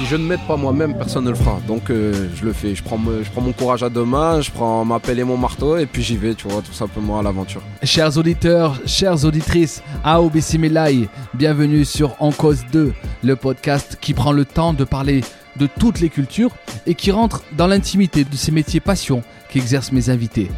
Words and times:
Si 0.00 0.06
je 0.06 0.16
ne 0.16 0.24
m'aide 0.24 0.40
pas 0.48 0.56
moi-même, 0.56 0.96
personne 0.96 1.26
ne 1.26 1.28
le 1.28 1.36
fera. 1.36 1.60
Donc 1.68 1.90
euh, 1.90 2.30
je 2.34 2.46
le 2.46 2.54
fais. 2.54 2.74
Je 2.74 2.82
prends, 2.82 2.96
mon 2.96 3.52
courage 3.52 3.82
à 3.82 3.90
deux 3.90 4.06
mains, 4.06 4.40
je 4.40 4.50
prends 4.50 4.82
ma 4.82 4.98
pelle 4.98 5.18
et 5.18 5.24
mon 5.24 5.36
marteau 5.36 5.76
et 5.76 5.84
puis 5.84 6.02
j'y 6.02 6.16
vais, 6.16 6.32
tu 6.32 6.48
vois, 6.48 6.62
tout 6.62 6.72
simplement 6.72 7.18
à 7.18 7.22
l'aventure. 7.22 7.60
Chers 7.82 8.16
auditeurs, 8.16 8.80
chères 8.86 9.22
auditrices, 9.26 9.82
AOBC 10.02 10.56
Melai, 10.58 11.06
bienvenue 11.34 11.84
sur 11.84 12.16
En 12.18 12.32
Cause 12.32 12.64
2, 12.72 12.94
le 13.22 13.36
podcast 13.36 13.98
qui 14.00 14.14
prend 14.14 14.32
le 14.32 14.46
temps 14.46 14.72
de 14.72 14.84
parler 14.84 15.20
de 15.58 15.66
toutes 15.66 16.00
les 16.00 16.08
cultures 16.08 16.52
et 16.86 16.94
qui 16.94 17.10
rentre 17.10 17.42
dans 17.52 17.66
l'intimité 17.66 18.24
de 18.24 18.36
ces 18.36 18.52
métiers 18.52 18.80
passion 18.80 19.22
qu'exercent 19.50 19.92
mes 19.92 20.08
invités. 20.08 20.50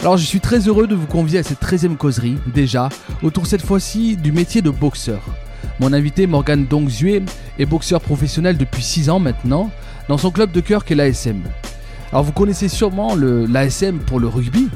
Alors 0.00 0.16
je 0.16 0.24
suis 0.24 0.40
très 0.40 0.68
heureux 0.68 0.86
de 0.86 0.94
vous 0.94 1.06
convier 1.06 1.40
à 1.40 1.42
cette 1.42 1.60
13e 1.60 1.98
causerie, 1.98 2.38
déjà, 2.46 2.88
autour 3.22 3.46
cette 3.46 3.62
fois-ci 3.62 4.16
du 4.16 4.32
métier 4.32 4.62
de 4.62 4.70
boxeur. 4.70 5.20
Mon 5.78 5.92
invité 5.92 6.26
Morgan 6.26 6.64
Dongzue 6.64 7.22
est 7.58 7.66
boxeur 7.66 8.00
professionnel 8.00 8.56
depuis 8.56 8.82
6 8.82 9.10
ans 9.10 9.18
maintenant, 9.18 9.70
dans 10.08 10.16
son 10.16 10.30
club 10.30 10.50
de 10.50 10.60
cœur 10.60 10.84
qu'est 10.84 10.94
l'ASM. 10.94 11.42
Alors 12.12 12.24
vous 12.24 12.32
connaissez 12.32 12.68
sûrement 12.68 13.14
l'ASM 13.14 13.98
pour 13.98 14.18
le 14.18 14.28
rugby, 14.28 14.68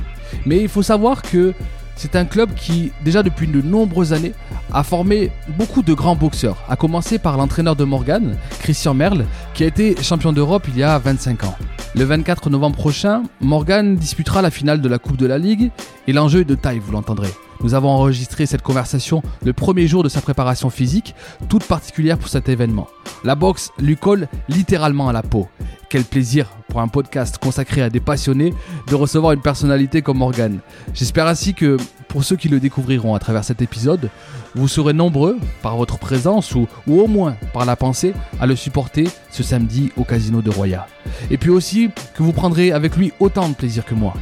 mais 0.44 0.60
il 0.60 0.68
faut 0.68 0.82
savoir 0.82 1.22
que 1.22 1.54
c'est 1.96 2.16
un 2.16 2.24
club 2.24 2.54
qui, 2.54 2.92
déjà 3.04 3.22
depuis 3.22 3.46
de 3.46 3.62
nombreuses 3.62 4.12
années, 4.12 4.32
a 4.72 4.82
formé 4.82 5.30
beaucoup 5.58 5.82
de 5.82 5.94
grands 5.94 6.16
boxeurs, 6.16 6.56
à 6.68 6.76
commencer 6.76 7.18
par 7.18 7.36
l'entraîneur 7.36 7.76
de 7.76 7.84
Morgan, 7.84 8.36
Christian 8.60 8.94
Merle, 8.94 9.24
qui 9.54 9.64
a 9.64 9.66
été 9.66 9.94
champion 10.02 10.32
d'Europe 10.32 10.66
il 10.68 10.78
y 10.78 10.82
a 10.82 10.98
25 10.98 11.44
ans. 11.44 11.56
Le 11.94 12.04
24 12.04 12.50
novembre 12.50 12.76
prochain, 12.76 13.22
Morgan 13.40 13.96
disputera 13.96 14.42
la 14.42 14.50
finale 14.50 14.80
de 14.80 14.88
la 14.88 14.98
Coupe 14.98 15.16
de 15.16 15.26
la 15.26 15.38
Ligue, 15.38 15.70
et 16.06 16.12
l'enjeu 16.12 16.40
est 16.40 16.44
de 16.44 16.54
taille, 16.54 16.78
vous 16.78 16.92
l'entendrez. 16.92 17.30
Nous 17.62 17.74
avons 17.74 17.90
enregistré 17.90 18.46
cette 18.46 18.62
conversation 18.62 19.22
le 19.44 19.52
premier 19.52 19.86
jour 19.86 20.02
de 20.02 20.08
sa 20.08 20.20
préparation 20.20 20.70
physique, 20.70 21.14
toute 21.48 21.64
particulière 21.64 22.18
pour 22.18 22.28
cet 22.28 22.48
événement. 22.48 22.88
La 23.24 23.34
boxe 23.34 23.70
lui 23.78 23.96
colle 23.96 24.28
littéralement 24.48 25.08
à 25.08 25.12
la 25.12 25.22
peau. 25.22 25.48
Quel 25.90 26.04
plaisir 26.04 26.46
pour 26.70 26.80
un 26.80 26.88
podcast 26.88 27.36
consacré 27.38 27.82
à 27.82 27.90
des 27.90 28.00
passionnés 28.00 28.54
de 28.86 28.94
recevoir 28.94 29.32
une 29.32 29.42
personnalité 29.42 30.00
comme 30.00 30.18
Morgan. 30.18 30.60
J'espère 30.94 31.26
ainsi 31.26 31.52
que 31.52 31.76
pour 32.08 32.24
ceux 32.24 32.36
qui 32.36 32.48
le 32.48 32.60
découvriront 32.60 33.14
à 33.14 33.18
travers 33.18 33.44
cet 33.44 33.60
épisode, 33.60 34.08
vous 34.54 34.68
serez 34.68 34.92
nombreux, 34.92 35.36
par 35.62 35.76
votre 35.76 35.98
présence 35.98 36.54
ou, 36.54 36.66
ou 36.86 37.00
au 37.00 37.06
moins 37.06 37.36
par 37.52 37.66
la 37.66 37.76
pensée, 37.76 38.14
à 38.40 38.46
le 38.46 38.56
supporter 38.56 39.08
ce 39.30 39.42
samedi 39.42 39.92
au 39.96 40.04
Casino 40.04 40.42
de 40.42 40.50
Roya. 40.50 40.86
Et 41.30 41.36
puis 41.36 41.50
aussi 41.50 41.90
que 42.14 42.22
vous 42.22 42.32
prendrez 42.32 42.72
avec 42.72 42.96
lui 42.96 43.12
autant 43.20 43.48
de 43.48 43.54
plaisir 43.54 43.84
que 43.84 43.94
moi. 43.94 44.14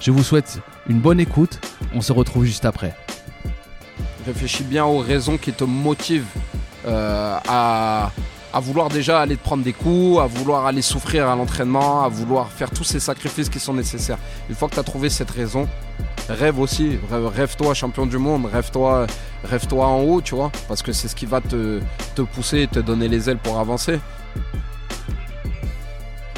Je 0.00 0.10
vous 0.10 0.22
souhaite 0.22 0.60
une 0.90 0.98
bonne 0.98 1.20
écoute, 1.20 1.60
on 1.94 2.00
se 2.00 2.12
retrouve 2.12 2.44
juste 2.44 2.64
après. 2.64 2.94
Réfléchis 4.26 4.64
bien 4.64 4.84
aux 4.84 4.98
raisons 4.98 5.38
qui 5.38 5.52
te 5.52 5.62
motivent 5.64 6.24
euh, 6.86 7.38
à, 7.48 8.10
à 8.52 8.60
vouloir 8.60 8.88
déjà 8.88 9.20
aller 9.20 9.36
te 9.36 9.42
prendre 9.42 9.62
des 9.62 9.72
coups, 9.72 10.18
à 10.20 10.26
vouloir 10.26 10.66
aller 10.66 10.82
souffrir 10.82 11.28
à 11.28 11.36
l'entraînement, 11.36 12.02
à 12.04 12.08
vouloir 12.08 12.50
faire 12.50 12.70
tous 12.70 12.82
ces 12.84 12.98
sacrifices 13.00 13.48
qui 13.48 13.60
sont 13.60 13.72
nécessaires. 13.74 14.18
Une 14.48 14.56
fois 14.56 14.68
que 14.68 14.74
tu 14.74 14.80
as 14.80 14.84
trouvé 14.84 15.10
cette 15.10 15.30
raison, 15.30 15.68
rêve 16.28 16.58
aussi, 16.58 16.98
rêve- 17.10 17.26
rêve-toi 17.28 17.72
champion 17.74 18.06
du 18.06 18.18
monde, 18.18 18.46
rêve-toi 18.52 19.06
rêve-toi 19.44 19.86
en 19.86 20.00
haut, 20.02 20.20
tu 20.20 20.34
vois, 20.34 20.50
parce 20.68 20.82
que 20.82 20.92
c'est 20.92 21.06
ce 21.08 21.14
qui 21.14 21.24
va 21.26 21.40
te, 21.40 21.80
te 22.16 22.22
pousser 22.22 22.62
et 22.62 22.66
te 22.66 22.80
donner 22.80 23.06
les 23.08 23.30
ailes 23.30 23.38
pour 23.38 23.58
avancer. 23.58 24.00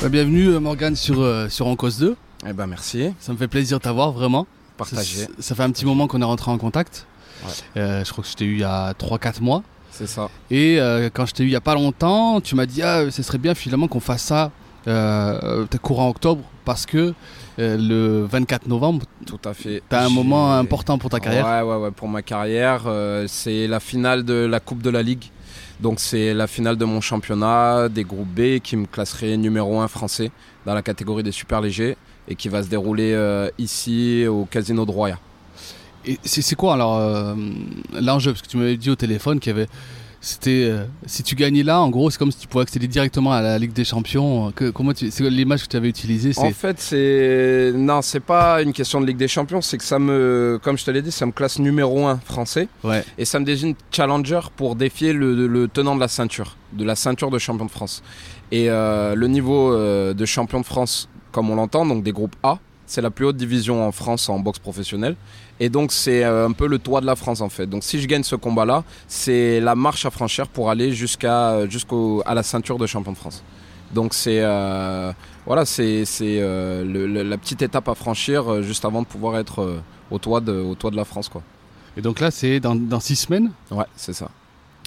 Bah, 0.02 0.08
bienvenue 0.08 0.48
euh, 0.48 0.60
Morgan 0.60 0.94
sur, 0.94 1.20
euh, 1.22 1.48
sur 1.48 1.66
En 1.66 1.74
Cause 1.74 1.98
2. 1.98 2.16
Eh 2.48 2.52
ben 2.52 2.66
merci, 2.66 3.12
Ça 3.20 3.32
me 3.32 3.38
fait 3.38 3.48
plaisir 3.48 3.78
de 3.78 3.82
t'avoir 3.84 4.12
vraiment. 4.12 4.46
partagez, 4.76 5.22
Ça, 5.22 5.28
ça 5.38 5.54
fait 5.54 5.62
un 5.62 5.70
petit 5.70 5.84
moment 5.86 6.06
qu'on 6.06 6.20
est 6.20 6.24
rentré 6.24 6.50
en 6.50 6.58
contact. 6.58 7.06
Ouais. 7.44 7.80
Euh, 7.80 8.04
je 8.04 8.10
crois 8.12 8.24
que 8.24 8.30
je 8.30 8.34
t'ai 8.36 8.44
eu 8.44 8.54
il 8.54 8.60
y 8.60 8.64
a 8.64 8.92
3-4 8.94 9.40
mois. 9.42 9.62
c'est 9.90 10.06
ça. 10.08 10.28
Et 10.50 10.80
euh, 10.80 11.08
quand 11.12 11.26
je 11.26 11.34
t'ai 11.34 11.42
eu 11.44 11.46
il 11.46 11.52
y 11.52 11.56
a 11.56 11.60
pas 11.60 11.74
longtemps, 11.74 12.40
tu 12.40 12.54
m'as 12.54 12.66
dit 12.66 12.82
ah, 12.82 13.10
ce 13.10 13.22
serait 13.22 13.38
bien 13.38 13.54
finalement 13.54 13.88
qu'on 13.88 14.00
fasse 14.00 14.22
ça 14.22 14.50
euh, 14.88 15.38
euh, 15.72 15.78
courant 15.80 16.08
octobre 16.08 16.42
parce 16.64 16.86
que 16.86 17.14
euh, 17.58 17.76
le 17.78 18.24
24 18.26 18.66
novembre, 18.66 19.06
Tout 19.26 19.38
à 19.44 19.54
fait. 19.54 19.82
t'as 19.88 20.04
un 20.04 20.08
moment 20.08 20.54
important 20.56 20.98
pour 20.98 21.10
ta 21.10 21.20
carrière. 21.20 21.46
Ouais, 21.46 21.62
ouais, 21.62 21.76
ouais, 21.84 21.90
pour 21.92 22.08
ma 22.08 22.22
carrière. 22.22 22.84
euh, 22.86 23.26
c'est 23.28 23.66
la 23.68 23.78
finale 23.80 24.24
de 24.24 24.34
la 24.34 24.58
Coupe 24.60 24.82
de 24.82 24.90
la 24.90 25.02
Ligue. 25.02 25.24
Donc 25.80 25.98
c'est 26.00 26.32
la 26.34 26.46
finale 26.46 26.76
de 26.76 26.84
mon 26.84 27.00
championnat 27.00 27.88
des 27.88 28.04
groupes 28.04 28.28
B 28.28 28.58
qui 28.60 28.76
me 28.76 28.86
classerait 28.86 29.36
numéro 29.36 29.80
1 29.80 29.88
français 29.88 30.30
dans 30.66 30.74
la 30.74 30.82
catégorie 30.82 31.22
des 31.24 31.32
super 31.32 31.60
légers 31.60 31.96
et 32.28 32.34
qui 32.34 32.48
va 32.48 32.62
se 32.62 32.68
dérouler 32.68 33.12
euh, 33.12 33.48
ici 33.58 34.26
au 34.26 34.44
Casino 34.44 34.84
de 34.86 34.90
Roya. 34.90 35.18
Et 36.04 36.18
c'est 36.24 36.56
quoi 36.56 36.74
alors 36.74 36.98
euh, 36.98 37.34
l'enjeu? 38.00 38.32
Parce 38.32 38.42
que 38.42 38.48
tu 38.48 38.56
m'avais 38.56 38.76
dit 38.76 38.90
au 38.90 38.96
téléphone 38.96 39.38
qu'il 39.38 39.52
y 39.52 39.54
avait. 39.54 39.68
C'était. 40.24 40.66
euh, 40.70 40.84
si 41.06 41.24
tu 41.24 41.34
gagnais 41.34 41.64
là, 41.64 41.80
en 41.80 41.90
gros, 41.90 42.08
c'est 42.10 42.18
comme 42.18 42.30
si 42.30 42.38
tu 42.38 42.46
pouvais 42.46 42.62
accéder 42.62 42.86
directement 42.86 43.32
à 43.32 43.40
la 43.40 43.58
Ligue 43.58 43.72
des 43.72 43.84
Champions. 43.84 44.52
Que, 44.52 44.70
comment 44.70 44.92
tu, 44.92 45.10
c'est 45.10 45.28
l'image 45.28 45.64
que 45.64 45.68
tu 45.68 45.76
avais 45.76 45.88
utilisée 45.88 46.32
En 46.36 46.50
fait, 46.52 46.78
c'est 46.80 47.72
non, 47.74 48.02
c'est 48.02 48.20
pas 48.20 48.62
une 48.62 48.72
question 48.72 49.00
de 49.00 49.06
Ligue 49.06 49.16
des 49.16 49.26
Champions, 49.28 49.60
c'est 49.60 49.78
que 49.78 49.84
ça 49.84 49.98
me, 49.98 50.60
comme 50.62 50.78
je 50.78 50.84
te 50.84 50.90
l'ai 50.92 51.02
dit, 51.02 51.10
ça 51.10 51.26
me 51.26 51.32
classe 51.32 51.58
numéro 51.58 52.06
1 52.06 52.18
français 52.18 52.68
Ouais. 52.84 53.04
et 53.18 53.24
ça 53.24 53.40
me 53.40 53.44
désigne 53.44 53.74
challenger 53.90 54.40
pour 54.56 54.76
défier 54.76 55.12
le, 55.12 55.46
le 55.48 55.66
tenant 55.68 55.94
de 55.96 56.00
la 56.00 56.08
ceinture, 56.08 56.56
de 56.72 56.84
la 56.84 56.94
ceinture 56.94 57.30
de 57.30 57.38
champion 57.38 57.64
de 57.66 57.70
France. 57.70 58.02
Et 58.52 58.70
euh, 58.70 59.16
le 59.16 59.26
niveau 59.28 59.72
euh, 59.72 60.14
de 60.14 60.24
champion 60.24 60.60
de 60.60 60.66
France, 60.66 61.08
comme 61.32 61.50
on 61.50 61.56
l'entend, 61.56 61.84
donc 61.86 62.02
des 62.02 62.12
groupes 62.12 62.36
A, 62.42 62.58
c'est 62.86 63.00
la 63.00 63.10
plus 63.10 63.26
haute 63.26 63.36
division 63.36 63.86
en 63.86 63.92
France 63.92 64.28
en 64.28 64.38
boxe 64.38 64.58
professionnelle. 64.58 65.16
Et 65.60 65.68
donc 65.68 65.92
c'est 65.92 66.24
euh, 66.24 66.48
un 66.48 66.52
peu 66.52 66.66
le 66.66 66.78
toit 66.78 67.00
de 67.00 67.06
la 67.06 67.16
France 67.16 67.40
en 67.40 67.48
fait. 67.48 67.66
Donc 67.66 67.82
si 67.84 68.00
je 68.00 68.06
gagne 68.06 68.22
ce 68.22 68.36
combat-là, 68.36 68.84
c'est 69.08 69.60
la 69.60 69.74
marche 69.74 70.04
à 70.06 70.10
franchir 70.10 70.46
pour 70.48 70.70
aller 70.70 70.92
jusqu'à 70.92 71.66
jusqu'au 71.68 72.22
à 72.26 72.34
la 72.34 72.42
ceinture 72.42 72.78
de 72.78 72.86
champion 72.86 73.12
de 73.12 73.16
France. 73.16 73.42
Donc 73.94 74.14
c'est 74.14 74.40
euh, 74.40 75.12
voilà, 75.46 75.64
c'est 75.64 76.04
euh, 76.20 77.24
la 77.24 77.38
petite 77.38 77.62
étape 77.62 77.88
à 77.88 77.94
franchir 77.94 78.50
euh, 78.50 78.62
juste 78.62 78.84
avant 78.84 79.02
de 79.02 79.06
pouvoir 79.06 79.38
être 79.38 79.62
euh, 79.62 79.80
au 80.10 80.18
toit 80.18 80.40
de 80.40 80.52
au 80.52 80.74
toit 80.74 80.90
de 80.90 80.96
la 80.96 81.04
France 81.04 81.28
quoi. 81.28 81.42
Et 81.96 82.00
donc 82.00 82.20
là, 82.20 82.30
c'est 82.30 82.58
dans, 82.58 82.74
dans 82.74 83.00
six 83.00 83.16
semaines? 83.16 83.50
Ouais, 83.70 83.84
c'est 83.96 84.14
ça. 84.14 84.30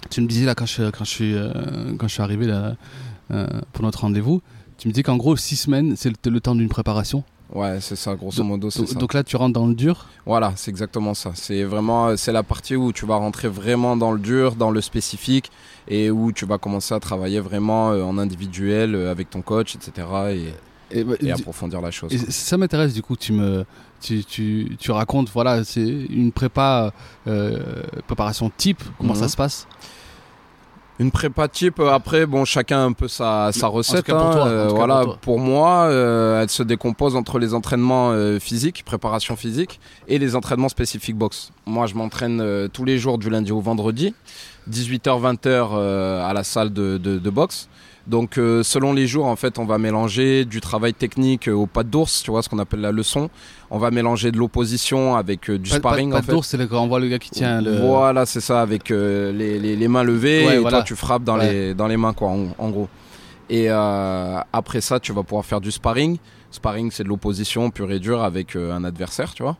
Tu 0.10 0.22
me 0.22 0.28
disais 0.28 0.46
là 0.46 0.56
quand 0.56 0.66
je, 0.66 0.90
quand 0.90 1.06
je, 1.06 1.10
suis, 1.10 1.36
euh, 1.36 1.52
quand 2.00 2.08
je 2.08 2.14
suis 2.14 2.24
arrivé 2.24 2.48
là, 2.48 2.76
euh, 3.30 3.48
pour 3.74 3.84
notre 3.84 4.02
rendez-vous, 4.02 4.42
tu 4.78 4.88
me 4.88 4.94
disais 4.94 5.04
qu'en 5.04 5.18
gros, 5.18 5.36
six 5.38 5.56
semaines, 5.56 5.96
c'est 5.96 6.10
le, 6.10 6.32
le 6.32 6.40
temps 6.42 6.56
d'une 6.56 6.70
préparation. 6.70 7.24
Ouais, 7.54 7.78
c'est 7.80 7.96
ça, 7.96 8.16
grosso 8.16 8.44
modo, 8.44 8.70
Donc, 8.76 8.88
ça. 8.90 8.96
donc 9.00 9.14
là, 9.14 9.24
tu 9.24 9.36
rentres 9.36 9.54
dans 9.54 9.68
le 9.68 9.76
dur. 9.76 10.08
Voilà, 10.26 10.54
c'est 10.56 10.72
exactement 10.72 11.14
ça. 11.14 11.32
C'est 11.36 11.64
vraiment, 11.64 12.08
euh, 12.08 12.16
c'est 12.18 12.32
la 12.32 12.42
partie 12.42 12.76
où 12.76 12.92
tu 12.92 13.06
vas 13.06 13.16
rentrer 13.18 13.48
vraiment 13.48 13.96
dans 13.96 14.12
le 14.12 14.20
dur, 14.20 14.56
dans 14.56 14.72
le 14.72 14.82
spécifique, 14.82 15.52
et 15.88 16.10
où 16.10 16.32
tu 16.32 16.46
vas 16.48 16.58
commencer 16.58 16.96
à 16.96 17.00
travailler 17.00 17.40
vraiment 17.40 17.92
euh, 17.92 18.02
en 18.04 18.18
individuel 18.18 18.96
euh, 18.96 19.12
avec 19.12 19.30
ton 19.30 19.44
coach, 19.44 19.76
etc. 19.76 20.08
Et, 20.92 21.00
Et, 21.00 21.04
bah, 21.04 21.14
et 21.22 21.32
approfondir 21.32 21.82
la 21.82 21.92
chose. 21.92 22.12
et 22.14 22.18
ça 22.18 22.58
m'intéresse 22.58 22.94
du 22.96 23.04
coup, 23.04 23.16
tu 23.16 23.32
me, 23.34 23.64
tu, 24.02 24.24
tu, 24.26 24.76
tu 24.80 24.90
racontes, 24.92 25.30
voilà, 25.32 25.64
c'est 25.64 25.86
une 25.88 26.32
prépa, 26.32 26.92
euh, 27.28 27.84
préparation 28.08 28.52
type. 28.58 28.84
Comment 28.98 29.14
Mhm. 29.14 29.20
ça 29.20 29.30
se 29.30 29.38
passe 29.38 29.68
Une 30.98 31.12
prépa 31.12 31.50
type, 31.50 31.80
euh, 31.80 31.90
après, 31.92 32.26
bon, 32.26 32.46
chacun 32.46 32.86
un 32.86 32.94
peu 32.94 33.10
sa, 33.10 33.52
recette. 33.68 34.06
pour 34.06 34.16
hein, 34.16 34.32
toi, 34.32 34.48
euh, 34.48 34.68
voilà, 34.70 35.04
pour 35.22 35.40
moi, 35.40 35.88
euh, 35.90 36.42
elle 36.42 36.50
se 36.50 36.64
décompose 36.64 37.18
entre 37.18 37.38
les 37.38 37.54
entraînements 37.54 38.12
euh, 38.12 38.40
physiques, 38.40 38.84
préparation 38.86 39.36
physique, 39.36 39.82
et 40.08 40.18
les 40.20 40.38
entraînements 40.38 40.70
spécifiques 40.70 41.18
boxe. 41.18 41.52
Moi, 41.66 41.86
je 41.88 41.96
m'entraîne 41.96 42.40
euh, 42.40 42.70
tous 42.70 42.86
les 42.86 42.98
jours 42.98 43.18
du 43.18 43.30
lundi 43.30 43.52
au 43.52 43.60
vendredi, 43.60 44.14
18h-20h 44.72 45.48
euh, 45.74 46.26
à 46.26 46.34
la 46.34 46.44
salle 46.44 46.72
de, 46.72 46.98
de- 46.98 47.20
de 47.20 47.30
boxe. 47.30 47.68
Donc, 48.08 48.38
euh, 48.38 48.62
selon 48.62 48.94
les 48.94 49.08
jours, 49.08 49.26
en 49.26 49.36
fait, 49.36 49.58
on 49.58 49.66
va 49.66 49.80
mélanger 49.80 50.46
du 50.46 50.62
travail 50.62 50.94
technique 50.94 51.48
euh, 51.50 51.54
au 51.54 51.66
pas 51.66 51.82
d'ours, 51.84 52.22
tu 52.22 52.30
vois, 52.30 52.44
ce 52.44 52.50
qu'on 52.50 52.60
appelle 52.60 52.82
la 52.82 52.92
leçon. 52.92 53.32
On 53.72 53.80
va 53.80 53.90
mélanger 53.90 54.32
de 54.32 54.38
l'opposition 54.38 55.16
avec 55.16 55.50
euh, 55.50 55.58
du 55.58 55.72
Pas- 55.72 55.78
sparring, 55.78 56.12
pas, 56.12 56.18
en 56.18 56.20
pas 56.20 56.26
fait. 56.28 56.32
d'ours, 56.34 56.48
c'est 56.48 56.70
quand 56.70 56.84
on 56.84 56.88
voit 56.88 57.00
le 57.00 57.08
gars 57.08 57.18
qui 57.18 57.32
tient 57.32 57.62
le. 57.62 57.80
Voilà, 57.80 58.28
c'est 58.28 58.42
ça, 58.42 58.62
avec 58.62 58.92
euh, 58.92 59.32
les, 59.32 59.58
les- 59.58 59.76
les 59.76 59.88
mains 59.88 60.04
levées 60.04 60.46
Ouais, 60.46 60.56
et 60.58 60.60
voilà. 60.60 60.78
toi 60.78 60.84
tu 60.86 60.96
frappes 60.96 61.24
dans, 61.24 61.40
Ouais. 61.40 61.52
les, 61.52 61.74
dans 61.74 61.88
les 61.88 61.98
mains, 61.98 62.14
quoi, 62.14 62.28
en, 62.30 62.48
en 62.60 62.70
gros. 62.70 62.88
Et 63.50 63.70
après 63.70 64.82
ça, 64.82 65.00
tu 65.00 65.12
vas 65.14 65.22
pouvoir 65.24 65.46
faire 65.46 65.62
du 65.62 65.72
sparring. 65.72 66.18
Sparring, 66.52 66.90
c'est 66.92 67.04
de 67.04 67.10
l'opposition 67.10 67.70
pure 67.70 67.92
et 67.92 68.00
dure 68.00 68.24
avec 68.24 68.56
un 68.56 68.84
adversaire, 68.84 69.34
tu 69.36 69.44
vois. 69.44 69.58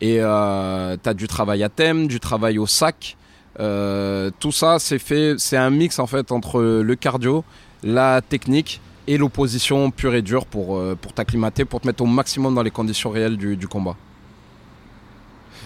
Et 0.00 0.16
tu 0.18 0.22
as 0.24 1.14
du 1.14 1.26
travail 1.28 1.62
à 1.62 1.68
thème, 1.68 2.06
du 2.06 2.20
travail 2.20 2.58
au 2.58 2.66
sac. 2.66 3.16
Tout 3.58 4.52
ça, 4.52 4.78
c'est 4.78 4.98
fait, 4.98 5.34
c'est 5.36 5.56
un 5.58 5.68
mix 5.70 5.98
en 5.98 6.06
fait 6.06 6.32
entre 6.32 6.62
le 6.62 6.94
cardio, 6.94 7.44
la 7.82 8.20
technique 8.22 8.80
et 9.06 9.16
l'opposition 9.16 9.90
pure 9.90 10.14
et 10.14 10.22
dure 10.22 10.44
pour, 10.46 10.76
euh, 10.76 10.94
pour 11.00 11.12
t'acclimater, 11.12 11.64
pour 11.64 11.80
te 11.80 11.86
mettre 11.86 12.02
au 12.02 12.06
maximum 12.06 12.54
dans 12.54 12.62
les 12.62 12.70
conditions 12.70 13.10
réelles 13.10 13.36
du, 13.36 13.56
du 13.56 13.66
combat. 13.68 13.96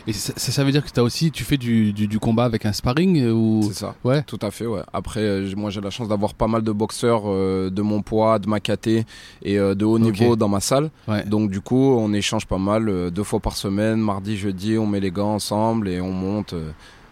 Et 0.09 0.13
ça, 0.13 0.33
ça- 0.37 0.65
veut 0.65 0.73
dire 0.73 0.85
que 0.85 1.01
as 1.01 1.03
aussi, 1.05 1.31
tu 1.31 1.45
fais 1.45 1.57
du, 1.57 1.93
du, 1.93 2.09
du 2.09 2.19
combat 2.19 2.45
avec 2.45 2.67
un 2.67 2.73
sparring 2.73 3.21
euh, 3.23 3.33
ou 3.33 3.61
C'est 3.69 3.75
ça. 3.79 3.95
ouais. 4.03 4.23
Tout 4.25 4.39
à 4.43 4.51
fait, 4.51 4.67
ouais. 4.67 4.81
Après, 4.93 5.21
euh, 5.21 5.53
moi 5.57 5.71
j'ai 5.71 5.81
la 5.81 5.91
chance 5.91 6.09
d'avoir 6.09 6.35
pas 6.35 6.49
mal 6.49 6.63
de 6.63 6.73
boxeurs 6.73 7.23
euh, 7.27 7.71
de 7.71 7.83
mon 7.83 8.03
poids, 8.03 8.41
de 8.41 8.49
ma 8.49 8.59
caté 8.59 9.05
et 9.45 9.59
euh, 9.61 9.77
de 9.77 9.85
haut 9.85 10.01
niveau 10.01 10.35
dans 10.35 10.49
ma 10.49 10.59
salle. 10.59 10.91
Ouais. 11.07 11.25
Donc 11.25 11.51
du 11.51 11.61
coup, 11.61 11.95
on 11.97 12.13
échange 12.15 12.47
pas 12.47 12.59
mal, 12.59 12.89
euh, 12.89 13.11
deux 13.11 13.23
fois 13.23 13.39
par 13.39 13.57
semaine, 13.57 14.01
mardi, 14.01 14.37
jeudi, 14.37 14.77
on 14.77 14.87
met 14.89 14.99
les 14.99 15.13
gants 15.13 15.35
ensemble 15.35 15.89
et 15.89 16.01
on 16.01 16.11
monte. 16.13 16.55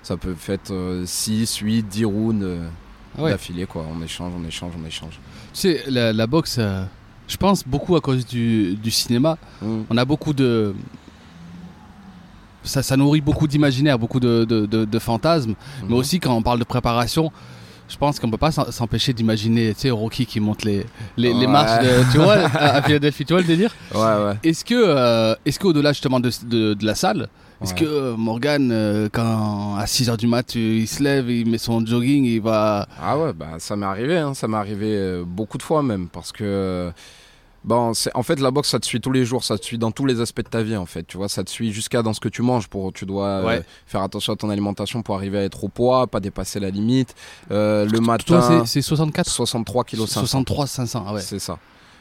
ça 0.02 0.16
peut 0.16 0.34
faire 0.34 0.58
6, 1.04 1.56
8, 1.58 1.82
10 1.86 2.04
rounds 2.06 2.44
Ah 3.18 3.22
ouais. 3.22 3.30
d'affilée, 3.30 3.66
quoi. 3.66 3.84
On 3.92 4.02
échange, 4.02 4.32
on 4.38 4.46
échange, 4.46 4.72
on 4.80 4.86
échange. 4.86 5.18
Tu 5.52 5.60
sais, 5.60 5.82
la, 5.88 6.12
la 6.12 6.26
boxe, 6.26 6.56
euh, 6.58 6.84
je 7.28 7.36
pense 7.36 7.66
beaucoup 7.66 7.96
à 7.96 8.00
cause 8.00 8.24
du, 8.26 8.74
du 8.76 8.90
cinéma. 8.90 9.36
Mm. 9.62 9.80
On 9.90 9.96
a 9.96 10.04
beaucoup 10.04 10.32
de. 10.32 10.74
Ça, 12.62 12.82
ça 12.82 12.96
nourrit 12.96 13.22
beaucoup 13.22 13.46
d'imaginaire, 13.46 13.98
beaucoup 13.98 14.20
de, 14.20 14.44
de, 14.44 14.66
de- 14.66 14.84
de 14.84 14.98
fantasmes. 14.98 15.54
Mais 15.82 15.88
Mhm. 15.88 15.94
aussi, 15.94 16.20
quand 16.20 16.34
on 16.34 16.42
parle 16.42 16.58
de 16.58 16.64
préparation, 16.64 17.32
je 17.88 17.96
pense 17.96 18.20
qu'on 18.20 18.30
peut 18.30 18.36
pas 18.36 18.52
s'empêcher 18.52 19.14
d'imaginer, 19.14 19.72
tu 19.74 19.80
sais, 19.80 19.90
Rocky 19.90 20.26
qui 20.26 20.40
monte 20.40 20.62
les, 20.64 20.84
les, 21.16 21.46
marches, 21.46 21.82
de- 21.82 22.12
tu 22.12 22.18
vois, 22.18 22.34
à, 22.34 22.76
à 22.76 22.82
Philadelphie, 22.86 23.24
tu 23.24 23.32
vois 23.32 23.40
le 23.40 23.46
délire? 23.48 23.74
Ouais, 23.94 24.00
ouais. 24.00 24.38
Est-ce 24.44 24.64
que, 24.64 24.74
euh, 24.76 25.34
est-ce 25.46 25.58
qu'au-delà 25.58 25.92
justement 25.92 26.20
de, 26.20 26.30
de, 26.44 26.74
de 26.74 26.84
la 26.86 26.94
salle, 26.94 27.28
est-ce 27.62 27.74
Ouais. 27.74 27.80
que 27.80 27.84
euh, 27.84 28.16
Morgan, 28.16 28.70
euh, 28.72 29.08
quand 29.12 29.76
à 29.76 29.84
6h 29.84 30.16
du 30.16 30.26
mat, 30.26 30.54
il 30.54 30.86
se 30.88 31.02
lève, 31.02 31.30
il 31.30 31.48
met 31.48 31.58
son 31.58 31.84
jogging, 31.84 32.24
il 32.24 32.40
va. 32.40 32.88
Ah 33.00 33.18
ouais, 33.18 33.32
bah 33.32 33.56
ça 33.58 33.76
m'est 33.76 33.86
arrivé, 33.86 34.16
hein. 34.18 34.34
ça 34.34 34.48
m'est 34.48 34.56
arrivé 34.56 34.86
euh, 34.96 35.24
beaucoup 35.26 35.58
de 35.58 35.62
fois 35.62 35.82
même, 35.82 36.08
parce 36.08 36.32
que 36.32 36.90
bon, 37.62 37.92
en 38.14 38.22
fait 38.22 38.40
la 38.40 38.50
boxe 38.50 38.70
ça 38.70 38.78
te 38.80 38.86
suit 38.86 39.00
tous 39.02 39.12
les 39.12 39.24
jours, 39.26 39.44
ça 39.44 39.58
te 39.58 39.64
suit 39.66 39.76
dans 39.76 39.90
tous 39.90 40.06
les 40.06 40.20
aspects 40.22 40.42
de 40.42 40.48
ta 40.48 40.62
vie 40.62 40.76
en 40.76 40.86
fait, 40.86 41.06
tu 41.06 41.18
vois, 41.18 41.28
ça 41.28 41.44
te 41.44 41.50
suit 41.50 41.72
jusqu'à 41.72 42.02
dans 42.02 42.14
ce 42.14 42.20
que 42.20 42.30
tu 42.30 42.40
manges, 42.40 42.68
pour 42.68 42.92
tu 42.94 43.04
dois 43.04 43.26
euh, 43.26 43.60
faire 43.86 44.00
attention 44.02 44.32
à 44.32 44.36
ton 44.36 44.48
alimentation 44.48 45.02
pour 45.02 45.14
arriver 45.16 45.38
à 45.38 45.42
être 45.44 45.62
au 45.64 45.68
poids, 45.68 46.06
pas 46.06 46.20
dépasser 46.20 46.60
la 46.60 46.70
limite. 46.70 47.14
Euh, 47.50 47.84
le 47.84 48.00
matin, 48.00 48.40
c'est- 48.64 48.66
c'est 48.66 48.82
64 48.82 49.28
63 49.28 49.84
kg 49.84 49.98
500. 49.98 50.20
63 50.20 50.66
500, 50.66 51.04
ah 51.06 51.12
ouais. 51.14 51.20
C'est 51.20 51.38
ça. 51.38 51.58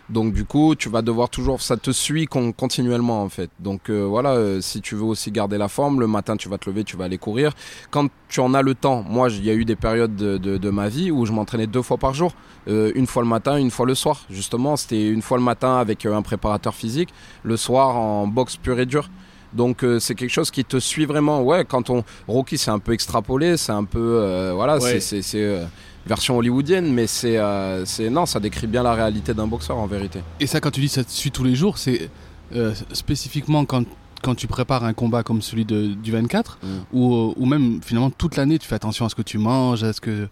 Donc 0.09 0.33
du 0.33 0.43
coup, 0.43 0.73
tu 0.75 0.89
vas 0.89 1.01
devoir 1.03 1.29
toujours, 1.29 1.61
ça 1.61 1.77
te 1.77 1.91
suit 1.91 2.25
con- 2.25 2.51
continuellement 2.51 3.21
en 3.21 3.29
fait. 3.29 3.49
Donc 3.59 3.89
euh, 3.89 4.05
voilà, 4.05 4.31
euh, 4.31 4.59
si 4.59 4.81
tu 4.81 4.95
veux 4.95 5.03
aussi 5.03 5.29
garder 5.31 5.57
la 5.59 5.67
forme, 5.67 5.99
le 5.99 6.07
matin 6.07 6.35
tu 6.35 6.49
vas 6.49 6.57
te 6.57 6.67
lever, 6.69 6.83
tu 6.83 6.97
vas 6.97 7.05
aller 7.05 7.19
courir. 7.19 7.51
Quand 7.91 8.07
tu 8.27 8.39
en 8.39 8.53
as 8.55 8.63
le 8.63 8.73
temps, 8.73 9.03
moi 9.07 9.27
il 9.29 9.45
y 9.45 9.51
a 9.51 9.53
eu 9.53 9.65
des 9.65 9.75
périodes 9.75 10.15
de, 10.15 10.37
de- 10.37 10.57
de 10.57 10.69
ma 10.71 10.89
vie 10.89 11.11
où 11.11 11.25
je 11.27 11.31
m'entraînais 11.31 11.67
deux 11.67 11.83
fois 11.83 11.97
par 11.97 12.13
jour, 12.13 12.33
Euh, 12.67 12.91
une 12.95 13.07
fois 13.07 13.21
le 13.23 13.27
matin, 13.29 13.57
une 13.57 13.71
fois 13.71 13.85
le 13.85 13.95
soir. 13.95 14.25
Justement, 14.29 14.75
c'était 14.77 15.07
une 15.09 15.21
fois 15.21 15.37
le 15.37 15.43
matin 15.43 15.77
avec 15.77 16.05
euh, 16.05 16.13
un 16.15 16.21
préparateur 16.21 16.73
physique, 16.75 17.09
le 17.43 17.55
soir 17.57 17.95
en 17.95 18.27
boxe 18.27 18.57
pure 18.57 18.79
et 18.79 18.85
dure. 18.85 19.09
Donc 19.53 19.83
euh, 19.83 19.97
c'est 19.99 20.13
quelque 20.13 20.29
chose 20.31 20.51
qui 20.51 20.63
te 20.65 20.77
suit 20.79 21.05
vraiment. 21.05 21.41
Ouais, 21.41 21.65
quand 21.65 21.89
on 21.89 22.03
Rocky 22.27 22.57
c'est 22.57 22.69
un 22.71 22.77
peu 22.79 22.93
extrapolé, 22.93 23.57
c'est 23.57 23.71
un 23.71 23.85
peu 23.85 23.99
euh, 23.99 24.51
voilà, 24.53 24.75
Ouais. 24.75 24.81
c'est- 24.81 24.99
c'est 24.99 25.21
c'est, 25.23 25.43
euh, 25.43 25.65
version 26.05 26.37
hollywoodienne, 26.37 26.91
mais 26.93 27.07
c'est 27.07 27.37
euh, 27.37 27.85
c'est 27.85 28.09
non, 28.09 28.25
ça 28.25 28.39
décrit 28.39 28.67
bien 28.67 28.83
la 28.83 28.93
réalité 28.93 29.33
d'un 29.33 29.47
boxeur 29.47 29.77
en 29.77 29.87
vérité. 29.87 30.19
Et 30.39 30.47
ça, 30.47 30.59
quand 30.59 30.71
tu 30.71 30.81
dis 30.81 30.89
ça 30.89 31.03
te 31.03 31.11
suit 31.11 31.31
tous 31.31 31.43
les 31.43 31.55
jours, 31.55 31.77
c'est 31.77 32.09
euh, 32.55 32.73
spécifiquement 32.93 33.65
quand, 33.65 33.85
quand 34.23 34.35
tu 34.35 34.47
prépares 34.47 34.83
un 34.83 34.93
combat 34.93 35.23
comme 35.23 35.41
celui 35.41 35.65
de, 35.65 35.87
du 35.93 36.11
24 36.11 36.59
Mm. 36.61 36.67
ou, 36.93 37.15
euh, 37.15 37.33
ou 37.37 37.45
même 37.45 37.79
finalement 37.83 38.09
toute 38.09 38.35
l'année, 38.37 38.57
tu 38.59 38.67
fais 38.67 38.75
attention 38.75 39.05
à 39.05 39.09
ce 39.09 39.15
que 39.15 39.21
tu 39.21 39.37
manges, 39.37 39.83
à 39.83 39.93
ce 39.93 40.01
que. 40.01 40.27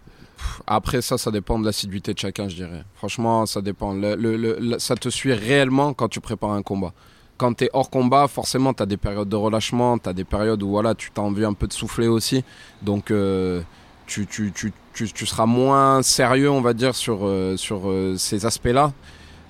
Après 0.66 1.02
ça, 1.02 1.18
ça 1.18 1.30
dépend 1.30 1.58
de 1.58 1.64
l'assiduité 1.64 2.14
de 2.14 2.18
chacun, 2.18 2.48
je 2.48 2.54
dirais. 2.56 2.84
Franchement, 2.94 3.44
ça 3.46 3.60
dépend. 3.60 3.92
Le- 3.92 4.14
le- 4.14 4.36
le- 4.36 4.56
le- 4.60 4.78
ça 4.78 4.94
te 4.94 5.08
suit 5.08 5.32
réellement 5.32 5.92
quand 5.94 6.08
tu 6.08 6.20
prépares 6.20 6.52
un 6.52 6.62
combat. 6.62 6.92
Quand 7.38 7.54
tu 7.54 7.64
es 7.64 7.70
hors 7.72 7.90
combat, 7.90 8.26
forcément, 8.28 8.72
tu 8.74 8.82
as 8.82 8.86
des 8.86 8.96
périodes 8.96 9.28
de 9.28 9.36
relâchement, 9.36 9.98
tu 9.98 10.08
as 10.08 10.12
des 10.12 10.24
périodes 10.24 10.62
où 10.62 10.68
voilà, 10.70 10.94
tu 10.94 11.10
t'as 11.12 11.22
envie 11.22 11.44
un 11.44 11.52
peu 11.54 11.66
de 11.68 11.72
souffler 11.72 12.08
aussi. 12.08 12.44
Donc, 12.82 13.10
euh, 13.10 13.62
tu, 14.08 14.26
tu, 14.26 14.50
tu, 14.52 14.72
tu, 14.94 15.12
tu 15.12 15.26
seras 15.26 15.46
moins 15.46 16.02
sérieux, 16.02 16.50
on 16.50 16.60
va 16.62 16.72
dire, 16.72 16.96
sur, 16.96 17.20
euh, 17.22 17.56
sur 17.56 17.82
euh, 17.88 18.16
ces 18.18 18.44
aspects-là. 18.46 18.92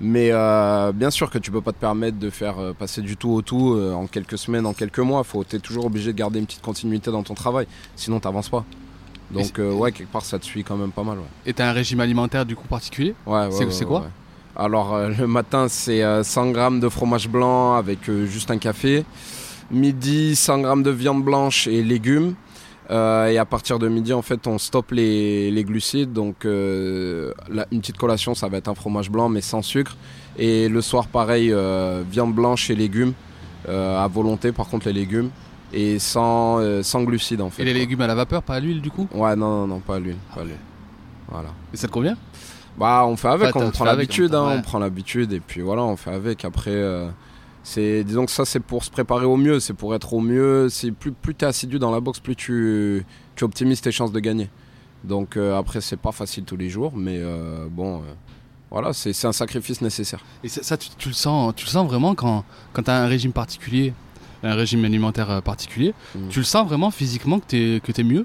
Mais 0.01 0.29
euh, 0.33 0.93
bien 0.93 1.11
sûr 1.11 1.31
que 1.31 1.39
tu 1.39 1.51
peux 1.51 1.61
pas 1.63 1.73
te 1.73 1.79
permettre 1.81 2.19
de 2.19 2.29
faire 2.31 2.57
passer 2.79 3.01
du 3.01 3.17
tout 3.17 3.31
au 3.31 3.43
tout 3.43 3.77
en 3.95 4.07
quelques 4.07 4.39
semaines, 4.39 4.67
en 4.67 4.73
quelques 4.75 4.99
mois. 5.01 5.25
Faut, 5.25 5.43
es 5.51 5.59
toujours 5.59 5.87
obligé 5.87 6.13
de 6.13 6.19
garder 6.19 6.39
une 6.39 6.47
petite 6.47 6.63
continuité 6.63 7.11
dans 7.11 7.23
ton 7.23 7.35
travail. 7.35 7.67
Sinon, 7.97 8.21
tu 8.21 8.29
pas. 8.51 8.65
Donc, 9.33 9.59
ouais, 9.59 9.91
quelque 9.93 10.13
part, 10.13 10.25
ça 10.25 10.39
te 10.39 10.45
suit 10.45 10.63
quand 10.63 10.77
même 10.77 10.93
pas 10.93 11.03
mal. 11.03 11.19
Ouais. 11.19 11.25
Et 11.47 11.53
t'as 11.53 11.69
un 11.69 11.73
régime 11.73 11.99
alimentaire 12.01 12.47
du 12.47 12.55
coup 12.55 12.69
particulier? 12.69 13.15
Ouais, 13.27 13.47
ouais, 13.47 13.51
C'est- 13.51 13.65
ouais, 13.85 13.85
quoi? 13.87 14.07
Alors, 14.55 14.97
le 15.09 15.27
matin, 15.27 15.67
c'est 15.69 16.03
euh, 16.03 16.23
100 16.23 16.51
grammes 16.53 16.79
de 16.81 16.89
fromage 16.89 17.29
blanc 17.29 17.75
avec 17.75 18.09
juste 18.27 18.51
un 18.53 18.59
café. 18.59 19.05
Midi, 19.71 20.35
100 20.37 20.61
grammes 20.61 20.83
de 20.85 20.91
viande 20.91 21.25
blanche 21.25 21.67
et 21.67 21.83
légumes. 21.83 22.35
Euh, 22.91 23.27
et 23.27 23.37
à 23.39 23.45
partir 23.45 23.79
de 23.79 23.87
midi, 23.89 24.13
en 24.15 24.23
fait, 24.23 24.47
on 24.47 24.57
stoppe 24.59 24.93
les, 24.93 25.51
les 25.51 25.65
glucides. 25.65 26.13
Donc, 26.13 26.45
euh, 26.47 27.33
la- 27.51 27.67
une 27.71 27.81
petite 27.81 27.99
collation, 27.99 28.35
ça 28.35 28.49
va 28.49 28.57
être 28.59 28.69
un 28.69 28.75
fromage 28.75 29.11
blanc, 29.11 29.29
mais 29.29 29.43
sans 29.43 29.61
sucre. 29.63 29.97
Et 30.39 30.69
le 30.69 30.81
soir, 30.81 31.07
pareil, 31.09 31.53
euh, 31.53 32.03
viande 32.11 32.35
blanche 32.35 32.71
et 32.71 32.75
légumes. 32.75 33.13
à 33.69 34.09
volonté, 34.09 34.51
par 34.53 34.67
contre, 34.69 34.87
les 34.87 34.95
légumes. 34.95 35.29
Et 35.75 35.99
sans, 35.99 36.59
sans 36.83 37.03
glucides, 37.03 37.43
en 37.43 37.51
fait. 37.51 37.61
Et 37.61 37.65
les 37.67 37.73
quoi. 37.73 37.81
légumes 37.81 38.01
à 38.01 38.07
la 38.07 38.15
vapeur, 38.15 38.43
pas 38.43 38.55
à 38.55 38.61
l'huile 38.61 38.81
du 38.81 38.91
coup? 38.91 39.07
Ouais, 39.13 39.37
non, 39.37 39.51
non, 39.61 39.67
non, 39.67 39.81
pas 39.81 39.97
à 39.97 39.99
l'huile. 39.99 40.17
Pas 40.35 40.41
à 40.41 40.45
l'huile. 40.45 40.57
Voilà. 41.31 41.51
Et 41.75 41.77
ça 41.77 41.87
te 41.89 41.93
convient? 41.93 42.17
Bah, 42.79 43.05
on 43.07 43.17
fait 43.17 43.29
avec, 43.29 43.55
Enfin, 43.55 43.67
on 43.67 43.71
prend 43.71 43.85
l'habitude, 43.85 44.35
on- 44.35 44.39
hein, 44.39 44.49
ouais. 44.53 44.57
on 44.59 44.63
prend 44.63 44.79
l'habitude 44.79 45.33
et 45.35 45.41
puis 45.41 45.61
voilà, 45.61 45.83
on 45.83 45.97
fait 45.97 46.13
avec. 46.13 46.47
Après, 46.47 46.71
c'est, 47.69 48.03
disons 48.03 48.25
que 48.25 48.33
ça, 48.33 48.47
c'est 48.47 48.61
pour 48.61 48.83
se 48.83 48.91
préparer 48.91 49.27
au 49.27 49.37
mieux, 49.37 49.61
c'est 49.61 49.75
pour 49.75 49.95
être 49.95 50.15
au 50.15 50.21
mieux. 50.21 50.69
C'est 50.71 50.91
plus, 50.91 51.13
plus 51.13 51.35
t'es 51.35 51.45
assidu 51.45 51.79
dans 51.79 51.91
la 51.91 52.01
boxe, 52.01 52.19
plus 52.19 52.35
tu, 52.35 53.05
tu 53.37 53.45
optimises 53.45 53.83
tes 53.83 53.93
chances 53.93 54.11
de 54.11 54.21
gagner. 54.21 54.49
Donc 55.05 55.37
euh, 55.37 55.55
après, 55.59 55.83
c'est 55.83 55.99
pas 55.99 56.13
facile 56.13 56.45
tous 56.45 56.57
les 56.57 56.71
jours, 56.71 56.93
mais 56.97 57.19
euh, 57.19 57.67
bon, 57.71 57.97
euh, 57.99 58.15
voilà, 58.71 58.95
c'est, 58.95 59.13
un 59.27 59.33
sacrifice 59.33 59.83
nécessaire. 59.83 60.25
Et 60.43 60.49
ça, 60.49 60.63
ça, 60.63 60.77
tu, 60.79 60.89
tu 60.97 61.09
le 61.09 61.15
sens, 61.15 61.55
tu 61.55 61.67
le 61.67 61.71
sens 61.71 61.87
vraiment 61.87 62.15
quand, 62.15 62.43
quand 62.73 62.85
tu 62.85 62.91
as 62.91 63.03
un 63.03 63.07
régime 63.07 63.33
particulier, 63.33 63.93
un 64.43 64.55
régime 64.55 64.85
alimentaire 64.87 65.43
particulier, 65.43 65.93
Mm. 66.15 66.29
tu 66.31 66.39
le 66.39 66.45
sens 66.47 66.67
vraiment 66.67 66.91
physiquement 66.91 67.39
que 67.39 67.47
tu 67.49 67.81
que 67.93 68.01
es 68.01 68.05
mieux? 68.05 68.25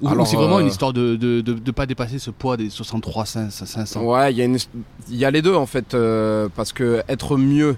Ou, 0.00 0.06
ou 0.06 0.10
Alors, 0.10 0.26
c'est 0.26 0.36
vraiment 0.36 0.58
euh, 0.58 0.60
une 0.60 0.66
histoire 0.68 0.92
de 0.92 1.16
de, 1.16 1.40
de, 1.40 1.54
de 1.54 1.70
pas 1.72 1.86
dépasser 1.86 2.18
ce 2.18 2.30
poids 2.30 2.56
des 2.56 2.70
63 2.70 3.26
500 3.26 3.66
500 3.66 4.02
Ouais, 4.02 4.32
il 4.32 4.38
y, 4.38 4.42
a 4.42 4.44
une- 4.44 4.58
y 5.10 5.24
a 5.24 5.30
les 5.30 5.42
deux 5.42 5.54
en 5.54 5.66
fait, 5.66 5.94
euh, 5.94 6.48
parce 6.54 6.72
que 6.72 7.02
être 7.08 7.36
mieux, 7.36 7.76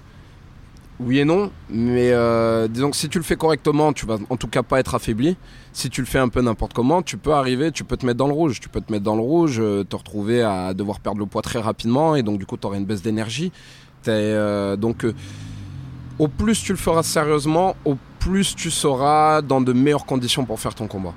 oui 0.99 1.17
et 1.19 1.25
non, 1.25 1.49
mais 1.69 2.11
euh, 2.11 2.67
disons 2.67 2.91
que 2.91 2.95
si 2.97 3.09
tu 3.09 3.17
le 3.17 3.23
fais 3.23 3.35
correctement, 3.35 3.91
tu 3.91 4.05
vas 4.05 4.17
en 4.29 4.37
tout 4.37 4.47
cas 4.47 4.61
pas 4.61 4.79
être 4.79 4.93
affaibli. 4.93 5.35
Si 5.73 5.89
tu 5.89 6.01
le 6.01 6.05
fais 6.07 6.19
un 6.19 6.29
peu 6.29 6.41
n'importe 6.41 6.73
comment, 6.73 7.01
tu 7.01 7.17
peux 7.17 7.33
arriver, 7.33 7.71
tu 7.71 7.83
peux 7.83 7.97
te 7.97 8.05
mettre 8.05 8.17
dans 8.17 8.27
le 8.27 8.33
rouge, 8.33 8.59
tu 8.59 8.69
peux 8.69 8.81
te 8.81 8.91
mettre 8.91 9.03
dans 9.05 9.15
le 9.15 9.21
rouge, 9.21 9.57
euh, 9.59 9.83
te 9.83 9.95
retrouver 9.95 10.43
à 10.43 10.73
devoir 10.75 10.99
perdre 10.99 11.17
le 11.19 11.25
poids 11.25 11.41
très 11.41 11.59
rapidement 11.59 12.15
et 12.15 12.21
donc 12.21 12.37
du 12.37 12.45
coup 12.45 12.55
tu 12.57 12.67
auras 12.67 12.77
une 12.77 12.85
baisse 12.85 13.01
d'énergie. 13.01 13.51
Euh, 14.07 14.75
donc 14.75 15.05
euh, 15.05 15.13
au 16.19 16.27
plus 16.27 16.61
tu 16.61 16.71
le 16.71 16.77
feras 16.77 17.01
sérieusement, 17.03 17.75
au 17.85 17.95
plus 18.19 18.55
tu 18.55 18.69
seras 18.69 19.41
dans 19.41 19.61
de 19.61 19.73
meilleures 19.73 20.05
conditions 20.05 20.45
pour 20.45 20.59
faire 20.59 20.75
ton 20.75 20.85
combat. 20.87 21.13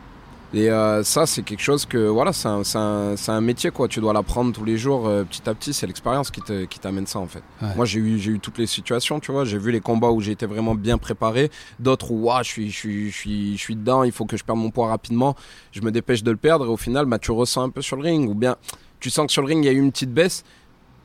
Et 0.55 0.71
euh, 0.71 1.03
ça, 1.03 1.27
c'est 1.27 1.43
quelque 1.43 1.63
chose 1.63 1.85
que, 1.85 1.99
voilà, 2.09 2.33
c'est 2.33 2.47
un, 2.47 2.63
c'est 2.63 2.79
un- 2.79 3.17
c'est 3.17 3.33
un 3.33 3.41
métier, 3.41 3.71
quoi. 3.73 3.89
Tu 3.89 3.99
dois 4.01 4.13
l'apprendre 4.13 4.53
tous 4.53 4.65
les 4.65 4.79
jours, 4.79 5.09
euh, 5.09 5.25
petit 5.25 5.49
à 5.49 5.55
petit. 5.55 5.73
C'est 5.75 5.87
l'expérience 5.89 6.31
qui 6.31 6.41
te- 6.43 6.65
qui 6.67 6.79
t'amène 6.79 7.07
ça, 7.09 7.19
en 7.19 7.27
fait. 7.27 7.43
Ouais. 7.61 7.75
Moi, 7.75 7.85
j'ai 7.85 7.99
eu, 7.99 8.19
j'ai 8.21 8.31
eu 8.31 8.39
toutes 8.39 8.59
les 8.59 8.67
situations, 8.69 9.19
tu 9.19 9.33
vois. 9.33 9.45
J'ai 9.45 9.59
vu 9.59 9.73
les 9.73 9.81
combats 9.81 10.11
où 10.11 10.21
été 10.23 10.47
vraiment 10.47 10.77
bien 10.77 10.97
préparé. 10.97 11.51
D'autres 11.81 12.13
où, 12.13 12.27
ouah, 12.27 12.43
je 12.45 12.49
suis, 12.51 12.71
je, 12.71 12.77
suis, 12.77 13.11
je, 13.11 13.17
suis, 13.17 13.57
je 13.57 13.61
suis 13.61 13.75
dedans, 13.75 14.05
il 14.05 14.13
faut 14.13 14.27
que 14.27 14.37
je 14.37 14.45
perde 14.45 14.59
mon 14.59 14.71
poids 14.71 14.89
rapidement. 14.89 15.35
Je 15.73 15.81
me 15.81 15.91
dépêche 15.91 16.23
de 16.23 16.31
le 16.31 16.37
perdre. 16.37 16.67
Et 16.67 16.69
au 16.69 16.77
final, 16.77 17.07
bah, 17.07 17.19
tu 17.19 17.33
ressens 17.33 17.63
un 17.63 17.71
peu 17.71 17.83
sur 17.83 17.97
le 17.97 18.03
ring. 18.03 18.31
Ou 18.31 18.35
bien, 18.35 18.55
tu 19.01 19.11
sens 19.11 19.27
que 19.27 19.33
sur 19.33 19.43
le 19.43 19.49
ring, 19.49 19.65
il 19.65 19.67
y 19.67 19.71
a 19.71 19.73
eu 19.73 19.81
une 19.81 19.91
petite 19.91 20.13
baisse. 20.15 20.45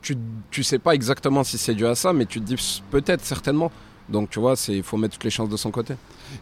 Tu, 0.00 0.16
tu 0.52 0.62
sais 0.62 0.78
pas 0.78 0.94
exactement 0.94 1.42
si 1.44 1.58
c'est 1.58 1.74
dû 1.74 1.86
à 1.86 1.94
ça, 1.96 2.12
mais 2.12 2.24
tu 2.24 2.40
te 2.40 2.46
dis 2.46 2.82
peut-être, 2.90 3.24
certainement. 3.24 3.72
Donc, 4.08 4.30
tu 4.30 4.38
vois, 4.38 4.54
il 4.68 4.82
faut 4.84 4.96
mettre 4.96 5.14
toutes 5.14 5.24
les 5.24 5.30
chances 5.30 5.48
de 5.48 5.56
son 5.56 5.70
côté. 5.72 5.94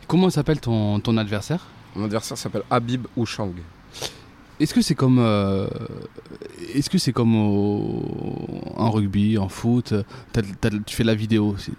Comment 0.06 0.28
s'appelle 0.30 0.60
ton, 0.60 1.00
ton 1.00 1.16
adversaire? 1.16 1.66
Mon 1.99 2.05
adversaire 2.05 2.38
s'appelle 2.38 2.62
Habib 2.71 3.07
Ouchang. 3.17 3.50
Est-ce 4.61 4.73
que 4.73 4.81
c'est 4.83 4.95
comme 4.95 5.19
euh, 5.21 5.67
est-ce 6.75 6.88
que 6.88 6.97
c'est 6.99 7.12
comme 7.12 7.35
au- 7.37 8.61
en 8.76 8.90
rugby, 8.90 9.37
en 9.37 9.49
foot, 9.49 9.95
t'as- 10.33 10.43
t'as- 10.61 10.71
tu 10.87 10.95
fais 10.97 11.02
la 11.05 11.14
vidéo, 11.17 11.57
c'est- 11.59 11.73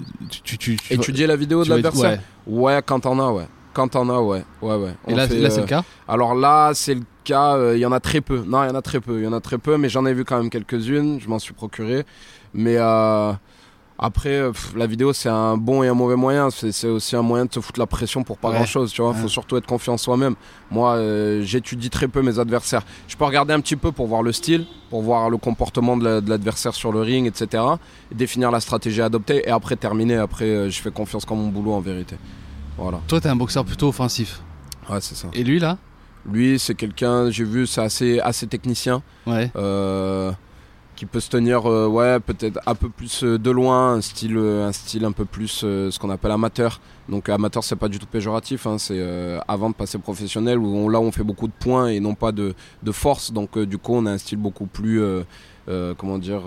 tu, 0.58 0.78
Étudier 0.90 1.26
la 1.26 1.36
vidéo 1.38 1.64
de 1.64 1.70
l'adversaire 1.70 2.20
ouais. 2.48 2.76
ouais. 2.76 2.82
quand 2.86 3.00
t'en 3.02 3.18
as, 3.20 3.32
ouais. 3.32 3.48
Quand 3.74 3.88
t'en 3.88 4.10
as, 4.10 4.20
ouais. 4.22 4.44
Ouais, 4.62 4.76
ouais. 4.76 4.96
Et 5.08 5.14
On 5.14 5.16
là, 5.16 5.28
fait, 5.28 5.40
là 5.40 5.50
c'est 5.50 5.60
euh, 5.60 5.62
le 5.62 5.68
cas? 5.68 5.84
Alors 6.08 6.36
là, 6.36 6.72
c'est 6.74 6.96
le 6.96 7.04
cas, 7.24 7.56
euh, 7.56 7.78
il 7.78 7.80
y 7.80 7.86
en 7.86 7.92
a 7.94 8.00
très 8.02 8.20
peu. 8.20 8.44
Non, 8.46 8.64
il 8.64 8.68
y 8.68 8.72
en 8.72 8.76
a 8.76 8.82
très 8.82 9.00
peu. 9.00 9.20
Il 9.20 9.24
y 9.24 9.28
en 9.28 9.34
a 9.34 9.40
très 9.42 9.58
peu, 9.58 9.78
mais 9.78 9.88
j'en 9.90 10.06
ai 10.06 10.14
vu 10.14 10.26
quand 10.26 10.38
même 10.38 10.50
quelques-unes. 10.50 11.20
Je 11.22 11.30
m'en 11.30 11.40
suis 11.40 11.54
procuré. 11.54 12.06
Mais 12.54 12.78
Après, 14.02 14.30
euh, 14.30 14.52
pff, 14.52 14.74
la 14.78 14.88
vidéo, 14.88 15.12
c'est 15.12 15.28
un 15.28 15.58
bon 15.58 15.84
et 15.84 15.90
un 15.90 15.94
mauvais 15.94 16.16
moyen. 16.16 16.50
C'est 16.52 16.88
aussi 16.88 17.16
un 17.18 17.22
moyen 17.22 17.46
de 17.46 17.54
se 17.54 17.60
foutre 17.60 17.80
la 17.80 17.86
pression 17.86 18.24
pour 18.24 18.38
pas 18.38 18.48
Ouais. 18.50 18.56
grand 18.56 18.66
chose. 18.66 18.94
Tu 18.94 19.02
vois, 19.02 19.12
Ouais. 19.12 19.18
faut 19.18 19.28
surtout 19.28 19.58
être 19.58 19.66
confiant 19.68 19.94
en 19.94 19.98
soi-même. 19.98 20.36
Moi, 20.72 20.94
euh, 20.96 21.42
j'étudie 21.44 21.90
très 21.90 22.08
peu 22.08 22.22
mes 22.22 22.40
adversaires. 22.40 22.84
Je 23.10 23.18
peux 23.18 23.26
regarder 23.26 23.54
un 23.54 23.60
petit 23.60 23.76
peu 23.76 23.92
pour 23.92 24.08
voir 24.08 24.24
le 24.24 24.32
style, 24.32 24.66
pour 24.90 25.02
voir 25.02 25.30
le 25.30 25.36
comportement 25.38 25.98
de 25.98 26.06
la- 26.06 26.22
de 26.22 26.30
l'adversaire 26.30 26.74
sur 26.76 26.94
le 26.94 27.02
ring, 27.02 27.28
etc. 27.28 27.62
Et 28.12 28.16
définir 28.16 28.52
la 28.52 28.62
stratégie 28.62 29.02
à 29.02 29.06
adopter 29.06 29.44
et 29.46 29.52
après 29.52 29.76
terminer. 29.76 30.16
Après, 30.16 30.46
euh, 30.46 30.70
je 30.70 30.82
fais 30.82 30.92
confiance 30.92 31.26
qu'en 31.26 31.36
mon 31.36 31.50
boulot 31.50 31.74
en 31.74 31.82
vérité. 31.82 32.16
Voilà. 32.78 33.02
Toi, 33.08 33.20
t'es 33.20 33.28
un 33.28 33.36
boxeur 33.36 33.66
plutôt 33.66 33.90
offensif. 33.90 34.40
Ouais, 34.90 35.02
c'est 35.02 35.16
ça. 35.16 35.28
Et 35.34 35.44
lui, 35.44 35.60
là? 35.60 35.78
Lui, 36.26 36.58
c'est 36.58 36.76
quelqu'un, 36.76 37.30
j'ai 37.32 37.44
vu, 37.44 37.68
c'est 37.68 37.82
assez, 37.82 38.20
assez 38.22 38.48
technicien. 38.48 39.02
Ouais. 39.28 39.52
euh, 39.58 40.32
qui 41.00 41.06
peut 41.06 41.22
se 41.22 41.30
tenir 41.30 41.66
euh, 41.66 41.88
ouais 41.88 42.20
peut-être 42.20 42.60
un 42.66 42.76
peu 42.76 42.90
plus 42.90 43.24
euh, 43.24 43.40
de 43.40 43.50
loin 43.52 43.94
un 43.94 44.02
style 44.02 44.36
euh, 44.36 44.68
un 44.68 44.74
style 44.74 45.06
un 45.06 45.14
peu 45.14 45.24
plus 45.24 45.48
ce 45.60 45.98
qu'on 45.98 46.10
appelle 46.10 46.32
amateur. 46.32 46.82
Donc 47.08 47.30
amateur 47.30 47.64
c'est 47.64 47.78
pas 47.78 47.88
du 47.88 48.00
tout 48.00 48.06
péjoratif 48.06 48.68
hein, 48.68 48.78
c'est 48.78 49.02
avant 49.48 49.70
de 49.70 49.76
passer 49.76 49.98
professionnel 49.98 50.58
où 50.60 50.68
on- 50.76 50.90
là 50.90 51.00
on 51.00 51.10
fait 51.14 51.24
beaucoup 51.24 51.48
de 51.48 51.54
points 51.58 51.88
et 51.88 52.02
non 52.02 52.16
pas 52.16 52.34
de, 52.34 52.54
de 52.84 52.92
force. 52.92 53.32
Donc 53.32 53.58
du 53.58 53.78
coup 53.78 53.96
on 53.96 54.06
a 54.08 54.12
un 54.12 54.18
style 54.18 54.40
beaucoup 54.40 54.66
plus 54.66 55.02
comment 55.98 56.18
dire 56.18 56.42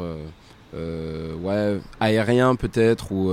ouais 0.75 1.81
aérien 1.99 2.55
peut-être 2.55 3.11
ou 3.11 3.33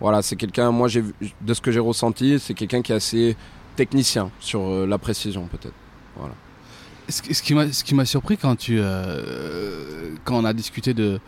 voilà 0.00 0.22
c'est 0.22 0.36
quelqu'un 0.36 0.70
moi 0.70 0.88
j'ai 0.88 1.04
de 1.40 1.54
ce 1.54 1.60
que 1.60 1.70
j'ai 1.70 1.80
ressenti 1.80 2.38
c'est 2.38 2.54
quelqu'un 2.54 2.80
qui 2.82 2.92
est 2.92 2.96
assez 2.96 3.36
technicien 3.76 4.30
sur 4.40 4.86
la 4.86 4.96
précision 4.98 5.46
peut-être. 5.52 5.74
Qui- 6.18 6.45
ce 7.08 7.42
qui 7.42 7.54
m'a 7.54 7.72
ce 7.72 7.84
qui 7.84 7.94
m'a 7.94 8.04
surpris 8.04 8.36
quand 8.36 8.56
tu 8.56 8.78
euh, 8.80 10.10
quand 10.24 10.36
on 10.36 10.44
a 10.44 10.52
discuté 10.52 10.94
de 10.94 11.18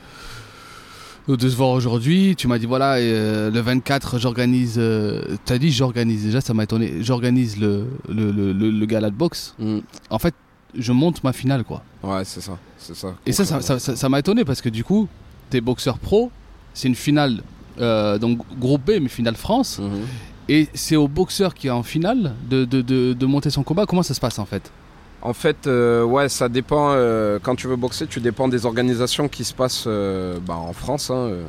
de 1.28 1.48
se 1.48 1.56
voir 1.56 1.70
aujourd'hui, 1.70 2.34
tu 2.36 2.48
m'as 2.48 2.58
dit 2.58 2.64
voilà 2.64 2.94
euh, 2.94 3.50
le 3.50 3.60
24 3.60 4.18
j'organise 4.18 4.76
euh, 4.78 5.36
t'as 5.44 5.58
dit 5.58 5.70
j'organise 5.70 6.24
déjà 6.24 6.40
ça 6.40 6.54
m'a 6.54 6.64
étonné 6.64 7.02
j'organise 7.02 7.58
le 7.58 7.84
le, 8.08 8.30
le, 8.32 8.52
le, 8.52 8.70
le 8.70 8.86
gala 8.86 9.10
de 9.10 9.14
boxe. 9.14 9.54
Mm. 9.58 9.78
en 10.10 10.18
fait 10.18 10.34
je 10.74 10.92
monte 10.92 11.22
ma 11.24 11.32
finale 11.32 11.64
quoi. 11.64 11.82
Ouais 12.02 12.24
c'est 12.24 12.40
ça 12.40 12.58
c'est 12.78 12.94
ça. 12.96 13.14
Et 13.26 13.32
ça 13.32 13.44
ça 13.44 13.60
ça- 13.60 13.78
ça- 13.78 13.96
ça 13.96 14.08
m'a 14.08 14.18
étonné 14.20 14.44
parce 14.44 14.62
que 14.62 14.68
du 14.70 14.84
coup 14.84 15.06
t'es 15.50 15.60
boxeur 15.60 15.98
pro 15.98 16.30
c'est 16.72 16.88
une 16.88 16.94
finale 16.94 17.42
euh, 17.78 18.16
donc 18.18 18.38
groupe 18.58 18.84
B 18.86 18.92
mais 19.00 19.08
finale 19.08 19.36
France. 19.36 19.78
Mhm. 19.80 20.00
et 20.48 20.68
c'est 20.72 20.96
au 20.96 21.08
boxeur 21.08 21.52
qui 21.54 21.66
est 21.66 21.70
en 21.70 21.82
finale 21.82 22.34
de, 22.48 22.64
de, 22.64 22.80
de, 22.80 23.12
de 23.12 23.26
monter 23.26 23.50
son 23.50 23.62
combat. 23.62 23.84
Comment 23.84 24.02
ça 24.02 24.14
se 24.14 24.20
passe 24.20 24.38
en 24.38 24.46
fait? 24.46 24.72
En 25.20 25.32
fait, 25.32 25.66
euh, 25.66 26.04
ouais, 26.04 26.28
ça 26.28 26.48
dépend. 26.48 26.92
euh, 26.92 27.38
quand 27.42 27.56
tu 27.56 27.66
veux 27.66 27.76
boxer, 27.76 28.06
tu 28.06 28.20
dépends 28.20 28.48
des 28.48 28.66
organisations 28.66 29.28
qui 29.28 29.44
se 29.44 29.52
passent 29.52 29.84
euh, 29.86 30.38
bah, 30.40 30.54
en 30.54 30.72
France, 30.72 31.10
hein, 31.10 31.16
euh, 31.16 31.44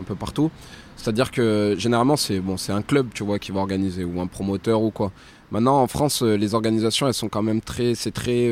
un 0.00 0.02
peu 0.02 0.16
partout. 0.16 0.50
C'est-à-dire 0.96 1.30
que 1.30 1.76
généralement, 1.78 2.16
c'est 2.16 2.40
bon, 2.40 2.56
un 2.68 2.82
club, 2.82 3.08
tu 3.14 3.22
vois, 3.24 3.38
qui 3.38 3.52
va 3.52 3.60
organiser 3.60 4.04
ou 4.04 4.20
un 4.20 4.26
promoteur 4.26 4.82
ou 4.82 4.90
quoi. 4.90 5.12
Maintenant, 5.52 5.80
en 5.80 5.86
France, 5.86 6.22
les 6.22 6.54
organisations, 6.54 7.06
elles 7.06 7.14
sont 7.14 7.28
quand 7.28 7.42
même 7.42 7.60
très, 7.60 7.94
c'est 7.94 8.10
très 8.12 8.50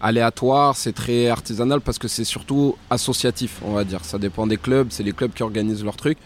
aléatoire, 0.00 0.76
c'est 0.76 0.92
très 0.92 1.28
artisanal 1.28 1.80
parce 1.80 1.98
que 1.98 2.08
c'est 2.08 2.24
surtout 2.24 2.76
associatif, 2.90 3.60
on 3.64 3.72
va 3.72 3.84
dire. 3.84 4.04
Ça 4.04 4.18
dépend 4.18 4.46
des 4.46 4.58
clubs, 4.58 4.88
c'est 4.90 5.04
les 5.04 5.12
clubs 5.12 5.32
qui 5.32 5.42
organisent 5.42 5.84
leurs 5.84 5.96
trucs. 5.96 6.18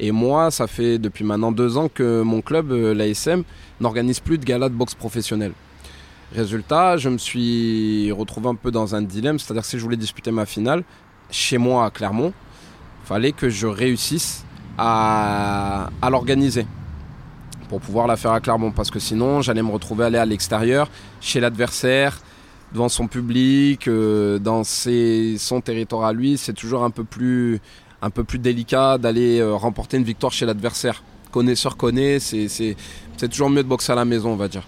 Et 0.00 0.10
moi, 0.10 0.50
ça 0.50 0.66
fait 0.66 0.98
depuis 0.98 1.24
maintenant 1.24 1.52
deux 1.52 1.76
ans 1.76 1.88
que 1.88 2.22
mon 2.22 2.40
club, 2.40 2.72
l'ASM, 2.72 3.44
n'organise 3.80 4.20
plus 4.20 4.38
de 4.38 4.44
gala 4.44 4.68
de 4.68 4.74
boxe 4.74 4.94
professionnelle. 4.94 5.52
Résultat, 6.34 6.96
je 6.96 7.08
me 7.08 7.18
suis 7.18 8.10
retrouvé 8.10 8.48
un 8.48 8.56
peu 8.56 8.72
dans 8.72 8.96
un 8.96 9.02
dilemme, 9.02 9.38
c'est-à-dire 9.38 9.62
que 9.62 9.68
si 9.68 9.78
je 9.78 9.82
voulais 9.84 9.96
disputer 9.96 10.32
ma 10.32 10.46
finale 10.46 10.82
chez 11.30 11.58
moi 11.58 11.86
à 11.86 11.90
Clermont, 11.90 12.32
fallait 13.04 13.30
que 13.30 13.48
je 13.48 13.68
réussisse 13.68 14.44
à, 14.76 15.90
l'organiser 16.10 16.66
pour 17.68 17.80
pouvoir 17.80 18.08
la 18.08 18.16
faire 18.16 18.32
à 18.32 18.40
Clermont 18.40 18.72
parce 18.72 18.90
que 18.90 18.98
sinon 18.98 19.42
j'allais 19.42 19.62
me 19.62 19.70
retrouver 19.70 20.06
aller 20.06 20.18
à 20.18 20.26
l'extérieur 20.26 20.90
chez 21.20 21.38
l'adversaire 21.38 22.18
devant 22.72 22.88
son 22.88 23.06
public 23.06 23.86
euh, 23.86 24.40
dans 24.40 24.64
ses- 24.64 25.36
son 25.38 25.60
territoire 25.60 26.04
à 26.04 26.12
lui. 26.12 26.36
C'est 26.36 26.52
toujours 26.52 26.82
un 26.82 26.90
peu 26.90 27.04
plus 27.04 27.60
un 28.02 28.10
peu 28.10 28.24
plus 28.24 28.40
délicat 28.40 28.98
d'aller 28.98 29.38
euh, 29.38 29.54
remporter 29.54 29.98
une 29.98 30.04
victoire 30.04 30.32
chez 30.32 30.46
l'adversaire. 30.46 31.04
Connaisseur 31.30 31.76
connaît 31.76 32.18
c'est 32.18 32.76
toujours 33.30 33.50
mieux 33.50 33.62
de 33.62 33.68
boxer 33.68 33.92
à 33.92 33.94
la 33.94 34.04
maison 34.04 34.30
on 34.30 34.36
va 34.36 34.48
dire 34.48 34.64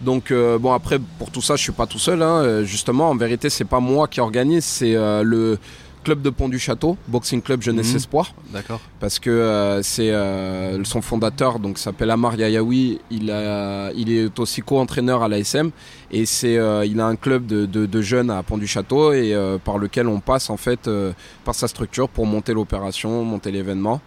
donc 0.00 0.30
euh, 0.30 0.58
bon 0.58 0.72
après 0.72 0.98
pour 1.18 1.30
tout 1.30 1.42
ça 1.42 1.56
je 1.56 1.62
suis 1.62 1.72
pas 1.72 1.86
tout 1.86 1.98
seul 1.98 2.22
hein. 2.22 2.42
Euh, 2.42 2.64
justement 2.64 3.10
en 3.10 3.16
vérité 3.16 3.50
c'est 3.50 3.64
pas 3.64 3.80
moi 3.80 4.08
qui 4.08 4.20
organise 4.20 4.64
c'est 4.64 4.94
euh, 4.94 5.22
le 5.22 5.58
club 6.02 6.22
de 6.22 6.30
Pont 6.30 6.48
du 6.48 6.58
Château 6.58 6.96
Boxing 7.08 7.42
Club 7.42 7.60
Jeunesse 7.60 7.90
Mhm. 7.90 7.96
Espoir. 7.96 8.32
D'accord. 8.54 8.80
Parce 9.00 9.18
que 9.18 9.28
euh, 9.28 9.82
c'est 9.82 10.10
euh, 10.10 10.82
son 10.84 11.02
fondateur 11.02 11.58
donc 11.58 11.76
s'appelle 11.76 12.10
Amar 12.10 12.36
Yayaoui. 12.36 13.00
Il 13.10 13.30
a 13.30 13.92
il 13.94 14.10
est 14.10 14.38
aussi 14.38 14.62
co-entraîneur 14.62 15.22
à 15.22 15.28
l'ASM 15.28 15.70
et 16.10 16.24
c'est 16.24 16.56
euh, 16.56 16.86
il 16.86 16.98
a 17.00 17.06
un 17.06 17.16
club 17.16 17.44
de, 17.44 17.66
de, 17.66 17.84
de 17.84 18.00
jeunes 18.00 18.30
à 18.30 18.42
Pont 18.42 18.56
du 18.56 18.66
Château 18.66 19.12
et 19.12 19.34
euh, 19.34 19.58
par 19.58 19.76
lequel 19.76 20.08
on 20.08 20.20
passe 20.20 20.48
en 20.48 20.56
fait 20.56 20.88
euh, 20.88 21.12
par 21.44 21.54
sa 21.54 21.68
structure 21.68 22.08
pour 22.08 22.24
monter 22.24 22.54
l'opération 22.54 23.22
monter 23.22 23.50
l'événement 23.50 24.00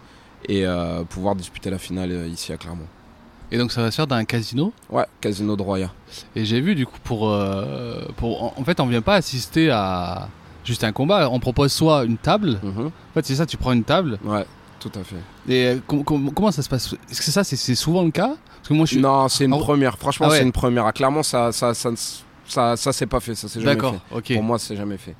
et 0.48 0.66
euh, 0.66 1.04
pouvoir 1.04 1.36
disputer 1.36 1.70
la 1.70 1.78
finale 1.78 2.28
ici 2.28 2.52
à 2.52 2.56
Clermont 2.56 2.88
et 3.54 3.58
donc 3.58 3.70
ça 3.72 3.80
va 3.82 3.90
se 3.90 3.96
faire 3.96 4.06
dans 4.06 4.16
un 4.16 4.24
casino 4.24 4.72
ouais 4.90 5.04
Casino 5.20 5.54
de 5.56 5.62
Roya 5.62 5.90
Et 6.34 6.44
j'ai 6.44 6.60
vu 6.60 6.74
du 6.74 6.86
coup 6.86 6.98
pour 7.04 7.30
euh, 7.30 8.04
pour 8.16 8.58
en- 8.58 8.64
fait 8.64 8.80
on 8.80 8.86
vient 8.86 9.00
pas 9.02 9.14
assister 9.14 9.70
à 9.70 10.28
juste 10.64 10.82
un 10.82 10.92
combat, 10.92 11.28
on 11.30 11.38
propose 11.40 11.72
soit 11.72 12.04
une 12.04 12.16
table. 12.16 12.58
Mhm. 12.62 12.86
En 12.86 13.12
fait 13.14 13.24
c'est 13.26 13.34
ça, 13.36 13.46
tu 13.46 13.56
prends 13.56 13.72
une 13.72 13.84
table 13.84 14.18
ouais 14.24 14.44
tout 14.80 14.90
à 14.96 15.04
fait 15.04 15.16
et 15.48 15.66
euh, 15.66 15.78
com- 15.86 16.02
com- 16.04 16.30
comment 16.34 16.50
ça 16.50 16.62
se 16.62 16.68
passe? 16.68 16.94
Est-ce 17.10 17.20
que 17.20 17.30
ça 17.30 17.44
c'est 17.44 17.56
c'est 17.56 17.74
souvent 17.74 18.02
le 18.02 18.10
cas? 18.10 18.34
Parce 18.56 18.68
que 18.68 18.74
moi 18.74 18.86
je 18.86 18.92
suis 18.92 19.00
non 19.00 19.28
c'est 19.28 19.44
une 19.44 19.54
Ah 19.54 19.58
première 19.58 19.96
franchement 19.98 20.26
Ah 20.28 20.32
ouais. 20.32 20.38
c'est 20.38 20.42
une 20.44 20.52
première 20.52 20.86
à 20.86 20.92
Clermont 20.92 21.22
ça 21.22 21.52
ça 21.52 21.72
ça 21.74 21.90
ça, 22.46 22.76
ça, 22.76 22.92
c'est 22.92 23.06
pas 23.06 23.20
fait 23.20 23.34
ça 23.34 23.48
c'est 23.48 23.60
jamais 23.60 23.70
fait 23.72 23.76
d'accord, 23.76 23.94
ok. 24.10 24.34
Pour 24.34 24.42
moi, 24.42 24.58
c'est 24.58 24.76
jamais 24.76 24.98
fait. 24.98 25.14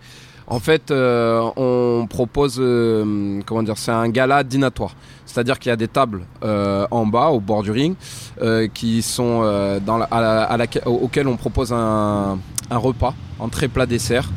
En 0.46 0.60
fait, 0.60 0.90
euh, 0.90 1.40
on 1.56 2.06
propose, 2.06 2.56
euh, 2.60 3.40
comment 3.46 3.62
dire, 3.62 3.78
c'est 3.78 3.92
un 3.92 4.10
gala 4.10 4.44
dînatoire. 4.44 4.94
C'est-à-dire 5.34 5.58
qu'il 5.58 5.70
y 5.70 5.72
a 5.72 5.76
des 5.76 5.88
tables 5.88 6.20
euh, 6.44 6.86
en 6.92 7.06
bas, 7.06 7.30
au 7.30 7.40
bord 7.40 7.64
du 7.64 7.72
ring, 7.72 7.96
euh, 8.40 8.68
qui 8.72 9.02
sont 9.02 9.40
euh, 9.42 9.80
dans 9.84 9.98
la, 9.98 10.04
à 10.04 10.20
la- 10.20 10.42
à 10.44 10.56
laquelle- 10.56 10.84
auxquelles 10.86 11.26
on 11.26 11.36
propose 11.36 11.72
un, 11.72 12.38
un 12.70 12.76
repas, 12.78 13.14
entrée, 13.40 13.66
plat, 13.66 13.84
dessert, 13.84 14.30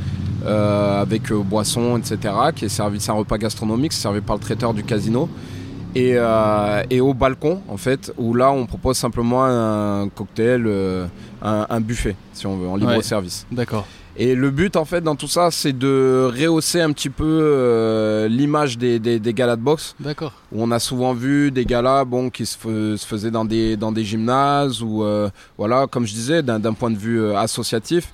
avec 0.44 1.32
euh, 1.32 1.44
boisson, 1.44 1.98
etc., 1.98 2.34
qui 2.56 2.66
est 2.66 2.70
servi, 2.70 3.00
c'est 3.00 3.12
un 3.12 3.16
repas 3.16 3.38
gastronomique, 3.38 3.94
c'est 3.94 4.02
servi 4.02 4.22
par 4.22 4.38
le 4.38 4.42
traiteur 4.42 4.74
du 4.74 4.84
casino. 4.84 5.30
Et, 5.96 6.16
et 6.92 7.02
au 7.02 7.14
balcon, 7.14 7.62
en 7.68 7.78
fait, 7.78 8.12
où 8.18 8.34
là, 8.36 8.52
on 8.52 8.66
propose 8.68 8.98
simplement 8.98 9.44
un 9.46 10.10
cocktail, 10.10 10.68
un, 11.42 11.66
un 11.70 11.80
buffet, 11.80 12.16
si 12.34 12.46
on 12.48 12.56
veut, 12.58 12.68
en 12.68 12.76
libre 12.76 12.96
Ouais. 12.98 13.02
service. 13.04 13.46
D'accord. 13.52 13.86
Et 14.20 14.34
le 14.34 14.50
but, 14.50 14.76
en 14.76 14.86
fait, 14.86 15.02
dans 15.02 15.16
tout 15.16 15.28
ça, 15.28 15.52
c'est 15.52 15.74
de 15.78 16.28
rehausser 16.34 16.82
un 16.82 16.92
petit 16.92 17.12
peu 17.12 17.24
euh, 17.28 18.28
l'image 18.28 18.78
des, 18.80 18.98
des, 18.98 19.20
des 19.20 19.34
galas 19.34 19.56
de 19.56 19.62
boxe. 19.62 19.96
D'accord. 20.00 20.34
Où 20.52 20.64
on 20.64 20.72
a 20.72 20.80
souvent 20.80 21.14
vu 21.14 21.52
des 21.52 21.66
galas 21.66 22.04
bon, 22.04 22.32
qui 22.32 22.46
se, 22.48 22.58
faisaient 22.98 23.30
dans 23.30 23.46
des, 23.46 23.78
dans 23.78 23.92
des 23.92 24.04
gymnases, 24.04 24.82
ou 24.82 25.04
euh, 25.04 25.30
voilà, 25.58 25.86
comme 25.86 26.08
je 26.08 26.14
disais, 26.14 26.42
d'un 26.42 26.74
point 26.74 26.90
de 26.90 26.98
vue 26.98 27.22
euh, 27.22 27.38
associatif. 27.38 28.12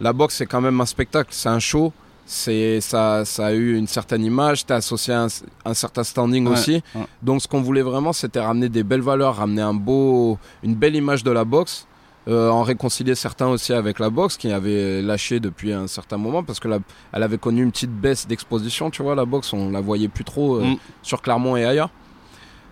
La 0.00 0.14
boxe, 0.14 0.36
c'est 0.36 0.46
quand 0.46 0.62
même 0.62 0.80
un 0.80 0.86
spectacle, 0.86 1.28
c'est 1.32 1.50
un 1.50 1.58
show. 1.58 1.92
C'est 2.24 2.80
ça, 2.80 3.24
ça 3.26 3.46
a 3.46 3.52
eu 3.52 3.76
une 3.76 3.88
certaine 3.88 4.24
image, 4.24 4.64
t'es 4.64 4.72
associé 4.74 5.12
à 5.12 5.24
un, 5.24 5.28
un 5.66 5.74
certain 5.74 6.04
standing 6.04 6.46
Ouais, 6.46 6.52
aussi. 6.52 6.82
ouais. 6.94 7.02
Donc 7.20 7.42
ce 7.42 7.48
qu'on 7.48 7.60
voulait 7.60 7.82
vraiment, 7.82 8.12
c'était 8.14 8.40
ramener 8.40 8.68
des 8.68 8.84
belles 8.84 9.02
valeurs, 9.02 9.36
ramener 9.36 9.60
un 9.60 9.74
beau, 9.74 10.38
une 10.62 10.76
belle 10.76 10.94
image 10.94 11.24
de 11.24 11.30
la 11.32 11.44
boxe, 11.44 11.86
euh, 12.28 12.48
en 12.50 12.62
réconcilier 12.62 13.14
certains 13.14 13.48
aussi 13.48 13.72
avec 13.72 13.98
la 13.98 14.08
boxe 14.10 14.36
qui 14.36 14.50
avait 14.52 15.02
lâché 15.02 15.40
depuis 15.40 15.72
un 15.72 15.86
certain 15.88 16.16
moment 16.18 16.42
parce 16.44 16.60
que 16.60 16.68
la- 16.68 16.78
elle 17.12 17.22
avait 17.22 17.38
connu 17.38 17.62
une 17.62 17.72
petite 17.72 17.90
baisse 17.92 18.26
d'exposition, 18.28 18.90
tu 18.90 19.02
vois, 19.02 19.14
la 19.14 19.24
boxe, 19.24 19.52
on 19.52 19.70
la 19.70 19.80
voyait 19.80 20.08
plus 20.08 20.24
trop 20.24 20.56
euh, 20.56 20.64
Mm. 20.64 20.76
sur 21.02 21.20
Clermont 21.22 21.56
et 21.56 21.64
ailleurs. 21.64 21.90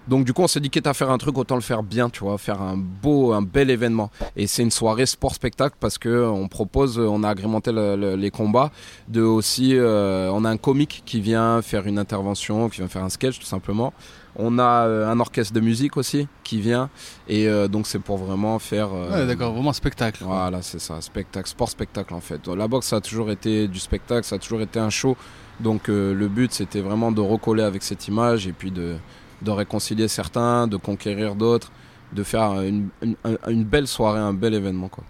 Donc 0.08 0.24
du 0.24 0.32
coup, 0.32 0.42
on 0.42 0.48
s'est 0.48 0.60
dit 0.60 0.70
quitte 0.70 0.86
à 0.86 0.94
faire 0.94 1.10
un 1.10 1.18
truc, 1.18 1.36
autant 1.38 1.54
le 1.54 1.60
faire 1.60 1.82
bien, 1.82 2.08
tu 2.10 2.20
vois, 2.20 2.36
faire 2.38 2.60
un 2.62 2.76
beau, 2.76 3.32
un 3.32 3.42
bel 3.42 3.70
événement. 3.70 4.10
Et 4.34 4.46
c'est 4.46 4.62
une 4.62 4.70
soirée 4.70 5.06
sport 5.06 5.34
spectacle 5.34 5.76
parce 5.78 5.98
que 5.98 6.08
euh, 6.08 6.28
on 6.30 6.48
propose, 6.48 6.98
on 6.98 7.22
a 7.22 7.28
agrémenté 7.28 7.70
le- 7.70 7.96
le- 7.96 8.16
les 8.16 8.30
combats, 8.30 8.72
de 9.08 9.20
aussi, 9.22 9.76
euh, 9.76 10.30
on 10.32 10.44
a 10.44 10.50
un 10.50 10.56
comique 10.56 11.02
qui 11.06 11.20
vient 11.20 11.60
faire 11.62 11.86
une 11.86 11.98
intervention, 11.98 12.68
qui 12.70 12.78
vient 12.78 12.88
faire 12.88 13.04
un 13.04 13.08
sketch 13.10 13.38
tout 13.38 13.46
simplement. 13.46 13.92
On 14.36 14.58
a 14.58 14.86
euh, 14.86 15.08
un 15.10 15.18
orchestre 15.20 15.52
de 15.52 15.60
musique 15.60 15.96
aussi 15.96 16.28
qui 16.44 16.60
vient 16.60 16.88
et 17.28 17.48
euh, 17.48 17.66
donc 17.68 17.86
c'est 17.86 17.98
pour 17.98 18.16
vraiment 18.18 18.58
faire. 18.58 18.88
euh, 18.92 19.10
Ouais, 19.22 19.26
d'accord, 19.26 19.52
vraiment 19.52 19.72
spectacle. 19.72 20.22
voilà, 20.24 20.62
c'est 20.62 20.78
ça, 20.78 21.00
spectacle, 21.00 21.48
sport 21.48 21.68
spectacle 21.68 22.14
en 22.14 22.20
fait. 22.20 22.46
La 22.48 22.68
boxe, 22.68 22.86
ça 22.86 22.96
a 22.96 23.00
toujours 23.00 23.30
été 23.30 23.66
du 23.68 23.78
spectacle, 23.80 24.24
ça 24.26 24.36
a 24.36 24.38
toujours 24.38 24.60
été 24.60 24.78
un 24.78 24.90
show. 24.90 25.16
Donc 25.58 25.88
le 25.88 26.28
but, 26.28 26.52
c'était 26.52 26.80
vraiment 26.80 27.12
de 27.12 27.20
recoller 27.20 27.62
avec 27.64 27.82
cette 27.82 28.06
image 28.08 28.46
et 28.46 28.52
puis 28.52 28.70
de, 28.70 28.96
de 29.42 29.50
réconcilier 29.50 30.08
certains, 30.08 30.66
de 30.68 30.76
conquérir 30.76 31.34
d'autres, 31.34 31.70
de 32.12 32.22
faire 32.22 32.62
une, 32.62 32.88
une- 33.02 33.16
une 33.48 33.64
belle 33.64 33.86
soirée, 33.86 34.20
un 34.20 34.32
bel 34.32 34.54
événement 34.54 34.88
quoi. 34.88 35.04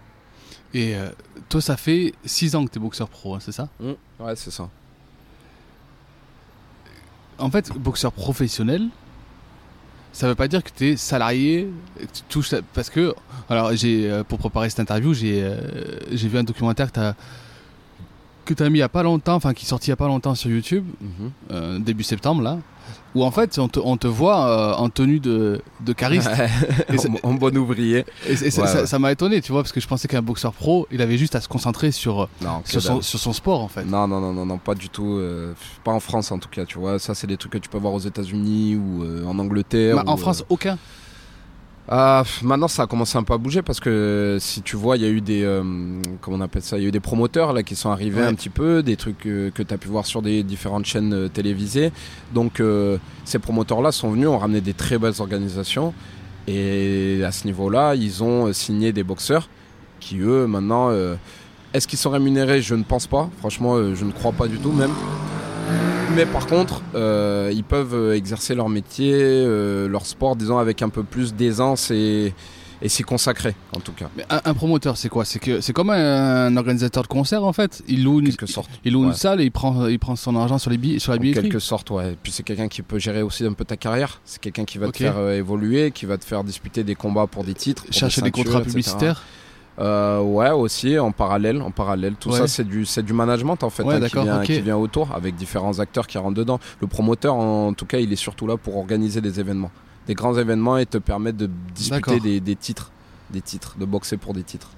Et 0.75 0.95
toi 1.49 1.61
ça 1.61 1.77
fait 1.77 2.15
6 2.25 2.55
ans 2.57 2.65
que 2.65 2.71
tu 2.71 2.79
es 2.79 2.81
boxeur 2.83 3.09
pro, 3.09 3.35
hein, 3.35 3.39
c'est 3.41 3.53
ça? 3.53 3.69
Ouais, 3.81 4.35
c'est 4.37 4.51
ça. 4.51 4.69
En 7.39 7.51
fait, 7.51 7.71
boxeur 7.73 8.13
professionnel, 8.13 8.89
ça 10.13 10.27
veut 10.27 10.35
pas 10.35 10.49
dire 10.49 10.63
que 10.63 10.71
tu 10.75 10.89
es 10.89 10.97
salarié, 10.97 11.69
que 11.99 12.05
tu 12.05 12.23
touches. 12.29 12.55
Parce 12.75 12.91
que, 12.91 13.15
alors, 13.49 13.75
j'ai, 13.75 14.11
euh, 14.11 14.25
pour 14.25 14.39
préparer 14.39 14.69
cette 14.69 14.81
interview, 14.81 15.15
j'ai, 15.15 15.43
euh, 15.43 15.57
j'ai 16.11 16.29
vu 16.29 16.39
un 16.39 16.45
documentaire 16.45 16.89
que 16.89 16.95
tu 16.95 17.01
as 17.01 17.15
que 18.45 18.55
tu 18.55 18.63
as 18.63 18.69
mis 18.71 18.79
il 18.79 18.81
y 18.81 18.83
a 18.83 18.89
pas 18.89 19.03
longtemps, 19.03 19.35
enfin 19.35 19.53
qui 19.55 19.65
est 19.65 19.69
sorti 19.69 19.89
il 19.89 19.91
y 19.91 19.93
a 19.93 19.97
pas 19.97 20.07
longtemps 20.09 20.35
sur 20.35 20.51
YouTube, 20.51 20.85
Mhm. 21.01 21.31
euh, 21.53 21.79
début 21.79 22.03
septembre 22.05 22.43
là, 22.43 22.59
où 23.15 23.25
en 23.25 23.31
fait 23.31 23.59
on 23.59 23.69
te, 23.69 23.79
on 23.83 23.97
te 23.97 24.07
voit 24.07 24.47
euh, 24.49 24.75
en 24.75 24.89
tenue 24.89 25.21
de, 25.21 25.61
de 25.85 25.95
en, 27.23 27.29
en 27.31 27.35
bon 27.35 27.57
ouvrier. 27.57 28.05
Et, 28.29 28.33
et 28.45 28.51
ça- 28.51 28.63
Ouais, 28.63 28.67
ça 28.69 28.81
ouais. 28.81 28.87
ça 28.87 28.99
m'a 28.99 29.13
étonné, 29.13 29.41
tu 29.41 29.53
vois, 29.53 29.63
parce 29.63 29.73
que 29.73 29.81
je 29.81 29.87
pensais 29.89 30.09
qu'un 30.09 30.23
boxeur 30.23 30.53
pro, 30.53 30.87
il 30.91 31.01
avait 31.03 31.19
juste 31.19 31.35
à 31.35 31.41
se 31.41 31.49
concentrer 31.49 31.91
sur, 31.93 32.29
Non, 32.43 32.61
que 32.65 32.71
sur, 32.71 32.83
son, 32.83 33.01
sur 33.01 33.19
son 33.19 33.33
sport 33.33 33.61
en 33.63 33.69
fait. 33.69 33.85
Non, 33.85 34.07
non, 34.09 34.21
non, 34.21 34.33
non, 34.33 34.47
non, 34.47 34.59
pas 34.59 34.75
du 34.75 34.89
tout. 34.89 35.17
euh, 35.19 35.53
pas 35.85 35.93
en 35.93 36.01
France 36.01 36.31
en 36.33 36.39
tout 36.39 36.49
cas, 36.49 36.65
tu 36.65 36.79
vois. 36.79 36.99
Ça, 36.99 37.15
c'est 37.15 37.27
des 37.27 37.37
trucs 37.37 37.53
que 37.53 37.59
tu 37.59 37.69
peux 37.69 37.79
voir 37.79 37.93
aux 37.95 37.99
États-Unis 38.01 38.77
ou 38.77 39.05
euh, 39.05 39.25
en 39.27 39.39
Angleterre. 39.39 39.97
Bah, 39.97 40.05
ou, 40.07 40.11
en 40.11 40.15
euh, 40.15 40.17
France, 40.17 40.45
aucun. 40.49 40.79
Ah, 41.93 42.23
maintenant, 42.43 42.69
ça 42.69 42.85
a 42.85 42.87
commencé 42.87 43.19
un 43.19 43.25
peu 43.25 43.33
à 43.33 43.39
bouger 43.39 43.63
parce 43.63 43.81
que 43.81 44.37
si 44.41 44.63
tu 44.63 44.77
vois, 44.77 44.97
il 44.97 45.03
y 45.03 45.07
a 45.07 45.09
eu 45.09 45.21
des. 45.21 45.43
euh, 45.43 45.63
comment 46.21 46.37
on 46.37 46.41
appelle 46.41 46.63
ça 46.63 46.79
Il 46.79 46.83
y 46.83 46.87
a 46.87 46.89
eu 46.89 46.93
des 46.93 47.01
promoteurs 47.01 47.53
là 47.53 47.65
qui 47.65 47.75
sont 47.75 47.91
arrivés 47.91 48.21
Ouais. 48.21 48.27
un 48.29 48.35
petit 48.35 48.49
peu, 48.49 48.85
des 48.85 48.95
trucs 48.97 49.27
euh, 49.27 49.51
que 49.51 49.65
tu 49.65 49.75
as 49.75 49.77
pu 49.77 49.89
voir 49.89 50.07
sur 50.07 50.23
des 50.23 50.45
différentes 50.45 50.87
chaînes 50.87 51.13
euh, 51.13 51.29
télévisées. 51.29 51.91
Donc, 52.33 52.61
euh, 52.61 52.99
ces 53.25 53.41
promoteurs-là 53.41 53.91
sont 53.91 54.09
venus, 54.13 54.29
ont 54.29 54.39
ramené 54.39 54.61
des 54.61 54.73
très 54.73 54.99
belles 54.99 55.21
organisations. 55.21 55.93
Et 56.47 57.23
à 57.27 57.33
ce 57.33 57.45
niveau-là, 57.47 57.97
ils 57.97 58.23
ont 58.23 58.53
signé 58.53 58.93
des 58.93 59.03
boxeurs 59.03 59.49
qui, 59.99 60.19
eux, 60.21 60.47
maintenant. 60.47 60.91
Est-ce 61.75 61.87
qu'ils 61.87 61.99
sont 61.99 62.11
rémunérés? 62.11 62.63
Je 62.63 62.75
ne 62.75 62.83
pense 62.83 63.07
pas. 63.07 63.29
Franchement, 63.39 63.95
je 63.95 64.05
ne 64.05 64.11
crois 64.11 64.33
pas 64.33 64.49
du 64.49 64.59
tout 64.59 64.73
même. 64.73 64.91
Mais 66.17 66.27
par 66.27 66.47
contre, 66.47 66.83
euh, 66.95 67.51
ils 67.55 67.65
peuvent 67.65 67.95
euh, 67.95 68.17
exercer 68.17 68.55
leur 68.55 68.69
métier, 68.69 69.13
euh, 69.15 69.89
leur 69.89 70.07
sport, 70.07 70.35
disons, 70.35 70.59
avec 70.59 70.83
un 70.83 70.89
peu 70.89 71.05
plus 71.05 71.35
d'aisance 71.35 71.91
et, 71.93 72.35
et 72.83 72.89
s'y 72.89 73.03
consacrer, 73.03 73.55
en 73.77 73.81
tout 73.81 73.93
cas, 73.93 74.09
Mais 74.17 74.25
un, 74.29 74.41
un 74.45 74.55
promoteur, 74.55 74.97
c'est 74.97 75.09
quoi? 75.09 75.25
C'est 75.25 75.39
que 75.39 75.61
c'est 75.61 75.73
comme 75.73 75.91
un, 75.91 76.57
organisateur 76.57 77.05
de 77.05 77.09
concert 77.09 77.45
en 77.45 77.53
fait. 77.53 77.83
Il 77.89 78.05
loue 78.05 78.17
en 78.17 78.21
une, 78.21 78.29
quelque 78.29 78.47
sorte. 78.47 78.71
il 78.85 78.95
loue 78.95 79.05
une 79.05 79.11
ouais. 79.11 79.15
salle 79.15 79.41
et 79.41 79.45
il 79.45 79.53
prend, 79.53 79.87
il 79.87 79.99
prend 79.99 80.17
son 80.17 80.35
argent 80.35 80.59
sur, 80.59 80.71
les 80.71 80.79
billets, 80.79 80.99
sur 80.99 81.13
la 81.13 81.19
En 81.19 81.21
billetterie. 81.21 81.49
quelque 81.49 81.61
sorte, 81.61 81.91
ouais. 81.91 82.13
Et 82.13 82.17
puis 82.21 82.33
c'est 82.33 82.43
quelqu'un 82.43 82.69
qui 82.69 82.83
peut 82.83 82.99
gérer 82.99 83.23
aussi 83.23 83.45
un 83.47 83.53
peu 83.53 83.65
ta 83.65 83.77
carrière. 83.77 84.21
C'est 84.25 84.41
quelqu'un 84.41 84.65
qui 84.65 84.79
va 84.79 84.91
te 84.91 84.97
faire 84.97 85.17
euh, 85.17 85.37
évoluer, 85.37 85.93
qui 85.93 86.07
va 86.07 86.19
te 86.19 86.25
faire 86.25 86.43
disputer 86.43 86.83
des 86.83 86.95
combats 86.95 87.27
pour 87.27 87.45
des 87.45 87.55
titres, 87.55 87.85
pour 87.85 87.95
Chercher 87.95 88.23
des 88.23 88.31
contrats 88.31 88.63
etc. 88.63 89.15
Euh, 89.81 90.21
ouais, 90.21 90.51
aussi 90.51 90.99
en 90.99 91.11
parallèle, 91.11 91.63
en 91.63 91.71
parallèle. 91.71 92.15
Tout 92.21 92.31
Ouais. 92.31 92.39
ça, 92.39 92.47
c'est 92.49 92.65
du, 92.65 92.85
c'est 92.85 93.03
du 93.03 93.13
management 93.15 93.63
en 93.63 93.71
fait, 93.71 93.83
Ouais, 93.83 93.95
hein, 93.95 94.09
qui, 94.09 94.21
vient, 94.21 94.39
ok. 94.41 94.45
qui 94.45 94.61
vient 94.61 94.77
autour, 94.77 95.13
avec 95.15 95.37
différents 95.37 95.79
acteurs 95.79 96.07
qui 96.07 96.19
rentrent 96.19 96.37
dedans. 96.37 96.61
Le 96.81 96.87
promoteur, 96.87 97.35
en 97.35 97.73
tout 97.73 97.87
cas, 97.87 97.99
il 97.99 98.13
est 98.13 98.17
surtout 98.17 98.47
là 98.47 98.57
pour 98.59 98.77
organiser 98.77 99.21
des 99.23 99.41
événements, 99.41 99.71
des 100.07 100.15
grands 100.15 100.37
événements 100.37 100.77
et 100.77 100.85
te 100.87 100.99
permettre 100.99 101.39
de 101.39 101.49
disputer 101.75 102.21
des, 102.21 102.41
des 102.41 102.57
titres, 102.57 102.91
des 103.31 103.41
titres, 103.41 103.77
de 103.79 103.85
boxer 103.87 104.19
pour 104.19 104.35
des 104.35 104.43
titres. 104.43 104.69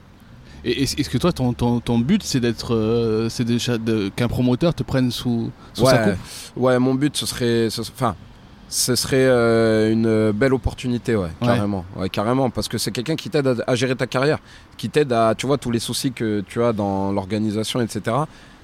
Et 0.65 0.85
est-ce 0.85 1.11
que 1.11 1.19
toi, 1.19 1.33
ton, 1.33 1.53
ton, 1.55 1.81
ton 1.81 1.99
but, 1.99 2.23
c'est 2.23 2.39
d'être, 2.39 2.73
euh, 2.77 3.29
c'est 3.29 3.43
de- 3.45 4.11
qu'un 4.11 4.29
promoteur 4.29 4.73
te 4.73 4.85
prenne 4.85 5.11
sous, 5.11 5.51
sous 5.75 5.85
sa 5.87 5.97
Ouais, 6.07 6.13
coupe? 6.13 6.63
Ouais, 6.63 6.79
mon 6.79 6.95
but, 6.95 7.17
ce 7.17 7.27
serait, 7.27 7.67
enfin, 7.81 8.15
ce 8.75 8.95
serait 8.95 9.27
euh, 9.27 9.93
une 9.93 10.33
belle 10.33 10.55
opportunité, 10.55 11.15
ouais, 11.15 11.25
Ouais. 11.43 11.47
carrément, 11.47 11.85
ouais, 11.97 12.09
carrément, 12.09 12.49
parce 12.49 12.69
que 12.69 12.79
c'est 12.79 12.91
quelqu'un 12.91 13.17
qui 13.17 13.29
t'aide 13.29 13.47
à, 13.47 13.55
à 13.67 13.75
gérer 13.75 13.95
ta 13.95 14.07
carrière, 14.07 14.39
qui 14.79 14.89
t'aide 14.89 15.13
à, 15.13 15.35
tu 15.37 15.47
vois, 15.47 15.59
tous 15.59 15.71
les 15.71 15.79
soucis 15.79 16.11
que 16.13 16.41
tu 16.49 16.63
as 16.63 16.73
dans 16.73 17.13
l'organisation, 17.13 17.83
etc. 17.83 18.17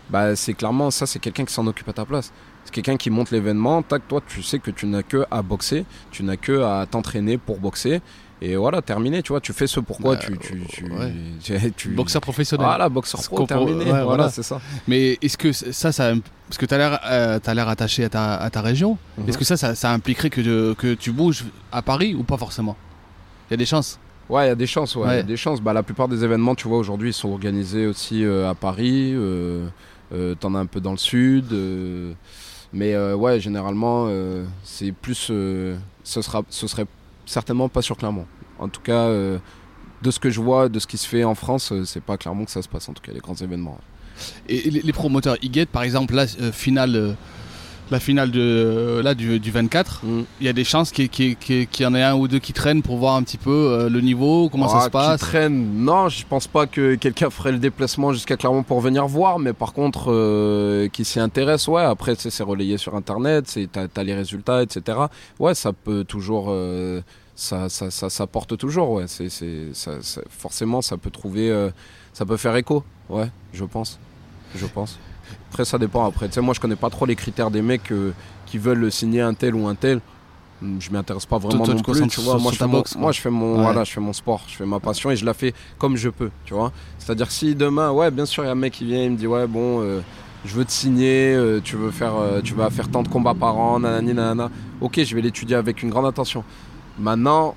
Bah, 0.09 0.35
c'est 0.35 0.55
clairement 0.55 0.91
ça, 0.91 1.05
c'est 1.05 1.19
quelqu'un 1.19 1.45
qui 1.45 1.53
s'en 1.53 1.67
occupe 1.67 1.89
à 1.91 1.93
ta 1.93 2.07
place. 2.07 2.33
C'est 2.65 2.73
quelqu'un 2.73 2.97
qui 2.97 3.11
monte 3.11 3.31
l'événement. 3.31 3.83
Tac, 3.83 4.09
toi, 4.09 4.23
tu 4.27 4.43
sais 4.43 4.59
que 4.59 4.71
tu 4.71 4.87
n'as 4.87 5.03
que 5.03 5.27
à 5.31 5.43
boxer, 5.43 5.85
tu 6.11 6.23
n'as 6.23 6.37
que 6.37 6.63
à 6.63 6.87
t'entraîner 6.91 7.37
pour 7.37 7.59
boxer. 7.59 8.01
Et 8.41 8.55
voilà, 8.57 8.83
terminé, 8.83 9.23
tu 9.23 9.33
vois, 9.33 9.41
tu 9.41 9.53
fais 9.53 9.67
ce 9.67 9.81
pourquoi 9.81 10.15
Bah, 10.15 10.21
tu, 10.25 10.39
tu, 10.39 10.63
tu, 10.69 10.85
ouais. 10.93 11.13
tu- 11.43 11.73
tu- 11.77 11.89
Boxeur 11.91 12.23
professionnel. 12.23 12.67
Voilà, 12.67 12.89
boxeur 12.89 13.21
pro, 13.23 13.47
terminé. 13.47 13.79
ouais, 13.79 13.85
voilà, 13.91 14.05
voilà. 14.05 14.29
c'est 14.31 14.45
ça. 14.45 14.61
Mais 14.87 15.19
est-ce 15.23 15.37
que 15.37 15.51
ça, 15.53 15.91
ça 15.93 16.13
parce 16.49 16.57
que 16.59 16.65
tu 16.65 16.73
as 16.75 16.79
l'air, 16.79 17.01
euh, 17.05 17.39
l'air 17.55 17.69
attaché 17.69 18.05
à 18.05 18.09
ta, 18.09 18.37
à 18.37 18.49
ta 18.51 18.61
région. 18.63 18.97
Mhm. 19.19 19.29
Est-ce 19.29 19.39
que 19.39 19.45
ça, 19.45 19.57
ça, 19.57 19.75
ça 19.75 19.91
impliquerait 19.93 20.31
que, 20.31 20.73
que 20.75 20.95
tu 20.95 21.11
bouges 21.13 21.45
à 21.73 21.83
Paris 21.83 22.15
ou 22.15 22.23
pas 22.23 22.37
forcément? 22.37 22.77
Il 23.49 23.53
y 23.53 23.55
a 23.55 23.57
des 23.57 23.67
chances. 23.67 23.99
Ouais, 24.29 24.45
il 24.45 24.49
y 24.49 24.51
a 24.51 24.55
des 24.55 24.67
chances, 24.67 24.95
ouais, 24.95 25.03
il 25.05 25.09
y 25.09 25.13
a 25.13 25.17
Ouais. 25.17 25.23
des 25.25 25.37
chances. 25.37 25.61
Bah, 25.61 25.73
la 25.73 25.83
plupart 25.83 26.07
des 26.07 26.23
événements, 26.23 26.55
tu 26.55 26.69
vois, 26.69 26.79
aujourd'hui, 26.79 27.11
ils 27.11 27.15
sont 27.15 27.31
organisés 27.31 27.87
aussi 27.87 28.25
euh, 28.25 28.49
à 28.49 28.55
Paris. 28.55 29.13
Euh, 29.15 29.67
euh, 30.13 30.35
T'en 30.37 30.55
as 30.55 30.59
un 30.61 30.67
peu 30.67 30.81
dans 30.81 30.93
le 30.93 30.97
sud. 30.99 31.53
euh, 31.53 32.13
mais 32.73 32.97
ouais, 33.15 33.41
généralement, 33.41 34.09
c'est 34.63 34.93
plus. 34.93 35.15
ce, 35.15 35.77
sera, 36.05 36.43
ce 36.51 36.67
serait 36.67 36.87
certainement 37.29 37.69
pas 37.69 37.83
sur 37.83 37.97
Clermont. 37.97 38.27
En 38.59 38.69
tout 38.69 38.81
cas, 38.81 39.07
euh, 39.07 39.39
de 40.03 40.11
ce 40.11 40.19
que 40.19 40.31
je 40.31 40.41
vois, 40.41 40.69
de 40.69 40.79
ce 40.79 40.87
qui 40.87 40.99
se 40.99 41.07
fait 41.07 41.25
en 41.25 41.35
France, 41.35 41.73
euh, 41.73 41.85
c'est 41.85 42.03
pas 42.03 42.17
Clermont 42.17 42.45
que 42.45 42.51
ça 42.51 42.63
se 42.63 42.69
passe, 42.69 42.89
en 42.89 42.95
tout 42.95 43.03
cas, 43.03 43.13
les 43.13 43.21
grands 43.21 43.35
événements. 43.35 43.79
Et 44.49 44.71
les, 44.71 44.93
promoteurs, 44.93 45.37
ils 45.43 45.67
par 45.67 45.85
exemple 45.85 46.15
la 46.15 46.25
euh, 46.41 46.51
finale, 46.51 47.17
la 47.91 48.01
finale 48.01 48.31
de, 48.31 49.01
là, 49.03 49.15
du, 49.15 49.39
du 49.41 49.51
24. 49.51 50.01
Mm. 50.05 50.23
Il 50.41 50.47
y 50.47 50.49
a 50.49 50.53
des 50.53 50.65
chances 50.65 50.93
qu'il 50.93 51.07
y 51.81 51.87
en 51.87 51.95
ait 51.95 52.03
un 52.03 52.15
ou 52.15 52.29
deux 52.29 52.39
qui 52.39 52.53
traînent 52.53 52.83
pour 52.83 52.97
voir 52.99 53.15
un 53.17 53.23
petit 53.23 53.39
peu 53.39 53.51
euh, 53.51 53.89
le 53.89 54.01
niveau, 54.01 54.49
comment 54.51 54.69
ça 54.69 54.77
Ah, 54.79 54.81
se 54.81 54.87
qui 54.87 54.93
passe. 54.93 55.21
traîne 55.21 55.85
Non, 55.85 56.09
je 56.09 56.25
pense 56.27 56.47
pas 56.47 56.67
que 56.67 56.95
quelqu'un 56.97 57.31
ferait 57.31 57.53
le 57.53 57.59
déplacement 57.59 58.13
jusqu'à 58.13 58.37
Clermont 58.37 58.63
pour 58.63 58.81
venir 58.81 59.07
voir, 59.07 59.39
mais 59.39 59.53
par 59.53 59.73
contre, 59.73 60.13
euh, 60.13 60.89
qui 60.89 61.05
s'y 61.05 61.21
intéresse, 61.21 61.69
ouais, 61.69 61.83
après, 61.83 62.15
c'est 62.17 62.43
relayé 62.43 62.77
sur 62.79 62.95
Internet, 62.95 63.45
c'est- 63.49 63.69
t'as 63.73 63.87
as 63.97 64.05
les 64.05 64.15
résultats, 64.15 64.63
etc. 64.63 64.99
Ouais, 65.39 65.55
ça 65.55 65.73
peut 65.73 66.05
toujours... 66.05 66.47
euh, 66.51 67.01
ça, 67.35 67.69
ça, 67.69 67.91
ça, 67.93 68.11
ça 68.11 68.27
porte 68.27 68.57
toujours, 68.59 68.91
ouais. 68.91 69.05
C'est, 69.07 69.29
c'est, 69.29 69.69
ça, 69.73 69.93
ça- 70.03 70.23
forcément, 70.29 70.83
ça 70.83 70.97
peut 70.97 71.11
trouver... 71.11 71.51
euh, 71.51 71.71
ça 72.13 72.27
peut 72.27 72.37
faire 72.37 72.57
écho, 72.57 72.83
ouais, 73.09 73.31
je 73.53 73.65
pense. 73.65 73.99
Je 74.57 74.67
pense. 74.67 74.99
Après, 75.51 75.65
ça 75.65 75.79
dépend. 75.79 76.05
Après, 76.07 76.29
tu 76.29 76.35
sais, 76.35 76.41
moi, 76.41 76.55
je 76.55 76.61
connais 76.61 76.77
pas 76.77 76.91
trop 76.91 77.07
les 77.07 77.17
critères 77.17 77.51
des 77.51 77.63
mecs 77.63 77.91
euh, 77.91 78.13
qui 78.47 78.59
veulent 78.59 78.91
signer 78.93 79.21
un 79.23 79.35
tel 79.35 79.55
ou 79.55 79.67
un 79.67 79.75
tel. 79.75 80.01
Hum, 80.63 80.77
Je 80.81 80.91
m'y 80.91 80.97
intéresse 80.97 81.25
pas 81.27 81.39
vraiment 81.39 81.65
toi, 81.65 81.75
non 81.75 81.81
plus, 81.83 82.07
tu 82.09 82.21
vois. 82.21 82.39
Moi, 82.39 82.53
je 82.53 82.59
fais 82.59 82.67
mon, 82.67 82.73
boxe, 82.73 82.97
moi, 82.97 83.13
je 83.13 83.21
fais 83.21 83.31
mon, 83.31 83.57
Ouais. 83.57 83.63
voilà, 83.63 83.85
je 83.85 83.93
fais 83.93 84.01
mon 84.01 84.13
sport, 84.13 84.43
je 84.49 84.57
fais 84.57 84.67
ma 84.67 84.81
passion 84.81 85.11
et 85.11 85.17
je 85.17 85.25
la 85.25 85.35
fais 85.35 85.55
comme 85.79 85.97
je 85.97 86.09
peux, 86.11 86.31
tu 86.45 86.55
vois. 86.55 86.73
C'est-à-dire 86.99 87.31
si 87.31 87.55
demain, 87.55 87.91
ouais, 87.93 88.11
bien 88.11 88.27
sûr, 88.27 88.43
il 88.45 88.47
y 88.47 88.49
a 88.49 88.53
un 88.53 88.57
mec 88.57 88.73
qui 88.75 88.85
vient, 88.85 89.03
il 89.05 89.13
me 89.13 89.17
dit, 89.17 89.27
ouais, 89.27 89.47
bon, 89.47 89.81
euh, 89.83 90.01
je 90.45 90.55
veux 90.55 90.65
te 90.65 90.73
signer, 90.73 91.35
euh, 91.35 91.61
tu 91.63 91.77
veux 91.77 91.91
faire, 91.91 92.13
tu 92.45 92.55
vas 92.55 92.69
faire 92.71 92.89
tant 92.91 93.03
de 93.03 93.09
combats 93.09 93.35
par 93.35 93.57
an, 93.57 93.81
nanani, 93.81 94.13
nanana. 94.15 94.51
Ok, 94.81 95.01
je 95.03 95.15
vais 95.15 95.21
l'étudier 95.23 95.57
avec 95.57 95.83
une 95.83 95.91
grande 95.91 96.07
attention. 96.07 96.45
Maintenant, 96.99 97.55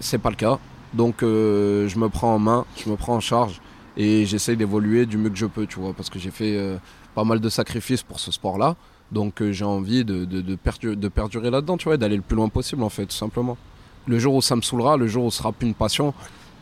c'est 0.00 0.18
pas 0.18 0.30
le 0.30 0.36
cas. 0.36 0.58
Donc, 0.94 1.16
je 1.20 1.98
me 1.98 2.08
prends 2.08 2.34
en 2.34 2.38
main, 2.38 2.64
je 2.82 2.90
me 2.90 2.96
prends 2.96 3.14
en 3.14 3.20
charge 3.20 3.60
et 3.96 4.24
j'essaye 4.26 4.56
d'évoluer 4.56 5.06
du 5.06 5.16
mieux 5.18 5.30
que 5.30 5.36
je 5.36 5.46
peux, 5.46 5.66
tu 5.66 5.78
vois, 5.80 5.92
parce 5.92 6.08
que 6.10 6.18
j'ai 6.18 6.30
fait 6.30 6.56
euh, 6.56 6.76
pas 7.14 7.24
mal 7.24 7.40
de 7.40 7.48
sacrifices 7.48 8.02
pour 8.02 8.20
ce 8.20 8.30
sport-là. 8.32 8.76
Donc, 9.10 9.42
euh, 9.42 9.52
j'ai 9.52 9.64
envie 9.66 10.04
de, 10.04 10.24
de, 10.24 10.40
de 10.40 10.54
perdu- 10.56 10.96
de 10.96 11.08
perdurer 11.08 11.50
là-dedans, 11.50 11.76
tu 11.76 11.84
vois, 11.84 11.94
et 11.96 11.98
d'aller 11.98 12.16
le 12.16 12.22
plus 12.22 12.36
loin 12.36 12.48
possible, 12.48 12.82
en 12.82 12.88
fait, 12.88 13.04
tout 13.06 13.14
simplement. 13.16 13.58
Le 14.06 14.18
jour 14.18 14.34
où 14.34 14.40
ça 14.42 14.56
me 14.56 14.62
saoulera, 14.62 14.96
le 14.96 15.06
jour 15.06 15.26
où 15.26 15.30
ce 15.30 15.38
sera 15.38 15.52
plus 15.52 15.68
une 15.68 15.74
passion, 15.74 16.14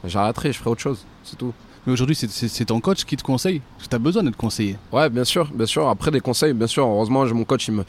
j'arrêterai, 0.05 0.53
je 0.53 0.59
ferai 0.59 0.71
autre 0.71 0.81
chose, 0.81 1.05
c'est 1.23 1.37
tout. 1.37 1.53
Mais 1.87 1.93
aujourd'hui, 1.93 2.15
c'est- 2.17 2.65
ton 2.67 2.81
coach 2.81 3.05
qui 3.05 3.17
te 3.17 3.23
conseille? 3.23 3.63
Parce 3.77 3.85
que 3.85 3.91
tu 3.91 3.97
as 3.97 4.01
besoin 4.01 4.23
d'être 4.23 4.37
conseillé. 4.37 4.77
Ouais, 4.93 5.09
bien 5.09 5.25
sûr, 5.25 5.49
bien 5.55 5.65
sûr. 5.65 5.89
Après, 5.89 6.11
des 6.11 6.21
conseils, 6.21 6.53
bien 6.53 6.67
sûr. 6.67 6.85
Heureusement, 6.85 7.25
j'ai 7.27 7.33
mon 7.33 7.45
coach, 7.45 7.69
il 7.69 7.75
me, 7.75 7.85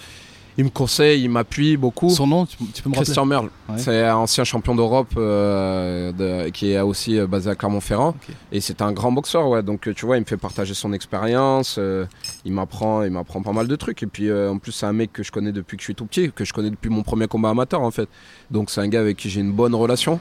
il 0.57 0.65
me 0.65 0.69
conseille, 0.69 1.23
il 1.23 1.29
m'appuie 1.29 1.77
beaucoup. 1.77 2.09
Son 2.09 2.27
nom, 2.27 2.45
tu, 2.45 2.57
tu 2.73 2.81
peux 2.83 2.89
me 2.89 2.95
rappeler 2.95 3.05
Christian 3.05 3.25
Merle, 3.25 3.49
Ouais. 3.69 3.77
c'est 3.77 4.03
un 4.05 4.15
ancien 4.17 4.43
champion 4.43 4.75
d'Europe 4.75 5.13
euh, 5.17 6.11
de- 6.11 6.49
qui 6.49 6.71
est 6.71 6.81
aussi 6.81 7.17
euh, 7.17 7.27
basé 7.27 7.49
à 7.49 7.55
Clermont-Ferrand. 7.55 8.15
Et 8.51 8.59
c'est 8.61 8.81
un 8.81 8.91
grand 8.91 9.11
boxeur, 9.11 9.47
ouais. 9.47 9.63
Donc 9.63 9.87
euh, 9.87 9.93
tu 9.93 10.05
vois, 10.05 10.17
il 10.17 10.21
me 10.21 10.25
fait 10.25 10.37
partager 10.37 10.73
son 10.73 10.93
expérience, 10.93 11.75
euh, 11.79 12.05
il 12.45 12.51
m'apprend, 12.53 13.03
il 13.03 13.11
m'apprend 13.11 13.41
pas 13.41 13.53
mal 13.53 13.67
de 13.67 13.75
trucs. 13.75 14.03
Et 14.03 14.07
puis 14.07 14.31
en 14.31 14.57
plus, 14.57 14.71
c'est 14.71 14.85
un 14.85 14.93
mec 14.93 15.13
que 15.13 15.23
je 15.23 15.31
connais 15.31 15.51
depuis 15.51 15.77
que 15.77 15.81
je 15.81 15.85
suis 15.85 15.95
tout 15.95 16.05
petit, 16.05 16.31
que 16.31 16.43
je 16.45 16.53
connais 16.53 16.69
depuis 16.69 16.89
mon 16.89 17.03
premier 17.03 17.27
combat 17.27 17.49
amateur 17.49 17.81
en 17.81 17.91
fait. 17.91 18.09
Donc 18.49 18.69
c'est 18.69 18.81
un 18.81 18.87
gars 18.87 18.99
avec 18.99 19.17
qui 19.17 19.29
j'ai 19.29 19.41
une 19.41 19.51
bonne 19.53 19.73
relation. 19.75 20.19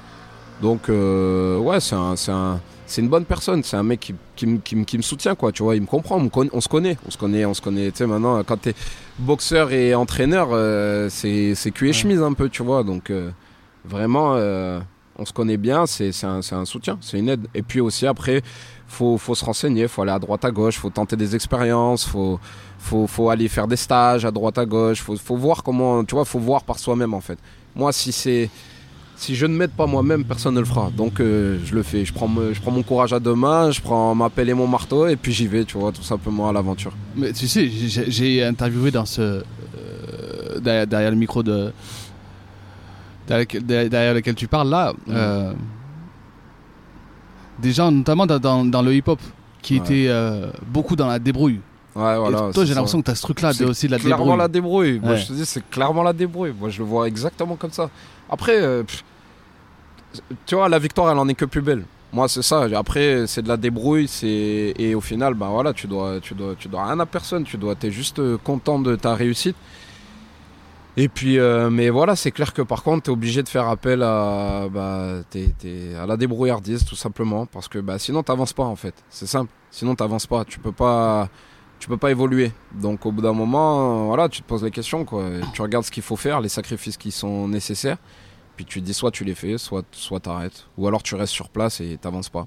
Donc 0.62 0.88
ouais, 0.88 1.81
c'est 1.81 1.95
un, 1.97 2.16
c'est 2.16 2.33
un- 2.33 2.61
c'est 2.87 3.01
une 3.03 3.09
bonne 3.09 3.25
personne. 3.25 3.62
C'est 3.62 3.77
un 3.77 3.85
mec 3.85 4.01
qui, 4.01 4.14
qui, 4.35 4.47
me- 4.49 4.59
qui 4.59 4.75
me- 4.75 4.85
qui 4.85 4.97
me 4.97 5.03
soutient 5.03 5.35
quoi. 5.37 5.53
Tu 5.53 5.62
vois, 5.62 5.77
il 5.77 5.81
me 5.83 5.87
comprend. 5.87 6.16
On, 6.16 6.23
me 6.25 6.29
conna- 6.29 6.51
on 6.53 6.61
se 6.61 6.69
connaît, 6.69 6.97
on 7.07 7.11
se 7.11 7.16
connaît, 7.16 7.45
on 7.45 7.55
se 7.55 7.61
connaît. 7.62 7.90
Tu 7.93 7.99
sais 7.99 8.07
maintenant, 8.07 8.43
quand 8.43 8.57
t'es 8.57 8.75
boxeur 9.20 9.72
et 9.72 9.94
entraîneur, 9.94 10.48
euh, 10.52 11.09
c'est 11.11 11.70
cul 11.72 11.88
et 11.88 11.92
chemise 11.92 12.22
un 12.22 12.33
peu, 12.33 12.48
tu 12.48 12.62
vois. 12.62 12.83
Donc 12.83 13.11
euh, 13.11 13.30
vraiment, 13.85 14.35
euh, 14.35 14.80
on 15.16 15.24
se 15.24 15.33
connaît 15.33 15.56
bien. 15.56 15.87
C'est 15.87 16.12
un, 16.24 16.40
un 16.50 16.64
soutien, 16.64 16.98
c'est 17.00 17.18
une 17.18 17.28
aide. 17.28 17.46
Et 17.54 17.62
puis 17.62 17.80
aussi 17.80 18.06
après, 18.06 18.42
faut 18.88 19.18
faut 19.18 19.35
se 19.35 19.44
renseigner, 19.44 19.88
faut 19.88 20.02
aller 20.02 20.12
à 20.12 20.18
droite 20.18 20.44
à 20.44 20.50
gauche, 20.50 20.78
faut 20.78 20.90
tenter 20.90 21.16
des 21.16 21.35
expériences, 21.35 22.04
faut 22.06 22.40
faut, 22.78 23.06
faut 23.06 23.28
aller 23.28 23.48
faire 23.48 23.68
des 23.68 23.76
stages 23.76 24.24
à 24.24 24.30
droite 24.30 24.59
à 24.59 24.64
gauche, 24.64 25.02
faut, 25.02 25.16
faut 25.16 25.37
voir 25.37 25.62
comment, 25.62 26.02
tu 26.04 26.14
vois, 26.14 26.24
faut 26.24 26.38
voir 26.38 26.64
par 26.64 26.78
soi-même 26.78 27.12
en 27.12 27.20
fait. 27.20 27.38
Moi, 27.76 27.92
si 27.92 28.11
c'est 28.11 28.48
si 29.20 29.35
je 29.37 29.44
ne 29.46 29.54
m'aide 29.54 29.72
pas 29.72 29.87
moi-même, 29.87 30.24
personne 30.24 30.54
ne 30.54 30.61
le 30.61 30.66
fera. 30.66 30.90
Donc 30.96 31.20
euh, 31.20 31.59
je 31.64 31.74
le 31.74 31.83
fais. 31.83 32.04
Je 32.06 32.12
prends, 32.12 32.26
me- 32.28 32.54
je 32.54 32.61
prends 32.61 32.70
mon 32.70 32.83
courage 32.83 33.12
à 33.12 33.20
deux 33.20 33.35
mains, 33.35 33.70
je 33.70 33.80
prends 33.80 34.14
ma 34.14 34.30
pelle 34.30 34.48
et 34.48 34.54
mon 34.54 34.66
marteau 34.66 35.06
et 35.06 35.16
puis 35.16 35.33
j'y 35.33 35.46
vais, 35.46 35.64
tu 35.64 35.76
vois, 35.78 35.92
tout 35.92 36.02
simplement 36.02 36.48
à 36.48 36.52
l'aventure. 36.52 36.92
Mais 37.16 37.33
tu 37.33 37.46
sais, 37.46 37.68
j'ai 37.68 38.42
interviewé 38.44 38.90
dans 38.90 39.04
ce. 39.04 39.20
euh, 39.20 39.42
derrière, 40.61 40.87
derrière 40.87 41.11
le 41.11 41.16
micro 41.18 41.42
de. 41.42 41.72
derrière 43.28 44.14
lequel 44.14 44.35
tu 44.35 44.48
parles 44.48 44.70
là, 44.70 44.92
euh, 45.09 45.52
des 47.59 47.72
gens, 47.72 47.90
notamment 47.92 48.26
dans, 48.26 48.38
dans- 48.38 48.64
dans 48.64 48.83
le 48.83 48.94
hip-hop, 48.94 49.20
qui 49.62 49.74
Ouais. 49.78 49.80
étaient 49.85 50.11
beaucoup 50.66 50.96
dans 50.96 51.06
la 51.06 51.18
débrouille. 51.18 51.61
Ouais, 51.94 52.16
voilà. 52.16 52.50
toi, 52.54 52.64
j'ai 52.64 52.72
l'impression 52.74 53.00
que 53.00 53.06
tu 53.06 53.11
as 53.11 53.14
ce 53.16 53.22
truc-là, 53.22 53.50
de 53.50 53.56
C'est 53.59 53.64
aussi 53.64 53.87
de 53.87 53.92
la 53.92 53.98
clairement 53.98 54.24
débrouille. 54.24 54.38
la 54.38 54.48
débrouille. 54.48 55.00
Moi, 55.00 55.11
Ouais. 55.12 55.16
je 55.18 55.26
te 55.26 55.33
dis, 55.35 55.44
c'est 55.44 55.68
clairement 55.68 56.02
la 56.02 56.12
débrouille. 56.12 56.54
Moi, 56.59 56.70
je 56.70 56.78
le 56.78 56.85
vois 56.85 57.06
exactement 57.09 57.56
comme 57.56 57.72
ça. 57.72 57.90
Après, 58.30 58.56
euh, 58.62 58.83
pff, 58.85 59.04
tu 60.46 60.55
vois, 60.55 60.68
la 60.68 60.79
victoire, 60.79 61.11
elle 61.12 61.18
en 61.18 61.29
est 61.29 61.35
que 61.35 61.44
plus 61.44 61.62
belle. 61.62 61.85
Moi, 62.12 62.29
c'est 62.29 62.42
ça. 62.42 62.66
Après, 62.75 63.27
c'est 63.27 63.42
de 63.42 63.49
la 63.49 63.57
débrouille. 63.57 64.09
C'est 64.09 64.75
et 64.77 64.94
au 64.94 65.01
final, 65.01 65.35
ben 65.35 65.49
voilà, 65.49 65.73
tu 65.73 65.87
dois, 65.87 66.18
tu 66.20 66.35
dois, 66.35 66.55
tu 66.59 66.68
dois 66.68 66.87
rien 66.87 66.99
à 66.99 67.07
personne. 67.07 67.44
Tu 67.44 67.57
dois, 67.57 67.75
t'es 67.77 67.90
juste 67.90 68.18
euh, 68.18 68.37
content 68.42 68.79
de 68.81 68.96
ta 68.96 69.14
réussite. 69.14 69.57
Et 70.96 71.09
puis, 71.09 71.38
euh, 71.38 71.70
mais 71.70 71.88
voilà, 71.88 72.16
c'est 72.16 72.33
clair 72.33 72.53
que 72.53 72.62
par 72.62 72.83
contre, 72.83 73.05
t'es 73.05 73.11
obligé 73.11 73.42
de 73.44 73.49
faire 73.49 73.68
appel 73.68 74.03
à, 74.03 74.66
bah, 74.70 75.20
t'es- 75.31 75.55
à 75.94 76.05
la 76.05 76.16
débrouillardise, 76.16 76.85
tout 76.85 76.96
simplement, 76.96 77.46
parce 77.46 77.68
que 77.68 77.79
bah, 77.79 77.99
sinon, 77.99 78.23
t'avances 78.25 78.53
pas 78.53 78.64
en 78.64 78.77
fait. 78.77 78.94
C'est 79.09 79.27
simple. 79.29 79.53
Sinon, 79.70 79.94
t'avances 79.94 80.27
pas. 80.27 80.44
Tu 80.44 80.59
peux 80.59 80.73
pas 80.73 81.29
tu 81.79 81.88
peux 81.88 81.96
pas 81.96 82.11
évoluer. 82.11 82.53
Donc 82.75 83.07
au 83.07 83.12
bout 83.12 83.23
d'un 83.23 83.33
moment, 83.33 84.03
euh, 84.03 84.07
voilà, 84.09 84.29
tu 84.29 84.42
te 84.42 84.46
poses 84.46 84.62
les 84.64 84.70
questions, 84.70 85.05
quoi. 85.07 85.25
Tu 85.55 85.62
regardes 85.62 85.85
ce 85.85 85.90
qu'il 85.90 86.03
faut 86.03 86.16
faire, 86.16 86.40
les 86.42 86.51
sacrifices 86.51 86.99
qui 86.99 87.11
sont 87.11 87.49
nécessaires, 87.49 87.96
puis 88.61 88.66
tu 88.66 88.81
te 88.81 88.85
dis 88.85 88.92
soit 88.92 89.11
tu 89.11 89.25
les 89.25 89.35
fais, 89.35 89.57
soit 89.57 89.87
soit 89.92 90.20
t'arrêtes, 90.20 90.66
ou 90.77 90.87
alors 90.87 91.03
tu 91.03 91.14
restes 91.14 91.33
sur 91.33 91.49
place 91.49 91.81
et 91.81 91.96
t'avances 91.99 92.29
pas. 92.29 92.46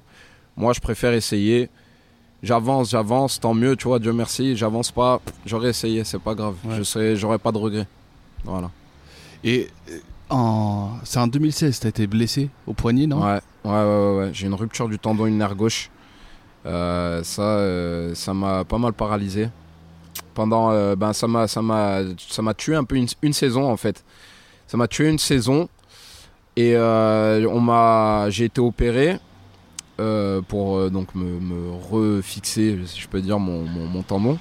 Moi, 0.56 0.72
je 0.72 0.78
préfère 0.78 1.12
essayer. 1.12 1.68
J'avance, 2.40 2.90
j'avance, 2.90 3.40
tant 3.40 3.52
mieux, 3.52 3.74
tu 3.74 3.88
vois, 3.88 3.98
Dieu 3.98 4.12
merci. 4.12 4.54
J'avance 4.54 4.92
pas, 4.92 5.20
j'aurais 5.44 5.70
essayé, 5.70 6.04
c'est 6.04 6.20
pas 6.20 6.36
grave. 6.36 6.54
Ouais. 6.64 6.76
Je 6.76 6.84
serais, 6.84 7.16
j'aurais 7.16 7.38
pas 7.38 7.50
de 7.50 7.58
regrets. 7.58 7.88
Voilà. 8.44 8.70
Et 9.42 9.68
euh, 9.90 9.98
en... 10.30 10.90
c'est 11.02 11.18
en 11.18 11.26
2016, 11.26 11.80
tu 11.80 11.86
as 11.86 11.90
été 11.90 12.06
blessé 12.06 12.48
au 12.68 12.74
poignet, 12.74 13.08
non? 13.08 13.20
Ouais, 13.20 13.40
ouais, 13.64 13.70
ouais, 13.70 13.84
ouais, 13.84 14.16
ouais. 14.18 14.30
J'ai 14.32 14.46
une 14.46 14.54
rupture 14.54 14.88
du 14.88 15.00
tendon 15.00 15.26
ulnaire 15.26 15.56
gauche. 15.56 15.90
Euh, 16.64 17.24
ça, 17.24 17.42
euh, 17.42 18.14
ça 18.14 18.34
m'a 18.34 18.64
pas 18.64 18.78
mal 18.78 18.92
paralysé. 18.92 19.48
Pendant, 20.34 20.70
euh, 20.70 20.94
ben, 20.94 21.12
ça 21.12 21.26
m'a, 21.26 21.48
ça 21.48 21.60
m'a, 21.60 22.02
ça 22.16 22.40
m'a 22.40 22.54
tué 22.54 22.76
un 22.76 22.84
peu 22.84 22.94
une, 22.94 23.08
une 23.22 23.32
saison 23.32 23.68
en 23.68 23.76
fait. 23.76 24.04
Ça 24.68 24.76
m'a 24.76 24.86
tué 24.86 25.08
une 25.08 25.18
saison 25.18 25.68
et 26.56 26.74
euh, 26.76 27.46
on 27.50 27.60
m'a, 27.60 28.30
j'ai 28.30 28.44
été 28.44 28.60
opéré 28.60 29.18
euh, 30.00 30.40
pour 30.42 30.76
euh, 30.78 30.90
donc 30.90 31.14
me, 31.14 31.24
me 31.40 31.70
refixer, 31.72 32.78
si 32.86 33.00
je 33.00 33.08
peux 33.08 33.20
dire, 33.20 33.38
mon, 33.38 33.62
mon, 33.62 34.02
tendon. 34.02 34.38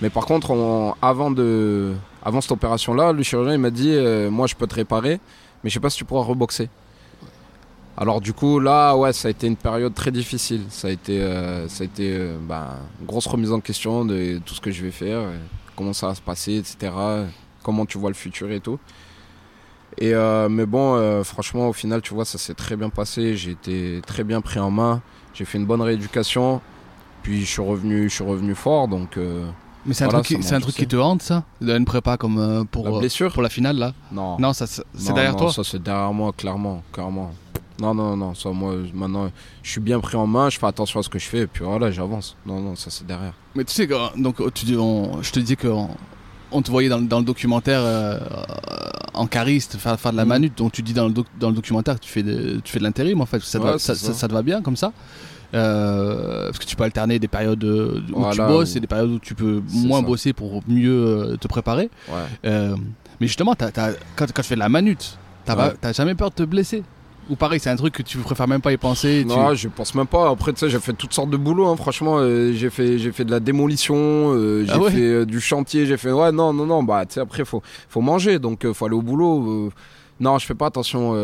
Mais 0.00 0.10
par 0.10 0.26
contre, 0.26 0.50
on- 0.50 0.94
avant 1.02 1.30
de, 1.30 1.94
avant 2.24 2.40
cette 2.40 2.52
opération-là, 2.52 3.12
le 3.12 3.22
chirurgien 3.22 3.54
il 3.54 3.60
m'a 3.60 3.70
dit, 3.70 3.90
euh, 3.92 4.30
moi 4.30 4.46
je 4.46 4.54
peux 4.54 4.66
te 4.66 4.74
réparer, 4.74 5.20
mais 5.64 5.70
je 5.70 5.74
sais 5.74 5.80
pas 5.80 5.90
si 5.90 5.98
tu 5.98 6.04
pourras 6.04 6.24
reboxer. 6.24 6.68
Alors 7.98 8.20
du 8.20 8.34
coup 8.34 8.60
là 8.60 8.94
ouais 8.94 9.14
ça 9.14 9.28
a 9.28 9.30
été 9.30 9.46
une 9.46 9.56
période 9.56 9.94
très 9.94 10.10
difficile. 10.10 10.62
Ça 10.68 10.88
a 10.88 10.90
été, 10.90 11.20
euh, 11.20 11.66
ça 11.68 11.82
a 11.82 11.86
été 11.86 12.14
euh, 12.14 12.36
une 13.00 13.06
grosse 13.06 13.26
remise 13.26 13.52
en 13.52 13.60
question 13.60 14.04
de 14.04 14.38
tout 14.44 14.54
ce 14.54 14.60
que 14.60 14.70
je 14.70 14.82
vais 14.84 14.90
faire, 14.90 15.22
comment 15.74 15.94
ça 15.94 16.08
va 16.08 16.14
se 16.14 16.20
passer, 16.20 16.56
etc. 16.56 16.92
Comment 17.62 17.86
tu 17.86 17.96
vois 17.98 18.10
le 18.10 18.14
futur 18.14 18.50
et 18.52 18.60
tout. 18.60 18.78
Et 19.98 20.14
euh, 20.14 20.48
mais 20.48 20.66
bon 20.66 20.96
euh, 20.96 21.24
franchement 21.24 21.68
au 21.68 21.72
final 21.72 22.02
tu 22.02 22.12
vois 22.12 22.24
ça 22.24 22.38
s'est 22.38 22.54
très 22.54 22.76
bien 22.76 22.90
passé. 22.90 23.36
J'ai 23.36 23.52
été 23.52 24.00
très 24.06 24.24
bien 24.24 24.40
pris 24.40 24.58
en 24.58 24.70
main. 24.70 25.02
J'ai 25.34 25.44
fait 25.44 25.58
une 25.58 25.66
bonne 25.66 25.82
rééducation. 25.82 26.60
Puis 27.22 27.40
je 27.40 27.50
suis 27.50 27.62
revenu, 27.62 28.08
je 28.08 28.14
suis 28.14 28.24
revenu 28.24 28.54
fort 28.54 28.88
donc 28.88 29.16
euh, 29.16 29.46
Mais 29.84 29.94
c'est 29.94 30.04
un, 30.04 30.08
truc, 30.08 30.26
qui, 30.26 30.54
un 30.54 30.60
truc 30.60 30.74
qui 30.76 30.86
te 30.86 30.96
hante, 30.96 31.22
ça? 31.22 31.44
De 31.60 31.76
une 31.76 31.84
prépa 31.84 32.16
comme 32.16 32.66
pour, 32.70 32.88
la 32.88 32.98
blessure? 32.98 33.32
pour 33.32 33.42
la 33.42 33.48
finale, 33.48 33.78
là? 33.78 33.94
Non. 34.12 34.38
Non, 34.38 34.52
ça, 34.52 34.66
c'est 34.66 34.84
derrière 35.12 35.32
non, 35.32 35.38
toi? 35.38 35.52
Ça, 35.52 35.64
c'est 35.64 35.82
derrière 35.82 36.12
moi, 36.12 36.32
clairement, 36.36 36.82
clairement. 36.92 37.32
Non, 37.80 37.94
non, 37.94 38.16
non, 38.16 38.34
ça, 38.34 38.50
moi, 38.50 38.74
maintenant, 38.94 39.30
je 39.62 39.70
suis 39.70 39.80
bien 39.80 40.00
pris 40.00 40.16
en 40.16 40.26
main, 40.26 40.48
je 40.48 40.58
fais 40.58 40.66
attention 40.66 41.00
à 41.00 41.02
ce 41.02 41.08
que 41.08 41.18
je 41.18 41.26
fais, 41.26 41.40
et 41.40 41.46
puis 41.46 41.64
voilà, 41.64 41.90
j'avance. 41.90 42.36
Non, 42.46 42.58
non, 42.60 42.74
ça, 42.74 42.90
c'est 42.90 43.06
derrière. 43.06 43.34
Mais 43.54 43.64
tu 43.64 43.74
sais, 43.74 43.86
donc, 44.16 44.36
tu 44.54 44.64
dis, 44.64 44.76
on- 44.76 45.20
je 45.22 45.30
te 45.30 45.40
disais 45.40 45.56
qu'on 45.56 45.88
on 46.52 46.62
te 46.62 46.70
voyait 46.70 46.88
dans, 46.88 46.98
le- 46.98 47.06
dans 47.06 47.18
le 47.18 47.24
documentaire 47.24 47.80
euh, 47.82 48.18
en 49.14 49.26
cariste, 49.26 49.76
faire, 49.78 49.98
faire 49.98 50.12
de 50.12 50.16
la 50.16 50.24
Mhm. 50.24 50.28
manute. 50.28 50.58
Donc 50.58 50.72
tu 50.72 50.82
dis 50.82 50.92
dans 50.92 51.06
le, 51.06 51.12
doc- 51.12 51.26
dans 51.40 51.48
le 51.50 51.54
documentaire 51.56 51.94
que 51.96 52.04
tu 52.04 52.10
fais 52.10 52.22
de, 52.22 52.60
tu 52.62 52.72
fais 52.72 52.78
de 52.78 52.84
l'intérim 52.84 53.20
en 53.20 53.26
fait. 53.26 53.40
Ça, 53.42 53.58
te 53.58 53.64
Ouais, 53.64 53.72
va, 53.72 53.78
ça, 53.78 53.94
ça. 53.94 54.06
ça- 54.08 54.12
ça 54.14 54.28
te 54.28 54.32
va 54.32 54.42
bien 54.42 54.62
comme 54.62 54.76
ça 54.76 54.92
Euh, 55.54 56.46
Parce 56.46 56.58
que 56.58 56.64
tu 56.64 56.74
peux 56.76 56.84
alterner 56.84 57.18
des 57.18 57.28
périodes 57.28 57.62
euh, 57.64 58.00
où 58.12 58.30
tu 58.32 58.38
bosses 58.38 58.76
et 58.76 58.80
des 58.80 58.86
périodes 58.88 59.10
où 59.10 59.18
tu 59.18 59.34
peux 59.34 59.62
moins 59.72 60.00
ça. 60.00 60.06
bosser 60.06 60.32
pour 60.32 60.60
mieux 60.68 60.90
euh, 61.06 61.36
te 61.36 61.46
préparer. 61.48 61.88
Ouais. 62.08 62.14
Euh, 62.46 62.76
mais 63.20 63.26
justement, 63.28 63.54
quand, 63.58 63.70
quand 64.16 64.26
tu 64.26 64.42
fais 64.42 64.54
de 64.56 64.60
la 64.60 64.68
manute, 64.68 65.16
t'as 65.44 65.54
Ouais. 65.56 65.70
pas- 65.70 65.74
t'as 65.80 65.92
jamais 65.92 66.14
peur 66.14 66.30
de 66.30 66.34
te 66.34 66.42
blesser? 66.42 66.82
Ou 67.28 67.34
pareil, 67.34 67.58
c'est 67.58 67.70
un 67.70 67.76
truc 67.76 67.92
que 67.94 68.02
tu 68.02 68.18
préfères 68.18 68.46
même 68.46 68.60
pas 68.60 68.72
y 68.72 68.76
penser 68.76 69.22
tu- 69.22 69.26
Non, 69.34 69.52
je 69.54 69.66
pense 69.68 69.94
même 69.96 70.06
pas. 70.06 70.30
Après, 70.30 70.52
tu 70.52 70.60
sais, 70.60 70.68
j'ai 70.70 70.78
fait 70.78 70.92
toutes 70.92 71.12
sortes 71.12 71.30
de 71.30 71.36
boulots, 71.36 71.66
hein, 71.66 71.76
franchement. 71.76 72.18
euh, 72.18 72.52
j'ai 72.52 72.70
fait, 72.70 72.98
j'ai 72.98 73.10
fait 73.10 73.24
de 73.24 73.32
la 73.32 73.40
démolition, 73.40 73.96
euh, 73.98 74.64
j'ai 74.64 74.70
Ah 74.72 74.78
ouais 74.78 74.90
fait 74.92 75.00
euh, 75.02 75.24
du 75.26 75.40
chantier, 75.40 75.86
j'ai 75.86 75.96
fait. 75.96 76.12
Ouais, 76.12 76.30
non, 76.30 76.52
non, 76.52 76.66
non, 76.66 76.82
bah, 76.84 77.04
tu 77.04 77.14
sais, 77.14 77.20
après, 77.20 77.44
faut, 77.44 77.62
faut 77.88 78.00
manger, 78.00 78.38
donc 78.38 78.70
faut 78.72 78.84
aller 78.86 78.94
au 78.94 79.02
boulot. 79.02 79.70
non, 80.20 80.38
je 80.38 80.46
fais 80.46 80.54
pas 80.54 80.66
attention. 80.66 81.14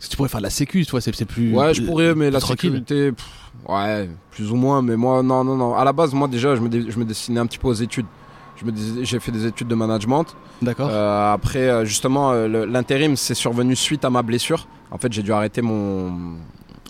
tu 0.00 0.16
pourrais 0.16 0.28
faire 0.28 0.40
de 0.40 0.44
la 0.46 0.50
sécu, 0.50 0.84
tu 0.84 0.90
vois, 0.90 1.00
c'est 1.00 1.24
plus. 1.24 1.54
Ouais, 1.54 1.72
je 1.74 1.82
pourrais, 1.82 2.14
mais 2.14 2.30
la 2.30 2.40
tranquille. 2.40 2.82
sécurité, 2.82 3.12
pff, 3.12 3.26
ouais, 3.68 4.10
plus 4.32 4.50
ou 4.50 4.56
moins. 4.56 4.82
Mais 4.82 4.96
moi, 4.96 5.22
non, 5.22 5.44
non, 5.44 5.56
non. 5.56 5.74
À 5.76 5.84
la 5.84 5.92
base, 5.92 6.12
moi, 6.12 6.26
déjà, 6.26 6.56
je 6.56 6.60
me, 6.60 6.90
je 6.90 6.98
me 6.98 7.04
destinais 7.04 7.38
un 7.40 7.46
petit 7.46 7.58
peu 7.58 7.68
aux 7.68 7.72
études. 7.72 8.06
Je 8.62 8.66
me 8.66 8.72
dis- 8.72 9.04
J'ai 9.04 9.18
fait 9.18 9.32
des 9.32 9.44
études 9.46 9.66
de 9.68 9.74
management. 9.74 10.24
D'accord. 10.62 10.88
Euh, 10.90 11.32
après, 11.34 11.68
euh, 11.68 11.84
justement, 11.84 12.30
euh, 12.32 12.46
l'intérim, 12.66 13.16
c'est 13.16 13.34
survenu 13.34 13.74
suite 13.74 14.04
à 14.04 14.10
ma 14.10 14.22
blessure. 14.22 14.68
En 14.92 14.98
fait, 14.98 15.12
j'ai 15.12 15.22
dû 15.22 15.32
arrêter 15.32 15.62
mon. 15.62 16.36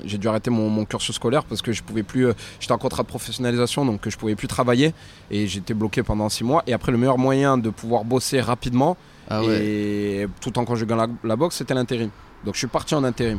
J'ai 0.04 0.18
dû 0.18 0.26
arrêter 0.28 0.50
mon, 0.50 0.68
mon 0.68 0.84
cursus 0.84 1.14
scolaire 1.14 1.44
parce 1.44 1.62
que 1.62 1.72
je 1.72 1.82
pouvais 1.82 2.02
plus. 2.02 2.26
euh, 2.26 2.32
J'étais 2.60 2.72
en 2.72 2.78
contrat 2.78 3.02
de 3.04 3.08
professionnalisation 3.08 3.86
donc 3.86 4.08
je 4.08 4.16
pouvais 4.16 4.34
plus 4.34 4.48
travailler 4.48 4.92
et 5.30 5.46
j'étais 5.46 5.74
bloqué 5.74 6.02
pendant 6.02 6.28
six 6.28 6.44
mois. 6.44 6.62
Et 6.66 6.72
après, 6.72 6.92
le 6.92 6.98
meilleur 6.98 7.18
moyen 7.18 7.56
de 7.56 7.70
pouvoir 7.70 8.04
bosser 8.04 8.40
rapidement 8.40 8.96
ah 9.30 9.42
ouais. 9.42 9.64
et 9.64 10.28
tout 10.40 10.58
en 10.58 10.64
conjuguant 10.64 10.96
la, 10.96 11.06
la 11.22 11.36
boxe, 11.36 11.56
c'était 11.56 11.74
l'intérim. 11.74 12.10
Donc 12.44 12.54
je 12.54 12.58
suis 12.58 12.66
parti 12.66 12.94
en 12.96 13.04
intérim. 13.04 13.38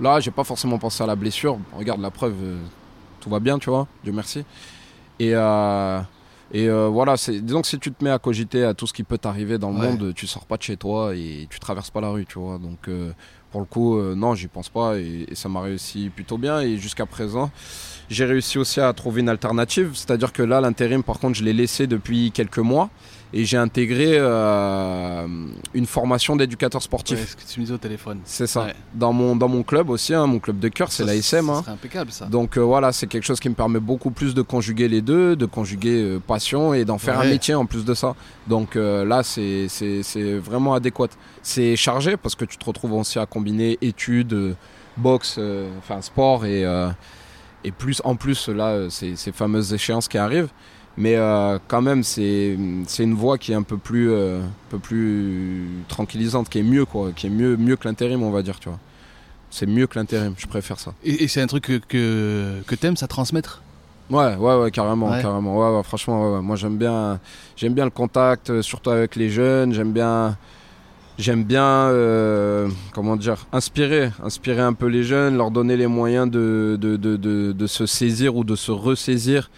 Là, 0.00 0.20
j'ai 0.20 0.30
pas 0.30 0.44
forcément 0.44 0.78
pensé 0.78 1.02
à 1.02 1.06
la 1.06 1.16
blessure. 1.16 1.58
Regarde 1.76 2.00
la 2.00 2.10
preuve, 2.10 2.34
euh, 2.42 2.58
tout 3.20 3.28
va 3.30 3.40
bien, 3.40 3.58
tu 3.58 3.68
vois, 3.70 3.86
Dieu 4.04 4.12
merci. 4.12 4.44
Et, 5.18 5.34
euh, 5.34 5.98
et 6.52 6.68
euh, 6.68 6.86
voilà, 6.88 7.14
disons 7.16 7.60
que 7.62 7.66
si 7.68 7.78
tu 7.78 7.90
te 7.92 8.02
mets 8.04 8.10
à 8.10 8.18
cogiter 8.18 8.64
à 8.64 8.72
tout 8.74 8.86
ce 8.86 8.92
qui 8.92 9.02
peut 9.02 9.18
t'arriver 9.18 9.58
dans 9.58 9.70
le 9.70 9.78
Ouais. 9.78 9.88
monde, 9.92 10.12
tu 10.14 10.26
sors 10.26 10.46
pas 10.46 10.56
de 10.56 10.62
chez 10.62 10.76
toi 10.76 11.14
et 11.14 11.46
tu 11.50 11.58
traverses 11.58 11.90
pas 11.90 12.00
la 12.00 12.10
rue, 12.10 12.24
tu 12.26 12.38
vois. 12.38 12.58
Donc 12.58 12.88
euh, 12.88 13.12
pour 13.50 13.60
le 13.60 13.66
coup, 13.66 13.96
euh, 13.98 14.14
non, 14.14 14.34
j'y 14.34 14.46
pense 14.46 14.68
pas 14.68 14.96
et, 14.98 15.26
et 15.28 15.34
ça 15.34 15.48
m'a 15.48 15.60
réussi 15.60 16.08
plutôt 16.14 16.38
bien. 16.38 16.60
Et 16.60 16.76
jusqu'à 16.78 17.06
présent, 17.06 17.50
j'ai 18.08 18.24
réussi 18.24 18.58
aussi 18.58 18.80
à 18.80 18.92
trouver 18.92 19.22
une 19.22 19.28
alternative. 19.28 19.90
C'est-à-dire 19.94 20.32
que 20.32 20.42
là, 20.42 20.60
l'intérim, 20.60 21.02
par 21.02 21.18
contre, 21.18 21.36
je 21.36 21.42
l'ai 21.44 21.52
laissé 21.52 21.86
depuis 21.86 22.30
quelques 22.32 22.58
mois 22.58 22.90
et 23.32 23.44
j'ai 23.44 23.56
intégré 23.56 24.12
euh, 24.12 25.26
une 25.74 25.86
formation 25.86 26.36
d'éducateur 26.36 26.80
sportif. 26.80 27.18
Ouais, 27.18 27.26
ce 27.26 27.36
que 27.36 27.52
tu 27.52 27.60
me 27.60 27.64
disais 27.64 27.74
au 27.74 27.78
téléphone. 27.78 28.20
C'est 28.24 28.46
ça. 28.46 28.64
Ouais. 28.64 28.74
Dans, 28.94 29.12
mon, 29.12 29.34
dans 29.36 29.48
mon 29.48 29.62
club 29.62 29.90
aussi, 29.90 30.14
hein, 30.14 30.26
mon 30.26 30.38
club 30.38 30.58
de 30.58 30.68
cœur, 30.68 30.92
c'est 30.92 31.04
l'ASM. 31.04 31.50
Hein. 31.50 31.64
impeccable 31.66 32.12
ça. 32.12 32.26
Donc 32.26 32.56
euh, 32.56 32.60
voilà, 32.60 32.92
c'est 32.92 33.06
quelque 33.06 33.24
chose 33.24 33.40
qui 33.40 33.48
me 33.48 33.54
permet 33.54 33.80
beaucoup 33.80 34.10
plus 34.10 34.32
de 34.34 34.42
conjuguer 34.42 34.88
les 34.88 35.02
deux, 35.02 35.34
de 35.36 35.46
conjuguer 35.46 36.02
euh, 36.02 36.18
passion 36.20 36.72
et 36.72 36.84
d'en 36.84 36.98
faire 36.98 37.18
un 37.20 37.24
métier 37.24 37.54
en 37.54 37.66
plus 37.66 37.84
de 37.84 37.94
ça. 37.94 38.14
Donc 38.46 38.76
là, 38.76 39.22
c'est 39.22 39.66
vraiment 40.38 40.74
adéquat. 40.74 41.08
C'est 41.42 41.76
chargé 41.76 42.16
parce 42.16 42.34
que 42.34 42.44
tu 42.44 42.56
te 42.56 42.64
retrouves 42.64 42.92
aussi 42.92 43.18
à 43.18 43.26
combiner 43.26 43.78
études, 43.82 44.54
boxe, 44.96 45.38
enfin 45.78 46.00
sport 46.00 46.46
et, 46.46 46.64
et 47.64 47.70
plus 47.72 48.00
en 48.04 48.14
plus 48.16 48.48
là, 48.48 48.88
ces, 48.88 49.16
ces 49.16 49.32
fameuses 49.32 49.72
échéances 49.74 50.08
qui 50.08 50.18
arrivent. 50.18 50.50
Mais 50.98 51.16
euh, 51.16 51.58
quand 51.68 51.82
même, 51.82 52.02
c'est 52.02 52.54
une 52.98 53.14
voie 53.14 53.36
qui 53.38 53.52
est 53.52 53.54
un 53.54 53.62
peu 53.62 53.76
plus, 53.76 54.10
euh, 54.10 54.40
un 54.40 54.70
peu 54.70 54.78
plus 54.78 55.66
tranquillisante, 55.88 56.48
qui 56.48 56.58
est 56.58 56.62
mieux 56.62 56.84
quoi, 56.86 57.12
qui 57.14 57.26
est 57.26 57.30
mieux, 57.30 57.56
mieux 57.56 57.76
que 57.76 57.86
l'intérim, 57.86 58.22
on 58.22 58.30
va 58.30 58.42
dire, 58.42 58.58
tu 58.58 58.68
vois. 58.70 58.78
C'est 59.50 59.66
mieux 59.66 59.86
que 59.86 59.98
l'intérim, 59.98 60.34
je 60.38 60.46
préfère 60.46 60.78
ça. 60.80 60.94
Et, 61.04 61.24
et 61.24 61.28
c'est 61.28 61.40
un 61.42 61.46
truc 61.46 61.64
que, 61.64 61.78
que, 61.88 62.62
que 62.66 62.74
t'aimes, 62.74 62.96
ça 62.96 63.06
transmettre? 63.06 63.62
Ouais, 64.10 64.36
ouais, 64.36 64.54
ouais, 64.60 64.70
carrément, 64.70 65.10
Ouais. 65.10 65.20
carrément. 65.20 65.58
Ouais, 65.58 65.76
ouais, 65.76 65.82
franchement, 65.82 66.22
ouais, 66.30 66.36
ouais. 66.36 66.42
moi 66.42 66.56
j'aime 66.56 66.78
bien, 66.78 67.18
j'aime 67.56 67.74
bien 67.74 67.84
le 67.84 67.90
contact, 67.90 68.50
euh, 68.50 68.62
surtout 68.62 68.90
avec 68.90 69.16
les 69.16 69.28
jeunes. 69.28 69.72
J'aime 69.74 69.92
bien, 69.92 70.36
j'aime 71.18 71.44
bien, 71.44 71.62
euh, 71.64 72.68
comment 72.94 73.16
dire, 73.16 73.46
inspirer, 73.52 74.10
inspirer 74.22 74.62
un 74.62 74.72
peu 74.74 74.86
les 74.86 75.02
jeunes, 75.02 75.36
leur 75.36 75.50
donner 75.50 75.76
les 75.76 75.86
moyens 75.88 76.30
de, 76.30 76.78
de, 76.80 76.96
de, 76.96 77.16
de, 77.16 77.52
de 77.52 77.66
se 77.66 77.84
saisir 77.86 78.36
ou 78.36 78.44
de 78.44 78.54
se 78.56 78.70
ressaisir, 78.70 79.50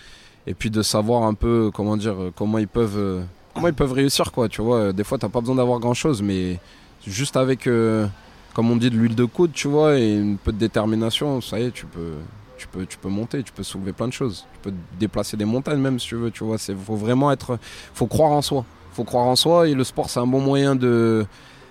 et 0.49 0.55
puis 0.55 0.71
de 0.71 0.83
savoir 0.83 1.25
un 1.25 1.35
peu, 1.35 1.71
comment 1.73 1.97
dire, 1.97 2.15
euh, 2.15 2.33
comment 2.35 2.57
ils 2.59 2.67
peuvent, 2.67 2.97
euh, 2.97 3.23
comment 3.55 3.69
ils 3.69 3.75
peuvent 3.75 3.93
réussir, 3.93 4.33
quoi. 4.33 4.49
Tu 4.49 4.63
vois, 4.63 4.93
des 4.95 5.05
fois 5.05 5.19
t'as 5.19 5.29
pas 5.29 5.41
besoin 5.41 5.57
d'avoir 5.57 5.79
grand 5.79 5.95
chose, 5.95 6.23
mais 6.23 6.59
juste 7.07 7.37
avec, 7.37 7.67
euh, 7.67 8.07
comme 8.55 8.71
on 8.71 8.77
dit, 8.77 8.89
de 8.89 8.97
l'huile 8.97 9.15
de 9.15 9.27
coude, 9.27 9.53
tu 9.53 9.69
vois, 9.69 9.99
et 9.99 10.19
un 10.19 10.37
peu 10.43 10.51
de 10.51 10.59
détermination, 10.59 11.43
ça 11.43 11.61
y 11.61 11.65
est, 11.65 11.71
tu 11.71 11.85
peux 11.87 12.15
tu 12.57 12.67
peux, 12.67 12.85
tu 12.87 12.99
peux 12.99 13.09
monter, 13.09 13.43
tu 13.45 13.53
peux 13.53 13.63
soulever 13.63 13.93
plein 13.93 14.09
de 14.09 14.13
choses. 14.13 14.45
Tu 14.55 14.59
peux 14.63 14.77
déplacer 14.99 15.37
des 15.37 15.45
montagnes 15.45 15.79
même 15.79 16.01
si 16.01 16.09
tu 16.09 16.17
veux, 16.17 16.33
tu 16.33 16.43
vois. 16.43 16.59
Faut 16.59 16.97
vraiment 16.97 17.31
être, 17.31 17.57
faut 17.95 18.07
croire 18.09 18.33
en 18.33 18.43
soi. 18.43 18.65
Faut 18.95 19.05
croire 19.05 19.27
en 19.27 19.37
soi 19.37 19.69
et 19.69 19.75
le 19.75 19.85
sport 19.85 20.11
c'est 20.11 20.19
un 20.19 20.27
bon 20.27 20.41
moyen 20.41 20.75
de 20.75 21.25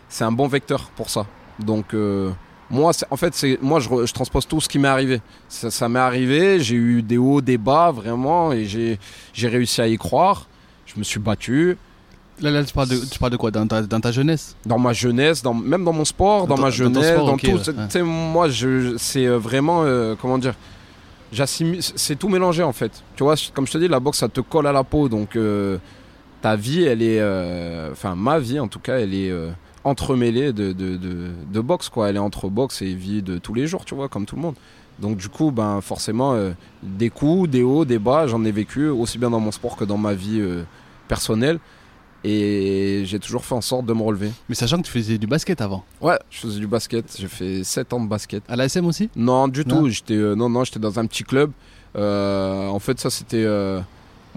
c'est 0.07 0.23
un 0.23 0.31
bon 0.31 0.47
vecteur 0.47 0.89
pour 0.95 1.09
ça. 1.09 1.25
Donc 1.59 1.93
euh, 1.93 2.31
moi, 2.69 2.91
en 3.09 3.17
fait, 3.17 3.33
c'est 3.33 3.57
moi 3.61 3.79
je, 3.79 4.11
transpose 4.11 4.47
tout 4.47 4.59
ce 4.61 4.67
qui 4.67 4.79
m'est 4.79 4.87
arrivé. 4.87 5.21
Ça, 5.47 5.71
ça 5.71 5.87
m'est 5.89 5.99
arrivé, 5.99 6.59
j'ai 6.59 6.75
eu 6.75 7.01
des 7.01 7.17
hauts, 7.17 7.41
des 7.41 7.57
bas 7.57 7.91
vraiment, 7.91 8.51
et 8.51 8.65
j'ai 8.65 9.47
réussi 9.47 9.81
à 9.81 9.87
y 9.87 9.97
croire. 9.97 10.47
Je 10.85 10.97
me 10.97 11.03
suis 11.03 11.19
battu 11.19 11.77
Là, 12.39 12.51
là, 12.51 12.63
tu 12.63 12.71
parles 12.71 12.89
de, 12.89 12.97
tu 12.97 13.17
parles 13.17 13.31
de 13.31 13.37
quoi? 13.37 13.49
Dans 13.49 13.65
ta, 13.65 13.81
dans 13.81 13.99
ta 13.99 14.11
jeunesse? 14.11 14.55
Dans 14.63 14.77
ma 14.77 14.93
jeunesse, 14.93 15.41
dans, 15.41 15.55
même 15.55 15.83
dans 15.83 15.91
mon 15.91 16.05
sport, 16.05 16.45
dans, 16.45 16.53
Dans- 16.55 16.61
ma 16.61 16.67
dans 16.67 16.75
jeunesse, 16.75 17.13
sport, 17.13 17.25
dans 17.25 17.37
tout. 17.37 17.47
ouais, 17.47 18.03
moi, 18.03 18.47
c'est 18.97 19.25
vraiment 19.27 19.81
euh, 19.83 20.13
comment 20.21 20.37
dire? 20.37 20.53
C'est 21.95 22.15
tout 22.17 22.29
mélangé 22.29 22.63
en 22.63 22.73
fait. 22.73 22.91
Tu 23.15 23.23
vois, 23.23 23.35
comme 23.53 23.67
je 23.67 23.71
te 23.71 23.77
dis, 23.77 23.87
la 23.87 23.99
boxe 23.99 24.19
ça 24.19 24.29
te 24.29 24.39
colle 24.41 24.67
à 24.67 24.71
la 24.71 24.83
peau, 24.83 25.09
donc 25.09 25.35
euh, 25.35 25.77
ta 26.41 26.55
vie, 26.55 26.83
elle 26.83 27.01
est, 27.01 27.19
euh, 27.19 27.91
enfin 27.91 28.15
ma 28.15 28.39
vie 28.39 28.59
en 28.59 28.67
tout 28.67 28.79
cas, 28.79 28.99
elle 28.99 29.13
est 29.13 29.29
euh, 29.29 29.49
entremêlée 29.87 30.53
de, 30.53 30.71
de, 30.73 30.97
de, 30.97 31.27
de 31.51 31.59
boxe 31.61 31.89
quoi. 31.89 32.09
Elle 32.09 32.15
est 32.17 32.19
entre 32.19 32.49
boxe 32.49 32.81
et 32.81 32.93
vie 32.93 33.21
de 33.21 33.37
tous 33.37 33.53
les 33.53 33.67
jours, 33.67 33.85
tu 33.85 33.95
vois, 33.95 34.09
comme 34.09 34.25
tout 34.25 34.35
le 34.35 34.41
monde. 34.41 34.55
Donc 34.99 35.17
du 35.17 35.29
coup, 35.29 35.51
ben 35.51 35.79
forcément, 35.81 36.33
euh, 36.33 36.51
des 36.83 37.09
coups, 37.09 37.49
des 37.49 37.61
hauts, 37.63 37.85
des 37.85 37.99
bas, 37.99 38.25
j'en 38.27 38.43
ai 38.45 38.51
vécu 38.51 38.87
aussi 38.87 39.17
bien 39.17 39.29
dans 39.29 39.39
mon 39.39 39.51
sport 39.51 39.75
que 39.77 39.85
dans 39.85 39.97
ma 39.97 40.13
vie 40.13 40.39
euh, 40.39 40.63
personnelle. 41.07 41.59
Et 42.23 43.03
j'ai 43.05 43.19
toujours 43.19 43.45
fait 43.45 43.53
en 43.53 43.61
sorte 43.61 43.85
de 43.85 43.93
me 43.93 44.01
relever. 44.01 44.31
Mais 44.49 44.55
sachant 44.55 44.77
que 44.77 44.87
tu 44.87 44.91
faisais 44.91 45.17
du 45.19 45.27
basket 45.27 45.61
avant. 45.61 45.85
Ouais, 46.01 46.17
je 46.31 46.39
faisais 46.39 46.59
du 46.59 46.65
basket. 46.67 47.15
J'ai 47.17 47.27
fait 47.27 47.63
7 47.63 47.93
ans 47.93 47.99
de 48.03 48.07
basket. 48.09 48.43
À 48.49 48.55
l'ASM 48.55 48.85
aussi? 48.87 49.09
Non, 49.15 49.47
du 49.47 49.63
Non. 49.65 49.81
tout. 49.81 49.89
J'étais 49.89 50.15
euh, 50.15 50.33
non, 50.35 50.49
non, 50.49 50.63
j'étais 50.63 50.79
dans 50.79 50.99
un 50.99 51.05
petit 51.05 51.23
club. 51.23 51.51
En 51.95 52.79
fait, 52.79 52.99
ça 52.99 53.09
c'était. 53.09 53.45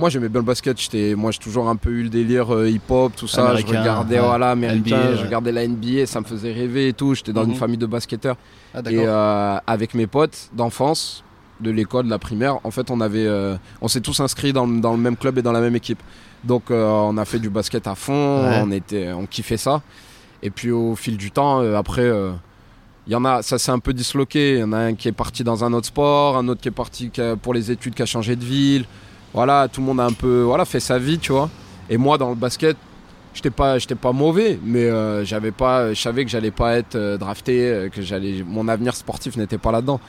Moi, 0.00 0.08
j'aimais 0.10 0.28
bien 0.28 0.40
le 0.40 0.46
basket. 0.46 0.80
J'étais, 0.80 1.14
moi, 1.14 1.30
j'ai 1.30 1.38
toujours 1.38 1.68
un 1.68 1.76
peu 1.76 1.90
eu 1.90 2.02
le 2.04 2.08
délire 2.08 2.54
euh, 2.54 2.68
hip-hop, 2.68 3.12
tout 3.16 3.28
ça. 3.28 3.48
Américain, 3.50 3.72
je 3.74 3.78
regardais, 3.78 4.18
ouais. 4.20 4.26
voilà, 4.26 4.50
américain. 4.52 4.96
NBA, 4.96 5.16
je 5.16 5.22
regardais 5.24 5.52
la 5.52 5.66
NBA, 5.68 6.06
ça 6.06 6.20
me 6.20 6.24
faisait 6.24 6.52
rêver 6.52 6.88
et 6.88 6.92
tout. 6.92 7.14
J'étais 7.14 7.32
dans 7.32 7.44
Mhm. 7.44 7.50
une 7.50 7.56
famille 7.56 7.78
de 7.78 7.86
basketteurs. 7.86 8.36
Ah, 8.74 8.80
Et 8.90 8.96
euh, 9.06 9.58
avec 9.66 9.94
mes 9.94 10.06
potes 10.06 10.48
d'enfance, 10.54 11.22
de 11.60 11.70
l'école, 11.70 12.06
de 12.06 12.10
la 12.10 12.18
primaire, 12.18 12.58
en 12.64 12.70
fait, 12.70 12.90
on 12.90 13.00
avait, 13.00 13.26
euh, 13.26 13.56
on 13.82 13.88
s'est 13.88 14.00
tous 14.00 14.18
inscrits 14.20 14.52
dans, 14.54 14.64
le- 14.66 14.80
dans 14.80 14.92
le 14.92 14.98
même 14.98 15.16
club 15.16 15.36
et 15.38 15.42
dans 15.42 15.52
la 15.52 15.60
même 15.60 15.76
équipe. 15.76 16.02
Donc, 16.42 16.70
on 16.70 17.16
a 17.18 17.24
fait 17.26 17.38
du 17.38 17.50
basket 17.50 17.86
à 17.86 17.94
fond. 17.94 18.44
Ouais. 18.48 18.60
On 18.64 18.70
était, 18.72 19.12
on 19.12 19.26
kiffait 19.26 19.58
ça. 19.58 19.82
Et 20.42 20.48
puis, 20.48 20.70
au 20.70 20.96
fil 20.96 21.18
du 21.18 21.30
temps, 21.30 21.60
après, 21.76 22.10
il 23.06 23.12
y 23.12 23.14
en 23.14 23.26
a, 23.26 23.42
ça 23.42 23.58
s'est 23.58 23.72
un 23.72 23.78
peu 23.78 23.92
disloqué. 23.92 24.54
Il 24.54 24.60
y 24.60 24.62
en 24.64 24.72
a 24.72 24.78
un 24.78 24.94
qui 24.94 25.08
est 25.08 25.12
parti 25.12 25.44
dans 25.44 25.62
un 25.64 25.72
autre 25.74 25.88
sport, 25.88 26.38
un 26.38 26.48
autre 26.48 26.62
qui 26.62 26.68
est 26.68 26.70
parti 26.70 27.10
pour 27.42 27.52
les 27.52 27.70
études, 27.70 27.92
qui 27.94 28.00
a 28.00 28.06
changé 28.06 28.36
de 28.36 28.44
ville. 28.44 28.86
Voilà, 29.32 29.68
tout 29.68 29.80
le 29.80 29.86
monde 29.86 30.00
a 30.00 30.04
un 30.04 30.12
peu, 30.12 30.42
voilà, 30.42 30.64
fait 30.64 30.80
sa 30.80 30.98
vie, 30.98 31.18
tu 31.18 31.32
vois. 31.32 31.48
Et 31.88 31.96
moi, 31.96 32.18
dans 32.18 32.30
le 32.30 32.34
basket, 32.34 32.76
j'étais 33.34 33.50
pas, 33.50 33.78
j'étais 33.78 33.94
pas 33.94 34.12
mauvais, 34.12 34.58
mais 34.64 34.84
euh, 34.84 35.24
j'avais 35.24 35.52
pas, 35.52 35.92
je 35.92 36.00
savais 36.00 36.24
que 36.24 36.30
j'allais 36.30 36.50
pas 36.50 36.76
être 36.76 36.96
euh, 36.96 37.16
drafté, 37.16 37.68
euh, 37.68 37.88
que 37.88 38.02
j'allais, 38.02 38.42
mon 38.44 38.68
avenir 38.68 38.94
sportif 38.94 39.36
n'était 39.36 39.58
pas 39.58 39.72
là-dedans. 39.72 40.00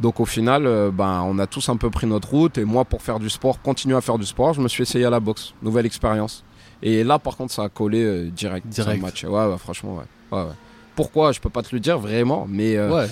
Donc 0.00 0.20
au 0.20 0.26
final, 0.26 0.66
euh, 0.66 0.90
ben, 0.92 1.24
on 1.26 1.38
a 1.38 1.46
tous 1.46 1.68
un 1.70 1.76
peu 1.76 1.90
pris 1.90 2.06
notre 2.06 2.28
route. 2.28 2.58
Et 2.58 2.64
moi, 2.64 2.84
pour 2.84 3.02
faire 3.02 3.18
du 3.18 3.30
sport, 3.30 3.60
continuer 3.62 3.96
à 3.96 4.00
faire 4.00 4.18
du 4.18 4.26
sport, 4.26 4.52
je 4.52 4.60
me 4.60 4.68
suis 4.68 4.82
essayé 4.82 5.04
à 5.04 5.10
la 5.10 5.20
boxe. 5.20 5.54
Nouvelle 5.62 5.86
expérience. 5.86 6.44
Et 6.82 7.02
là, 7.02 7.18
par 7.18 7.36
contre, 7.36 7.52
ça 7.52 7.64
a 7.64 7.68
collé 7.68 8.26
direct. 8.30 8.68
Direct. 8.68 9.02
match. 9.02 9.24
Ouais, 9.24 9.30
ouais, 9.30 9.58
franchement, 9.58 9.96
ouais. 9.96 10.38
ouais, 10.38 10.44
ouais. 10.44 10.54
Pourquoi 10.98 11.30
Je 11.30 11.38
peux 11.38 11.48
pas 11.48 11.62
te 11.62 11.72
le 11.72 11.78
dire 11.78 11.96
vraiment, 11.96 12.44
mais 12.50 12.76
euh, 12.76 12.90
Ouais, 12.92 13.06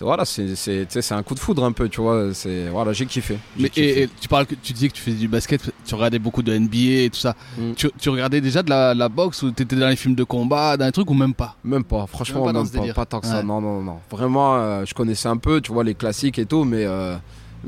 voilà, 0.00 0.24
c'est, 0.24 1.12
un 1.12 1.22
coup 1.22 1.34
de 1.34 1.38
foudre 1.38 1.64
un 1.64 1.72
peu, 1.72 1.86
tu 1.90 2.00
vois. 2.00 2.32
C'est, 2.32 2.68
voilà, 2.68 2.94
j'ai 2.94 3.04
kiffé. 3.04 3.36
Mais, 3.58 3.68
kiffé. 3.68 4.00
et, 4.00 4.02
et 4.04 4.08
tu 4.18 4.26
parles 4.26 4.46
que 4.46 4.54
tu 4.54 4.72
disais 4.72 4.88
que 4.88 4.94
tu 4.94 5.02
faisais 5.02 5.18
du 5.18 5.28
basket, 5.28 5.60
tu 5.84 5.94
regardais 5.94 6.18
beaucoup 6.18 6.42
de 6.42 6.56
NBA 6.56 7.04
et 7.04 7.10
tout 7.12 7.18
ça. 7.18 7.34
Mm. 7.58 7.72
Tu, 7.76 7.90
tu 8.00 8.08
regardais 8.08 8.40
déjà 8.40 8.62
de 8.62 8.70
la, 8.70 8.94
la 8.94 9.10
boxe 9.10 9.42
ou 9.42 9.50
t'étais 9.50 9.76
dans 9.76 9.88
les 9.90 9.96
films 9.96 10.14
de 10.14 10.24
combat, 10.24 10.78
dans 10.78 10.86
les 10.86 10.92
trucs 10.92 11.10
ou 11.10 11.14
même 11.14 11.34
pas? 11.34 11.56
Même 11.62 11.84
pas, 11.84 12.06
franchement, 12.06 12.46
Même 12.46 12.54
pas 12.54 12.62
même 12.62 12.88
pas, 12.88 12.94
pas 12.94 13.04
tant 13.04 13.20
que 13.20 13.26
ça. 13.26 13.42
Non, 13.42 13.60
non, 13.60 13.82
non. 13.82 13.98
Vraiment, 14.10 14.56
euh, 14.56 14.86
je 14.86 14.94
connaissais 14.94 15.28
un 15.28 15.36
peu, 15.36 15.60
tu 15.60 15.74
vois, 15.74 15.84
les 15.84 15.94
classiques 15.94 16.38
et 16.38 16.46
tout, 16.46 16.64
mais 16.64 16.86
euh, 16.86 17.16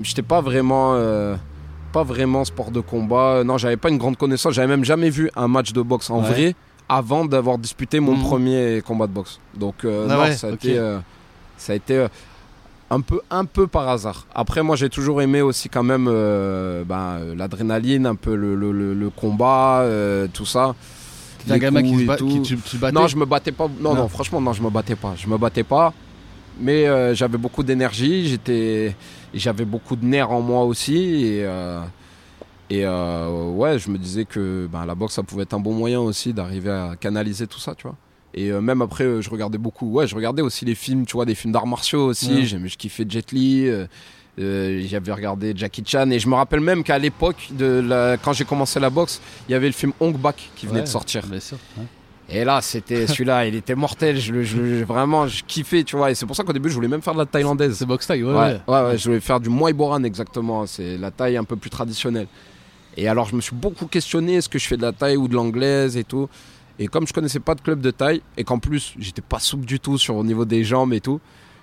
j'étais 0.01 0.23
pas 0.23 0.41
vraiment, 0.41 0.93
euh, 0.95 1.37
pas 1.93 2.05
vraiment 2.05 2.47
sport 2.47 2.71
de 2.71 2.81
combat. 2.81 3.45
Non, 3.45 3.59
j'avais 3.59 3.77
pas 3.77 3.91
une 3.91 3.99
grande 3.99 4.17
connaissance. 4.17 4.55
J'avais 4.55 4.69
même 4.69 4.85
jamais 4.85 5.11
vu 5.11 5.31
un 5.37 5.47
match 5.47 5.75
de 5.75 5.83
boxe 5.83 6.09
en 6.09 6.23
Ouais. 6.23 6.29
vrai 6.31 6.55
avant 6.89 7.25
d'avoir 7.25 7.59
disputé 7.59 8.01
mon 8.01 8.15
Mhm. 8.17 8.23
premier 8.23 8.83
combat 8.87 9.07
de 9.07 9.13
boxe. 9.13 9.39
Donc, 9.55 9.85
euh, 9.85 10.07
Ah 10.09 10.15
non, 10.15 10.21
ouais, 10.21 10.33
ça 10.35 10.47
a 10.49 10.51
été, 10.53 10.79
euh, 10.79 10.99
ça 11.57 11.73
a 11.73 11.77
été 11.77 11.95
euh, 11.97 12.09
un 12.91 13.01
peu, 13.01 13.21
un 13.31 13.45
peu 13.45 13.67
par 13.67 13.89
hasard. 13.89 14.27
Après, 14.35 14.63
moi, 14.63 14.75
j'ai 14.77 14.89
toujours 14.89 15.21
aimé 15.21 15.43
aussi 15.43 15.69
quand 15.69 15.83
même 15.83 16.07
euh, 16.09 16.85
ben, 16.85 17.19
euh, 17.21 17.35
l'adrénaline, 17.35 18.07
un 18.07 18.15
peu 18.15 18.35
le, 18.35 18.55
le- 18.55 18.73
le- 18.73 18.95
le 18.95 19.11
combat, 19.11 19.81
euh, 19.83 20.27
tout 20.33 20.47
ça. 20.47 20.75
T'étais 21.41 21.53
un 21.53 21.59
gamin 21.59 21.83
qui, 21.83 21.99
se 22.01 22.05
bat- 22.07 22.17
qui 22.17 22.43
tu, 22.43 22.57
tu 22.57 22.77
battais 22.79 22.95
Non, 22.99 23.07
je 23.07 23.17
me 23.17 23.25
battais 23.27 23.53
pas. 23.53 23.69
Non, 23.81 23.91
Non. 23.95 24.03
non, 24.03 24.09
franchement, 24.09 24.41
non, 24.41 24.53
je 24.55 24.63
me 24.63 24.71
battais 24.71 24.97
pas. 24.97 25.15
Je 25.17 25.27
me 25.29 25.37
battais 25.37 25.63
pas. 25.65 25.93
Mais 26.61 26.87
euh, 26.89 27.15
j'avais 27.15 27.39
beaucoup 27.39 27.63
d'énergie. 27.63 28.29
J'étais, 28.29 28.97
j'avais 29.35 29.65
beaucoup 29.65 29.95
de 29.95 30.05
nerfs 30.05 30.31
en 30.33 30.41
moi 30.41 30.65
aussi. 30.65 30.97
Et, 31.27 31.45
euh, 31.45 31.81
et 32.71 32.85
euh, 32.85 33.51
ouais, 33.51 33.79
je 33.79 33.91
me 33.91 33.99
disais 33.99 34.25
que 34.25 34.69
ben, 34.71 34.85
la 34.87 34.95
boxe, 34.95 35.15
ça 35.15 35.23
pouvait 35.23 35.43
être 35.45 35.55
un 35.55 35.61
bon 35.61 35.73
moyen 35.75 36.01
aussi 36.01 36.33
d'arriver 36.33 36.71
à 36.71 36.95
canaliser 37.01 37.47
tout 37.47 37.59
ça, 37.61 37.75
tu 37.75 37.85
vois. 37.85 37.97
Et 38.35 38.51
euh, 38.51 38.61
même 38.61 38.83
après, 38.83 39.05
euh, 39.05 39.23
je 39.23 39.31
regardais 39.31 39.59
beaucoup. 39.59 39.91
Ouais, 39.91 40.07
je 40.07 40.15
regardais 40.15 40.43
aussi 40.43 40.65
les 40.65 40.75
films, 40.75 41.07
tu 41.07 41.15
vois, 41.15 41.25
des 41.25 41.35
films 41.35 41.53
d'arts 41.53 41.67
martiaux 41.67 42.07
aussi. 42.07 42.33
Ouais. 42.35 42.45
J'aimais- 42.45 42.69
Je 42.69 42.77
kiffais 42.77 43.07
Jet 43.09 43.33
Li. 43.33 43.69
J'avais 44.37 45.13
regardé 45.13 45.53
Jackie 45.57 45.83
Chan. 45.85 46.11
Et 46.11 46.19
je 46.19 46.29
me 46.29 46.35
rappelle 46.35 46.61
même 46.61 46.85
qu'à 46.85 46.99
l'époque, 46.99 47.49
de 47.51 47.81
la- 47.87 48.17
quand 48.19 48.33
j'ai 48.33 48.45
commencé 48.45 48.79
la 48.79 48.91
boxe, 48.91 49.21
il 49.49 49.53
y 49.53 49.55
avait 49.55 49.67
le 49.67 49.73
film 49.73 49.93
Hong 49.99 50.17
Bak 50.17 50.37
qui 50.55 50.67
venait 50.67 50.79
Ouais, 50.81 50.85
de 50.85 50.89
sortir. 50.89 51.27
Bien 51.27 51.41
sûr. 51.41 51.57
ouais. 51.77 51.85
Et 52.31 52.45
là, 52.45 52.61
c'était 52.61 53.07
celui-là, 53.07 53.47
il 53.47 53.55
était 53.55 53.75
mortel. 53.75 54.19
Je, 54.21 54.85
vraiment, 54.85 55.27
je 55.27 55.43
kiffais, 55.45 55.83
tu 55.83 55.97
vois. 55.97 56.11
Et 56.11 56.15
c'est 56.15 56.27
pour 56.27 56.37
ça 56.37 56.45
qu'au 56.45 56.53
début, 56.53 56.69
je 56.69 56.75
voulais 56.75 56.87
même 56.87 57.01
faire 57.03 57.15
de 57.15 57.19
la 57.21 57.27
thaïlandaise. 57.27 57.75
C'est 57.79 57.87
boxe. 57.87 58.07
Ouais, 58.11 58.23
ouais. 58.23 58.61
ouais, 58.69 58.83
ouais, 58.83 58.99
je 58.99 59.05
voulais 59.09 59.21
faire 59.21 59.41
du 59.41 59.49
Muay 59.49 59.73
Boran 59.73 60.05
exactement. 60.05 60.67
C'est 60.67 60.99
la 60.99 61.11
taille 61.11 61.39
un 61.39 61.45
peu 61.45 61.57
plus 61.57 61.71
traditionnelle. 61.71 62.27
Et 62.97 63.09
alors, 63.09 63.27
je 63.29 63.37
me 63.37 63.41
suis 63.41 63.55
beaucoup 63.55 63.87
questionné 63.87 64.35
est-ce 64.35 64.49
que 64.49 64.59
je 64.59 64.67
fais 64.67 64.77
de 64.77 64.83
la 64.83 64.93
taille 64.93 65.17
ou 65.17 65.29
de 65.29 65.35
l'anglaise 65.35 65.97
et 65.97 66.05
tout. 66.05 66.29
Et 66.81 66.87
comme 66.89 67.07
je 67.07 67.13
connaissais 67.13 67.41
pas 67.41 67.55
de 67.55 67.61
club 67.61 67.81
de 67.81 67.91
taille 67.91 68.23
et 68.37 68.45
qu'en 68.45 68.59
plus, 68.59 68.95
j'étais 68.99 69.23
pas 69.23 69.39
souple 69.41 69.67
du 69.67 69.79
tout 69.81 69.99
sur 69.99 70.17
au 70.17 70.25
niveau 70.25 70.45
des 70.45 70.65
jambes 70.65 70.93
et 70.93 71.01
tout, 71.01 71.21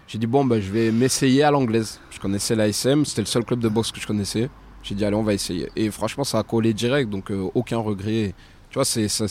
j'ai 0.07 0.17
dit 0.17 0.27
bon, 0.27 0.45
bah, 0.45 0.59
je 0.59 0.71
vais 0.71 0.91
m'essayer 0.91 1.43
à 1.43 1.51
l'anglaise. 1.51 1.99
Je 2.11 2.19
connaissais 2.19 2.55
l'ASM, 2.55 3.05
c'était 3.05 3.21
le 3.21 3.27
seul 3.27 3.43
club 3.43 3.59
de 3.59 3.69
boxe 3.69 3.91
que 3.91 3.99
je 3.99 4.07
connaissais. 4.07 4.49
J'ai 4.83 4.93
dit 4.95 5.03
allez, 5.03 5.15
on 5.15 5.23
va 5.23 5.33
essayer. 5.33 5.69
Et 5.75 5.89
franchement, 5.89 6.23
ça 6.23 6.39
a 6.39 6.43
collé 6.43 6.73
direct, 6.73 7.09
donc 7.09 7.31
euh, 7.31 7.49
aucun 7.55 7.77
regret. 7.77 8.33
Tu 8.69 8.75
vois, 8.75 8.85
c'est 8.85 9.07
ça, 9.07 9.25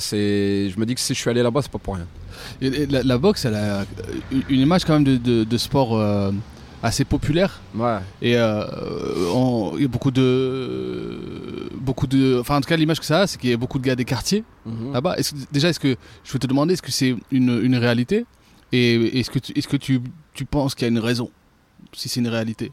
c'est. 0.00 0.70
Je 0.70 0.80
me 0.80 0.84
dis 0.86 0.94
que 0.94 1.00
si 1.00 1.14
je 1.14 1.20
suis 1.20 1.30
allé 1.30 1.42
là-bas, 1.42 1.60
c'est 1.62 1.70
pas 1.70 1.78
pour 1.78 1.94
rien. 1.96 2.06
La, 2.90 3.18
boxe, 3.18 3.44
elle 3.44 3.54
a 3.54 3.84
une 4.48 4.60
image 4.60 4.84
quand 4.84 4.94
même 4.94 5.04
de, 5.04 5.16
de- 5.16 5.44
de 5.44 5.58
sport 5.58 5.96
euh, 5.98 6.32
assez 6.84 7.04
populaire. 7.04 7.60
Ouais. 7.74 7.98
Et 8.22 8.36
euh, 8.36 8.64
on- 9.34 9.72
il 9.76 9.82
y 9.82 9.84
a 9.86 9.88
beaucoup 9.88 10.10
de. 10.10 11.68
Beaucoup 11.74 12.06
de. 12.06 12.38
Enfin, 12.40 12.56
en 12.58 12.60
tout 12.60 12.68
cas, 12.68 12.76
l'image 12.76 13.00
que 13.00 13.06
ça 13.06 13.22
a, 13.22 13.26
c'est 13.26 13.38
qu'il 13.40 13.50
y 13.50 13.52
a 13.52 13.56
beaucoup 13.56 13.78
de 13.78 13.84
gars 13.84 13.96
des 13.96 14.04
quartiers 14.04 14.44
Mhm. 14.66 14.92
là-bas. 14.92 15.16
Est-ce 15.16 15.32
que- 15.32 15.38
déjà, 15.50 15.68
est-ce 15.70 15.80
que. 15.80 15.96
Je 16.24 16.32
veux 16.32 16.38
te 16.38 16.46
demander, 16.46 16.74
est-ce 16.74 16.82
que 16.82 16.92
c'est 16.92 17.16
une, 17.32 17.60
une 17.62 17.76
réalité? 17.76 18.26
Et 18.72 19.18
est-ce 19.20 19.30
que, 19.30 19.38
tu, 19.38 19.52
est-ce 19.56 19.68
que 19.68 19.76
tu, 19.76 20.00
tu 20.34 20.44
penses 20.44 20.74
qu'il 20.74 20.82
y 20.86 20.90
a 20.90 20.92
une 20.92 20.98
raison 20.98 21.30
Si 21.92 22.08
c'est 22.08 22.20
une 22.20 22.28
réalité? 22.28 22.72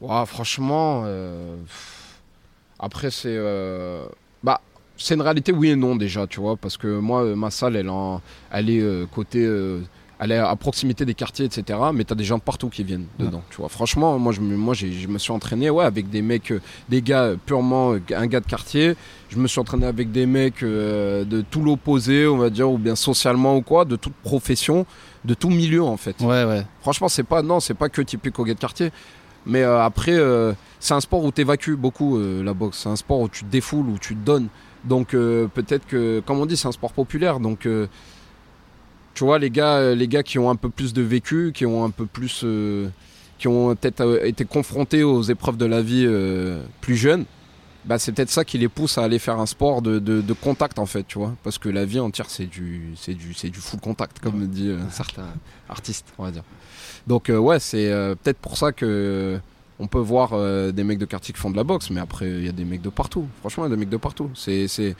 Ouah, 0.00 0.26
franchement, 0.26 1.02
euh, 1.06 1.56
après 2.78 3.10
c'est, 3.10 3.28
euh, 3.36 4.04
bah, 4.42 4.60
c'est 4.96 5.14
une 5.14 5.22
réalité 5.22 5.52
oui 5.52 5.70
et 5.70 5.76
non 5.76 5.96
déjà, 5.96 6.26
tu 6.26 6.40
vois, 6.40 6.56
parce 6.56 6.76
que 6.76 6.98
moi, 6.98 7.24
ma 7.36 7.50
salle, 7.50 7.76
elle, 7.76 7.88
en- 7.90 8.20
elle 8.50 8.70
est 8.70 8.80
euh, 8.80 9.06
côté, 9.06 9.44
euh, 9.44 9.80
elle 10.20 10.32
est 10.32 10.36
à 10.38 10.54
proximité 10.54 11.04
des 11.06 11.14
quartiers, 11.14 11.46
etc. 11.46 11.78
Mais 11.94 12.04
t'as 12.04 12.14
des 12.14 12.24
gens 12.24 12.36
de 12.38 12.42
partout 12.42 12.68
qui 12.68 12.84
viennent 12.84 13.06
Ouais. 13.18 13.26
dedans, 13.26 13.42
tu 13.50 13.56
vois. 13.56 13.68
Franchement, 13.70 14.18
moi, 14.18 14.32
je 14.32 14.40
me, 14.40 14.54
moi, 14.56 14.74
je 14.74 14.86
me 15.08 15.18
suis 15.18 15.32
entraîné, 15.32 15.70
ouais, 15.70 15.84
avec 15.84 16.10
des 16.10 16.20
mecs, 16.22 16.52
euh, 16.52 16.60
des 16.90 17.00
gars 17.02 17.22
euh, 17.24 17.36
purement, 17.46 17.92
euh, 17.94 18.00
un 18.14 18.26
gars 18.26 18.40
de 18.40 18.46
quartier. 18.46 18.94
Je 19.30 19.38
me 19.38 19.48
suis 19.48 19.58
entraîné 19.60 19.86
avec 19.86 20.12
des 20.12 20.26
mecs 20.26 20.62
euh, 20.62 21.24
de 21.24 21.40
tout 21.40 21.62
l'opposé, 21.62 22.26
on 22.26 22.36
va 22.36 22.50
dire, 22.50 22.70
ou 22.70 22.76
bien 22.78 22.94
socialement 22.96 23.56
ou 23.56 23.62
quoi, 23.62 23.84
de 23.86 23.96
toute 23.96 24.12
profession, 24.22 24.84
de 25.24 25.34
tout 25.34 25.50
milieu 25.50 25.82
en 25.82 25.96
fait. 25.96 26.20
Ouais, 26.20 26.44
ouais. 26.44 26.64
Franchement, 26.82 27.08
c'est 27.08 27.22
pas 27.24 27.40
non, 27.42 27.58
c'est 27.60 27.74
pas 27.74 27.88
que 27.88 28.02
typique 28.02 28.38
au 28.38 28.44
gars 28.44 28.54
de 28.54 28.60
quartier. 28.60 28.90
Mais 29.46 29.62
euh, 29.62 29.82
après, 29.82 30.12
euh, 30.12 30.52
c'est 30.80 30.92
un 30.92 31.00
sport 31.00 31.24
où 31.24 31.32
tu 31.32 31.40
évacues 31.40 31.76
beaucoup 31.76 32.18
euh, 32.18 32.42
la 32.44 32.52
boxe. 32.52 32.80
C'est 32.82 32.90
un 32.90 32.96
sport 32.96 33.20
où 33.20 33.28
tu 33.30 33.44
te 33.44 33.50
défoules, 33.50 33.86
où 33.88 33.98
tu 33.98 34.14
te 34.14 34.22
donnes. 34.24 34.48
Donc 34.84 35.08
peut-être 35.10 35.86
que, 35.86 36.20
comme 36.24 36.38
on 36.40 36.46
dit, 36.46 36.56
c'est 36.56 36.68
un 36.68 36.72
sport 36.72 36.92
populaire. 36.92 37.38
Donc 37.38 37.68
tu 39.20 39.26
vois, 39.26 39.38
les 39.38 39.50
gars, 39.50 39.74
euh, 39.76 39.94
les 39.94 40.08
gars 40.08 40.22
qui 40.22 40.38
ont 40.38 40.48
un 40.48 40.56
peu 40.56 40.70
plus 40.70 40.94
de 40.94 41.02
vécu, 41.02 41.52
qui 41.54 41.66
ont 41.66 41.84
un 41.84 41.90
peu 41.90 42.06
plus, 42.06 42.40
euh, 42.42 42.88
qui 43.38 43.48
ont 43.48 43.76
peut-être 43.76 44.00
euh, 44.00 44.24
été 44.24 44.46
confrontés 44.46 45.02
aux 45.02 45.20
épreuves 45.20 45.58
de 45.58 45.66
la 45.66 45.82
vie 45.82 46.04
euh, 46.06 46.62
plus 46.80 46.96
jeunes, 46.96 47.26
bah, 47.84 47.98
c'est 47.98 48.12
peut-être 48.12 48.30
ça 48.30 48.46
qui 48.46 48.56
les 48.56 48.70
pousse 48.70 48.96
à 48.96 49.04
aller 49.04 49.18
faire 49.18 49.38
un 49.38 49.44
sport 49.44 49.82
de, 49.82 49.98
de- 49.98 50.22
de 50.22 50.32
contact 50.32 50.78
en 50.78 50.86
fait, 50.86 51.04
tu 51.06 51.18
vois. 51.18 51.34
Parce 51.44 51.58
que 51.58 51.68
la 51.68 51.84
vie 51.84 52.00
entière, 52.00 52.30
c'est 52.30 52.46
du, 52.46 52.94
c'est 52.96 53.12
du, 53.12 53.34
c'est 53.34 53.50
du 53.50 53.58
full 53.58 53.78
contact, 53.80 54.20
comme 54.20 54.46
dit 54.46 54.70
euh, 54.70 54.78
certains 54.90 55.28
artistes, 55.68 56.06
on 56.16 56.24
va 56.24 56.30
dire. 56.30 56.44
Donc 57.06 57.28
euh, 57.28 57.36
ouais, 57.36 57.60
c'est 57.60 57.92
euh, 57.92 58.14
peut-être 58.14 58.38
pour 58.38 58.56
ça 58.56 58.72
que 58.72 59.38
on 59.78 59.86
peut 59.86 59.98
voir 59.98 60.30
des 60.72 60.82
mecs 60.84 60.98
de 60.98 61.04
quartier 61.04 61.34
qui 61.34 61.40
font 61.40 61.50
de 61.50 61.56
la 61.56 61.64
boxe, 61.64 61.90
mais 61.90 62.00
après 62.00 62.26
il 62.26 62.46
y 62.46 62.48
a 62.48 62.52
des 62.52 62.64
mecs 62.64 62.80
de 62.80 62.88
partout. 62.88 63.26
Franchement, 63.40 63.64
il 63.66 63.68
y 63.68 63.72
a 63.72 63.76
des 63.76 63.80
mecs 63.80 63.90
de 63.90 63.98
partout. 63.98 64.30
C'est 64.34 64.66
c'est 64.66 64.96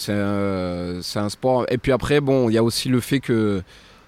C'est 0.00 0.14
un, 0.14 1.00
un 1.14 1.28
sport. 1.28 1.66
Et 1.68 1.76
puis 1.76 1.92
après, 1.92 2.20
bon, 2.20 2.48
il 2.48 2.54
y 2.54 2.58
a 2.58 2.62
aussi 2.64 2.88
le 2.88 3.00
fait 3.00 3.20
que 3.20 3.62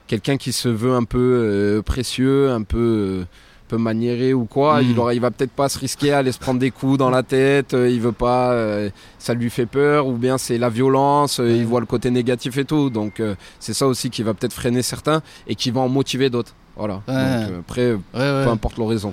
quelqu'un 0.07 0.38
qui 0.38 0.52
se 0.52 0.68
veut 0.70 0.94
un 0.94 1.05
peu 1.05 1.18
euh, 1.18 1.83
précieux, 1.83 2.50
un 2.50 2.62
peu, 2.62 2.78
euh, 2.78 3.24
peu 3.68 3.76
maniéré 3.76 4.33
ou 4.33 4.46
quoi, 4.46 4.81
Mm. 4.81 4.87
il, 4.90 4.98
aura, 4.98 5.12
il 5.14 5.20
va 5.20 5.31
peut-être 5.31 5.50
pas 5.52 5.68
se 5.68 5.78
risquer 5.78 6.12
à 6.12 6.18
aller 6.18 6.33
se 6.33 6.38
prendre 6.38 6.61
des 6.61 6.70
coups 6.70 6.96
dans 6.96 7.11
la 7.11 7.22
tête. 7.22 7.74
euh, 7.74 7.90
il 7.90 8.00
veut 8.00 8.12
pas, 8.12 8.52
euh, 8.52 8.88
ça 9.18 9.35
lui 9.35 9.50
fait 9.50 9.66
peur, 9.66 10.07
ou 10.07 10.12
bien 10.14 10.38
c'est 10.38 10.57
la 10.57 10.70
violence. 10.70 11.40
euh. 11.40 11.50
Il 11.50 11.66
voit 11.66 11.81
le 11.81 11.87
côté 11.87 12.11
négatif 12.11 12.57
et 12.57 12.64
tout. 12.64 12.88
Donc 12.88 13.20
c'est 13.61 13.74
ça 13.74 13.87
aussi 13.87 14.09
qui 14.09 14.22
va 14.22 14.33
peut-être 14.33 14.55
freiner 14.55 14.81
certains 14.83 15.20
et 15.46 15.55
qui 15.55 15.70
va 15.70 15.81
en 15.83 15.88
motiver 15.90 16.31
d'autres. 16.31 16.55
Voilà. 16.76 17.02
Ouais. 17.07 17.44
Donc 17.48 17.52
après, 17.61 17.92
Ouais, 17.92 17.98
ouais. 18.14 18.44
peu 18.44 18.50
importe 18.50 18.78
l'horizon. 18.78 19.12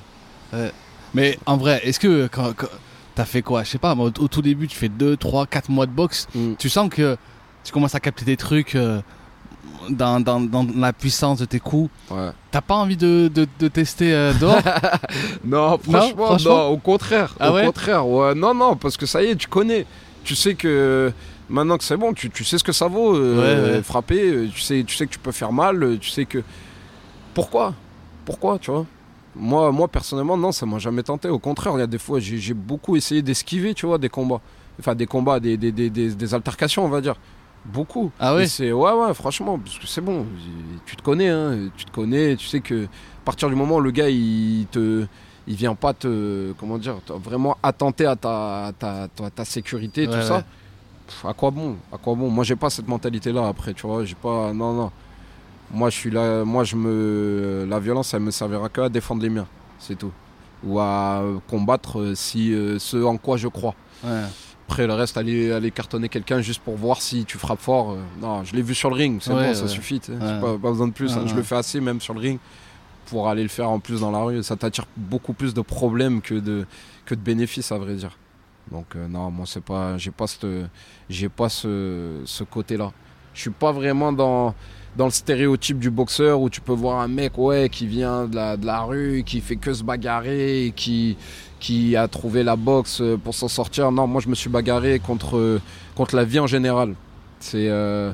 Mais 1.14 1.38
en 1.46 1.58
vrai, 1.58 1.82
est-ce 1.84 2.00
que 2.00 2.28
quand, 2.32 2.54
quand- 2.56 2.68
t'as 3.20 3.26
fait 3.26 3.42
quoi? 3.42 3.64
Je 3.64 3.70
sais 3.72 3.78
pas, 3.78 3.94
au, 3.96 4.10
tout 4.12 4.42
début, 4.42 4.66
tu 4.70 4.78
fais 4.78 4.88
2, 4.88 5.18
3, 5.18 5.46
4 5.46 5.70
mois 5.70 5.86
de 5.86 5.92
boxe. 5.92 6.26
Mm. 6.34 6.54
Tu 6.58 6.70
sens 6.70 6.90
que 6.90 7.18
tu 7.66 7.74
commences 7.74 7.94
à 7.94 8.00
capter 8.00 8.24
des 8.24 8.38
trucs 8.38 8.76
euh, 8.76 9.02
dans, 9.90 10.22
dans, 10.22 10.40
dans 10.40 10.66
la 10.78 10.94
puissance 10.94 11.38
de 11.40 11.44
tes 11.44 11.60
coups. 11.60 11.90
Ouais. 12.10 12.30
T'as 12.50 12.62
pas 12.62 12.76
envie 12.76 12.96
de, 12.96 13.30
de, 13.34 13.46
de 13.60 13.68
tester 13.68 14.14
euh, 14.14 14.32
dehors? 14.40 14.62
Non, 15.44 15.78
franchement, 15.78 16.26
franchement 16.28 16.58
non, 16.58 16.68
au 16.68 16.78
contraire. 16.78 17.36
Ah 17.42 17.52
au 17.52 17.56
ouais? 17.56 17.66
contraire, 17.66 18.08
ouais. 18.08 18.36
Non, 18.36 18.54
non, 18.54 18.78
parce 18.78 18.96
que 18.96 19.06
ça 19.06 19.22
y 19.22 19.26
est, 19.32 19.36
tu 19.36 19.48
connais. 19.50 19.86
Tu 20.24 20.34
sais 20.36 20.56
que 20.56 21.12
maintenant 21.50 21.78
que 21.78 21.84
c'est 21.84 21.98
bon, 21.98 22.14
tu, 22.14 22.30
tu 22.30 22.46
sais 22.46 22.58
ce 22.58 22.64
que 22.64 22.72
ça 22.72 22.88
vaut 22.88 23.18
euh, 23.18 23.66
Ouais, 23.68 23.72
ouais. 23.78 23.84
frapper. 23.84 24.22
euh, 24.32 24.48
Tu 24.54 24.62
sais, 24.62 24.82
tu 24.88 24.96
sais 24.96 25.06
que 25.08 25.12
tu 25.12 25.20
peux 25.20 25.34
faire 25.34 25.52
mal. 25.52 25.98
Tu 26.00 26.10
sais 26.10 26.24
que. 26.24 26.42
Pourquoi? 27.34 27.74
Pourquoi, 28.24 28.60
tu 28.60 28.72
vois? 28.72 28.86
Moi, 29.36 29.72
moi, 29.72 29.88
personnellement, 29.88 30.38
non, 30.38 30.52
ça 30.52 30.66
m'a 30.66 30.80
jamais 30.80 31.04
tenté. 31.04 31.30
Au 31.30 31.40
contraire, 31.40 31.74
il 31.76 31.80
y 31.80 31.84
a 31.84 31.88
des 31.88 31.98
fois, 32.00 32.20
j'ai 32.20 32.54
beaucoup 32.54 32.96
essayé 32.96 33.22
d'esquiver, 33.22 33.74
tu 33.74 33.86
vois, 33.86 33.98
des 33.98 34.10
combats. 34.10 34.42
Enfin, 34.80 34.96
des 34.96 35.06
combats, 35.06 35.40
des, 35.40 35.58
des, 35.58 35.72
des, 35.72 35.90
des, 35.90 36.14
des 36.16 36.34
altercations, 36.34 36.86
on 36.86 36.90
va 36.90 37.02
dire. 37.02 37.16
Beaucoup. 37.66 38.10
Ah 38.20 38.36
ouais? 38.36 38.48
c'est 38.48 38.72
ouais 38.72 38.92
ouais 38.94 39.14
franchement 39.14 39.60
parce 39.60 39.78
que 39.78 39.86
c'est 39.86 40.00
bon. 40.00 40.26
Tu 40.86 40.96
te 40.96 41.02
connais 41.02 41.28
hein, 41.28 41.70
tu 41.76 41.84
te 41.84 41.92
connais. 41.92 42.38
Tu 42.38 42.48
sais 42.48 42.62
que 42.62 42.86
à 42.86 43.26
partir 43.26 43.50
du 43.50 43.56
moment 43.56 43.76
où 43.76 43.82
le 43.82 43.92
gars 43.92 44.10
il 44.10 44.66
te 44.72 45.06
il 45.46 45.56
vient 45.56 45.76
pas 45.76 45.94
te 45.94 46.54
comment 46.54 46.78
dire 46.78 46.96
vraiment 47.22 47.58
attenter 47.62 48.06
à 48.06 48.16
ta 48.16 48.68
à 48.68 48.72
ta, 48.72 49.08
ta, 49.14 49.30
ta 49.30 49.44
sécurité 49.44 50.08
tout 50.08 50.14
Ouais, 50.14 50.22
ça 50.24 50.46
pff, 51.06 51.26
à 51.26 51.34
quoi 51.34 51.52
bon? 51.52 51.76
À 51.92 51.98
quoi 51.98 52.16
bon? 52.16 52.30
Moi 52.30 52.46
j'ai 52.46 52.56
pas 52.56 52.70
cette 52.70 52.88
mentalité 52.88 53.34
là 53.34 53.50
après 53.50 53.74
tu 53.74 53.86
vois. 53.86 54.06
J'ai 54.06 54.16
pas 54.16 54.54
non 54.54 54.72
non 54.74 54.92
moi 55.72 55.90
je 55.90 55.96
suis 55.96 56.12
là 56.12 56.44
moi 56.46 56.64
je 56.64 56.76
me 56.76 57.66
la 57.70 57.80
violence 57.80 58.14
elle 58.14 58.22
me 58.22 58.32
servira 58.32 58.70
que 58.70 58.82
à 58.82 58.90
défendre 58.90 59.22
les 59.22 59.30
miens 59.30 59.48
c'est 59.80 59.98
tout 59.98 60.12
ou 60.64 60.80
à 60.80 61.24
combattre 61.48 62.00
euh, 62.00 62.16
si 62.16 62.54
euh, 62.54 62.80
ce 62.80 62.98
en 63.04 63.18
quoi 63.18 63.38
je 63.38 63.48
crois 63.48 63.76
Ouais. 64.04 64.24
après, 64.66 64.88
le 64.88 64.94
reste, 64.94 65.18
aller, 65.18 65.52
aller 65.52 65.72
cartonner 65.72 66.08
quelqu'un 66.08 66.40
juste 66.40 66.62
pour 66.62 66.78
voir 66.78 67.02
si 67.02 67.26
tu 67.26 67.38
frappes 67.38 67.60
fort. 67.60 67.92
euh, 67.92 67.98
non, 68.22 68.46
je 68.46 68.56
l'ai 68.56 68.62
vu 68.62 68.74
sur 68.74 68.90
le 68.90 68.96
ring, 68.96 69.20
c'est 69.22 69.34
Ouais, 69.34 69.48
bon, 69.48 69.54
ça 69.54 69.68
suffit. 69.68 70.00
Pas, 70.00 70.40
pas 70.58 70.70
besoin 70.72 70.88
de 70.88 70.94
plus. 70.94 71.12
hein. 71.18 71.24
Je 71.28 71.36
le 71.36 71.44
fais 71.44 71.58
assez, 71.58 71.82
même 71.82 72.00
sur 72.00 72.14
le 72.14 72.22
ring, 72.22 72.40
pour 73.08 73.28
aller 73.28 73.42
le 73.44 73.50
faire 73.50 73.70
en 73.70 73.80
plus 73.80 74.00
dans 74.00 74.12
la 74.12 74.20
rue. 74.20 74.42
Ça 74.42 74.56
t'attire 74.56 74.86
beaucoup 74.96 75.34
plus 75.34 75.54
de 75.54 75.60
problèmes 75.60 76.22
que 76.22 76.36
de, 76.36 76.66
que 77.06 77.14
de 77.14 77.20
bénéfices, 77.20 77.74
à 77.74 77.78
vrai 77.78 77.96
dire. 77.96 78.18
Donc, 78.72 78.86
euh, 78.96 79.06
non, 79.10 79.30
moi, 79.32 79.46
c'est 79.46 79.64
pas, 79.64 79.98
j'ai 79.98 80.12
pas, 80.12 80.28
cette, 80.28 80.48
pas 81.36 81.50
ce, 81.50 82.22
ce 82.24 82.44
côté-là. 82.46 82.94
Je 83.34 83.42
suis 83.42 83.50
pas 83.50 83.74
vraiment 83.74 84.14
dans, 84.14 84.56
dans 85.00 85.06
le 85.06 85.12
stéréotype 85.12 85.80
du 85.80 85.90
boxeur 85.90 86.42
où 86.42 86.50
tu 86.50 86.60
peux 86.60 86.74
voir 86.74 87.00
un 87.00 87.08
mec 87.08 87.38
ouais, 87.38 87.70
qui 87.70 87.88
vient 87.88 88.26
de 88.26 88.66
la, 88.66 88.82
rue, 88.82 89.24
qui 89.26 89.40
fait 89.40 89.56
que 89.56 89.74
se 89.74 89.82
bagarrer, 89.82 90.74
qui, 90.76 91.16
qui 91.62 91.96
a 91.96 92.10
trouvé 92.10 92.44
la 92.44 92.58
boxe 92.58 93.00
euh, 93.00 93.16
pour 93.16 93.34
s'en 93.34 93.48
sortir. 93.48 93.94
Non, 93.94 94.08
moi 94.08 94.20
je 94.20 94.28
me 94.28 94.36
suis 94.36 94.50
bagarré 94.50 95.00
contre, 95.00 95.38
euh, 95.38 95.62
contre 95.96 96.18
la 96.18 96.26
vie 96.26 96.40
en 96.40 96.48
général. 96.48 96.96
C'est 97.40 97.70
euh, 97.70 98.12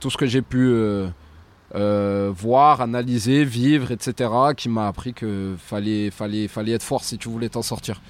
tout 0.00 0.08
ce 0.08 0.16
que 0.16 0.24
j'ai 0.24 0.40
pu 0.40 0.72
voir, 1.74 2.80
analyser, 2.80 3.44
vivre, 3.44 3.92
etc. 3.92 4.30
qui 4.56 4.70
m'a 4.70 4.88
appris 4.88 5.12
que 5.12 5.54
fallait, 5.58 6.10
fallait, 6.10 6.48
fallait 6.48 6.72
être 6.72 6.82
fort 6.82 7.04
si 7.04 7.18
tu 7.18 7.28
voulais 7.28 7.50
t'en 7.50 7.60
sortir. 7.60 8.00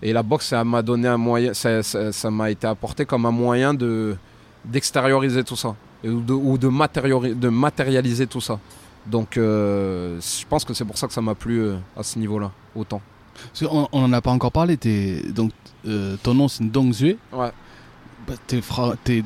Et 0.00 0.14
la 0.14 0.22
boxe, 0.22 0.46
ça 0.46 0.64
m'a 0.64 0.80
donné 0.80 1.06
un 1.06 1.18
moyen, 1.18 1.52
ça 1.52 2.30
m'a 2.30 2.50
été 2.50 2.66
apporté 2.66 3.04
comme 3.04 3.26
un 3.26 3.30
moyen 3.30 3.74
de 3.74 4.16
d'extérioriser 4.64 5.44
tout 5.44 5.56
ça 5.56 5.74
ou 6.04 6.20
de, 6.20 6.32
ou 6.32 6.58
de, 6.58 6.68
matériori- 6.68 7.34
de 7.34 7.48
matérialiser 7.48 8.26
tout 8.26 8.40
ça. 8.40 8.58
Donc, 9.06 9.36
euh, 9.36 10.18
je 10.20 10.44
pense 10.46 10.64
que 10.64 10.72
c'est 10.74 10.84
pour 10.84 10.96
ça 10.98 11.06
que 11.06 11.12
ça 11.12 11.20
m'a 11.20 11.34
plu 11.34 11.60
euh, 11.60 11.76
à 11.96 12.02
ce 12.02 12.18
niveau-là, 12.18 12.50
autant. 12.74 13.00
On 13.62 13.88
en 13.92 14.12
a 14.12 14.20
pas 14.22 14.30
encore 14.30 14.52
parlé. 14.52 14.78
donc, 15.34 15.50
euh, 15.86 16.16
ton 16.22 16.34
nom, 16.34 16.48
c'est 16.48 16.64
Ndongzue. 16.64 17.16
Ouais, 17.32 17.50
Bah, 18.26 18.34
t'es 18.46 18.62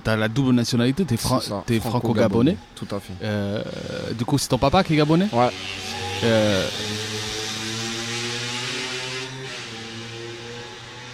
T'as 0.03 0.17
la 0.17 0.29
double 0.29 0.53
nationalité. 0.55 1.05
T'es 1.05 1.17
fra- 1.17 1.41
t'es 1.67 1.79
franco-gabonais. 1.79 2.57
Tout 2.75 2.89
à 2.91 2.99
fait. 2.99 4.15
Du 4.17 4.25
coup, 4.25 4.39
c'est 4.39 4.49
ton 4.49 4.59
papa 4.59 4.83
qui 4.83 4.95
est 4.95 4.97
gabonais? 4.97 5.29
Ouais. 5.33 5.51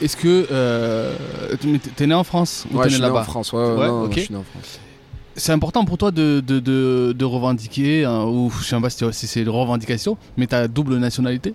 Est-ce 0.04 0.16
que. 0.16 0.46
Euh, 0.50 1.14
t'es- 1.96 2.06
né 2.06 2.14
en 2.14 2.24
France 2.24 2.66
ou 2.72 2.76
Ouais, 2.76 2.84
t'es 2.84 2.90
je 2.90 2.94
né 2.96 2.96
suis 2.96 3.00
né 3.02 3.06
en 3.10 3.14
là-bas 3.14 3.24
France. 3.24 3.52
Ouais, 3.52 3.58
ouais, 3.60 3.74
Ouais, 3.76 3.86
non, 3.88 4.10
je 4.10 4.20
suis 4.20 4.32
né 4.32 4.38
en 4.38 4.44
France. 4.44 4.78
C'est 5.36 5.52
important 5.52 5.84
pour 5.84 5.98
toi 5.98 6.10
de, 6.12 6.40
de, 6.46 6.60
de, 6.60 7.12
de 7.16 7.24
revendiquer, 7.24 8.04
hein, 8.04 8.24
ou 8.24 8.52
je 8.60 8.64
sais 8.64 8.80
pas 8.80 8.88
si 8.90 9.04
si 9.12 9.26
c'est 9.26 9.40
une 9.42 9.48
revendication, 9.48 10.16
mais 10.36 10.46
ta 10.46 10.68
double 10.68 10.96
nationalité? 10.98 11.54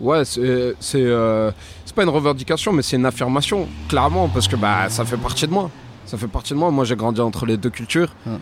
Ouais, 0.00 0.24
c'est 0.24 0.40
euh, 0.42 1.50
c'est 1.84 1.94
pas 1.94 2.04
une 2.04 2.08
revendication, 2.08 2.72
mais 2.72 2.82
c'est 2.82 2.96
une 2.96 3.04
affirmation, 3.06 3.66
clairement, 3.88 4.28
parce 4.28 4.46
que 4.46 4.54
bah 4.56 4.88
ça 4.88 5.04
fait 5.04 5.16
partie 5.16 5.46
de 5.48 5.52
moi. 5.52 5.70
Ça 6.06 6.16
fait 6.18 6.28
partie 6.28 6.54
de 6.54 6.58
moi. 6.58 6.70
Moi, 6.70 6.84
j'ai 6.84 6.96
grandi 6.96 7.20
entre 7.20 7.46
les 7.46 7.56
deux 7.56 7.70
cultures. 7.70 8.14
Ouais. 8.26 8.32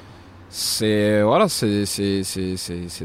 C'est 0.50 1.22
voilà, 1.22 1.48
c'est 1.48 1.84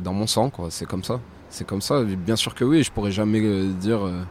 dans 0.03 0.13
mon 0.13 0.27
sang, 0.27 0.49
quoi. 0.49 0.67
C'est 0.69 0.85
comme 0.85 1.03
ça. 1.03 1.19
C'est 1.49 1.65
comme 1.67 1.81
ça. 1.81 2.01
Bien 2.03 2.35
sûr 2.35 2.53
que 2.55 2.63
oui. 2.63 2.83
Je 2.83 2.91
pourrais 2.91 3.11
jamais 3.11 3.39
euh, 3.41 3.71
dire. 3.79 4.05
euh, 4.05 4.21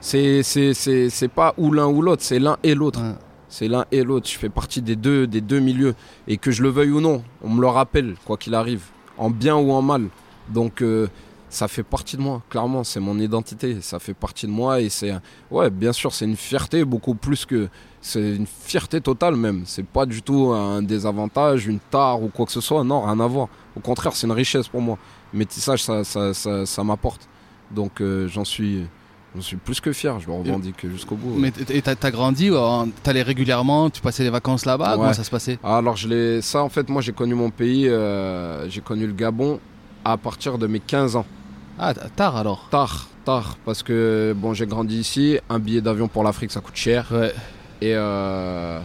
c'est 0.00 0.42
c'est 0.42 0.74
c'est 0.74 1.10
c'est 1.10 1.28
pas 1.28 1.54
ou 1.58 1.72
l'un 1.72 1.86
ou 1.86 2.02
l'autre. 2.02 2.22
C'est 2.22 2.38
l'un 2.38 2.56
et 2.62 2.74
l'autre. 2.74 3.00
Ouais. 3.00 3.14
C'est 3.50 3.68
l'un 3.68 3.84
et 3.90 4.02
l'autre. 4.02 4.28
Je 4.28 4.38
fais 4.38 4.48
partie 4.48 4.80
des 4.80 4.96
deux, 4.96 5.26
des 5.26 5.40
deux 5.40 5.58
milieux. 5.58 5.94
Et 6.28 6.38
que 6.38 6.50
je 6.50 6.62
le 6.62 6.70
veuille 6.70 6.92
ou 6.92 7.00
non, 7.00 7.22
on 7.42 7.50
me 7.50 7.60
le 7.60 7.66
rappelle, 7.66 8.14
quoi 8.24 8.36
qu'il 8.36 8.54
arrive. 8.54 8.84
En 9.18 9.28
bien 9.28 9.56
ou 9.56 9.72
en 9.72 9.82
mal. 9.82 10.08
Donc, 10.48 10.82
euh, 10.82 11.08
ça 11.50 11.66
fait 11.66 11.82
partie 11.82 12.16
de 12.16 12.22
moi, 12.22 12.42
clairement. 12.48 12.84
C'est 12.84 13.00
mon 13.00 13.18
identité. 13.18 13.80
Ça 13.82 13.98
fait 13.98 14.14
partie 14.14 14.46
de 14.46 14.52
moi. 14.52 14.80
Et 14.80 14.88
c'est. 14.88 15.12
Ouais, 15.50 15.68
bien 15.68 15.92
sûr, 15.92 16.14
c'est 16.14 16.24
une 16.24 16.36
fierté, 16.36 16.84
beaucoup 16.84 17.14
plus 17.14 17.44
que. 17.44 17.68
C'est 18.00 18.36
une 18.36 18.46
fierté 18.46 19.00
totale, 19.00 19.36
même. 19.36 19.64
C'est 19.66 19.84
pas 19.84 20.06
du 20.06 20.22
tout 20.22 20.52
un 20.52 20.80
désavantage, 20.80 21.66
une 21.66 21.80
tare 21.80 22.22
ou 22.22 22.28
quoi 22.28 22.46
que 22.46 22.52
ce 22.52 22.60
soit. 22.60 22.84
Non, 22.84 23.02
rien 23.02 23.18
à 23.20 23.26
voir. 23.26 23.48
Au 23.76 23.80
contraire, 23.80 24.14
c'est 24.14 24.26
une 24.26 24.32
richesse 24.32 24.68
pour 24.68 24.80
moi. 24.80 24.96
Métissage, 25.34 25.82
ça, 25.82 26.04
ça, 26.04 26.32
ça, 26.32 26.64
ça 26.64 26.84
m'apporte. 26.84 27.28
Donc, 27.72 28.00
euh, 28.00 28.28
j'en 28.28 28.44
suis. 28.44 28.86
J'en 29.36 29.42
suis 29.42 29.56
plus 29.56 29.80
que 29.80 29.92
fier, 29.92 30.18
je 30.18 30.26
le 30.26 30.32
revendique 30.32 30.86
jusqu'au 30.88 31.14
bout. 31.14 31.36
Mais 31.38 31.52
et 31.68 31.82
t'as 31.82 31.94
t'as 31.94 32.10
grandi, 32.10 32.50
euh, 32.50 32.84
t'allais 33.04 33.22
régulièrement, 33.22 33.88
tu 33.88 34.00
passais 34.00 34.24
les 34.24 34.30
vacances 34.30 34.66
là-bas, 34.66 34.90
Ouais. 34.92 34.96
comment 34.96 35.12
ça 35.12 35.22
se 35.22 35.30
passait? 35.30 35.58
Ah, 35.62 35.76
Alors 35.78 35.96
je 35.96 36.08
l'ai, 36.08 36.42
ça 36.42 36.62
en 36.64 36.68
fait 36.68 36.88
moi 36.88 37.00
j'ai 37.00 37.12
connu 37.12 37.34
mon 37.34 37.50
pays, 37.50 37.88
euh, 37.88 38.68
j'ai 38.68 38.80
connu 38.80 39.06
le 39.06 39.12
Gabon 39.12 39.60
à 40.04 40.16
partir 40.16 40.58
de 40.58 40.66
mes 40.66 40.80
15 40.80 41.14
ans. 41.14 41.26
Ah, 41.78 41.94
tard 41.94 42.36
alors? 42.36 42.66
Tard, 42.70 43.06
tard, 43.24 43.56
parce 43.64 43.84
que 43.84 44.34
bon 44.36 44.52
j'ai 44.52 44.66
grandi 44.66 44.98
ici, 44.98 45.38
un 45.48 45.60
billet 45.60 45.80
d'avion 45.80 46.08
pour 46.08 46.24
l'Afrique 46.24 46.50
ça 46.50 46.60
coûte 46.60 46.74
cher 46.76 47.06
Ouais. 47.12 47.32
et 47.80 47.94
euh, 47.94 48.80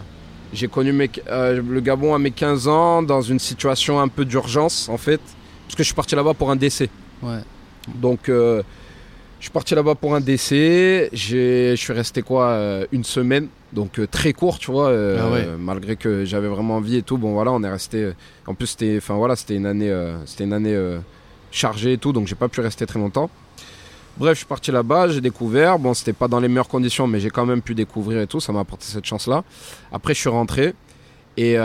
j'ai 0.52 0.68
connu 0.68 0.92
mes, 0.92 1.10
euh, 1.28 1.60
le 1.60 1.80
Gabon 1.80 2.14
à 2.14 2.20
mes 2.20 2.30
15 2.30 2.68
ans 2.68 3.02
dans 3.02 3.20
une 3.20 3.40
situation 3.40 3.98
un 4.00 4.06
peu 4.08 4.24
d'urgence 4.24 4.88
en 4.88 4.96
fait, 4.96 5.20
parce 5.66 5.74
que 5.74 5.82
je 5.82 5.86
suis 5.88 5.94
parti 5.94 6.14
là-bas 6.14 6.34
pour 6.34 6.52
un 6.52 6.56
décès. 6.56 6.88
Ouais. 7.20 7.40
Donc 7.96 8.30
je 9.38 9.44
suis 9.44 9.52
parti 9.52 9.74
là-bas 9.74 9.94
pour 9.94 10.14
un 10.14 10.20
décès, 10.20 11.10
je 11.12 11.74
suis 11.76 11.92
resté 11.92 12.22
quoi 12.22 12.46
euh, 12.48 12.86
une 12.90 13.04
semaine, 13.04 13.48
donc 13.72 13.98
euh, 13.98 14.06
très 14.06 14.32
court 14.32 14.58
tu 14.58 14.70
vois, 14.70 14.88
euh, 14.88 15.18
Ah 15.20 15.30
ouais. 15.30 15.46
malgré 15.58 15.96
que 15.96 16.24
j'avais 16.24 16.48
vraiment 16.48 16.76
envie 16.76 16.96
et 16.96 17.02
tout. 17.02 17.18
Bon 17.18 17.32
voilà, 17.32 17.52
on 17.52 17.62
est 17.62 17.70
resté. 17.70 18.12
En 18.46 18.54
plus 18.54 18.66
c'était, 18.68 18.98
voilà, 19.08 19.34
une 19.50 19.66
année, 19.66 19.90
euh, 19.90 20.16
c'était 20.24 20.44
une 20.44 20.54
année 20.54 20.74
euh, 20.74 20.98
chargée 21.50 21.92
et 21.94 21.98
tout, 21.98 22.12
donc 22.12 22.26
j'ai 22.26 22.34
pas 22.34 22.48
pu 22.48 22.60
rester 22.60 22.86
très 22.86 22.98
longtemps. 22.98 23.30
Bref, 24.16 24.32
je 24.32 24.38
suis 24.38 24.46
parti 24.46 24.72
là-bas, 24.72 25.08
j'ai 25.08 25.20
découvert. 25.20 25.78
Bon, 25.78 25.92
c'était 25.92 26.14
pas 26.14 26.26
dans 26.26 26.40
les 26.40 26.48
meilleures 26.48 26.68
conditions, 26.68 27.06
mais 27.06 27.20
j'ai 27.20 27.28
quand 27.28 27.44
même 27.44 27.60
pu 27.60 27.74
découvrir 27.74 28.22
et 28.22 28.26
tout. 28.26 28.40
Ça 28.40 28.50
m'a 28.50 28.60
apporté 28.60 28.86
cette 28.86 29.04
chance-là. 29.04 29.44
Après, 29.92 30.14
je 30.14 30.20
suis 30.20 30.30
rentré 30.30 30.72
et 31.36 31.56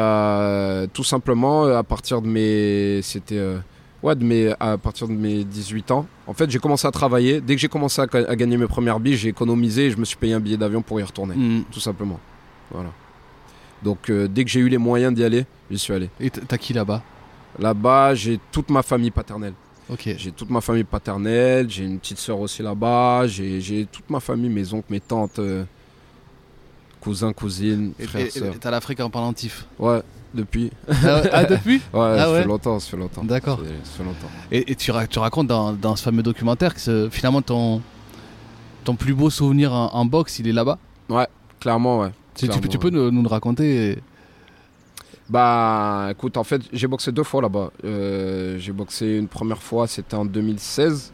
tout 0.91 1.05
simplement 1.05 1.63
à 1.63 1.83
partir 1.83 2.21
de 2.21 2.27
mes, 2.27 3.01
c'était 3.03 3.39
Ouais, 4.03 4.15
de 4.15 4.23
mes, 4.23 4.53
à 4.59 4.77
partir 4.77 5.07
de 5.07 5.13
mes 5.13 5.43
18 5.43 5.91
ans. 5.91 6.07
En 6.25 6.33
fait, 6.33 6.49
j'ai 6.49 6.57
commencé 6.59 6.87
à 6.87 6.91
travailler. 6.91 7.39
Dès 7.39 7.53
que 7.55 7.61
j'ai 7.61 7.67
commencé 7.67 8.01
à, 8.01 8.07
ga- 8.07 8.25
à 8.27 8.35
gagner 8.35 8.57
mes 8.57 8.65
premières 8.67 8.99
billes, 8.99 9.15
j'ai 9.15 9.29
économisé 9.29 9.85
et 9.87 9.91
je 9.91 9.97
me 9.97 10.05
suis 10.05 10.17
payé 10.17 10.33
un 10.33 10.39
billet 10.39 10.57
d'avion 10.57 10.81
pour 10.81 10.99
y 10.99 11.03
retourner. 11.03 11.35
Hmm. 11.35 11.63
Tout 11.71 11.79
simplement. 11.79 12.19
Voilà. 12.71 12.89
Donc, 13.83 14.09
euh, 14.09 14.27
dès 14.27 14.43
que 14.43 14.49
j'ai 14.49 14.59
eu 14.59 14.69
les 14.69 14.77
moyens 14.79 15.13
d'y 15.13 15.23
aller, 15.23 15.45
j'y 15.69 15.77
suis 15.77 15.93
allé. 15.93 16.09
Et 16.19 16.29
t'as 16.31 16.57
qui 16.57 16.73
là-bas? 16.73 17.03
Là-bas, 17.59 18.15
j'ai 18.15 18.39
toute 18.51 18.69
ma 18.71 18.81
famille 18.81 19.11
paternelle. 19.11 19.53
Ok. 19.89 20.09
J'ai 20.17 20.31
toute 20.31 20.49
ma 20.49 20.61
famille 20.61 20.83
paternelle. 20.83 21.69
J'ai 21.69 21.83
une 21.85 21.99
petite 21.99 22.17
sœur 22.19 22.39
aussi 22.39 22.63
là-bas. 22.63 23.27
J'ai 23.27 23.59
j'ai 23.61 23.85
toute 23.85 24.09
ma 24.09 24.19
famille, 24.19 24.49
mes 24.49 24.73
oncles, 24.73 24.87
mes 24.89 24.99
tantes. 25.01 25.37
euh, 25.39 25.63
cousins, 27.01 27.33
cousines, 27.33 27.91
frères, 28.07 28.31
sœurs. 28.31 28.53
T'as 28.59 28.71
l'Afrique 28.71 28.99
en 29.01 29.09
pendentif. 29.09 29.65
Ouais, 29.79 30.01
depuis. 30.33 30.71
ah, 30.87 30.93
ouais, 31.21 31.29
ah, 31.33 31.43
depuis 31.43 31.75
Ouais, 31.93 31.99
Ah 31.99 32.17
ça 32.19 32.31
ouais 32.31 32.41
fait 32.43 32.47
longtemps, 32.47 32.79
ça 32.79 32.89
fait 32.91 32.97
longtemps. 32.97 33.23
D'accord. 33.25 33.59
Ça 33.83 33.91
fait- 33.97 34.03
longtemps. 34.03 34.27
Et, 34.51 34.71
et 34.71 34.75
tu, 34.75 34.91
ra- 34.91 35.07
tu 35.07 35.19
racontes 35.19 35.47
dans, 35.47 35.73
dans 35.73 35.95
ce 35.97 36.03
fameux 36.03 36.23
documentaire 36.23 36.73
que 36.75 37.09
finalement 37.11 37.41
ton, 37.41 37.81
ton 38.85 38.95
plus 38.95 39.13
beau 39.13 39.29
souvenir 39.29 39.73
en, 39.73 39.93
en 39.93 40.05
boxe, 40.05 40.39
il 40.39 40.47
est 40.47 40.53
là-bas? 40.53 40.77
Clairement, 41.59 41.99
ouais. 41.99 42.09
Tu, 42.35 42.45
tu 42.47 42.47
peux- 42.47 42.47
Clairement, 42.53 42.67
tu 42.69 42.77
peux 42.79 42.89
nous, 42.89 43.11
nous 43.11 43.21
le 43.23 43.27
raconter 43.27 43.99
Bah, 45.29 46.07
écoute, 46.11 46.35
en 46.37 46.43
fait, 46.43 46.61
j'ai 46.73 46.87
boxé 46.87 47.11
deux 47.11 47.23
fois 47.23 47.41
là-bas. 47.41 47.71
Euh, 47.85 48.57
j'ai 48.59 48.71
boxé 48.73 49.17
une 49.17 49.27
première 49.27 49.61
fois, 49.61 49.87
c'était 49.87 50.15
en 50.15 50.25
2016. 50.25 51.13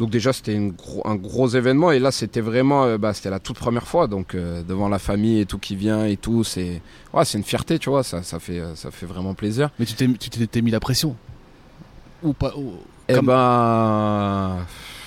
Donc 0.00 0.08
déjà, 0.10 0.32
c'était 0.32 0.56
un 1.04 1.14
gros 1.14 1.46
événement. 1.48 1.92
Et 1.92 1.98
là, 1.98 2.10
c'était 2.10 2.40
vraiment, 2.40 2.84
euh, 2.84 2.96
bah, 2.96 3.12
c'était 3.12 3.28
la 3.30 3.38
toute 3.38 3.58
première 3.58 3.86
fois. 3.86 4.06
Donc 4.08 4.34
euh, 4.34 4.62
devant 4.62 4.88
la 4.88 4.98
famille 4.98 5.40
et 5.40 5.44
tout 5.46 5.58
qui 5.58 5.76
vient 5.76 6.06
et 6.06 6.16
tout, 6.16 6.42
c'est, 6.42 6.80
ouais, 7.12 7.24
c'est 7.26 7.36
une 7.36 7.44
fierté, 7.44 7.78
tu 7.78 7.90
vois. 7.90 8.02
Ça, 8.02 8.22
ça 8.22 8.40
fait, 8.40 8.58
euh, 8.60 8.74
ça 8.74 8.90
fait 8.90 9.04
vraiment 9.06 9.34
plaisir. 9.34 9.68
Mais 9.78 9.84
tu 9.84 9.92
t'es 9.94 10.08
tu 10.18 10.30
t'es- 10.30 10.46
t'es 10.46 10.62
mis 10.62 10.70
la 10.70 10.80
pression? 10.80 11.14
Ou 12.22 12.32
pas 12.32 12.54
ou- 12.56 12.72
Comme- 13.14 13.26
ben, 13.26 14.56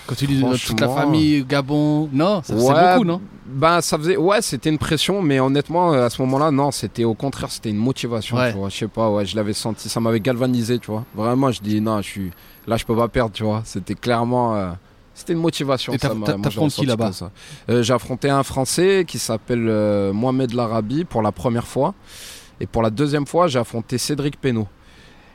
Quand 0.07 0.15
tu 0.15 0.25
dis 0.27 0.41
toute 0.65 0.79
la 0.79 0.87
famille, 0.89 1.43
Gabon, 1.45 2.09
non 2.11 2.41
Ça 2.43 2.57
c'est 2.57 2.63
Ouais, 2.65 2.93
beaucoup, 2.93 3.05
non 3.05 3.21
Ben, 3.45 3.79
ça 3.81 3.97
faisait. 3.97 4.17
Ouais, 4.17 4.41
c'était 4.41 4.69
une 4.69 4.77
pression, 4.77 5.21
mais 5.21 5.39
honnêtement, 5.39 5.93
euh, 5.93 6.05
à 6.05 6.09
ce 6.09 6.21
moment-là, 6.23 6.51
non, 6.51 6.71
c'était 6.71 7.03
au 7.03 7.13
contraire, 7.13 7.51
c'était 7.51 7.69
une 7.69 7.77
motivation. 7.77 8.35
Ouais. 8.37 8.51
Tu 8.51 8.57
vois, 8.57 8.69
je 8.69 8.77
sais 8.77 8.87
pas, 8.87 9.09
ouais, 9.09 9.25
je 9.25 9.35
l'avais 9.35 9.53
senti, 9.53 9.87
ça 9.89 9.99
m'avait 9.99 10.19
galvanisé, 10.19 10.79
tu 10.79 10.91
vois. 10.91 11.05
Vraiment, 11.15 11.51
je 11.51 11.61
dis, 11.61 11.79
non, 11.81 12.01
je 12.01 12.07
suis. 12.07 12.31
Là, 12.67 12.77
je 12.77 12.85
peux 12.85 12.95
pas 12.95 13.07
perdre, 13.07 13.31
tu 13.33 13.43
vois. 13.43 13.61
C'était 13.65 13.95
clairement. 13.95 14.55
euh, 14.55 14.71
C'était 15.13 15.33
une 15.33 15.39
motivation. 15.39 15.93
Et 15.93 15.97
t'affrontes 15.99 16.71
qui 16.73 16.85
là-bas. 16.85 17.11
Euh, 17.69 17.83
J'ai 17.83 17.93
affronté 17.93 18.29
un 18.29 18.43
Français 18.43 19.05
qui 19.07 19.19
s'appelle 19.19 19.67
euh, 19.69 20.11
Mohamed 20.13 20.53
Larabi 20.53 21.03
pour 21.05 21.21
la 21.21 21.31
première 21.31 21.67
fois. 21.67 21.93
Et 22.59 22.65
pour 22.65 22.81
la 22.81 22.89
deuxième 22.89 23.25
fois, 23.27 23.47
j'ai 23.47 23.59
affronté 23.59 23.97
Cédric 23.97 24.39
Pénaud. 24.39 24.67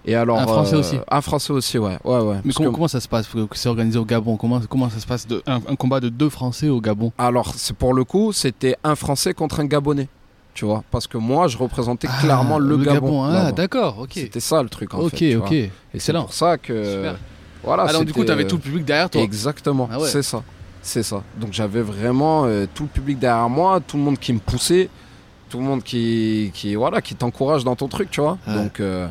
Et 0.05 0.15
alors, 0.15 0.39
Un 0.39 0.47
Français 0.47 0.75
euh, 0.77 0.79
aussi 0.81 0.97
Un 1.11 1.21
Français 1.21 1.53
aussi, 1.53 1.79
ouais. 1.79 1.99
ouais, 2.05 2.21
ouais. 2.21 2.37
Mais 2.45 2.53
comment, 2.53 2.71
que- 2.71 2.75
comment 2.75 2.89
ça 2.89 3.01
se 3.01 3.09
passe? 3.09 3.29
C'est 3.53 3.69
organisé 3.69 3.99
au 3.99 4.05
Gabon 4.05 4.37
comment, 4.37 4.61
comment 4.69 4.89
ça 4.91 5.01
se 5.01 5.07
passe 5.07 5.27
de, 5.27 5.43
un, 5.47 5.57
un 5.57 5.77
combat 5.77 6.01
de 6.01 6.09
deux 6.09 6.29
Français 6.31 6.69
au 6.69 6.81
Gabon? 6.81 7.13
Alors, 7.19 7.53
c'est 7.57 7.77
pour 7.77 7.93
le 7.95 8.05
coup, 8.05 8.33
c'était 8.33 8.77
un 8.85 8.95
Français 8.95 9.35
contre 9.35 9.61
un 9.61 9.65
Gabonais. 9.67 10.09
Tu 10.55 10.65
vois, 10.65 10.83
parce 10.91 11.07
que 11.07 11.19
moi, 11.19 11.47
je 11.47 11.57
représentais 11.59 12.09
Ah, 12.11 12.21
clairement 12.21 12.59
le, 12.59 12.77
Gabon. 12.79 13.23
Ah, 13.25 13.53
d'accord, 13.53 13.99
ok. 14.01 14.11
C'était 14.15 14.41
ça 14.41 14.63
le 14.63 14.69
truc 14.69 14.93
en 14.95 15.01
Ok, 15.01 15.11
fait. 15.11 15.17
tu 15.31 15.37
ok. 15.37 15.47
vois. 15.47 15.57
Et 15.59 15.71
c'est 15.99 16.13
pour 16.13 16.33
ça 16.33 16.59
que. 16.59 16.83
Super. 16.85 17.17
Voilà. 17.63 17.93
Donc 17.93 18.05
du 18.07 18.13
coup, 18.13 18.25
t'avais 18.25 18.45
euh, 18.45 18.49
tout 18.49 18.57
le 18.57 18.63
public 18.63 18.85
derrière 18.85 19.11
toi. 19.11 19.21
Exactement, 19.21 19.89
Ah 19.93 19.99
ouais. 20.01 20.09
c'est 20.09 20.23
ça. 20.23 20.43
C'est 20.81 21.03
ça. 21.03 21.23
Donc 21.37 21.53
j'avais 21.53 21.83
vraiment 21.83 22.45
euh, 22.47 22.67
tout 22.73 22.85
le 22.85 22.89
public 22.89 23.19
derrière 23.19 23.49
moi, 23.49 23.81
tout 23.87 23.97
le 23.97 24.03
monde 24.05 24.19
qui 24.19 24.33
me 24.33 24.39
poussait, 24.39 24.89
tout 25.51 25.59
le 25.59 25.65
monde 25.65 25.83
qui, 25.83 26.51
qui, 26.55 26.75
voilà, 26.77 27.03
qui 27.03 27.15
t'encourage 27.15 27.65
dans 27.65 27.75
ton 27.77 27.89
truc, 27.89 28.11
tu 28.11 28.21
vois. 28.21 28.39
Donc, 28.47 28.81
euh, 28.81 29.09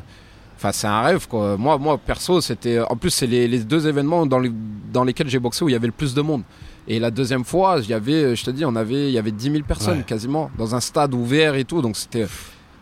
enfin, 0.57 0.71
c'est 0.73 0.87
un 0.87 1.01
rêve, 1.01 1.27
quoi. 1.27 1.55
Moi, 1.57 1.77
moi 1.77 1.97
perso, 1.97 2.41
c'était. 2.41 2.79
En 2.79 2.95
plus, 2.97 3.09
c'est 3.11 3.27
les, 3.27 3.47
les 3.47 3.59
deux 3.59 3.87
événements 3.87 4.25
dans, 4.25 4.39
les, 4.39 4.51
dans 4.91 5.03
lesquels 5.05 5.29
j'ai 5.29 5.39
boxé 5.39 5.63
où 5.63 5.69
il 5.69 5.73
y 5.73 5.75
avait 5.75 5.87
le 5.87 5.93
plus 5.93 6.13
de 6.13 6.21
monde. 6.21 6.41
Et 6.89 6.99
la 6.99 7.11
deuxième 7.11 7.43
fois, 7.43 7.77
il 7.81 7.89
y 7.89 7.93
avait, 7.93 8.35
je 8.35 8.43
te 8.45 8.49
dis, 8.51 8.63
on 8.65 8.75
avait, 8.75 9.07
il 9.09 9.11
y 9.13 9.17
avait 9.17 9.31
10 9.31 9.51
000 9.51 9.63
personnes 9.63 9.97
Ouais. 9.99 10.03
quasiment 10.03 10.49
dans 10.57 10.73
un 10.75 10.79
stade 10.79 11.13
ouvert 11.13 11.55
et 11.55 11.65
tout. 11.65 11.81
Donc 11.81 11.97
c'était, 11.97 12.27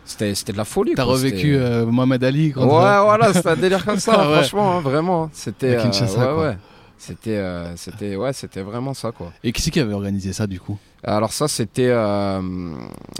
c'était, 0.04 0.34
c'était 0.34 0.52
de 0.52 0.58
la 0.58 0.64
folie. 0.64 0.92
T'as 0.94 1.02
revécu 1.04 1.54
C'était- 1.54 1.56
euh, 1.56 1.86
Mohamed 1.86 2.22
Ali 2.22 2.46
Ouais, 2.48 2.52
contre- 2.52 2.68
voilà, 2.68 3.32
c'était 3.34 3.48
un 3.48 3.56
délire 3.56 3.84
comme 3.84 3.98
ça, 3.98 4.12
Ah 4.16 4.26
ouais. 4.28 4.34
franchement, 4.36 4.76
hein, 4.76 4.80
vraiment. 4.80 5.28
C'était. 5.32 5.76
À 5.76 5.82
Kinshasa, 5.82 6.20
euh, 6.22 6.36
ouais, 6.36 6.46
ouais. 6.50 6.56
C'était, 6.98 7.36
euh, 7.36 7.76
c'était, 7.76 8.16
ouais, 8.16 8.32
c'était 8.32 8.62
vraiment 8.62 8.94
ça, 8.94 9.12
quoi. 9.12 9.30
Et 9.44 9.52
qui 9.52 9.60
c'est 9.60 9.70
qui 9.70 9.80
avait 9.80 9.92
organisé 9.92 10.32
ça 10.32 10.46
du 10.46 10.58
coup? 10.60 10.78
Alors 11.04 11.32
ça, 11.32 11.46
c'était, 11.46 11.88
euh, 11.90 12.40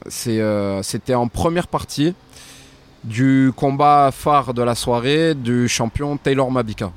c'est, 0.08 0.40
c'était 0.82 1.14
en 1.14 1.28
première 1.28 1.66
partie 1.68 2.14
du 3.04 3.52
combat 3.56 4.10
phare 4.12 4.52
de 4.54 4.62
la 4.62 4.74
soirée 4.74 5.34
du 5.34 5.68
champion 5.68 6.16
Taylor 6.16 6.50
Mabika. 6.50 6.90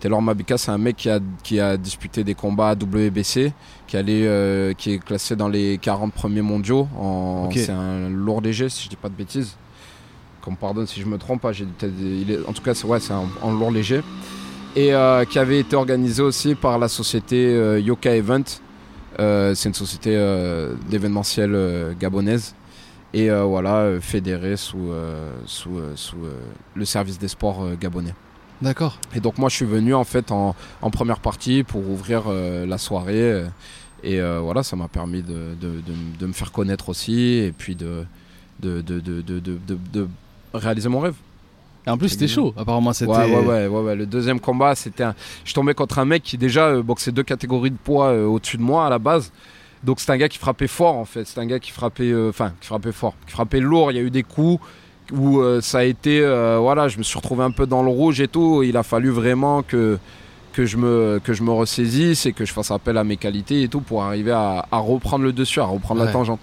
Taylor 0.00 0.22
Mabika, 0.22 0.56
c'est 0.58 0.70
un 0.70 0.78
mec 0.78 0.96
qui 0.96 1.10
a, 1.10 1.18
qui 1.42 1.58
a 1.58 1.76
disputé 1.76 2.22
des 2.22 2.34
combats 2.34 2.70
à 2.70 2.74
WBC, 2.74 3.52
qui, 3.86 3.96
allait, 3.96 4.26
euh, 4.26 4.72
qui 4.72 4.92
est 4.92 4.98
classé 4.98 5.34
dans 5.34 5.48
les 5.48 5.78
40 5.78 6.12
premiers 6.12 6.42
mondiaux. 6.42 6.86
En. 6.96 7.48
C'est 7.52 7.70
un 7.72 8.08
lourd 8.08 8.40
léger, 8.40 8.68
si 8.68 8.84
je 8.84 8.88
dis 8.90 8.96
pas 8.96 9.08
de 9.08 9.14
bêtises. 9.14 9.56
Qu'on 10.40 10.52
me 10.52 10.56
pardonne 10.56 10.86
si 10.86 11.00
je 11.00 11.06
me 11.06 11.18
trompe 11.18 11.44
il 12.20 12.30
est- 12.30 12.46
en 12.46 12.52
tout 12.52 12.62
cas, 12.62 12.74
c'est, 12.74 12.86
ouais, 12.86 12.98
en 13.42 13.50
lourd 13.52 13.72
léger. 13.72 14.02
Et 14.76 14.94
euh, 14.94 15.24
qui 15.24 15.38
avait 15.40 15.58
été 15.58 15.74
organisé 15.74 16.22
aussi 16.22 16.54
par 16.54 16.78
la 16.78 16.86
société 16.86 17.36
euh, 17.56 17.80
Yoka 17.80 18.14
Event. 18.14 18.44
C'est 19.18 19.64
une 19.68 19.74
société 19.74 20.16
d'événementiel 20.88 21.96
gabonaise. 21.98 22.54
Et 23.14 23.30
euh, 23.30 23.42
voilà, 23.44 23.76
euh, 23.76 24.00
fédérée 24.00 24.56
sous, 24.56 24.90
euh, 24.92 25.30
sous, 25.46 25.78
sous 25.96 26.16
le 26.74 26.84
service 26.84 27.18
des 27.18 27.28
sports 27.28 27.64
gabonais. 27.80 28.14
D'accord. 28.60 28.98
Et 29.14 29.20
donc 29.20 29.38
moi 29.38 29.48
je 29.48 29.54
suis 29.56 29.64
venu 29.64 29.94
en 29.94 30.04
fait 30.04 30.30
en, 30.32 30.54
en 30.82 30.90
première 30.90 31.20
partie 31.20 31.62
pour 31.62 31.88
ouvrir 31.88 32.24
euh, 32.26 32.66
la 32.66 32.76
soirée. 32.76 33.14
euh, 33.32 33.46
et 34.04 34.20
euh, 34.20 34.40
voilà, 34.40 34.62
ça 34.62 34.76
m'a 34.76 34.88
permis 34.88 35.22
de, 35.22 35.54
de- 35.60 35.80
de- 35.80 36.18
de 36.20 36.26
me 36.26 36.32
faire 36.32 36.52
connaître 36.52 36.88
aussi 36.88 37.18
et 37.38 37.52
puis 37.56 37.74
de, 37.74 38.04
de, 38.60 38.80
de, 38.80 39.00
de, 39.00 39.22
de- 39.22 39.40
de- 39.40 39.58
de- 39.66 39.78
de 39.92 40.08
réaliser 40.54 40.88
mon 40.88 41.00
rêve. 41.00 41.14
Et 41.86 41.90
en 41.90 41.96
plus 41.96 42.10
c'était 42.10 42.28
chaud. 42.28 42.52
Apparemment 42.56 42.92
c'était. 42.92 43.10
Ouais, 43.10 43.34
ouais, 43.34 43.44
ouais, 43.46 43.66
ouais, 43.68 43.80
ouais. 43.82 43.96
Le 43.96 44.06
deuxième 44.06 44.38
combat, 44.40 44.74
c'était 44.74 45.04
un... 45.04 45.14
Je 45.44 45.54
tombais 45.54 45.72
contre 45.74 45.98
un 46.00 46.04
mec 46.04 46.22
qui 46.22 46.36
déjà 46.36 46.80
boxait 46.82 47.12
deux 47.12 47.22
catégories 47.22 47.70
de 47.70 47.76
poids 47.76 48.12
au-dessus 48.12 48.56
de 48.58 48.62
moi 48.62 48.86
à 48.86 48.90
la 48.90 48.98
base. 48.98 49.32
Donc 49.84 50.00
c'est 50.00 50.10
un 50.10 50.16
gars 50.16 50.28
qui 50.28 50.38
frappait 50.38 50.66
fort 50.66 50.96
en 50.96 51.04
fait. 51.04 51.24
C'est 51.26 51.38
un 51.40 51.46
gars 51.46 51.58
qui 51.58 51.70
frappait, 51.70 52.10
euh, 52.10 52.30
enfin, 52.30 52.52
qui 52.60 52.66
frappait 52.66 52.92
fort, 52.92 53.14
qui 53.26 53.32
frappait 53.32 53.60
lourd. 53.60 53.92
Il 53.92 53.96
y 53.96 54.00
a 54.00 54.02
eu 54.02 54.10
des 54.10 54.22
coups 54.24 54.62
où 55.12 55.40
euh, 55.40 55.60
ça 55.60 55.78
a 55.78 55.84
été, 55.84 56.20
euh, 56.20 56.58
voilà, 56.60 56.88
je 56.88 56.98
me 56.98 57.02
suis 57.02 57.16
retrouvé 57.16 57.44
un 57.44 57.50
peu 57.50 57.66
dans 57.66 57.82
le 57.82 57.88
rouge 57.90 58.20
et 58.20 58.28
tout. 58.28 58.62
Il 58.62 58.76
a 58.76 58.82
fallu 58.82 59.10
vraiment 59.10 59.62
que 59.62 59.98
que 60.52 60.64
je 60.66 60.76
me 60.76 61.20
que 61.22 61.32
je 61.32 61.42
me 61.44 61.52
ressaisisse 61.52 62.26
et 62.26 62.32
que 62.32 62.44
je 62.44 62.52
fasse 62.52 62.70
appel 62.72 62.96
à 62.98 63.04
mes 63.04 63.16
qualités 63.16 63.62
et 63.62 63.68
tout 63.68 63.80
pour 63.80 64.02
arriver 64.02 64.32
à, 64.32 64.66
à 64.72 64.78
reprendre 64.78 65.24
le 65.24 65.32
dessus, 65.32 65.60
à 65.60 65.64
reprendre 65.64 66.00
Ouais. 66.00 66.06
la 66.06 66.12
tangente. 66.12 66.40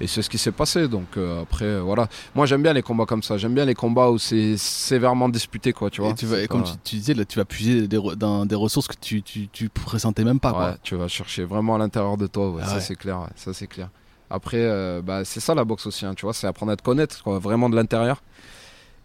Et 0.00 0.06
c'est 0.06 0.22
ce 0.22 0.30
qui 0.30 0.38
s'est 0.38 0.52
passé. 0.52 0.86
Donc 0.88 1.16
euh, 1.16 1.42
après, 1.42 1.80
voilà. 1.80 2.08
Moi 2.34 2.46
j'aime 2.46 2.62
bien 2.62 2.72
les 2.72 2.82
combats 2.82 3.06
comme 3.06 3.22
ça. 3.22 3.36
J'aime 3.36 3.54
bien 3.54 3.64
les 3.64 3.74
combats 3.74 4.10
où 4.10 4.18
c'est 4.18 4.56
sévèrement 4.56 5.28
disputé, 5.28 5.72
quoi. 5.72 5.90
Tu 5.90 6.00
vois. 6.00 6.10
et 6.10 6.14
tu 6.14 6.26
vas, 6.26 6.36
C'est 6.36 6.44
et 6.44 6.48
comme 6.48 6.62
tu, 6.62 6.72
tu 6.84 6.96
disais, 6.96 7.14
là, 7.14 7.24
tu 7.24 7.38
vas 7.38 7.44
puiser 7.44 7.88
des, 7.88 8.00
dans 8.16 8.46
des 8.46 8.54
ressources 8.54 8.88
que 8.88 8.94
tu, 9.00 9.22
tu, 9.22 9.48
tu 9.48 9.68
pressentais 9.68 10.24
même 10.24 10.40
pas. 10.40 10.50
Ouais, 10.50 10.56
Quoi. 10.56 10.76
tu 10.82 10.94
vas 10.96 11.08
chercher 11.08 11.44
vraiment 11.44 11.74
à 11.74 11.78
l'intérieur 11.78 12.16
de 12.16 12.26
toi, 12.26 12.50
ouais, 12.50 12.62
Ah 12.64 12.68
ça 12.68 12.74
ouais. 12.76 12.80
c'est 12.80 12.96
clair, 12.96 13.28
ça 13.36 13.52
c'est 13.52 13.66
clair. 13.66 13.88
Après, 14.30 14.58
euh, 14.60 15.00
bah, 15.02 15.24
c'est 15.24 15.40
ça 15.40 15.54
la 15.54 15.64
boxe 15.64 15.86
aussi, 15.86 16.04
hein, 16.04 16.12
tu 16.14 16.26
vois, 16.26 16.34
c'est 16.34 16.46
apprendre 16.46 16.72
à 16.72 16.76
te 16.76 16.82
connaître, 16.82 17.22
quoi, 17.22 17.38
vraiment 17.38 17.70
de 17.70 17.76
l'intérieur. 17.76 18.22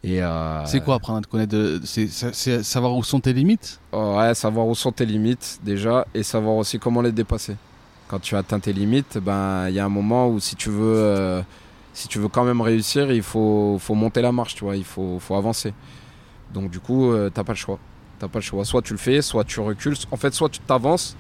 Et 0.04 0.22
euh, 0.22 0.66
C'est 0.66 0.84
quoi 0.84 0.96
apprendre 0.96 1.20
à 1.20 1.22
te 1.22 1.28
connaître 1.28 1.56
C'est 1.86 2.62
savoir 2.64 2.94
où 2.98 3.04
sont 3.06 3.22
tes 3.22 3.32
limites? 3.32 3.80
Ouais, 3.94 4.36
savoir 4.36 4.68
où 4.68 4.76
sont 4.76 4.92
tes 4.92 5.06
limites 5.06 5.60
déjà, 5.64 6.06
et 6.14 6.24
savoir 6.24 6.56
aussi 6.58 6.78
comment 6.78 7.02
les 7.02 7.14
dépasser. 7.14 7.56
Quand 8.08 8.20
tu 8.20 8.36
atteins 8.36 8.60
tes 8.60 8.74
limites, 8.74 9.18
ben 9.18 9.70
il 9.70 9.76
y 9.76 9.80
a 9.80 9.86
un 9.86 9.90
moment 9.90 10.28
où 10.30 10.40
si 10.40 10.56
tu 10.56 10.70
veux, 10.70 10.98
euh, 10.98 11.42
si 11.94 12.08
tu 12.08 12.20
veux 12.20 12.28
quand 12.28 12.44
même 12.44 12.62
réussir, 12.62 13.12
il 13.12 13.24
faut, 13.24 13.78
faut 13.80 13.96
monter 13.96 14.22
la 14.22 14.32
marche, 14.32 14.56
tu 14.56 14.64
vois, 14.64 14.76
il 14.76 14.84
faut, 14.84 15.20
faut 15.20 15.36
avancer. 15.36 15.74
Donc 16.54 16.70
du 16.70 16.80
coup, 16.80 17.12
euh, 17.12 17.30
t'as 17.34 17.44
pas 17.44 17.54
le 17.54 17.58
choix. 17.58 17.80
T'as 18.20 18.28
pas 18.28 18.40
le 18.40 18.44
choix. 18.44 18.66
Soit 18.66 18.82
tu 18.82 18.94
le 18.94 19.00
fais, 19.00 19.22
soit 19.22 19.44
tu 19.44 19.60
recules. 19.60 19.96
En 20.12 20.18
fait, 20.18 20.34
soit 20.34 20.50
tu 20.50 20.60
t'avances, 20.60 21.16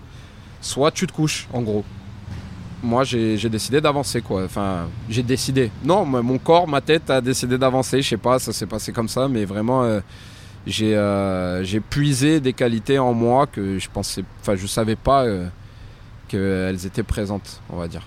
soit 0.61 0.91
tu 0.91 1.07
te 1.07 1.13
couches, 1.13 1.47
en 1.53 1.61
gros. 1.61 1.84
Moi, 2.84 3.05
j'ai 3.05 3.38
décidé 3.49 3.79
d'avancer, 3.79 4.21
quoi. 4.21 4.43
Enfin, 4.43 4.88
j'ai 5.09 5.23
décidé. 5.23 5.71
Non, 5.86 6.05
mon 6.05 6.38
corps, 6.38 6.67
ma 6.67 6.81
tête 6.81 7.09
a 7.09 7.21
décidé 7.21 7.57
d'avancer. 7.57 8.01
Je 8.01 8.09
sais 8.09 8.17
pas, 8.17 8.39
ça 8.39 8.51
s'est 8.51 8.65
passé 8.65 8.91
comme 8.91 9.07
ça, 9.07 9.29
mais 9.29 9.45
vraiment, 9.45 9.84
euh, 9.84 10.01
j'ai 10.65 10.93
euh, 10.95 11.79
puisé 11.89 12.39
des 12.39 12.53
qualités 12.53 12.99
en 12.99 13.13
moi 13.13 13.47
que 13.47 13.79
je 13.79 13.89
pensais, 13.89 14.23
enfin, 14.41 14.55
je 14.55 14.67
savais 14.67 14.95
pas 14.95 15.25
euh, 15.25 15.47
qu'elles 16.28 16.86
étaient 16.86 17.03
présentes, 17.03 17.61
on 17.69 17.78
va 17.78 17.88
dire. 17.88 18.01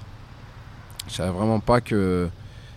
Je 1.08 1.14
savais 1.14 1.30
vraiment 1.30 1.60
pas 1.60 1.80
que 1.80 2.28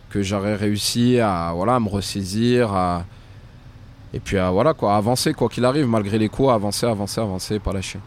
que 0.10 0.24
j'aurais 0.24 0.56
réussi 0.56 1.20
à 1.20 1.52
voilà 1.54 1.76
à 1.76 1.80
me 1.80 1.88
ressaisir, 1.90 2.74
à 2.74 3.06
et 4.14 4.20
puis 4.20 4.38
à 4.38 4.50
voilà 4.52 4.74
quoi, 4.74 4.94
à 4.96 4.98
avancer 4.98 5.34
quoi 5.34 5.50
qu'il 5.50 5.66
arrive 5.66 5.88
malgré 5.88 6.18
les 6.18 6.30
coups, 6.30 6.50
à 6.50 6.54
avancer, 6.56 6.86
avancer, 6.86 7.22
avancer, 7.22 7.60
pas 7.60 7.74
lâcher. 7.74 8.00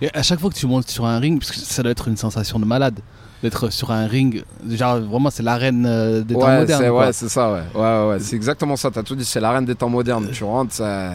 Et 0.00 0.10
à 0.14 0.22
chaque 0.22 0.40
fois 0.40 0.50
que 0.50 0.54
tu 0.56 0.66
montes 0.66 0.88
sur 0.88 1.06
un 1.06 1.18
ring, 1.18 1.38
parce 1.38 1.52
que 1.52 1.58
ça 1.58 1.82
doit 1.82 1.92
être 1.92 2.08
une 2.08 2.16
sensation 2.16 2.58
de 2.58 2.64
malade, 2.64 2.98
d'être 3.42 3.70
sur 3.70 3.90
un 3.90 4.06
ring, 4.06 4.44
genre 4.68 4.98
vraiment 4.98 5.30
c'est 5.30 5.42
l'arène 5.42 5.86
euh, 5.86 6.22
des 6.22 6.34
temps 6.34 6.40
modernes. 6.58 6.90
ouais, 6.90 7.12
c'est 7.12 7.28
ça, 7.28 7.52
ouais. 7.52 7.62
Ouais, 7.74 7.80
ouais, 7.80 8.08
ouais, 8.10 8.20
c'est 8.20 8.36
exactement 8.36 8.76
ça. 8.76 8.90
T'as 8.90 9.02
tout 9.02 9.14
dit, 9.14 9.24
c'est 9.24 9.40
l'arène 9.40 9.64
des 9.64 9.74
temps 9.74 9.88
modernes. 9.90 10.28
Tu 10.32 10.44
rentres, 10.44 10.74
ça- 10.74 11.12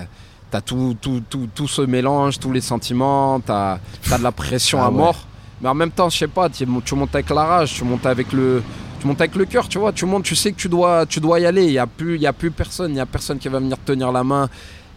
t'as 0.50 0.62
tout, 0.62 0.96
tout, 1.00 1.22
tout, 1.30 1.48
tout 1.54 1.68
ce 1.68 1.82
mélange, 1.82 2.40
tous 2.40 2.52
les 2.52 2.62
sentiments, 2.62 3.40
t'as, 3.40 3.80
t'as 4.10 4.18
de 4.18 4.24
la 4.24 4.32
pression 4.32 4.80
Ah 4.82 4.88
à 4.88 4.92
mort. 4.92 5.28
Mais 5.62 5.70
en 5.70 5.74
même 5.76 5.92
temps, 5.92 6.10
je 6.10 6.18
sais 6.18 6.28
pas, 6.28 6.50
tu, 6.50 6.66
montes 6.66 7.14
avec 7.16 7.30
la 7.30 7.44
rage, 7.46 7.74
tu 7.76 7.84
montes 7.84 8.06
avec 8.06 8.34
le, 8.34 8.64
tu 9.00 9.08
montes 9.08 9.22
avec 9.22 9.36
le 9.36 9.46
cœur, 9.46 9.68
tu 9.68 9.78
vois. 9.78 9.92
Tu 9.94 10.06
montes, 10.06 10.24
tu 10.24 10.36
sais 10.36 10.52
que 10.52 10.58
tu 10.58 10.68
dois, 10.70 11.06
tu 11.06 11.20
dois 11.20 11.40
y 11.40 11.46
aller. 11.46 11.66
Il 11.66 11.74
y 11.74 11.78
a 11.80 11.86
plus, 11.88 12.18
y 12.18 12.26
a 12.28 12.34
plus 12.34 12.50
personne, 12.52 12.92
il 12.92 12.98
y 12.98 13.00
a 13.00 13.06
personne 13.06 13.38
qui 13.38 13.48
va 13.48 13.60
venir 13.60 13.78
te 13.78 13.92
tenir 13.92 14.12
la 14.12 14.24
main. 14.24 14.50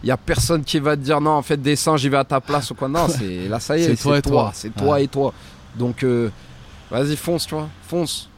Il 0.03 0.09
y 0.09 0.11
a 0.11 0.17
personne 0.17 0.63
qui 0.63 0.79
va 0.79 0.95
te 0.95 1.01
dire 1.01 1.21
non, 1.21 1.31
en 1.31 1.41
fait, 1.41 1.57
descends, 1.57 1.97
j'y 1.97 2.09
vais 2.09 2.17
à 2.17 2.23
ta 2.23 2.41
place 2.41 2.71
ou 2.71 2.75
quoi. 2.75 2.87
Non, 2.87 3.07
c'est 3.07 3.47
là, 3.49 3.59
ça 3.59 3.77
y 3.77 3.83
est, 3.83 3.95
C'est 3.95 4.01
toi 4.03 4.17
et 4.17 4.21
toi. 4.21 4.51
C'est 4.53 4.75
toi 4.75 4.93
Ouais. 4.93 5.03
et 5.03 5.07
toi. 5.07 5.33
Donc, 5.75 6.03
euh, 6.03 6.29
vas-y, 6.89 7.15
fonce, 7.15 7.45
tu 7.47 7.55
vois, 7.55 7.67
fonce. 7.87 8.29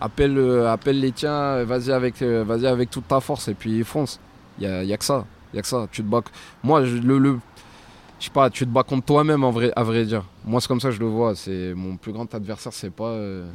appelle, 0.00 0.38
euh, 0.38 0.72
appelle 0.72 0.98
les 1.00 1.12
tiens, 1.12 1.62
vas-y 1.64 1.92
avec, 1.92 2.22
euh, 2.22 2.44
avec 2.66 2.90
toute 2.90 3.06
ta 3.06 3.20
force 3.20 3.48
et 3.48 3.54
puis 3.54 3.82
fonce. 3.84 4.18
Il 4.58 4.64
y 4.64 4.66
a, 4.66 4.82
y 4.84 4.92
a 4.92 4.96
que 4.96 5.04
ça, 5.04 5.24
il 5.52 5.58
a 5.58 5.62
que 5.62 5.68
ça. 5.68 5.86
Tu 5.90 6.02
te 6.02 6.08
bats. 6.08 6.22
Moi, 6.62 6.80
le- 6.80 7.38
je 8.20 8.26
sais 8.26 8.30
pas, 8.30 8.50
tu 8.50 8.66
te 8.66 8.70
bats 8.70 8.82
contre 8.82 9.06
toi-même 9.06 9.44
en 9.44 9.50
vrai, 9.50 9.72
à 9.74 9.82
vrai 9.82 10.04
dire. 10.04 10.24
Moi, 10.44 10.60
c'est 10.60 10.68
comme 10.68 10.78
ça 10.78 10.88
que 10.88 10.94
je 10.94 11.00
le 11.00 11.06
vois. 11.06 11.34
C'est 11.34 11.72
mon 11.74 11.96
plus 11.96 12.12
grand 12.12 12.32
adversaire, 12.34 12.72
c'est 12.74 12.90
pas, 12.90 13.08
euh, 13.08 13.48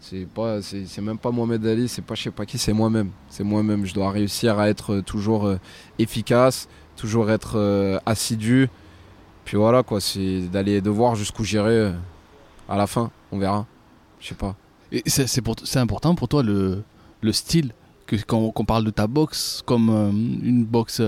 c'est 0.00 0.26
pas, 0.26 0.60
c'est 0.62 1.00
même 1.00 1.16
pas 1.16 1.30
Mohamed 1.30 1.64
Ali, 1.64 1.88
c'est 1.88 2.02
pas 2.02 2.16
je 2.16 2.24
sais 2.24 2.30
pas 2.32 2.44
qui, 2.44 2.58
c'est 2.58 2.72
moi-même. 2.72 3.10
C'est 3.28 3.44
moi-même. 3.44 3.86
Je 3.86 3.94
dois 3.94 4.10
réussir 4.10 4.58
à 4.58 4.68
être 4.68 4.94
euh, 4.94 5.02
toujours 5.02 5.46
euh, 5.46 5.58
efficace, 6.00 6.68
toujours 6.96 7.30
être 7.30 8.00
assidu. 8.04 8.68
Puis 9.44 9.56
voilà 9.56 9.84
quoi, 9.84 10.00
c'est 10.00 10.40
d'aller 10.48 10.80
de 10.80 10.90
voir 10.90 11.14
jusqu'où 11.14 11.44
j'irai 11.44 11.92
à 12.68 12.76
la 12.76 12.88
fin. 12.88 13.12
On 13.30 13.38
verra. 13.38 13.64
Je 14.18 14.28
sais 14.28 14.34
pas. 14.34 14.56
Et 14.90 15.04
c'est 15.06 15.78
important 15.78 16.16
pour 16.16 16.26
toi 16.26 16.42
le, 16.42 16.82
le 17.20 17.32
style 17.32 17.72
que 18.06 18.16
quand 18.16 18.50
qu'on 18.50 18.64
parle 18.64 18.84
de 18.84 18.90
ta 18.90 19.06
boxe 19.06 19.62
comme 19.64 19.88
une 20.42 20.64
boxe 20.64 21.00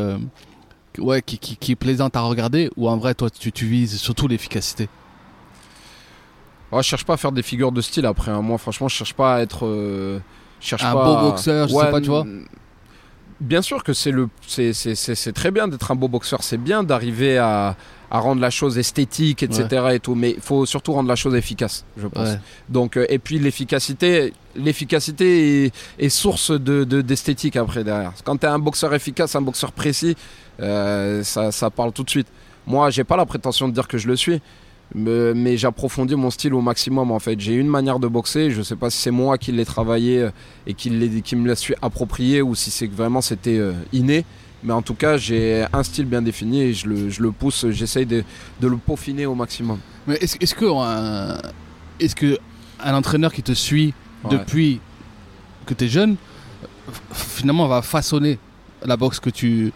ouais 0.98 1.22
qui, 1.22 1.38
qui, 1.38 1.56
qui 1.56 1.72
est 1.72 1.76
plaisante 1.76 2.16
à 2.16 2.20
regarder 2.20 2.70
ou 2.76 2.88
en 2.88 2.96
vrai 2.96 3.14
toi 3.14 3.30
tu, 3.30 3.52
tu 3.52 3.66
vises 3.66 3.96
surtout 3.98 4.28
l'efficacité? 4.28 4.88
Ouais, 6.70 6.82
je 6.82 6.88
cherche 6.88 7.04
pas 7.04 7.14
à 7.14 7.16
faire 7.18 7.32
des 7.32 7.42
figures 7.42 7.72
de 7.72 7.80
style 7.82 8.06
après. 8.06 8.30
hein. 8.30 8.40
Moi, 8.40 8.56
franchement, 8.56 8.88
je 8.88 8.96
cherche 8.96 9.12
pas 9.14 9.36
à 9.36 9.40
être. 9.42 9.66
euh, 9.66 10.18
je 10.60 10.66
cherche 10.68 10.84
Un 10.84 10.94
pas 10.94 11.04
beau 11.04 11.16
à- 11.18 11.30
boxeur, 11.30 11.68
je 11.68 11.74
sais 11.74 11.90
pas, 11.90 12.00
tu 12.00 12.08
vois. 12.08 12.22
n- 12.22 12.44
Bien 13.40 13.60
sûr 13.60 13.82
que 13.82 13.92
c'est 13.92 14.12
le, 14.12 14.28
c'est, 14.46 14.72
c'est, 14.72 14.94
c'est, 14.94 15.16
c'est 15.16 15.32
très 15.32 15.50
bien 15.50 15.66
d'être 15.66 15.90
un 15.90 15.96
beau 15.96 16.06
boxeur. 16.08 16.42
C'est 16.44 16.56
bien 16.58 16.84
d'arriver 16.84 17.38
à, 17.38 17.76
à 18.10 18.18
rendre 18.20 18.40
la 18.40 18.50
chose 18.50 18.78
esthétique, 18.78 19.42
etc. 19.42 19.94
Et 19.94 20.00
tout. 20.00 20.14
Mais 20.14 20.30
il 20.30 20.40
faut 20.40 20.64
surtout 20.64 20.92
rendre 20.92 21.08
la 21.08 21.16
chose 21.16 21.34
efficace, 21.34 21.84
je 21.98 22.06
pense. 22.06 22.28
Ouais. 22.28 22.38
Donc, 22.68 22.96
euh, 22.96 23.04
et 23.08 23.18
puis 23.18 23.38
l'efficacité, 23.40 24.32
l'efficacité 24.54 25.64
est, 25.66 25.74
est 25.98 26.08
source 26.08 26.52
de, 26.52 26.84
de- 26.84 27.02
d'esthétique 27.02 27.56
après 27.56 27.82
derrière. 27.84 28.12
Quand 28.24 28.36
tu 28.36 28.46
es 28.46 28.48
un 28.48 28.60
boxeur 28.60 28.94
efficace, 28.94 29.34
un 29.34 29.42
boxeur 29.42 29.72
précis, 29.72 30.16
euh, 30.60 31.22
ça, 31.22 31.52
ça 31.52 31.70
parle 31.70 31.92
tout 31.92 32.02
de 32.04 32.10
suite. 32.10 32.28
Moi, 32.66 32.90
j'ai 32.90 33.04
pas 33.04 33.16
la 33.16 33.26
prétention 33.26 33.68
de 33.68 33.74
dire 33.74 33.88
que 33.88 33.98
je 33.98 34.06
le 34.06 34.16
suis, 34.16 34.40
mais, 34.94 35.34
mais 35.34 35.56
j'approfondis 35.56 36.14
mon 36.14 36.30
style 36.30 36.54
au 36.54 36.60
maximum 36.60 37.10
en 37.10 37.18
fait. 37.18 37.38
J'ai 37.40 37.54
une 37.54 37.66
manière 37.68 37.98
de 37.98 38.06
boxer, 38.06 38.50
je 38.50 38.62
sais 38.62 38.76
pas 38.76 38.90
si 38.90 38.98
c'est 38.98 39.10
moi 39.10 39.38
qui 39.38 39.52
l'ai 39.52 39.64
travaillé 39.64 40.20
euh, 40.20 40.30
et 40.66 40.74
qui, 40.74 40.90
me 40.90 41.48
la 41.48 41.56
suis 41.56 41.74
approprié 41.82 42.42
ou 42.42 42.54
si 42.54 42.70
c'est 42.70 42.88
que 42.88 42.94
vraiment 42.94 43.20
c'était 43.20 43.58
euh, 43.58 43.72
inné. 43.92 44.24
Mais 44.64 44.72
en 44.72 44.82
tout 44.82 44.94
cas, 44.94 45.16
j'ai 45.16 45.66
un 45.72 45.82
style 45.82 46.04
bien 46.04 46.22
défini 46.22 46.62
et 46.62 46.72
je 46.72 46.86
le, 46.86 47.10
je 47.10 47.20
le 47.20 47.32
pousse, 47.32 47.66
j'essaye 47.70 48.06
de, 48.06 48.22
de 48.60 48.68
le 48.68 48.76
peaufiner 48.76 49.26
au 49.26 49.34
maximum. 49.34 49.78
Mais 50.06 50.14
est-ce 50.16 50.36
est-ce 50.40 50.54
que 50.54 50.66
est-ce 51.98 52.14
que 52.14 52.38
un 52.78 52.94
entraîneur 52.94 53.32
qui 53.32 53.42
te 53.42 53.52
suit 53.52 53.92
Ouais. 54.24 54.30
depuis 54.30 54.80
que 55.66 55.74
tu 55.74 55.84
es 55.84 55.88
jeune 55.88 56.16
finalement 57.12 57.66
va 57.66 57.82
façonner 57.82 58.38
la 58.84 58.96
boxe 58.96 59.20
que 59.20 59.30
tu 59.30 59.72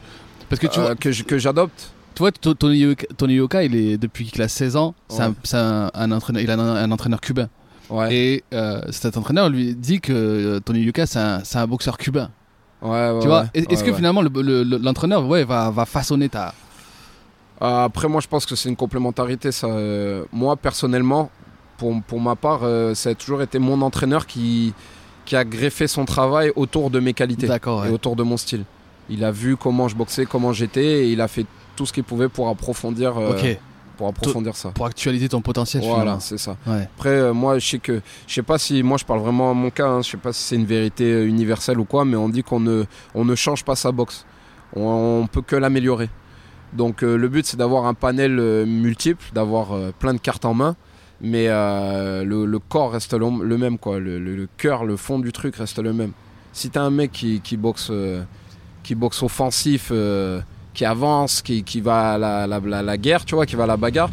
parce 0.49 0.61
que 0.61 0.67
tu 0.67 0.79
Euh, 0.81 0.83
vois 0.83 0.95
que, 0.95 1.13
je- 1.13 1.25
que 1.25 1.39
j'adopte. 1.39 1.93
Tu 2.15 2.21
vois, 2.21 2.33
To- 2.33 2.55
Tony 2.55 3.35
Yoka, 3.35 3.63
il 3.65 3.75
est, 3.77 3.99
depuis 3.99 4.25
qu'il 4.27 4.41
a 4.43 4.49
16 4.49 4.77
ans, 4.77 4.95
c'est 5.09 5.21
un, 5.23 5.29
Ouais. 5.31 5.35
c'est 5.45 5.57
un- 5.59 5.91
un 5.93 6.13
entraîneur, 6.13 6.43
il 6.43 6.51
a 6.51 6.55
un, 6.55 6.59
un 6.77 6.91
entraîneur 6.91 7.21
cubain. 7.21 7.49
Ouais. 7.91 8.15
Et 8.15 8.45
euh, 8.55 8.81
cet 8.91 9.17
entraîneur 9.17 9.49
lui 9.51 9.75
dit 9.75 10.01
que 10.01 10.13
euh, 10.13 10.61
Tony 10.61 10.81
Yoka, 10.81 11.07
c'est 11.07 11.19
un, 11.59 11.67
boxeur 11.67 11.99
cubain. 11.99 12.31
Ouais, 12.83 12.91
ouais, 13.11 13.21
tu 13.21 13.27
vois 13.29 13.43
ouais. 13.55 13.65
Est-ce 13.71 13.85
que 13.85 13.93
finalement, 13.93 14.23
le- 14.23 14.31
le- 14.43 14.63
le- 14.65 14.79
l'entraîneur 14.79 15.27
ouais, 15.27 15.45
va, 15.45 15.71
va 15.71 15.85
façonner 15.85 16.29
ta. 16.29 16.55
Euh, 17.63 17.85
Après, 17.85 18.09
moi, 18.09 18.21
je 18.21 18.29
pense 18.29 18.45
que 18.47 18.55
c'est 18.57 18.69
une 18.69 18.77
complémentarité. 18.77 19.51
Ça. 19.53 19.67
Euh, 19.67 20.25
Moi, 20.33 20.57
personnellement, 20.57 21.31
pour, 21.79 21.95
pour 22.03 22.21
ma 22.21 22.35
part, 22.37 22.61
euh, 22.63 22.95
ça 22.95 23.11
a 23.11 23.15
toujours 23.15 23.41
été 23.43 23.59
mon 23.59 23.81
entraîneur 23.83 24.27
qui, 24.27 24.75
qui 25.25 25.37
a 25.37 25.45
greffé 25.45 25.87
son 25.87 26.05
travail 26.05 26.53
autour 26.57 26.91
de 26.91 27.01
mes 27.01 27.15
qualités 27.15 27.47
et 27.47 27.91
autour 27.91 28.17
de 28.17 28.23
mon 28.23 28.37
style. 28.37 28.65
Il 29.09 29.25
a 29.25 29.31
vu 29.31 29.57
comment 29.57 29.89
je 29.89 29.95
boxais, 29.97 30.27
comment 30.27 30.53
j'étais, 30.53 31.05
et 31.07 31.13
il 31.13 31.21
a 31.21 31.29
fait 31.29 31.47
tout 31.77 31.87
ce 31.87 31.93
qu'il 31.93 32.05
pouvait 32.05 32.29
pour 32.29 32.49
approfondir, 32.49 33.17
euh, 33.19 33.31
Ok, 33.33 33.59
pour 33.97 34.09
approfondir 34.09 34.57
ça. 34.57 34.71
pour 34.71 34.87
actualiser 34.87 35.29
ton 35.29 35.41
potentiel 35.41 35.83
Voilà, 35.85 36.19
c'est 36.21 36.39
ça. 36.39 36.57
Ouais. 36.67 36.89
Après, 36.97 37.11
euh, 37.11 37.33
moi, 37.33 37.59
je 37.59 37.67
sais 37.69 37.79
que, 37.79 38.01
je 38.27 38.35
sais 38.35 38.43
pas 38.43 38.59
si, 38.59 38.83
moi, 38.83 38.97
je 38.99 39.05
parle 39.05 39.21
vraiment 39.21 39.51
à 39.51 39.55
mon 39.55 39.71
cas, 39.71 39.87
hein, 39.87 40.03
je 40.03 40.11
sais 40.11 40.17
pas 40.17 40.33
si 40.33 40.43
c'est 40.43 40.57
une 40.57 40.65
vérité 40.67 41.05
euh, 41.05 41.27
universelle 41.29 41.79
ou 41.79 41.85
quoi, 41.85 42.05
mais 42.05 42.17
on 42.17 42.29
dit 42.29 42.43
qu'on 42.43 42.61
ne, 42.61 42.85
on 43.15 43.25
ne 43.25 43.35
change 43.35 43.65
pas 43.65 43.77
sa 43.77 43.93
boxe. 43.93 44.25
On, 44.75 45.21
on 45.23 45.27
peut 45.29 45.43
que 45.43 45.55
l'améliorer. 45.57 46.11
Donc, 46.73 47.03
euh, 47.05 47.17
le 47.17 47.29
but, 47.29 47.47
c'est 47.47 47.57
d'avoir 47.57 47.87
un 47.87 47.95
panel 47.95 48.33
multiple, 48.67 49.25
d'avoir 49.33 49.69
plein 49.99 50.15
de 50.15 50.19
cartes 50.19 50.45
en 50.45 50.53
main, 50.55 50.75
mais 51.21 51.47
euh, 51.49 52.25
le, 52.25 52.45
le 52.45 52.59
corps 52.59 52.91
reste 52.93 53.15
le, 53.15 53.27
le 53.45 53.57
même, 53.59 53.79
quoi. 53.79 53.99
Le, 54.01 54.19
le- 54.19 54.35
le 54.37 54.49
cœur, 54.59 54.85
le 54.85 54.97
fond 54.97 55.19
du 55.19 55.33
truc 55.33 55.57
reste 55.57 55.79
le 55.79 55.93
même. 55.93 56.11
Si 56.53 56.69
t'as 56.71 56.83
un 56.83 56.91
mec 56.91 57.13
qui, 57.13 57.41
qui 57.41 57.57
boxe, 57.57 57.89
euh, 57.91 58.23
qui 58.87 58.95
boxe 58.95 59.23
offensif, 59.23 59.89
euh, 59.91 60.41
qui 60.73 60.85
avance, 60.85 61.43
qui, 61.43 61.65
qui 61.65 61.81
va 61.81 62.13
à 62.13 62.19
la, 62.19 62.47
la- 62.47 62.61
la- 62.61 62.83
la 62.83 62.97
guerre, 62.97 63.25
tu 63.25 63.35
vois, 63.35 63.45
qui 63.47 63.57
va 63.57 63.65
à 63.65 63.67
la 63.67 63.77
bagarre, 63.77 64.11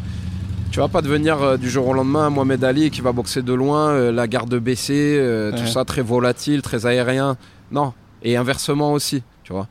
tu 0.72 0.80
vas 0.80 0.88
pas 0.88 1.00
devenir 1.02 1.40
euh, 1.40 1.56
du 1.56 1.70
jour 1.70 1.86
au 1.86 1.92
lendemain 1.92 2.28
Mohamed 2.30 2.64
Ali 2.64 2.90
qui 2.90 3.00
va 3.00 3.12
boxer 3.12 3.42
de 3.42 3.52
loin, 3.52 3.90
euh, 3.90 4.10
la 4.10 4.26
garde 4.26 4.54
baissée, 4.58 5.16
tout 5.56 5.66
ça 5.68 5.84
très 5.84 6.02
volatile, 6.02 6.60
très 6.62 6.86
aérien. 6.86 7.36
Non. 7.70 7.92
Et 8.22 8.36
inversement 8.36 8.92
aussi, 8.92 9.22
tu 9.44 9.52
vois. 9.52 9.68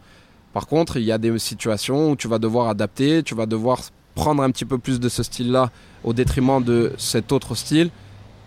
Par 0.54 0.68
contre, 0.68 0.96
il 0.98 1.04
y 1.04 1.12
a 1.12 1.18
des 1.18 1.38
situations 1.40 2.12
où 2.12 2.16
tu 2.16 2.28
vas 2.30 2.40
devoir 2.40 2.70
adapter, 2.70 3.24
tu 3.24 3.36
vas 3.36 3.46
devoir 3.48 3.80
prendre 4.16 4.42
un 4.44 4.52
petit 4.52 4.66
peu 4.66 4.78
plus 4.78 5.00
de 5.00 5.10
ce 5.10 5.24
style-là 5.24 5.72
au 6.04 6.14
détriment 6.14 6.64
de 6.64 6.94
cet 6.98 7.32
autre 7.32 7.56
style 7.56 7.90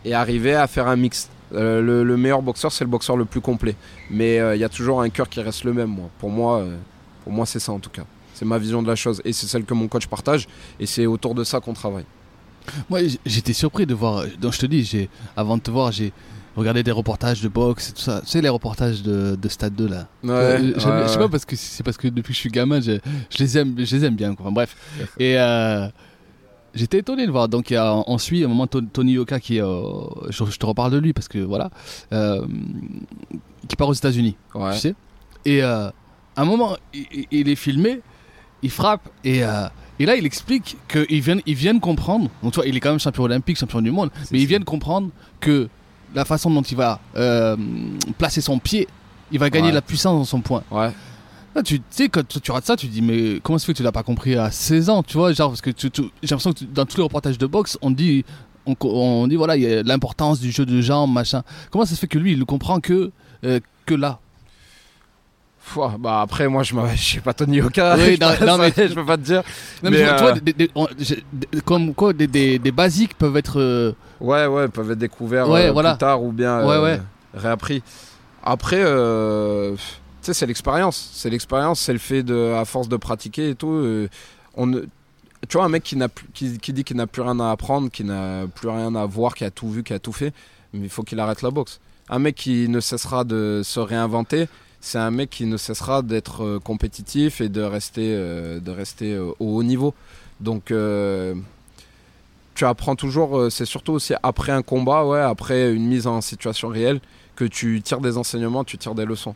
et 0.04 0.14
arriver 0.14 0.54
à 0.54 0.66
faire 0.68 0.86
un 0.86 0.96
mix. 0.96 1.28
Euh, 1.54 1.80
le, 1.80 2.02
le 2.04 2.16
meilleur 2.16 2.42
boxeur, 2.42 2.72
c'est 2.72 2.84
le 2.84 2.90
boxeur 2.90 3.16
le 3.16 3.24
plus 3.24 3.40
complet. 3.40 3.76
Mais 4.10 4.38
euh, 4.40 4.56
il 4.56 4.60
y 4.60 4.64
a 4.64 4.68
toujours 4.68 5.00
un 5.00 5.08
cœur 5.10 5.28
qui 5.28 5.40
reste 5.40 5.64
le 5.64 5.72
même. 5.72 5.90
Moi. 5.90 6.08
Pour 6.18 6.30
moi, 6.30 6.58
euh, 6.58 6.76
pour 7.24 7.32
moi, 7.32 7.46
c'est 7.46 7.60
ça 7.60 7.72
en 7.72 7.78
tout 7.78 7.90
cas. 7.90 8.02
C'est 8.34 8.44
ma 8.44 8.58
vision 8.58 8.82
de 8.82 8.88
la 8.88 8.96
chose 8.96 9.22
et 9.24 9.32
c'est 9.32 9.46
celle 9.46 9.64
que 9.64 9.72
mon 9.74 9.88
coach 9.88 10.06
partage 10.06 10.46
et 10.80 10.86
c'est 10.86 11.06
autour 11.06 11.34
de 11.34 11.44
ça 11.44 11.60
qu'on 11.60 11.72
travaille. 11.72 12.04
Moi, 12.90 13.00
j'étais 13.24 13.52
surpris 13.52 13.86
de 13.86 13.94
voir. 13.94 14.24
Donc, 14.40 14.52
je 14.52 14.58
te 14.58 14.66
dis, 14.66 14.82
j'ai, 14.84 15.08
avant 15.36 15.56
de 15.56 15.62
te 15.62 15.70
voir, 15.70 15.92
j'ai 15.92 16.12
regardé 16.56 16.82
des 16.82 16.90
reportages 16.90 17.40
de 17.40 17.48
boxe 17.48 17.90
et 17.90 17.92
tout 17.92 18.00
ça. 18.00 18.20
Tu 18.22 18.30
sais, 18.30 18.40
les 18.42 18.48
reportages 18.48 19.02
de, 19.02 19.36
de 19.40 19.48
Stade 19.48 19.74
2 19.74 19.88
là. 19.88 20.08
Ouais, 20.24 20.30
Euh, 20.30 20.58
ouais, 20.58 20.72
je, 20.74 20.80
sais 20.80 20.88
ouais. 20.88 21.16
pas 21.18 21.28
parce 21.28 21.44
que 21.44 21.54
c'est 21.54 21.82
parce 21.84 21.96
que 21.96 22.08
depuis 22.08 22.32
que 22.32 22.34
je 22.36 22.40
suis 22.40 22.50
gamin, 22.50 22.80
je, 22.80 22.98
je 23.30 23.38
les 23.38 23.56
aime, 23.58 23.74
je 23.78 23.96
les 23.96 24.04
aime 24.04 24.16
bien. 24.16 24.34
Quoi. 24.34 24.46
Enfin, 24.46 24.52
bref. 24.52 24.76
Et 25.18 25.38
euh, 25.38 25.86
j'étais 26.76 26.98
étonné 26.98 27.26
de 27.26 27.30
voir. 27.32 27.48
Donc 27.48 27.70
il 27.70 27.74
y 27.74 27.76
a, 27.76 27.94
on 28.06 28.18
suit 28.18 28.42
à 28.42 28.46
un 28.46 28.48
moment 28.48 28.66
To- 28.66 28.80
Tony 28.80 29.12
Yoka 29.12 29.40
qui, 29.40 29.56
est, 29.56 29.62
euh, 29.62 29.82
je, 30.30 30.44
je 30.44 30.56
te 30.58 30.66
reparle 30.66 30.92
de 30.92 30.98
lui 30.98 31.12
parce 31.12 31.28
que 31.28 31.38
voilà, 31.38 31.70
euh, 32.12 32.46
qui 33.68 33.76
part 33.76 33.88
aux 33.88 33.92
États-Unis, 33.94 34.36
Ouais. 34.54 34.72
tu 34.74 34.78
sais. 34.78 34.94
Et 35.44 35.62
euh, 35.62 35.88
à 36.36 36.42
un 36.42 36.44
moment, 36.44 36.76
il, 37.30 37.48
est 37.48 37.54
filmé, 37.56 38.00
il 38.62 38.70
frappe 38.70 39.08
et 39.24 39.42
et 39.98 40.04
là, 40.04 40.14
il 40.14 40.26
explique 40.26 40.76
qu'ils 40.88 41.22
viennent, 41.22 41.40
ils 41.46 41.54
viennent 41.54 41.80
comprendre. 41.80 42.28
Donc, 42.42 42.52
tu 42.52 42.56
vois, 42.56 42.66
il 42.66 42.76
est 42.76 42.80
quand 42.80 42.90
même 42.90 43.00
champion 43.00 43.22
olympique, 43.24 43.56
champion 43.58 43.80
du 43.80 43.90
monde, 43.90 44.10
mais 44.30 44.38
ils 44.38 44.42
ça. 44.42 44.48
viennent 44.48 44.64
comprendre 44.64 45.08
que 45.40 45.68
la 46.14 46.26
façon 46.26 46.50
dont 46.50 46.60
il 46.60 46.76
va 46.76 47.00
placer 48.18 48.42
son 48.42 48.58
pied, 48.58 48.86
il 49.32 49.38
va 49.38 49.48
gagner 49.48 49.68
Ouais. 49.68 49.72
la 49.74 49.80
puissance 49.82 50.18
dans 50.18 50.24
son 50.24 50.40
point. 50.42 50.62
Ouais. 50.70 50.90
Là, 51.56 51.62
tu 51.62 51.80
sais, 51.90 52.08
quand 52.10 52.26
tu, 52.28 52.40
tu 52.40 52.50
rates 52.52 52.66
ça, 52.66 52.76
tu 52.76 52.86
te 52.86 52.92
dis, 52.92 53.00
mais 53.02 53.40
comment 53.42 53.58
ça 53.58 53.64
fait 53.66 53.72
que 53.72 53.78
tu 53.78 53.82
l'as 53.82 53.90
pas 53.92 54.02
compris 54.02 54.36
à 54.36 54.50
16 54.50 54.90
ans, 54.90 55.02
tu 55.02 55.16
vois 55.16 55.32
Genre, 55.32 55.48
parce 55.50 55.62
que 55.62 55.70
tu- 55.70 55.90
tu- 55.90 56.02
j'ai 56.22 56.28
l'impression 56.34 56.52
que 56.52 56.64
dans 56.64 56.84
tous 56.84 56.98
les 56.98 57.02
reportages 57.02 57.38
de 57.38 57.46
boxe, 57.46 57.78
on 57.82 57.90
dit, 57.90 58.24
on, 58.66 59.26
dit, 59.26 59.36
voilà, 59.36 59.56
il 59.56 59.62
y 59.62 59.72
a 59.74 59.82
l'importance 59.82 60.38
du 60.38 60.50
jeu 60.52 60.66
de 60.66 60.80
jambes, 60.82 61.12
machin. 61.12 61.42
Comment 61.70 61.84
ça 61.86 61.94
se 61.94 62.00
fait 62.00 62.08
que 62.08 62.18
lui, 62.18 62.32
il 62.32 62.38
le 62.38 62.44
comprend 62.44 62.78
que, 62.80 63.10
euh, 63.44 63.60
que 63.86 63.94
là? 63.94 64.18
Bah 65.98 66.20
après 66.20 66.46
moi 66.46 66.62
je 66.62 66.72
je 66.94 67.02
suis 67.02 67.20
pas 67.20 67.34
Tony 67.34 67.56
Yoka. 67.56 67.96
Oui, 67.96 68.16
je, 68.20 68.44
non, 68.44 68.56
mais- 68.56 68.72
je 68.76 68.94
peux 68.94 69.04
pas 69.04 69.16
te 69.16 69.22
dire. 69.22 69.42
Non, 69.82 69.90
mais 69.90 70.04
euh, 70.04 70.34
des- 70.40 70.70
on- 70.76 70.86
comme 71.64 71.92
quoi, 71.92 72.12
des, 72.12 72.28
des- 72.28 72.70
basiques 72.70 73.14
peuvent 73.18 73.36
être. 73.36 73.58
euh, 73.60 73.92
Ouais 74.20 74.46
ouais, 74.46 74.68
peuvent 74.68 74.92
être 74.92 74.98
découverts 74.98 75.48
Ouais, 75.48 75.66
euh, 75.66 75.72
voilà. 75.72 75.94
plus 75.94 75.98
tard 75.98 76.22
ou 76.22 76.30
bien 76.30 76.64
Ouais, 76.64 76.78
ouais. 76.78 77.00
réappris. 77.34 77.82
Après, 78.44 78.80
c'est 80.34 80.46
l'expérience, 80.46 81.10
c'est 81.12 81.30
l'expérience, 81.30 81.80
c'est 81.80 81.92
le 81.92 81.98
fait 81.98 82.22
de 82.22 82.54
à 82.54 82.64
force 82.64 82.88
de 82.88 82.96
pratiquer 82.96 83.50
et 83.50 83.54
tout. 83.54 83.70
euh, 83.70 84.08
on 84.54 84.72
tu 85.48 85.58
vois 85.58 85.64
un 85.64 85.68
mec 85.68 85.82
qui 85.82 85.96
n'a 85.96 86.08
qui, 86.34 86.58
qui 86.58 86.72
dit 86.72 86.82
qu'il 86.82 86.96
n'a 86.96 87.06
plus 87.06 87.22
rien 87.22 87.38
à 87.40 87.50
apprendre, 87.50 87.90
qui 87.90 88.04
n'a 88.04 88.46
plus 88.54 88.68
rien 88.68 88.94
à 88.94 89.06
voir, 89.06 89.34
qui 89.34 89.44
a 89.44 89.50
tout 89.50 89.70
vu, 89.70 89.82
qui 89.82 89.92
a 89.92 89.98
tout 89.98 90.12
fait, 90.12 90.32
mais 90.72 90.86
il 90.86 90.88
faut 90.88 91.02
qu'il 91.02 91.20
arrête 91.20 91.42
la 91.42 91.50
boxe. 91.50 91.80
Un 92.08 92.18
mec 92.18 92.34
qui 92.34 92.68
ne 92.68 92.80
cessera 92.80 93.24
de 93.24 93.62
se 93.64 93.78
réinventer, 93.80 94.48
c'est 94.80 94.98
un 94.98 95.10
mec 95.10 95.30
qui 95.30 95.46
ne 95.46 95.56
cessera 95.56 96.02
d'être 96.02 96.44
euh, 96.44 96.58
compétitif 96.58 97.40
et 97.40 97.48
de 97.48 97.62
rester, 97.62 98.12
euh, 98.14 98.60
de 98.60 98.70
rester 98.70 99.18
au 99.18 99.34
haut 99.38 99.62
niveau. 99.62 99.94
Donc, 100.40 100.72
tu 102.54 102.64
apprends 102.64 102.96
toujours, 102.96 103.50
c'est 103.50 103.64
surtout 103.64 103.92
aussi 103.92 104.14
après 104.22 104.52
un 104.52 104.62
combat, 104.62 105.04
ouais, 105.04 105.20
après 105.20 105.72
une 105.72 105.86
mise 105.86 106.06
en 106.06 106.20
situation 106.20 106.68
réelle, 106.68 107.00
que 107.36 107.44
tu 107.44 107.80
tires 107.82 108.00
des 108.00 108.16
enseignements, 108.16 108.64
tu 108.64 108.78
tires 108.78 108.94
des 108.94 109.04
leçons. 109.04 109.34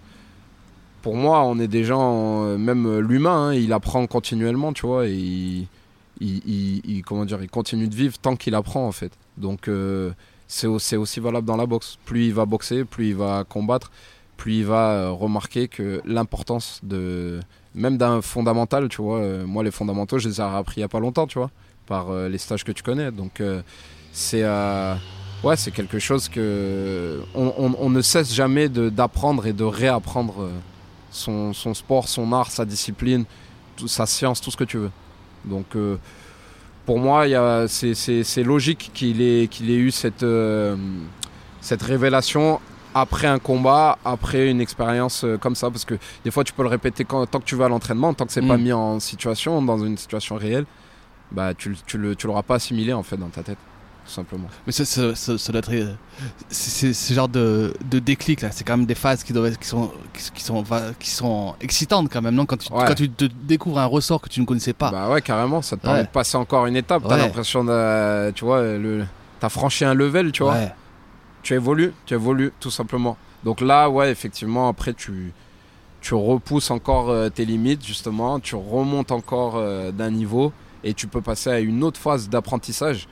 Pour 1.02 1.16
moi, 1.16 1.42
on 1.44 1.58
est 1.58 1.68
des 1.68 1.84
gens, 1.84 2.44
euh, 2.44 2.58
même 2.58 2.98
l'humain, 2.98 3.48
hein, 3.48 3.54
il 3.54 3.72
apprend 3.72 4.06
continuellement, 4.06 4.72
tu 4.74 4.86
vois, 4.86 5.06
et 5.06 5.66
il, 6.20 7.02
comment 7.06 7.24
dire, 7.24 7.42
il 7.42 7.48
continue 7.48 7.88
de 7.88 7.94
vivre 7.94 8.18
tant 8.18 8.36
qu'il 8.36 8.54
apprend, 8.54 8.86
en 8.86 8.92
fait. 8.92 9.12
Donc, 9.38 9.68
euh, 9.68 10.10
c'est 10.46 10.66
au- 10.66 10.78
c'est 10.78 10.96
aussi 10.96 11.20
valable 11.20 11.46
dans 11.46 11.56
la 11.56 11.64
boxe. 11.66 11.96
Plus 12.04 12.26
il 12.26 12.34
va 12.34 12.44
boxer, 12.44 12.84
plus 12.84 13.08
il 13.08 13.14
va 13.16 13.44
combattre, 13.48 13.90
plus 14.36 14.58
il 14.58 14.66
va 14.66 14.90
euh, 14.90 15.10
remarquer 15.10 15.68
que 15.68 16.02
l'importance 16.04 16.80
de 16.82 17.40
même 17.74 17.96
d'un 17.96 18.20
fondamental, 18.20 18.88
tu 18.88 19.00
vois. 19.00 19.20
moi, 19.46 19.62
les 19.62 19.70
fondamentaux, 19.70 20.18
je 20.18 20.28
les 20.28 20.40
ai 20.40 20.44
appris 20.44 20.78
il 20.78 20.80
y 20.80 20.84
a 20.84 20.88
pas 20.88 20.98
longtemps, 21.00 21.26
tu 21.28 21.38
vois, 21.38 21.50
par 21.86 22.12
les 22.12 22.38
stages 22.38 22.64
que 22.64 22.72
tu 22.72 22.82
connais. 22.82 23.12
Donc, 23.12 23.40
c'est 24.12 24.42
ouais, 25.44 25.56
c'est 25.56 25.70
quelque 25.70 26.00
chose 26.00 26.28
que 26.28 27.20
on, 27.36 27.88
ne 27.90 28.00
cesse 28.02 28.34
jamais 28.34 28.68
d'apprendre 28.68 29.46
et 29.46 29.52
de 29.52 29.62
réapprendre 29.62 30.50
son, 31.10 31.52
son 31.52 31.74
sport, 31.74 32.08
son 32.08 32.32
art, 32.32 32.50
sa 32.50 32.64
discipline, 32.64 33.24
tout- 33.76 33.88
sa 33.88 34.06
science, 34.06 34.40
tout 34.40 34.50
ce 34.50 34.56
que 34.56 34.64
tu 34.64 34.78
veux. 34.78 34.90
Donc, 35.44 35.66
euh, 35.76 35.96
pour 36.86 36.98
moi, 36.98 37.24
c'est- 37.68 38.42
logique 38.42 38.90
qu'il 38.94 39.20
ait, 39.22 39.46
qu'il 39.48 39.70
ait 39.70 39.76
eu 39.76 39.90
cette, 39.90 40.22
euh, 40.22 40.76
cette 41.60 41.82
révélation 41.82 42.60
après 42.94 43.28
un 43.28 43.38
combat, 43.38 43.98
après 44.04 44.50
une 44.50 44.60
expérience 44.60 45.22
euh, 45.24 45.36
comme 45.38 45.54
ça. 45.54 45.70
Parce 45.70 45.84
que 45.84 45.94
des 46.24 46.30
fois, 46.30 46.42
tu 46.42 46.52
peux 46.52 46.62
le 46.62 46.68
répéter 46.68 47.04
quand, 47.04 47.24
tant 47.26 47.38
que 47.38 47.44
tu 47.44 47.54
vas 47.54 47.66
à 47.66 47.68
l'entraînement, 47.68 48.12
tant 48.14 48.26
que 48.26 48.32
c'est 48.32 48.42
Mm. 48.42 48.48
pas 48.48 48.56
mis 48.56 48.72
en 48.72 48.98
situation, 48.98 49.62
dans 49.62 49.78
une 49.78 49.96
situation 49.96 50.36
réelle, 50.36 50.66
bah, 51.30 51.54
tu, 51.54 51.76
tu 51.86 51.98
l'auras 52.26 52.42
pas 52.42 52.56
assimilé 52.56 52.92
en 52.92 53.04
fait 53.04 53.16
dans 53.16 53.28
ta 53.28 53.42
tête, 53.44 53.58
tout 54.04 54.10
simplement. 54.12 54.48
Mais 54.66 54.72
doit 55.52 55.60
être. 55.60 55.70
euh, 55.72 55.92
ce 56.92 57.14
genre 57.14 57.28
de, 57.28 57.74
de 57.90 57.98
déclic 57.98 58.40
là. 58.42 58.50
C'est 58.50 58.64
quand 58.64 58.76
même 58.76 58.86
des 58.86 58.94
phases 58.94 59.22
qui, 59.24 59.32
doivent 59.32 59.46
être- 59.52 59.58
qui, 59.58 59.68
sont, 59.68 59.90
qui, 60.12 60.30
qui 60.32 60.42
sont, 60.44 60.62
va- 60.62 60.92
qui 60.98 61.10
sont 61.10 61.54
excitantes 61.60 62.08
quand 62.10 62.22
même, 62.22 62.34
non? 62.34 62.46
Quand 62.46 62.56
tu, 62.56 62.72
Ouais. 62.72 62.84
quand 62.86 62.94
tu 62.94 63.08
te 63.10 63.24
découvres 63.24 63.78
un 63.78 63.86
ressort 63.86 64.20
que 64.20 64.28
tu 64.28 64.40
ne 64.40 64.46
connaissais 64.46 64.72
pas. 64.72 64.90
Bah 64.90 65.08
ouais, 65.10 65.22
carrément, 65.22 65.62
ça 65.62 65.76
te 65.76 65.82
permet 65.82 65.98
Ouais. 65.98 66.04
de 66.04 66.10
passer 66.10 66.36
encore 66.36 66.66
une 66.66 66.76
étape. 66.76 67.02
T'as 67.08 67.16
Ouais. 67.16 67.22
l'impression 67.22 67.64
de. 67.64 68.30
Tu 68.32 68.44
vois, 68.44 68.62
le, 68.62 69.04
t'as 69.40 69.48
franchi 69.48 69.84
un 69.84 69.94
level, 69.94 70.32
tu 70.32 70.42
vois. 70.42 70.56
Tu 71.42 71.54
évolues, 71.54 71.92
tu 72.06 72.14
évolues 72.14 72.52
tout 72.60 72.70
simplement. 72.70 73.16
Donc 73.44 73.60
là, 73.62 73.88
ouais, 73.88 74.10
effectivement, 74.10 74.68
après, 74.68 74.92
tu, 74.92 75.32
tu 76.02 76.14
repousses 76.14 76.70
encore 76.70 77.08
euh, 77.08 77.30
tes 77.30 77.46
limites, 77.46 77.84
justement, 77.86 78.38
tu 78.40 78.54
remontes 78.56 79.10
encore 79.12 79.54
euh, 79.56 79.90
d'un 79.92 80.10
niveau 80.10 80.52
et 80.84 80.92
tu 80.92 81.06
peux 81.06 81.22
passer 81.22 81.48
à 81.50 81.60
une 81.60 81.82
autre 81.82 81.98
phase 81.98 82.28
d'apprentissage 82.28 83.08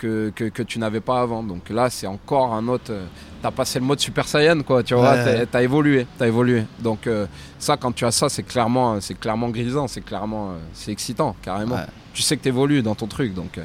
que, 0.00 0.32
que, 0.34 0.44
que 0.44 0.62
tu 0.62 0.78
n'avais 0.78 1.00
pas 1.00 1.20
avant. 1.20 1.42
Donc 1.42 1.68
là, 1.70 1.90
c'est 1.90 2.06
encore 2.06 2.54
un 2.54 2.66
autre. 2.68 2.90
euh, 2.92 3.04
t'as 3.42 3.50
passé 3.50 3.78
le 3.78 3.84
mode 3.86 4.00
Super 4.00 4.26
Saiyan, 4.26 4.60
quoi, 4.62 4.82
tu 4.82 4.94
vois, 4.94 5.12
Ouais. 5.14 5.46
t'as, 5.46 5.62
évolué, 5.62 6.06
t'as 6.18 6.26
évolué. 6.26 6.64
Donc 6.80 7.06
euh, 7.06 7.26
ça, 7.58 7.76
quand 7.76 7.92
tu 7.92 8.04
as 8.04 8.10
ça, 8.10 8.28
c'est 8.28 8.42
clairement, 8.42 9.00
c'est 9.00 9.18
clairement 9.18 9.48
grisant, 9.48 9.88
c'est 9.88 10.02
clairement, 10.02 10.50
euh, 10.50 10.58
c'est 10.74 10.92
excitant, 10.92 11.34
carrément. 11.42 11.76
Ouais. 11.76 11.86
Tu 12.12 12.22
sais 12.22 12.36
que 12.36 12.42
t'évolues 12.42 12.82
dans 12.82 12.94
ton 12.94 13.06
truc, 13.06 13.32
donc 13.34 13.56
euh, 13.58 13.64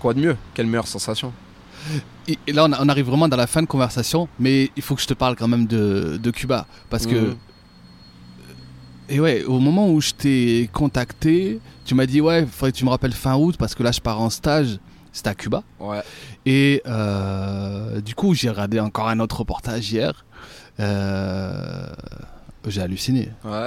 quoi 0.00 0.14
de 0.14 0.20
mieux? 0.20 0.36
Quelle 0.54 0.66
meilleure 0.66 0.86
sensation? 0.86 1.32
Et, 2.28 2.38
et 2.46 2.52
là, 2.52 2.64
on, 2.66 2.72
on 2.72 2.88
arrive 2.88 3.06
vraiment 3.06 3.28
dans 3.28 3.36
la 3.36 3.46
fin 3.48 3.60
de 3.60 3.66
conversation, 3.66 4.28
mais 4.38 4.70
il 4.76 4.82
faut 4.82 4.94
que 4.94 5.02
je 5.02 5.06
te 5.08 5.14
parle 5.14 5.34
quand 5.36 5.48
même 5.48 5.66
de, 5.66 6.16
de 6.22 6.30
Cuba. 6.30 6.66
Parce 6.90 7.06
que. 7.06 7.16
Mhm. 7.16 7.36
Et 9.08 9.20
ouais, 9.20 9.44
au 9.44 9.58
moment 9.58 9.90
où 9.90 10.00
je 10.00 10.12
t'ai 10.12 10.70
contacté, 10.72 11.58
tu 11.84 11.94
m'as 11.94 12.06
dit, 12.06 12.20
ouais, 12.20 12.42
il 12.42 12.46
faudrait 12.48 12.72
que 12.72 12.76
tu 12.78 12.84
me 12.84 12.90
rappelles 12.90 13.12
fin 13.12 13.34
août 13.36 13.56
parce 13.58 13.74
que 13.74 13.82
là, 13.82 13.92
je 13.92 14.00
pars 14.00 14.20
en 14.20 14.30
stage. 14.30 14.78
C'était 15.12 15.28
à 15.30 15.34
Cuba. 15.34 15.62
Ouais. 15.78 16.00
Et 16.46 16.82
euh, 16.86 18.00
du 18.00 18.14
coup, 18.14 18.34
j'ai 18.34 18.48
regardé 18.50 18.80
encore 18.80 19.08
un 19.08 19.20
autre 19.20 19.40
reportage 19.40 19.92
hier. 19.92 20.24
Euh, 20.80 21.86
j'ai 22.66 22.80
halluciné. 22.80 23.28
Ouais. 23.44 23.66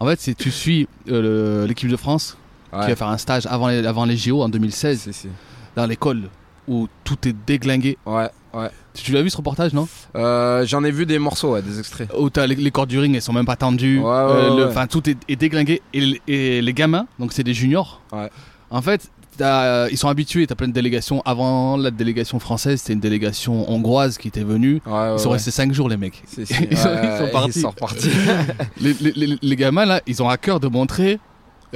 En 0.00 0.06
fait, 0.06 0.20
c'est 0.20 0.34
tu 0.34 0.50
suis 0.50 0.88
euh, 1.08 1.66
l'équipe 1.66 1.88
de 1.88 1.96
France 1.96 2.36
qui 2.72 2.88
va 2.88 2.96
faire 2.96 3.06
un 3.08 3.18
stage 3.18 3.46
avant 3.46 3.68
les, 3.68 3.86
avant 3.86 4.04
les 4.04 4.16
JO 4.16 4.42
en 4.42 4.48
2016 4.48 4.98
Si, 5.02 5.12
si. 5.12 5.28
dans 5.76 5.86
l'école 5.86 6.22
où 6.66 6.88
tout 7.04 7.28
est 7.28 7.36
déglingué. 7.46 7.96
Ouais, 8.04 8.28
ouais. 8.52 8.68
Tu, 8.94 9.04
tu 9.04 9.12
l'as 9.12 9.22
vu 9.22 9.30
ce 9.30 9.36
reportage, 9.36 9.72
non? 9.74 9.86
Euh, 10.16 10.66
J'en 10.66 10.82
ai 10.82 10.90
vu 10.90 11.06
des 11.06 11.20
morceaux, 11.20 11.52
ouais, 11.52 11.62
des 11.62 11.78
extraits. 11.78 12.10
Où 12.18 12.30
t'as 12.30 12.46
les, 12.48 12.56
les 12.56 12.70
cordes 12.72 12.88
du 12.88 12.98
ring, 12.98 13.14
elles 13.14 13.22
sont 13.22 13.32
même 13.32 13.44
pas 13.46 13.54
tendues. 13.56 14.00
Ouais, 14.00 14.04
ouais, 14.06 14.50
ouais. 14.56 14.64
Enfin, 14.64 14.88
tout 14.88 15.08
est, 15.08 15.16
est 15.28 15.36
déglingué. 15.36 15.82
Et, 15.92 16.20
et 16.26 16.62
les 16.62 16.72
gamins, 16.72 17.06
donc 17.20 17.32
c'est 17.32 17.44
des 17.44 17.54
juniors. 17.54 18.00
Ouais. 18.12 18.28
En 18.74 18.82
fait, 18.82 19.08
t'as- 19.36 19.88
ils 19.88 19.96
sont 19.96 20.08
habitués. 20.08 20.46
T'as 20.46 20.56
plein 20.56 20.66
de 20.68 20.72
délégations. 20.72 21.22
Avant 21.24 21.76
la 21.76 21.90
délégation 21.90 22.38
française, 22.40 22.80
c'était 22.80 22.92
une 22.94 23.00
délégation 23.00 23.70
hongroise 23.70 24.18
qui 24.18 24.28
était 24.28 24.42
venue. 24.44 24.82
Ouais, 24.84 24.92
ouais, 24.92 25.12
Ils 25.14 25.18
sont 25.20 25.28
ouais. 25.28 25.34
restés 25.34 25.50
5 25.52 25.72
jours, 25.72 25.88
les 25.88 25.96
mecs. 25.96 26.22
Si, 26.26 26.44
si. 26.46 26.54
Ils 26.70 26.76
sont- 26.76 26.88
ils 26.92 27.30
partis. 27.30 27.58
Ils 27.58 27.62
sont 27.62 27.70
repartis. 27.70 28.10
les, 28.80 28.92
les- 29.00 29.12
les- 29.12 29.38
les 29.40 29.56
gamins, 29.56 29.84
là, 29.84 30.00
ils 30.06 30.22
ont 30.22 30.28
à 30.28 30.36
cœur 30.36 30.58
de 30.60 30.66
montrer. 30.68 31.20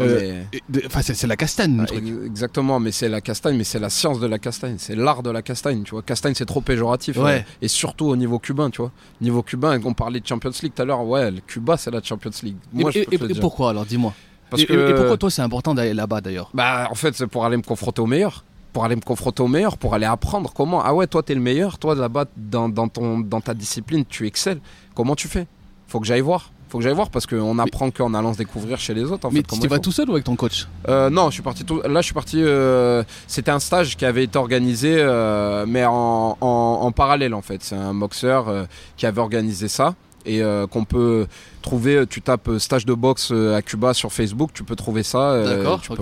euh, 0.01 0.43
Mais- 0.53 0.83
c'est 1.03 1.27
la 1.27 1.37
castagne, 1.37 1.75
le 1.75 1.81
Ouais, 1.81 1.87
truc. 1.87 2.05
ex- 2.07 2.27
Exactement, 2.27 2.79
mais 2.79 2.93
c'est 2.93 3.09
la 3.09 3.21
castagne, 3.21 3.57
mais 3.57 3.65
c'est 3.65 3.81
la 3.81 3.91
science 3.91 4.21
de 4.21 4.27
la 4.29 4.39
castagne, 4.39 4.77
c'est 4.79 4.95
l'art 4.95 5.25
de 5.25 5.31
la 5.31 5.43
castagne, 5.43 5.83
tu 5.83 5.91
vois. 5.91 6.03
Castagne, 6.03 6.35
c'est 6.37 6.47
trop 6.47 6.61
péjoratif, 6.61 7.17
et 7.63 7.67
surtout 7.69 8.07
au 8.07 8.15
niveau 8.17 8.39
cubain, 8.39 8.71
tu 8.71 8.81
vois. 8.81 8.93
Niveau 9.21 9.43
cubain, 9.43 9.81
on 9.85 9.95
parlait 9.95 10.21
de 10.21 10.27
Champions 10.27 10.53
League 10.63 10.73
tout 10.75 10.83
à 10.83 10.85
l'heure, 10.85 11.05
ouais, 11.05 11.31
le 11.33 11.41
Cuba, 11.41 11.77
c'est 11.77 11.91
la 11.91 12.01
Champions 12.03 12.31
League. 12.45 12.57
Moi, 12.73 12.91
et, 12.91 12.93
je 12.93 12.99
et- 13.01 13.05
peux 13.07 13.11
te 13.11 13.15
et- 13.17 13.19
le 13.27 13.31
et 13.31 13.33
dire. 13.35 13.41
pourquoi 13.41 13.71
alors 13.71 13.87
Dis-moi. 13.87 14.15
Parce 14.51 14.63
et, 14.63 14.67
que, 14.67 14.73
et- 14.73 14.91
et 14.91 14.95
pourquoi 14.95 15.17
toi 15.17 15.31
c'est 15.31 15.43
important 15.43 15.75
d'aller 15.75 15.95
là-bas 15.95 16.21
d'ailleurs 16.21 16.51
Bah, 16.55 16.89
en 16.91 16.95
fait, 16.95 17.15
c'est 17.15 17.27
pour 17.27 17.45
aller 17.45 17.57
me 17.57 17.63
confronter 17.63 18.01
au 18.03 18.07
meilleur. 18.07 18.45
Pour 18.73 18.85
aller 18.85 18.97
me 18.97 19.01
confronter 19.01 19.43
au 19.43 19.49
meilleur, 19.49 19.77
pour 19.79 19.95
aller 19.95 20.07
apprendre 20.07 20.53
comment. 20.55 20.83
Ah 20.85 20.95
ouais, 20.95 21.07
toi, 21.07 21.23
t'es 21.23 21.35
le 21.35 21.41
meilleur. 21.41 21.79
Toi, 21.79 21.95
là-bas, 21.95 22.27
dans, 22.37 22.69
dans, 22.69 22.87
ton, 22.89 23.19
dans 23.19 23.41
ta 23.41 23.55
discipline, 23.55 24.05
tu 24.09 24.27
excelles. 24.27 24.61
Comment 24.95 25.15
tu 25.17 25.27
fais? 25.27 25.47
Faut 25.89 26.01
que 26.01 26.07
j'aille 26.07 26.21
voir. 26.21 26.51
Faut 26.69 26.77
que 26.79 26.85
j'aille 26.85 26.95
voir 26.95 27.09
parce 27.09 27.25
qu'on 27.27 27.59
apprend 27.59 27.91
qu'en 27.91 28.13
allant 28.13 28.35
se 28.35 28.39
découvrir 28.39 28.79
chez 28.79 28.93
les 28.93 29.05
autres. 29.11 29.27
En 29.27 29.31
Mais 29.31 29.43
tu 29.43 29.67
vas 29.69 29.79
tout 29.79 29.91
seul 29.91 30.07
ou 30.11 30.13
avec 30.13 30.25
ton 30.25 30.37
coach? 30.37 30.69
Euh, 30.87 31.09
non, 31.09 31.29
je 31.31 31.35
suis 31.35 31.43
parti 31.43 31.65
tout. 31.65 31.81
Là, 31.81 32.03
je 32.03 32.05
suis 32.05 32.15
parti. 32.15 32.43
euh, 32.43 33.03
C'était 33.27 33.51
un 33.51 33.59
stage 33.59 33.97
qui 33.97 34.05
avait 34.05 34.25
été 34.25 34.39
organisé, 34.39 34.95
euh, 34.99 35.65
mais 35.67 35.87
en, 35.87 36.37
en- 36.39 36.47
en 36.83 36.93
parallèle 36.93 37.33
en 37.33 37.41
fait. 37.41 37.63
C'est 37.65 37.75
un 37.75 37.95
boxeur 37.95 38.67
qui 38.99 39.07
avait 39.07 39.21
organisé 39.23 39.67
ça 39.69 39.95
et 40.27 40.43
euh, 40.43 40.67
qu'on 40.67 40.85
peut 40.85 41.27
trouver. 41.63 42.05
Tu 42.09 42.21
tapes 42.23 42.49
euh, 42.49 42.59
stage 42.59 42.85
de 42.87 42.95
boxe 42.95 43.31
euh, 43.33 43.55
à 43.57 43.63
Cuba 43.63 43.95
sur 43.95 44.13
Facebook, 44.13 44.51
tu 44.53 44.65
peux 44.65 44.77
trouver 44.77 45.03
ça. 45.03 45.31
euh, 45.33 45.57
D'accord, 45.57 45.81
ok. 45.91 45.99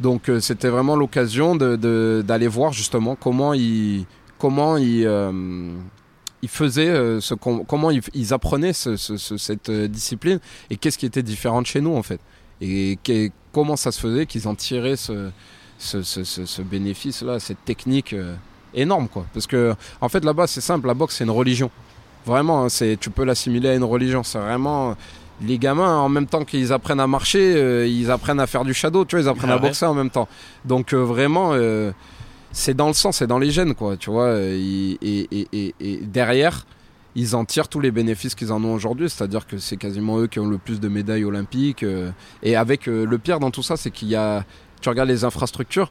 Donc 0.00 0.28
euh, 0.28 0.40
c'était 0.40 0.68
vraiment 0.68 0.96
l'occasion 0.96 1.54
de- 1.56 1.76
de- 1.76 2.24
d'aller 2.26 2.48
voir 2.48 2.72
justement 2.72 3.14
comment 3.16 3.54
ils 3.54 4.04
comment 4.38 4.76
ils 4.76 5.06
euh, 5.06 5.70
ils 6.42 6.48
faisaient 6.48 6.88
euh, 6.90 7.20
ce 7.20 7.34
comment 7.34 7.90
ils, 7.90 8.02
ils 8.12 8.34
apprenaient 8.34 8.72
ce- 8.72 8.96
ce- 8.96 9.16
ce- 9.16 9.36
cette 9.36 9.68
euh, 9.70 9.86
discipline 9.88 10.40
et 10.68 10.76
qu'est-ce 10.76 10.98
qui 10.98 11.06
était 11.06 11.22
différent 11.22 11.62
de 11.62 11.66
chez 11.66 11.80
nous 11.80 11.94
en 11.94 12.02
fait 12.02 12.20
et 12.60 12.98
comment 13.52 13.76
ça 13.76 13.92
se 13.92 14.00
faisait 14.00 14.26
qu'ils 14.26 14.48
en 14.48 14.54
tiraient 14.54 14.96
ce, 14.96 15.30
ce, 15.78 16.02
ce- 16.02 16.24
ce- 16.24 16.46
ce 16.46 16.62
bénéfice-là, 16.62 17.38
cette 17.38 17.64
technique 17.64 18.12
euh, 18.14 18.34
énorme, 18.74 19.06
quoi. 19.08 19.26
Parce 19.34 19.46
que, 19.46 19.74
en 20.00 20.08
fait, 20.08 20.24
là-bas, 20.24 20.46
c'est 20.46 20.60
simple, 20.60 20.86
la 20.86 20.94
boxe, 20.94 21.16
c'est 21.16 21.24
une 21.24 21.30
religion. 21.30 21.70
Vraiment, 22.26 22.64
hein, 22.64 22.68
c'est, 22.68 22.96
tu 22.98 23.10
peux 23.10 23.24
l'assimiler 23.24 23.68
à 23.70 23.74
une 23.74 23.84
religion. 23.84 24.22
C'est 24.22 24.38
vraiment. 24.38 24.96
Les 25.42 25.58
gamins, 25.58 25.96
en 25.98 26.08
même 26.08 26.26
temps 26.28 26.44
qu'ils 26.44 26.72
apprennent 26.72 27.00
à 27.00 27.08
marcher, 27.08 27.54
euh, 27.56 27.86
ils 27.88 28.08
apprennent 28.10 28.38
à 28.38 28.46
faire 28.46 28.64
du 28.64 28.72
shadow, 28.72 29.04
tu 29.04 29.16
vois, 29.16 29.24
ils 29.24 29.28
apprennent 29.28 29.50
Ah 29.50 29.54
à 29.54 29.56
ouais. 29.56 29.62
boxer 29.68 29.84
en 29.84 29.92
même 29.94 30.08
temps. 30.10 30.28
Donc, 30.64 30.92
euh, 30.94 30.98
vraiment, 31.04 31.50
euh, 31.54 31.90
c'est 32.52 32.72
dans 32.74 32.86
le 32.86 32.92
sang, 32.94 33.10
c'est 33.10 33.26
dans 33.26 33.38
les 33.40 33.50
gènes, 33.50 33.74
quoi, 33.74 33.96
tu 33.96 34.10
vois. 34.10 34.26
euh, 34.26 34.54
Et, 34.56 34.96
et- 35.02 35.28
et- 35.40 35.48
et- 35.52 35.74
et 35.80 35.96
derrière, 35.96 36.64
ils 37.16 37.34
en 37.34 37.44
tirent 37.44 37.66
tous 37.68 37.80
les 37.80 37.90
bénéfices 37.90 38.36
qu'ils 38.36 38.52
en 38.52 38.62
ont 38.62 38.74
aujourd'hui, 38.74 39.10
c'est-à-dire 39.10 39.44
que 39.46 39.58
c'est 39.58 39.76
quasiment 39.76 40.18
eux 40.20 40.28
qui 40.28 40.38
ont 40.38 40.46
le 40.46 40.58
plus 40.58 40.78
de 40.80 40.88
médailles 40.88 41.24
olympiques. 41.24 41.82
euh, 41.82 42.10
et 42.44 42.54
avec 42.54 42.88
euh, 42.88 43.04
le 43.04 43.18
pire 43.18 43.40
dans 43.40 43.50
tout 43.50 43.62
ça, 43.64 43.76
c'est 43.76 43.90
qu'il 43.90 44.08
y 44.08 44.16
a, 44.16 44.44
tu 44.80 44.88
regardes 44.88 45.08
les 45.08 45.24
infrastructures, 45.24 45.90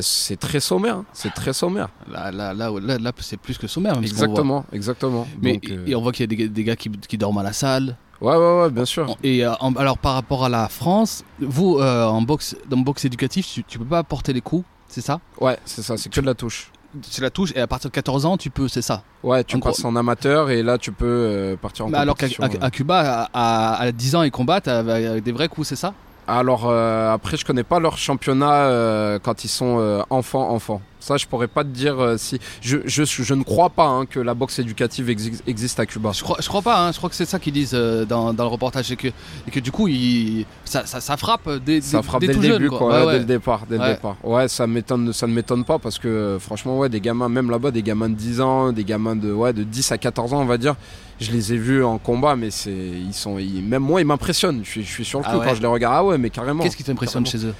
c'est 0.00 0.38
très 0.38 0.60
sommaire, 0.60 0.96
hein, 0.98 1.04
c'est 1.12 1.32
très 1.32 1.52
sommaire. 1.52 1.88
Là, 2.10 2.30
là, 2.32 2.54
là, 2.54 2.70
là, 2.80 2.98
là, 2.98 3.12
c'est 3.18 3.36
plus 3.36 3.58
que 3.58 3.66
sommaire. 3.66 3.94
même. 3.94 4.04
Exactement, 4.04 4.64
exactement. 4.72 5.26
Mais 5.42 5.52
Donc, 5.54 5.70
euh, 5.70 5.84
et 5.86 5.94
on 5.94 6.02
voit 6.02 6.12
qu'il 6.12 6.22
y 6.22 6.24
a 6.24 6.26
des, 6.28 6.36
gars- 6.36 6.48
des 6.48 6.64
gars 6.64 6.76
qui, 6.76 6.90
qui 6.90 7.18
dorment 7.18 7.38
à 7.38 7.42
la 7.42 7.52
salle. 7.52 7.96
ouais, 8.20 8.34
ouais, 8.36 8.60
ouais, 8.62 8.70
bien 8.70 8.84
sûr. 8.84 9.14
Et 9.22 9.44
euh, 9.44 9.52
alors 9.76 9.98
par 9.98 10.14
rapport 10.14 10.44
à 10.44 10.48
la 10.48 10.68
France, 10.68 11.22
vous 11.40 11.78
euh, 11.78 12.06
en 12.06 12.22
boxe, 12.22 12.56
dans 12.68 12.78
boxe 12.78 13.04
éducatif, 13.04 13.46
tu, 13.52 13.64
tu 13.64 13.78
peux 13.78 13.84
pas 13.84 14.02
porter 14.02 14.32
les 14.32 14.40
coups, 14.40 14.64
c'est 14.88 15.02
ça? 15.02 15.20
Ouais, 15.40 15.58
c'est 15.66 15.82
ça, 15.82 15.96
c'est 15.96 16.10
que 16.10 16.20
de 16.20 16.26
la 16.26 16.34
touche. 16.34 16.70
C'est 17.02 17.22
la 17.22 17.30
touche 17.30 17.50
et 17.56 17.60
à 17.60 17.66
partir 17.66 17.90
de 17.90 17.94
14 17.94 18.24
ans, 18.24 18.36
tu 18.36 18.50
peux, 18.50 18.68
c'est 18.68 18.80
ça? 18.82 19.02
Ouais, 19.24 19.42
tu 19.42 19.56
En 19.56 19.58
gros- 19.58 19.70
passes 19.70 19.84
en 19.84 19.96
amateur 19.96 20.50
et 20.50 20.62
là 20.62 20.78
tu 20.78 20.92
peux 20.92 21.04
euh, 21.06 21.56
partir 21.56 21.86
en 21.86 21.90
Mais 21.90 21.98
alors 21.98 22.16
qu'à 22.16 22.28
Cuba, 22.70 23.28
à, 23.32 23.74
à- 23.74 23.74
à 23.82 23.92
10 23.92 24.14
ans, 24.14 24.22
ils 24.22 24.30
combattent 24.30 24.68
avec 24.68 25.24
des 25.24 25.32
vrais 25.32 25.48
coups, 25.48 25.66
c'est 25.68 25.76
ça? 25.76 25.92
Alors 26.26 26.64
euh, 26.66 27.12
après, 27.12 27.36
je 27.36 27.44
connais 27.44 27.64
pas 27.64 27.80
leur 27.80 27.98
championnat 27.98 28.66
euh, 28.66 29.18
quand 29.22 29.44
ils 29.44 29.48
sont 29.48 29.76
euh, 29.78 30.02
enfants, 30.10 30.50
enfants. 30.50 30.80
Ça, 31.04 31.18
je 31.18 31.26
pourrais 31.26 31.48
pas 31.48 31.64
te 31.64 31.68
dire 31.68 32.00
euh, 32.00 32.16
si. 32.16 32.38
Je, 32.62 32.78
je, 32.86 33.04
je 33.04 33.34
ne 33.34 33.42
crois 33.42 33.68
pas 33.68 33.84
hein, 33.86 34.06
que 34.06 34.18
la 34.20 34.32
boxe 34.32 34.58
éducative 34.58 35.08
exi- 35.10 35.42
existe 35.46 35.78
à 35.78 35.84
Cuba. 35.84 36.12
Je 36.14 36.22
crois, 36.22 36.38
je 36.40 36.48
crois 36.48 36.62
pas, 36.62 36.80
hein, 36.86 36.92
je 36.92 36.96
crois 36.96 37.10
que 37.10 37.14
c'est 37.16 37.26
ça 37.26 37.38
qu'ils 37.38 37.52
disent 37.52 37.72
euh, 37.74 38.06
dans, 38.06 38.32
dans 38.32 38.44
le 38.44 38.48
reportage 38.48 38.90
et 38.90 38.96
que, 38.96 39.08
et 39.08 39.50
que 39.52 39.60
du 39.60 39.70
coup, 39.70 39.86
il, 39.86 40.46
ça, 40.64 40.86
ça, 40.86 41.02
ça 41.02 41.18
frappe 41.18 41.46
dès, 41.62 41.82
Ça 41.82 41.98
dès- 41.98 42.02
frappe 42.02 42.20
dès 42.22 42.28
dès, 42.28 42.32
le 42.32 42.38
tout 42.38 42.44
jeune, 42.46 42.52
début, 42.58 42.68
quoi. 42.70 42.78
quoi, 42.78 42.88
Ouais, 42.88 43.00
ouais, 43.00 43.06
ouais. 43.06 43.12
dès 43.12 43.18
le 43.18 43.24
départ, 43.26 43.60
dès 43.68 43.76
Ouais. 43.78 43.88
le 43.88 43.94
départ. 43.96 44.16
Ouais, 44.24 44.48
ça 44.48 44.66
m'étonne, 44.66 45.12
ça 45.12 45.26
ne 45.26 45.34
m'étonne 45.34 45.64
pas 45.64 45.78
parce 45.78 45.98
que 45.98 46.08
euh, 46.08 46.38
franchement, 46.38 46.78
ouais, 46.78 46.88
des 46.88 47.02
gamins, 47.02 47.28
même 47.28 47.50
là-bas, 47.50 47.70
des 47.70 47.82
gamins 47.82 48.08
de 48.08 48.14
10 48.14 48.40
ans, 48.40 48.72
des 48.72 48.84
gamins 48.84 49.14
de, 49.14 49.30
ouais, 49.30 49.52
de 49.52 49.62
10 49.62 49.92
à 49.92 49.98
14 49.98 50.32
ans, 50.32 50.40
on 50.40 50.46
va 50.46 50.56
dire. 50.56 50.74
Je 51.20 51.30
les 51.32 51.52
ai 51.52 51.58
vus 51.58 51.84
en 51.84 51.98
combat, 51.98 52.34
mais 52.34 52.50
c'est, 52.50 52.72
ils 52.72 53.12
sont, 53.12 53.38
ils- 53.38 53.62
même 53.62 53.82
moi, 53.82 54.00
ils 54.00 54.06
m'impressionnent. 54.06 54.62
Je 54.64 54.70
suis, 54.70 54.84
je 54.84 54.90
suis 54.90 55.04
sur 55.04 55.18
le 55.20 55.26
Ah 55.28 55.34
coup 55.34 55.40
quand 55.44 55.54
je 55.54 55.60
les 55.60 55.66
regarde. 55.68 55.94
Ah 55.98 56.02
ouais, 56.04 56.16
mais 56.16 56.30
carrément. 56.30 56.64
Qu'est-ce 56.64 56.76
qui 56.78 56.82
t'impressionne 56.84 57.26
chez 57.26 57.44
eux? 57.44 57.54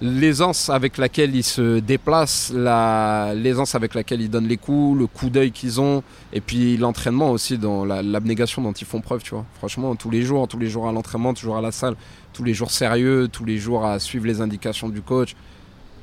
L'aisance 0.00 0.70
avec 0.70 0.98
laquelle 0.98 1.34
ils 1.34 1.44
se 1.44 1.78
déplacent, 1.78 2.52
la- 2.54 3.32
l'aisance 3.34 3.74
avec 3.74 3.94
laquelle 3.94 4.20
ils 4.20 4.30
donnent 4.30 4.48
les 4.48 4.56
coups, 4.56 4.98
le 4.98 5.06
coup 5.06 5.30
d'œil 5.30 5.52
qu'ils 5.52 5.80
ont, 5.80 6.02
et 6.32 6.40
puis 6.40 6.76
l'entraînement 6.76 7.30
aussi, 7.30 7.58
dans 7.58 7.84
la- 7.84 8.02
l'abnégation 8.02 8.60
dont 8.62 8.72
ils 8.72 8.86
font 8.86 9.00
preuve, 9.00 9.22
tu 9.22 9.30
vois. 9.30 9.44
Franchement, 9.58 9.94
tous 9.96 10.10
les 10.10 10.22
jours, 10.22 10.48
tous 10.48 10.58
les 10.58 10.68
jours 10.68 10.88
à 10.88 10.92
l'entraînement, 10.92 11.32
toujours 11.34 11.56
à 11.56 11.62
la 11.62 11.72
salle, 11.72 11.94
tous 12.32 12.44
les 12.44 12.54
jours 12.54 12.70
sérieux, 12.70 13.28
tous 13.30 13.44
les 13.44 13.58
jours 13.58 13.86
à 13.86 13.98
suivre 13.98 14.26
les 14.26 14.40
indications 14.40 14.88
du 14.88 15.00
coach. 15.00 15.34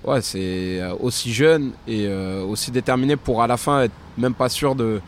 Ouais, 0.04 0.22
c'est 0.22 0.82
euh, 0.82 0.96
aussi 1.00 1.32
jeune 1.32 1.74
et 1.88 2.08
euh, 2.08 2.44
aussi 2.44 2.72
déterminé 2.72 3.16
pour 3.18 3.44
à 3.44 3.48
la 3.48 3.58
fin 3.58 3.84
être 3.84 3.94
même 4.18 4.34
pas 4.34 4.50
sûr 4.50 4.74
de, 4.74 5.00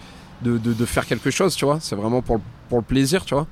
de, 0.41 0.85
faire 0.85 1.07
quelque 1.07 1.31
chose, 1.31 1.55
tu 1.55 1.65
vois. 1.65 1.79
C'est 1.81 1.95
vraiment 1.95 2.21
pour 2.21 2.39
pour 2.69 2.77
le 2.79 2.83
plaisir, 2.83 3.25
tu 3.25 3.33
vois. 3.33 3.47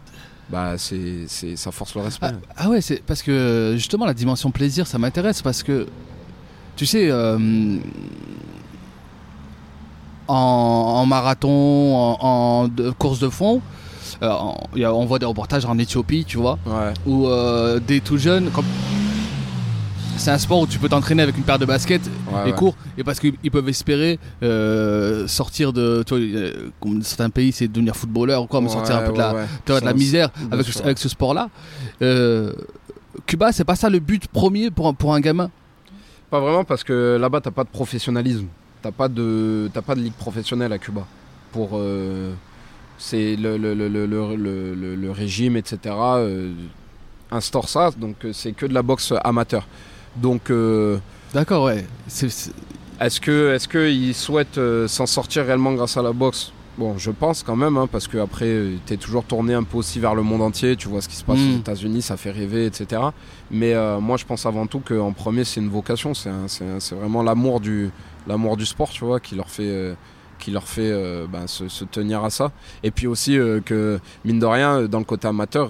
Bah, 0.52 0.74
c'est, 0.78 1.26
c'est, 1.28 1.56
ça 1.56 1.72
force 1.72 1.96
le 1.96 2.02
respect. 2.02 2.28
Ah, 2.30 2.54
ah 2.58 2.70
ouais, 2.70 2.82
c'est 2.82 3.02
parce 3.04 3.22
que 3.24 3.74
justement 3.78 4.06
la 4.06 4.14
dimension 4.14 4.52
plaisir, 4.52 4.86
ça 4.86 4.98
m'intéresse 4.98 5.42
parce 5.42 5.64
que 5.64 5.88
tu 6.76 6.86
sais, 6.86 7.10
euh, 7.10 7.38
en, 10.28 10.34
en 10.34 11.06
marathon, 11.06 11.96
en, 11.96 12.18
en 12.22 12.68
de- 12.68 12.92
course 12.92 13.20
de 13.20 13.30
fond, 13.30 13.62
euh, 14.24 14.34
y 14.76 14.84
a- 14.84 14.94
on 14.94 15.06
voit 15.06 15.20
des 15.20 15.26
reportages 15.26 15.66
en 15.66 15.78
Éthiopie, 15.78 16.26
tu 16.26 16.38
vois, 16.38 16.58
Ouais, 16.66 16.94
où 17.06 17.28
euh, 17.28 17.80
dès 17.86 18.00
tout 18.00 18.18
jeune, 18.18 18.50
comme 18.52 18.66
c'est 20.22 20.32
un 20.32 20.38
sport 20.38 20.60
où 20.60 20.68
tu 20.68 20.78
peux 20.78 20.88
t'entraîner 20.88 21.24
avec 21.24 21.36
une 21.36 21.44
paire 21.44 21.58
de 21.58 21.66
baskets 21.66 22.04
ouais, 22.32 22.42
et 22.42 22.52
ouais. 22.52 22.56
cours, 22.56 22.76
et 22.98 23.04
parce 23.04 23.20
qu'ils 23.20 23.34
ils 23.44 23.50
peuvent 23.50 23.68
espérer 23.68 24.20
euh, 24.44 25.28
sortir 25.28 25.74
de, 25.74 26.04
tu 26.06 26.16
vois, 26.16 26.24
euh, 26.24 26.70
comme 26.80 27.02
certains 27.02 27.32
pays, 27.32 27.52
c'est 27.52 27.68
devenir 27.68 27.96
footballeur 27.96 28.44
ou 28.44 28.46
quoi, 28.48 28.62
mais 28.62 28.70
sortir 28.70 28.98
un 28.98 29.02
peu 29.02 29.14
de 29.14 29.18
la, 29.18 29.48
tu 29.66 29.72
vois, 29.72 29.82
de 29.82 29.94
misère 29.98 30.30
avec, 30.52 30.66
ce, 30.68 30.82
avec 30.84 31.00
ce 31.00 31.10
sport-là. 31.10 31.50
Euh, 32.02 32.54
Cuba, 33.26 33.52
c'est 33.52 33.64
pas 33.66 33.76
ça 33.76 33.90
le 33.90 34.00
but 34.00 34.28
premier 34.28 34.70
pour 34.70 34.88
un, 34.88 34.94
pour 34.94 35.14
un 35.14 35.20
gamin? 35.20 35.50
Pas 36.30 36.40
vraiment 36.40 36.64
parce 36.64 36.84
que 36.84 37.18
là-bas 37.20 37.42
t'as 37.42 37.52
pas 37.52 37.64
de 37.64 37.70
professionnalisme, 37.70 38.46
t'as 38.82 38.92
pas 38.92 39.10
de 39.10 39.70
t'as 39.74 39.82
pas 39.82 39.96
de 39.96 40.02
ligue 40.02 40.14
professionnelle 40.14 40.72
à 40.72 40.78
Cuba. 40.78 41.06
Pour 41.52 41.72
euh, 41.74 42.32
c'est 42.98 43.36
le, 43.36 43.58
le, 43.58 43.74
le, 43.74 43.88
le, 43.88 44.96
le, 44.96 45.12
régime 45.12 45.58
etc 45.58 45.96
instaure 47.32 47.68
ça 47.68 47.90
donc 47.98 48.16
c'est 48.32 48.52
que 48.52 48.68
de 48.68 48.74
la 48.74 48.84
boxe 48.84 49.14
amateur. 49.24 49.66
Donc 50.16 50.50
euh, 50.50 50.98
D'accord, 51.34 51.66
ouais. 51.66 51.86
Est-ce 53.00 53.20
que 53.20 53.54
est-ce 53.54 53.68
que 53.68 53.90
ils 53.90 54.14
souhaitent 54.14 54.58
euh, 54.58 54.88
s'en 54.88 55.06
sortir 55.06 55.46
réellement 55.46 55.74
grâce 55.74 55.98
à 55.98 56.02
la 56.02 56.12
boxe? 56.14 56.52
Bon, 56.78 56.98
je 56.98 57.12
pense 57.12 57.44
quand 57.44 57.56
même, 57.56 57.78
hein, 57.78 57.88
parce 57.92 58.08
que 58.08 58.18
après, 58.18 58.46
euh, 58.46 58.76
t'es 58.86 58.98
toujours 58.98 59.24
tourné 59.26 59.54
un 59.54 59.64
peu 59.64 59.78
aussi 59.78 60.00
vers 60.00 60.14
le 60.16 60.22
monde 60.24 60.42
entier. 60.42 60.76
Tu 60.76 60.88
vois 60.88 61.02
ce 61.02 61.10
qui 61.10 61.16
se 61.16 61.24
passe 61.24 61.40
Mm. 61.40 61.54
aux 61.56 61.58
États-Unis, 61.58 62.02
ça 62.02 62.16
fait 62.18 62.32
rêver, 62.32 62.66
etc. 62.66 63.02
Mais 63.50 63.74
euh, 63.74 64.00
moi, 64.00 64.18
je 64.18 64.26
pense 64.26 64.46
avant 64.46 64.68
tout 64.68 64.80
qu'en 64.80 65.12
premier, 65.14 65.44
c'est 65.44 65.60
une 65.62 65.70
vocation. 65.70 66.14
C'est 66.14 66.30
vraiment 66.96 67.24
l'amour 67.24 67.60
du 67.60 67.90
l'amour 68.28 68.56
du 68.56 68.66
sport, 68.66 68.90
tu 68.90 69.04
vois, 69.04 69.20
qui 69.20 69.36
leur 69.36 69.50
fait 69.50 69.96
qui 70.40 70.50
leur 70.52 70.68
fait 70.68 70.92
ben, 71.32 71.46
se, 71.46 71.68
se 71.68 71.86
tenir 71.86 72.24
à 72.24 72.30
ça. 72.32 72.52
Et 72.84 72.90
puis 72.92 73.06
aussi 73.08 73.34
que 73.66 74.00
mine 74.26 74.40
de 74.40 74.46
rien, 74.46 74.84
dans 74.84 75.00
le 75.00 75.06
côté 75.06 75.28
amateur. 75.28 75.70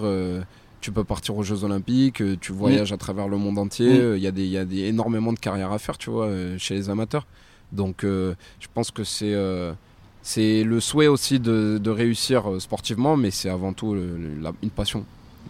Tu 0.82 0.92
peux 0.92 1.04
partir 1.04 1.34
aux 1.38 1.42
Jeux 1.42 1.64
Olympiques, 1.64 2.20
euh, 2.20 2.36
tu 2.38 2.52
voyages 2.52 2.92
à 2.92 2.98
travers 2.98 3.28
le 3.28 3.38
monde 3.38 3.56
entier. 3.58 3.88
Euh, 4.00 4.16
Il 4.18 4.22
y 4.22 4.26
a, 4.26 4.32
des, 4.32 4.42
il 4.44 4.50
y 4.50 4.58
a 4.58 4.66
des, 4.66 4.80
énormément 4.80 5.32
de 5.32 5.38
carrières 5.38 5.72
à 5.72 5.78
faire, 5.78 5.96
tu 5.96 6.10
vois, 6.10 6.26
euh, 6.26 6.58
chez 6.58 6.74
les 6.74 6.90
amateurs. 6.90 7.26
Donc, 7.72 8.04
euh, 8.04 8.34
je 8.60 8.66
pense 8.74 8.90
que 8.90 9.02
c'est 9.04 9.32
euh, 9.32 9.72
c'est 10.20 10.62
le 10.62 10.78
souhait 10.80 11.06
aussi 11.08 11.40
de, 11.40 11.78
de 11.82 11.90
réussir 11.90 12.44
sportivement, 12.60 13.16
mais 13.16 13.30
c'est 13.30 13.48
avant 13.48 13.72
tout 13.72 13.94
le- 13.94 14.16
le- 14.18 14.40
la- 14.40 14.52
une 14.62 14.70
passion. 14.70 15.04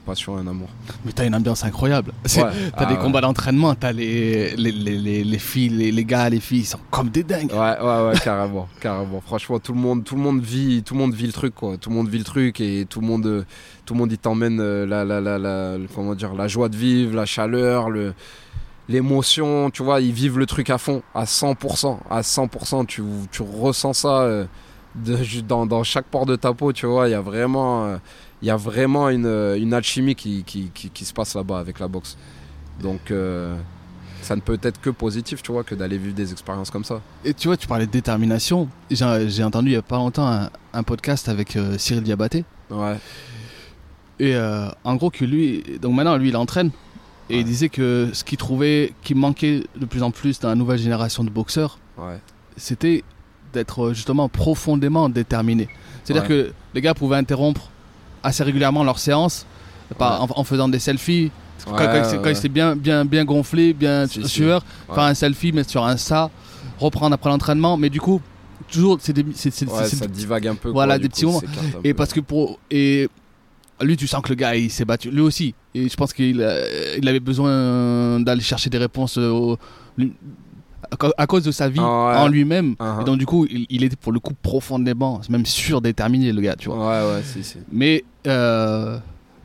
Passion 0.04 0.36
et 0.36 0.40
un 0.42 0.46
amour. 0.48 0.68
Mais 1.04 1.12
t'as 1.12 1.24
une 1.26 1.34
ambiance 1.34 1.62
incroyable. 1.64 2.12
Ouais. 2.24 2.28
T'as 2.34 2.50
Ah, 2.76 2.86
des 2.86 2.94
ouais. 2.94 3.00
combats 3.00 3.20
d'entraînement, 3.20 3.74
t'as 3.74 3.92
les, 3.92 4.56
les, 4.56 4.72
les, 4.72 4.98
les, 4.98 5.22
les 5.24 5.38
filles, 5.38 5.68
les, 5.68 5.92
les 5.92 6.04
gars, 6.04 6.28
les 6.28 6.40
filles, 6.40 6.60
ils 6.60 6.64
sont 6.66 6.80
comme 6.90 7.08
des 7.08 7.22
dingues. 7.22 7.52
Ouais, 7.52 7.80
ouais, 7.80 8.06
ouais, 8.08 8.18
carrément, 8.22 8.68
carrément. 8.80 9.20
Franchement, 9.20 9.58
tout 9.60 9.72
le 9.72 9.78
monde, 9.78 10.02
tout 10.04 10.16
le 10.16 10.22
monde 10.22 10.40
vit, 10.42 10.82
tout 10.82 10.94
le 10.94 11.00
monde 11.00 11.14
vit 11.14 11.26
le 11.26 11.32
truc, 11.32 11.54
quoi. 11.54 11.76
Tout 11.76 11.90
le 11.90 11.96
monde 11.96 12.08
vit 12.08 12.18
le 12.18 12.24
truc 12.24 12.60
et 12.60 12.84
tout 12.90 13.00
le 13.00 13.06
monde, 13.06 13.46
tout 13.86 13.94
le 13.94 13.98
monde, 14.00 14.10
il 14.10 14.18
t'emmène 14.18 14.58
euh, 14.60 14.86
la, 14.86 15.04
la, 15.04 15.20
la, 15.20 15.38
la, 15.38 15.76
comment 15.94 16.14
dire, 16.16 16.34
la 16.34 16.48
joie 16.48 16.68
de 16.68 16.76
vivre, 16.76 17.14
la 17.14 17.24
chaleur, 17.26 17.88
le, 17.88 18.12
l'émotion. 18.88 19.70
Tu 19.70 19.82
vois, 19.82 20.00
ils 20.00 20.12
vivent 20.12 20.38
le 20.38 20.46
truc 20.46 20.70
à 20.70 20.78
fond, 20.78 21.02
à 21.14 21.24
100%, 21.24 21.98
à 22.10 22.20
100%. 22.22 22.86
Tu, 22.86 23.02
tu 23.30 23.42
ressens 23.42 23.92
ça 23.92 24.22
euh, 24.22 24.44
de, 24.94 25.16
dans, 25.46 25.66
dans 25.66 25.82
chaque 25.84 26.06
port 26.06 26.26
de 26.26 26.36
ta 26.36 26.52
peau. 26.52 26.72
Tu 26.72 26.86
vois, 26.86 27.08
il 27.08 27.12
y 27.12 27.14
a 27.14 27.20
vraiment, 27.20 27.84
euh, 27.86 27.96
il 28.42 28.48
y 28.48 28.50
a 28.50 28.56
vraiment 28.56 29.08
une, 29.08 29.26
euh, 29.26 29.56
une 29.56 29.72
alchimie 29.72 30.14
qui, 30.14 30.42
qui, 30.44 30.70
qui, 30.74 30.90
qui 30.90 31.04
se 31.04 31.12
passe 31.12 31.34
là-bas 31.34 31.58
avec 31.58 31.78
la 31.78 31.88
boxe. 31.88 32.16
Donc. 32.82 33.10
euh, 33.10 33.56
ça 34.22 34.36
ne 34.36 34.40
peut 34.40 34.56
être 34.62 34.80
que 34.80 34.88
positif, 34.90 35.42
tu 35.42 35.50
vois, 35.50 35.64
que 35.64 35.74
d'aller 35.74 35.98
vivre 35.98 36.14
des 36.14 36.30
expériences 36.30 36.70
comme 36.70 36.84
ça. 36.84 37.00
Et 37.24 37.34
tu 37.34 37.48
vois, 37.48 37.56
tu 37.56 37.66
parlais 37.66 37.86
de 37.86 37.90
détermination. 37.90 38.68
J'ai 38.88 39.42
entendu 39.42 39.70
il 39.70 39.72
y 39.72 39.76
a 39.76 39.82
pas 39.82 39.96
longtemps 39.96 40.28
un, 40.30 40.48
un 40.72 40.82
podcast 40.84 41.28
avec 41.28 41.56
euh, 41.56 41.76
Cyril 41.76 42.04
Diabaté. 42.04 42.44
Ouais. 42.70 42.98
Et 44.20 44.36
euh, 44.36 44.68
en 44.84 44.94
gros, 44.94 45.10
que 45.10 45.24
lui, 45.24 45.64
donc 45.80 45.94
maintenant, 45.96 46.16
lui, 46.18 46.28
il 46.28 46.36
entraîne. 46.36 46.70
Et 47.28 47.34
Ouais. 47.34 47.40
il 47.40 47.44
disait 47.44 47.68
que 47.68 48.10
ce 48.12 48.22
qu'il 48.22 48.38
trouvait 48.38 48.92
qui 49.02 49.16
manquait 49.16 49.64
de 49.76 49.86
plus 49.86 50.04
en 50.04 50.12
plus 50.12 50.38
dans 50.38 50.50
la 50.50 50.54
nouvelle 50.54 50.78
génération 50.78 51.24
de 51.24 51.30
boxeurs, 51.30 51.80
Ouais. 51.98 52.20
c'était 52.56 53.02
d'être 53.52 53.92
justement 53.92 54.28
profondément 54.28 55.08
déterminé. 55.08 55.68
C'est-à-dire 56.04 56.22
Ouais. 56.30 56.44
que 56.46 56.52
les 56.74 56.80
gars 56.80 56.94
pouvaient 56.94 57.16
interrompre 57.16 57.70
assez 58.22 58.42
régulièrement 58.44 58.84
leur 58.84 58.98
séance 58.98 59.46
par- 59.98 60.22
en, 60.22 60.28
en 60.40 60.44
faisant 60.44 60.68
des 60.68 60.78
selfies. 60.78 61.30
Quand, 61.64 61.76
quand 61.76 62.22
quand 62.22 62.28
ils 62.30 62.36
étaient 62.36 62.48
bien, 62.48 62.74
bien, 62.74 63.04
bien 63.04 63.24
gonflés, 63.24 63.72
bien 63.72 64.06
Si, 64.06 64.26
sueur, 64.28 64.64
faire 64.94 65.04
un 65.04 65.14
selfie, 65.14 65.52
mettre 65.52 65.70
sur 65.70 65.84
un 65.84 65.96
ça, 65.96 66.30
reprendre 66.78 67.14
après 67.14 67.30
l'entraînement. 67.30 67.76
Mais 67.76 67.88
du 67.88 68.00
coup, 68.00 68.20
toujours, 68.70 68.98
c'est 69.00 69.12
des, 69.12 69.24
Ouais, 69.66 69.84
ça 69.96 70.06
divague 70.08 70.46
un 70.48 70.54
peu. 70.56 70.70
Voilà, 70.70 70.94
quoi, 70.94 70.98
des 71.02 71.08
petits 71.08 71.24
moments. 71.26 71.40
et 71.84 71.92
peu. 71.92 71.96
parce 71.96 72.12
que 72.12 72.20
pour 72.20 72.58
et 72.70 73.08
lui, 73.80 73.96
tu 73.96 74.06
sens 74.08 74.22
que 74.22 74.28
le 74.30 74.34
gars, 74.34 74.56
il 74.56 74.70
s'est 74.70 74.84
battu, 74.84 75.10
lui 75.10 75.20
aussi. 75.20 75.54
Et 75.74 75.88
je 75.88 75.96
pense 75.96 76.12
qu'il 76.12 76.40
euh, 76.40 76.96
il 76.98 77.08
avait 77.08 77.20
besoin 77.20 78.18
d'aller 78.20 78.40
chercher 78.42 78.68
des 78.70 78.78
réponses 78.78 79.16
euh, 79.18 79.30
au- 79.30 79.58
à 80.92 80.96
ca- 81.00 81.14
à 81.16 81.26
cause 81.26 81.42
de 81.44 81.50
sa 81.50 81.68
vie 81.68 81.80
ouais. 81.80 81.86
en 81.86 82.28
lui-même. 82.28 82.74
Uh-huh. 82.78 83.00
Et 83.00 83.04
donc 83.04 83.18
du 83.18 83.26
coup, 83.26 83.46
il, 83.50 83.66
il 83.70 83.82
était 83.84 83.96
pour 83.96 84.12
le 84.12 84.20
coup 84.20 84.34
profondément, 84.40 85.20
même 85.28 85.46
surdéterminé 85.46 86.32
le 86.32 86.40
gars, 86.40 86.56
tu 86.56 86.68
vois. 86.68 86.78
Ouais, 86.78 87.14
ouais, 87.14 87.22
si, 87.24 87.42
si. 87.42 87.58
Mais 87.70 88.04
euh, 88.26 88.98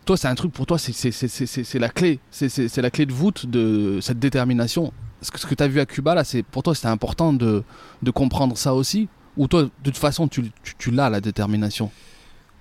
toi, 0.05 0.17
c'est 0.17 0.27
un 0.27 0.35
truc 0.35 0.51
pour 0.53 0.65
toi, 0.65 0.77
c'est- 0.77 1.79
la 1.79 1.89
clé. 1.89 2.19
C'est- 2.31 2.77
la 2.77 2.89
clé 2.91 3.05
de 3.05 3.13
voûte 3.13 3.45
de 3.45 3.99
cette 4.01 4.19
détermination. 4.19 4.93
Ce 5.21 5.31
que, 5.31 5.55
tu 5.55 5.63
as 5.63 5.67
vu 5.67 5.79
à 5.79 5.85
Cuba, 5.87 6.13
là, 6.13 6.23
pour 6.51 6.61
toi, 6.61 6.75
c'était 6.75 6.87
important 6.87 7.33
de, 7.33 7.63
de 8.03 8.11
comprendre 8.11 8.55
ça 8.57 8.75
aussi? 8.75 9.07
Ou 9.35 9.47
toi, 9.47 9.63
de 9.63 9.69
toute 9.83 9.97
façon, 9.97 10.27
tu, 10.27 10.51
tu, 10.63 10.75
tu 10.77 10.91
l'as, 10.91 11.09
la 11.09 11.21
détermination? 11.21 11.89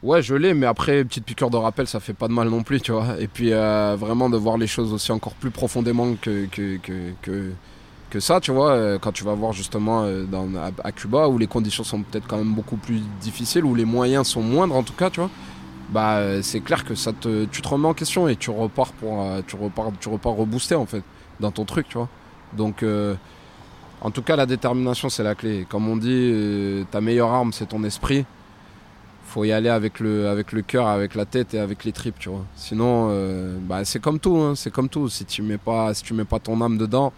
Ouais, 0.02 0.22
je 0.22 0.34
l'ai, 0.34 0.54
mais 0.54 0.66
après, 0.66 1.04
petite 1.04 1.24
piqûre 1.24 1.50
de 1.50 1.56
rappel, 1.56 1.86
ça 1.86 2.00
fait 2.00 2.12
pas 2.14 2.28
de 2.28 2.32
mal 2.32 2.48
non 2.48 2.62
plus, 2.62 2.80
tu 2.80 2.92
vois. 2.92 3.20
Et 3.20 3.28
puis, 3.28 3.52
euh, 3.52 3.96
vraiment, 3.98 4.30
de 4.30 4.36
voir 4.36 4.56
les 4.56 4.66
choses 4.66 4.92
aussi 4.92 5.12
encore 5.12 5.34
plus 5.34 5.50
profondément 5.50 6.14
que, 6.20 6.46
que, 6.46 6.76
que, 6.78 7.12
que, 7.22 7.52
que 8.16 8.20
ça, 8.20 8.40
tu 8.40 8.50
vois. 8.50 8.70
euh, 8.70 8.98
Quand 8.98 9.12
tu 9.12 9.24
vas 9.24 9.34
voir 9.34 9.52
justement 9.52 10.04
euh, 10.04 10.24
à, 10.82 10.92
Cuba, 10.92 11.28
où 11.28 11.36
les 11.36 11.46
conditions 11.46 11.84
sont 11.84 12.00
peut-être 12.00 12.26
quand 12.26 12.38
même 12.38 12.54
beaucoup 12.54 12.78
plus 12.78 13.02
difficiles, 13.20 13.64
où 13.64 13.74
les 13.74 13.84
moyens 13.84 14.26
sont 14.26 14.40
moindres 14.40 14.74
en 14.74 14.82
tout 14.82 14.94
cas, 14.94 15.10
tu 15.10 15.20
vois. 15.20 15.28
Bah, 15.90 16.16
euh, 16.16 16.40
c'est 16.42 16.60
clair 16.60 16.84
que 16.84 16.94
ça 16.94 17.12
te, 17.12 17.44
tu 17.44 17.60
te 17.60 17.68
remets 17.68 17.88
en 17.88 17.92
question 17.94 18.26
et 18.26 18.36
tu 18.36 18.48
repars 18.50 18.92
pour, 18.94 19.22
tu 19.46 19.56
repars, 19.56 19.92
tu 20.00 20.08
repars 20.08 20.32
reboosté 20.32 20.74
en 20.74 20.86
fait 20.86 21.02
dans 21.40 21.50
ton 21.50 21.66
truc, 21.66 21.88
tu 21.88 21.98
vois. 21.98 22.08
Donc, 22.56 22.82
en 24.00 24.10
tout 24.10 24.22
cas, 24.22 24.36
la 24.36 24.46
détermination, 24.46 25.10
c'est 25.10 25.22
la 25.22 25.34
clé. 25.34 25.66
Comme 25.68 25.86
on 25.86 25.96
dit, 25.96 26.86
ta 26.90 27.02
meilleure 27.02 27.30
arme, 27.30 27.52
c'est 27.52 27.66
ton 27.66 27.84
esprit 27.84 28.24
faut 29.28 29.44
y 29.44 29.50
aller 29.50 29.68
avec 29.68 29.98
le, 29.98 30.28
avec 30.28 30.52
le 30.52 30.62
cœur, 30.62 30.86
avec 30.86 31.16
la 31.16 31.24
tête 31.24 31.52
et 31.52 31.58
avec 31.58 31.84
les 31.84 31.90
tripes, 31.90 32.18
tu 32.18 32.28
vois. 32.30 32.44
Sinon, 32.54 33.10
bah, 33.68 33.84
c'est 33.84 34.00
comme 34.00 34.18
tout, 34.18 34.36
hein, 34.38 34.54
c'est 34.54 34.70
comme 34.72 34.88
tout. 34.88 35.08
Si 35.10 35.24
tu 35.26 35.42
mets 35.42 35.58
pas, 35.58 35.92
si 35.94 36.02
tu 36.02 36.14
mets 36.14 36.24
pas 36.24 36.38
ton 36.38 36.60
âme 36.62 36.78
dedans, 36.78 37.12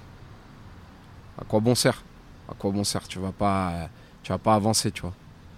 à 1.40 1.44
quoi 1.44 1.60
bon 1.60 1.74
sert? 1.74 2.02
À 2.50 2.54
quoi 2.58 2.70
bon 2.70 2.84
sert? 2.84 3.06
Tu 3.08 3.18
vas 3.18 3.32
pas, 3.32 3.88
tu 4.22 4.32
vas 4.32 4.38
pas 4.38 4.54
avancer, 4.54 4.90
tu 4.90 5.02
vois. 5.02 5.12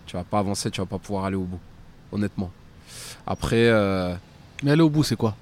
Tu 0.07 0.17
vas 0.17 0.25
pas 0.25 0.39
avancer, 0.41 0.71
tu 0.71 0.81
vas 0.81 0.87
pas 0.87 0.99
pouvoir 0.99 1.25
aller 1.25 1.37
au 1.37 1.45
bout, 1.45 1.61
honnêtement. 2.13 2.51
Après, 3.27 3.69
euh, 3.69 4.15
Mais 4.63 4.73
aller 4.73 4.83
au 4.83 4.91
bout, 4.91 5.05
c'est 5.05 5.17
quoi? 5.17 5.37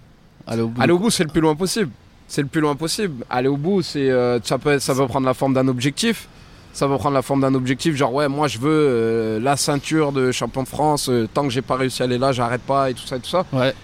Aller 0.46 0.62
au 0.62 0.68
bout. 0.68 0.80
aller 0.80 0.92
au 0.92 0.98
bout, 0.98 1.10
c'est 1.10 1.24
le 1.24 1.30
plus 1.30 1.40
loin 1.40 1.56
possible. 1.56 1.90
C'est 2.26 2.42
le 2.42 2.48
plus 2.48 2.60
loin 2.60 2.76
possible. 2.76 3.24
Aller 3.30 3.48
au 3.48 3.56
bout, 3.56 3.82
c'est, 3.82 4.10
euh, 4.10 4.38
ça 4.42 4.58
peut, 4.58 4.78
ça 4.78 4.94
peut 4.94 5.06
prendre 5.06 5.26
la 5.26 5.34
forme 5.34 5.54
d'un 5.54 5.68
objectif. 5.68 6.28
Ça 6.74 6.86
va 6.86 6.98
prendre 6.98 7.14
la 7.14 7.22
forme 7.22 7.40
d'un 7.40 7.54
objectif, 7.54 7.96
genre 7.96 8.12
ouais, 8.12 8.28
moi 8.28 8.46
je 8.46 8.58
veux 8.58 8.70
euh, 8.70 9.40
la 9.40 9.56
ceinture 9.56 10.12
de 10.12 10.30
champion 10.30 10.62
de 10.62 10.68
France. 10.68 11.10
tant 11.32 11.44
que 11.44 11.50
j'ai 11.50 11.62
pas 11.62 11.76
réussi 11.76 12.02
à 12.02 12.04
aller 12.04 12.18
là, 12.18 12.30
j'arrête 12.30 12.60
pas 12.60 12.90
et 12.90 12.94
tout 12.94 13.06
ça 13.06 13.16
et 13.16 13.20
tout 13.20 13.30
ça. 13.30 13.46
Ouais. 13.52 13.74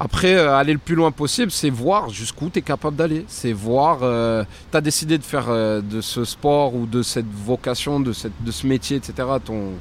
Après, 0.00 0.34
euh, 0.36 0.54
aller 0.54 0.72
le 0.72 0.78
plus 0.78 0.94
loin 0.94 1.10
possible, 1.10 1.50
c'est 1.50 1.70
voir 1.70 2.08
jusqu'où 2.08 2.50
tu 2.50 2.60
es 2.60 2.62
capable 2.62 2.94
d'aller. 2.94 3.24
C'est 3.26 3.52
voir, 3.52 3.98
euh, 4.02 4.44
tu 4.70 4.76
as 4.76 4.80
décidé 4.80 5.18
de 5.18 5.24
faire 5.24 5.46
euh, 5.48 5.80
de 5.80 6.00
ce 6.00 6.24
sport 6.24 6.76
ou 6.76 6.86
de 6.86 7.02
cette 7.02 7.26
vocation, 7.26 7.98
de, 7.98 8.12
cette, 8.12 8.44
de 8.44 8.52
ce 8.52 8.64
métier, 8.68 8.96
etc., 8.96 9.28
ton, 9.44 9.72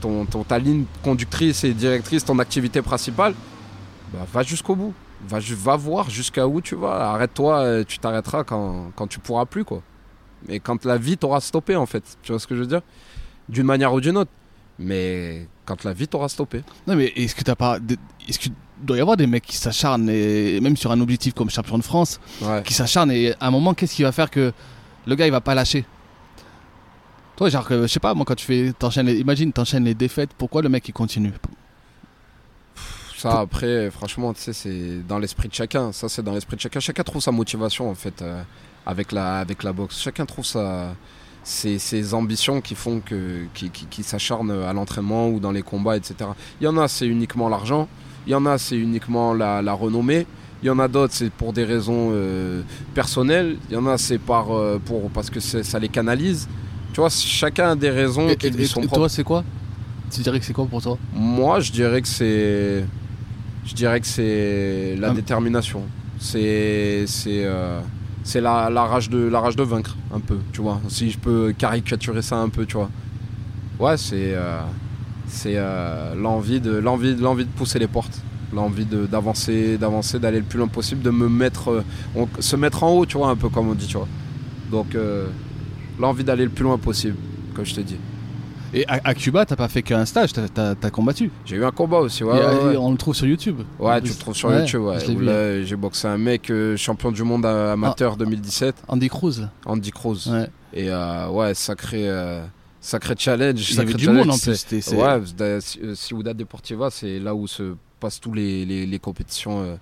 ton, 0.00 0.44
ta 0.44 0.58
ligne 0.58 0.84
conductrice 1.02 1.62
et 1.64 1.74
directrice, 1.74 2.24
ton 2.24 2.38
activité 2.38 2.80
principale, 2.80 3.34
bah, 4.14 4.26
va 4.32 4.42
jusqu'au 4.42 4.76
bout. 4.76 4.94
Va, 5.28 5.38
va 5.40 5.76
voir 5.76 6.08
jusqu'à 6.08 6.46
où 6.46 6.62
tu 6.62 6.74
vas. 6.74 7.12
Arrête-toi, 7.12 7.58
euh, 7.58 7.84
tu 7.86 7.98
t'arrêteras 7.98 8.44
quand, 8.44 8.92
quand 8.96 9.06
tu 9.06 9.18
pourras 9.18 9.44
plus, 9.44 9.64
quoi. 9.64 9.82
Mais 10.48 10.58
quand 10.58 10.86
la 10.86 10.96
vie 10.96 11.18
t'aura 11.18 11.42
stoppé, 11.42 11.76
en 11.76 11.86
fait. 11.86 12.02
Tu 12.22 12.32
vois 12.32 12.38
ce 12.38 12.46
que 12.46 12.54
je 12.54 12.60
veux 12.60 12.66
dire? 12.66 12.82
D'une 13.50 13.66
manière 13.66 13.92
ou 13.92 14.00
d'une 14.00 14.16
autre. 14.16 14.30
Mais 14.78 15.48
quand 15.66 15.84
la 15.84 15.92
vie 15.92 16.08
t'aura 16.08 16.30
stoppé. 16.30 16.62
Non, 16.86 16.96
mais 16.96 17.12
est-ce 17.16 17.34
que 17.34 17.42
t'as 17.42 17.54
pas. 17.54 17.78
Est-ce 18.26 18.38
qu'il 18.38 18.52
doit 18.84 18.96
y 18.96 19.00
avoir 19.00 19.16
des 19.16 19.26
mecs 19.26 19.44
qui 19.44 19.56
s'acharnent, 19.56 20.08
et 20.10 20.60
même 20.60 20.76
sur 20.76 20.90
un 20.92 21.00
objectif 21.00 21.34
comme 21.34 21.50
champion 21.50 21.78
de 21.78 21.82
France, 21.84 22.20
Ouais. 22.42 22.62
qui 22.64 22.74
s'acharnent 22.74 23.10
et 23.10 23.32
à 23.40 23.46
un 23.46 23.50
moment, 23.50 23.74
qu'est-ce 23.74 23.94
qui 23.94 24.02
va 24.02 24.12
faire 24.12 24.30
que 24.30 24.52
le 25.06 25.14
gars 25.14 25.26
il 25.26 25.32
va 25.32 25.40
pas 25.40 25.54
lâcher? 25.54 25.84
Toi, 27.36 27.48
genre, 27.50 27.66
je 27.68 27.86
sais 27.88 27.98
pas, 28.00 28.14
moi 28.14 28.24
quand 28.24 28.36
tu 28.36 28.46
fais. 28.46 28.72
T'enchaînes 28.78 29.08
imagine, 29.08 29.52
t'enchaînes 29.52 29.84
les 29.84 29.94
défaites, 29.94 30.30
pourquoi 30.38 30.62
le 30.62 30.68
mec 30.68 30.86
il 30.88 30.92
continue? 30.92 31.32
Ça, 33.16 33.40
après, 33.40 33.90
franchement, 33.90 34.34
tu 34.34 34.40
sais, 34.42 34.52
c'est 34.52 35.06
dans 35.08 35.18
l'esprit 35.18 35.48
de 35.48 35.54
chacun. 35.54 35.92
Ça, 35.92 36.08
c'est 36.08 36.22
dans 36.22 36.32
l'esprit 36.34 36.56
de 36.56 36.60
chacun. 36.60 36.78
Chacun 36.80 37.02
trouve 37.02 37.22
sa 37.22 37.30
motivation, 37.32 37.88
en 37.90 37.94
fait, 37.94 38.20
euh, 38.20 38.42
avec, 38.84 39.12
la, 39.12 39.38
avec 39.38 39.62
la 39.62 39.72
boxe. 39.72 39.98
Chacun 39.98 40.26
trouve 40.26 40.44
sa, 40.44 40.94
ses, 41.42 41.78
ses 41.78 42.12
ambitions 42.12 42.60
qui 42.60 42.74
font 42.74 43.00
que, 43.00 43.46
qui, 43.54 43.70
qui, 43.70 43.86
qui 43.86 44.02
s'acharnent 44.02 44.50
à 44.50 44.72
l'entraînement 44.74 45.28
ou 45.28 45.40
dans 45.40 45.52
les 45.52 45.62
combats, 45.62 45.96
etc. 45.96 46.30
Il 46.60 46.64
y 46.64 46.66
en 46.68 46.76
a, 46.76 46.86
c'est 46.86 47.06
uniquement 47.06 47.48
l'argent. 47.48 47.88
Il 48.26 48.32
y 48.32 48.34
en 48.34 48.46
a, 48.46 48.58
c'est 48.58 48.76
uniquement 48.76 49.34
la, 49.34 49.60
la 49.62 49.72
renommée. 49.72 50.26
Il 50.62 50.66
y 50.66 50.70
en 50.70 50.78
a 50.78 50.88
d'autres, 50.88 51.12
c'est 51.14 51.30
pour 51.30 51.52
des 51.52 51.64
raisons 51.64 52.08
euh, 52.12 52.62
personnelles. 52.94 53.56
Il 53.68 53.74
y 53.74 53.76
en 53.76 53.86
a, 53.86 53.98
c'est 53.98 54.18
par, 54.18 54.50
euh, 54.52 54.78
pour, 54.84 55.10
parce 55.10 55.28
que 55.28 55.40
ça 55.40 55.78
les 55.78 55.88
canalise. 55.90 56.48
Tu 56.92 57.00
vois, 57.00 57.10
chacun 57.10 57.70
a 57.72 57.76
des 57.76 57.90
raisons 57.90 58.28
Et, 58.28 58.36
qui 58.36 58.46
et- 58.46 58.50
lui 58.50 58.66
sont 58.66 58.80
et 58.80 58.86
propres. 58.86 59.00
toi, 59.02 59.08
c'est 59.08 59.24
quoi? 59.24 59.44
Tu 60.10 60.22
dirais 60.22 60.38
que 60.38 60.44
c'est 60.46 60.52
quoi 60.54 60.64
pour 60.66 60.80
toi? 60.80 60.96
Moi, 61.12 61.60
je 61.60 61.72
dirais 61.72 62.00
que 62.00 62.08
c'est, 62.08 62.84
je 63.66 63.74
dirais 63.74 64.00
que 64.00 64.06
c'est 64.06 64.96
la 64.98 65.08
Ah. 65.10 65.14
détermination. 65.14 65.82
C'est, 66.18 67.04
c'est, 67.06 67.44
euh, 67.44 67.80
c'est 68.22 68.40
la, 68.40 68.70
la 68.70 68.84
rage 68.84 69.10
de, 69.10 69.18
la 69.18 69.40
rage 69.40 69.56
de 69.56 69.64
vaincre 69.64 69.96
un 70.14 70.20
peu, 70.20 70.38
tu 70.52 70.62
vois. 70.62 70.80
Si 70.88 71.10
je 71.10 71.18
peux 71.18 71.52
caricaturer 71.58 72.22
ça 72.22 72.36
un 72.36 72.48
peu, 72.48 72.64
tu 72.64 72.76
vois. 72.76 72.88
Ouais, 73.78 73.96
c'est, 73.98 74.34
c'est 75.34 75.54
euh, 75.56 76.14
l'envie 76.14 76.60
de, 76.60 76.72
l'envie, 76.76 77.14
l'envie 77.16 77.44
de 77.44 77.50
pousser 77.50 77.78
les 77.78 77.86
portes, 77.88 78.20
l'envie 78.52 78.84
de, 78.86 79.06
d'avancer, 79.06 79.76
d'avancer, 79.78 80.18
d'aller 80.18 80.38
le 80.38 80.44
plus 80.44 80.58
loin 80.58 80.68
possible, 80.68 81.02
de 81.02 81.10
me 81.10 81.28
mettre, 81.28 81.70
euh, 81.70 81.84
on- 82.16 82.28
se 82.40 82.56
mettre 82.56 82.82
en 82.84 82.90
haut, 82.90 83.04
tu 83.06 83.18
vois, 83.18 83.28
un 83.28 83.36
peu 83.36 83.48
comme 83.48 83.68
on 83.68 83.74
dit, 83.74 83.86
tu 83.86 83.96
vois. 83.96 84.08
Donc, 84.70 84.94
euh, 84.94 85.26
l'envie 85.98 86.24
d'aller 86.24 86.44
le 86.44 86.50
plus 86.50 86.64
loin 86.64 86.78
possible, 86.78 87.16
comme 87.54 87.64
je 87.66 87.74
te 87.74 87.80
dis. 87.80 87.96
Et 88.76 88.84
à, 88.88 89.00
à 89.04 89.14
Cuba, 89.14 89.44
t'as 89.46 89.54
pas 89.54 89.68
fait 89.68 89.82
qu'un 89.82 90.04
stage, 90.04 90.32
t'as- 90.32 90.48
t'as 90.48 90.74
t'as 90.74 90.90
combattu. 90.90 91.30
J'ai 91.44 91.56
eu 91.56 91.64
un 91.64 91.70
combat 91.70 91.98
aussi, 91.98 92.24
ouais. 92.24 92.36
Et, 92.36 92.40
ouais, 92.44 92.64
ouais. 92.70 92.76
On 92.76 92.90
le 92.90 92.96
trouve 92.96 93.14
sur 93.14 93.26
YouTube. 93.26 93.60
Ouais, 93.78 94.00
tu 94.02 94.08
le 94.08 94.14
trouves 94.16 94.34
sur 94.34 94.48
Ouais, 94.48 94.60
YouTube. 94.60 94.80
Ouais. 94.82 94.98
je 94.98 95.06
l'ai 95.06 95.14
Où 95.14 95.18
vu. 95.20 95.24
là, 95.26 95.62
j'ai 95.62 95.76
boxé 95.76 96.08
un 96.08 96.18
mec 96.18 96.50
champion 96.76 97.12
du 97.12 97.22
monde 97.22 97.46
amateur 97.46 98.16
2017, 98.16 98.74
Andy 98.88 99.08
Cruz. 99.08 99.40
là. 99.40 99.50
Andy 99.66 99.92
Cruz. 99.92 100.28
Ouais. 100.28 100.48
Et 100.72 100.88
ouais, 101.30 101.54
sacré, 101.54 102.08
sacré 102.84 103.14
challenge. 103.18 103.60
Il 103.70 103.74
y 103.76 103.78
avait 103.78 103.86
sacré 103.86 103.94
du 103.94 104.04
challenge, 104.04 104.26
monde 104.26 104.34
en 104.34 104.38
plus. 104.38 104.54
c'était- 104.56 104.80
c'est- 104.80 104.96
Ouais, 104.96 105.20
da- 105.36 105.60
Ci- 105.60 105.80
euh, 105.82 105.94
Ciudad 105.94 106.36
Deportiva, 106.36 106.90
c'est 106.90 107.18
là 107.18 107.34
où 107.34 107.46
se 107.46 107.74
passent 108.00 108.20
tous 108.20 108.32
les, 108.32 108.64
les, 108.64 108.86
les 108.86 108.98
compétitions 108.98 109.62
euh, 109.62 109.76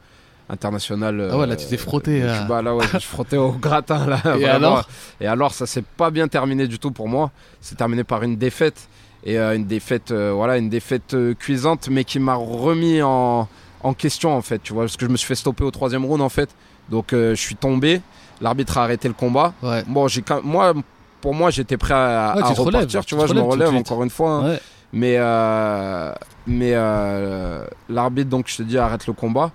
internationales. 0.48 1.28
Ah 1.30 1.36
ouais, 1.36 1.44
euh, 1.44 1.46
là, 1.46 1.56
tu 1.56 1.66
t'es 1.66 1.76
frotté, 1.76 2.20
là. 2.20 2.42
Cuba. 2.42 2.62
là, 2.62 2.74
ouais, 2.74 2.84
je 2.92 2.98
frottais 2.98 3.36
au 3.36 3.52
gratin. 3.52 4.06
Là, 4.06 4.20
Et 4.24 4.28
vraiment. 4.28 4.46
alors 4.54 4.88
Et 5.20 5.26
alors, 5.26 5.54
ça 5.54 5.66
s'est 5.66 5.82
pas 5.82 6.10
bien 6.10 6.28
terminé 6.28 6.66
du 6.66 6.78
tout 6.78 6.90
pour 6.90 7.08
moi. 7.08 7.30
C'est 7.60 7.76
terminé 7.76 8.04
par 8.04 8.22
une 8.22 8.36
défaite. 8.36 8.88
Et 9.24 9.38
euh, 9.38 9.54
une 9.54 9.66
défaite, 9.66 10.10
euh, 10.10 10.32
voilà, 10.34 10.58
une 10.58 10.68
défaite 10.68 11.14
euh, 11.14 11.32
cuisante, 11.34 11.88
mais 11.88 12.02
qui 12.04 12.18
m'a 12.18 12.34
remis 12.34 13.02
en, 13.02 13.48
en 13.82 13.94
question, 13.94 14.36
en 14.36 14.42
fait. 14.42 14.60
Tu 14.62 14.72
vois, 14.72 14.82
parce 14.84 14.96
que 14.96 15.06
je 15.06 15.10
me 15.10 15.16
suis 15.16 15.28
fait 15.28 15.36
stopper 15.36 15.62
au 15.64 15.70
troisième 15.70 16.04
round, 16.04 16.20
en 16.20 16.28
fait. 16.28 16.50
Donc, 16.90 17.12
euh, 17.12 17.34
je 17.36 17.40
suis 17.40 17.54
tombé. 17.56 18.00
L'arbitre 18.40 18.78
a 18.78 18.82
arrêté 18.82 19.06
le 19.06 19.14
combat. 19.14 19.54
Ouais. 19.62 19.84
Bon, 19.86 20.08
j'ai 20.08 20.24
moi, 20.42 20.74
pour 21.22 21.32
moi, 21.34 21.48
j'étais 21.50 21.78
prêt 21.78 21.94
à, 21.94 22.34
Ouais, 22.36 22.42
repartir. 22.42 22.64
relèves, 22.64 23.04
tu 23.06 23.14
vois, 23.14 23.26
je 23.26 23.32
me 23.32 23.40
relève 23.40 23.74
encore 23.74 24.02
une 24.02 24.10
fois. 24.10 24.30
hein. 24.32 24.44
Ouais. 24.50 24.60
Mais, 24.92 25.14
euh, 25.16 26.12
mais 26.46 26.72
euh, 26.74 27.64
l'arbitre, 27.88 28.28
donc, 28.28 28.44
je 28.48 28.56
te 28.58 28.62
dis, 28.62 28.76
arrête 28.76 29.06
le 29.06 29.14
combat. 29.14 29.50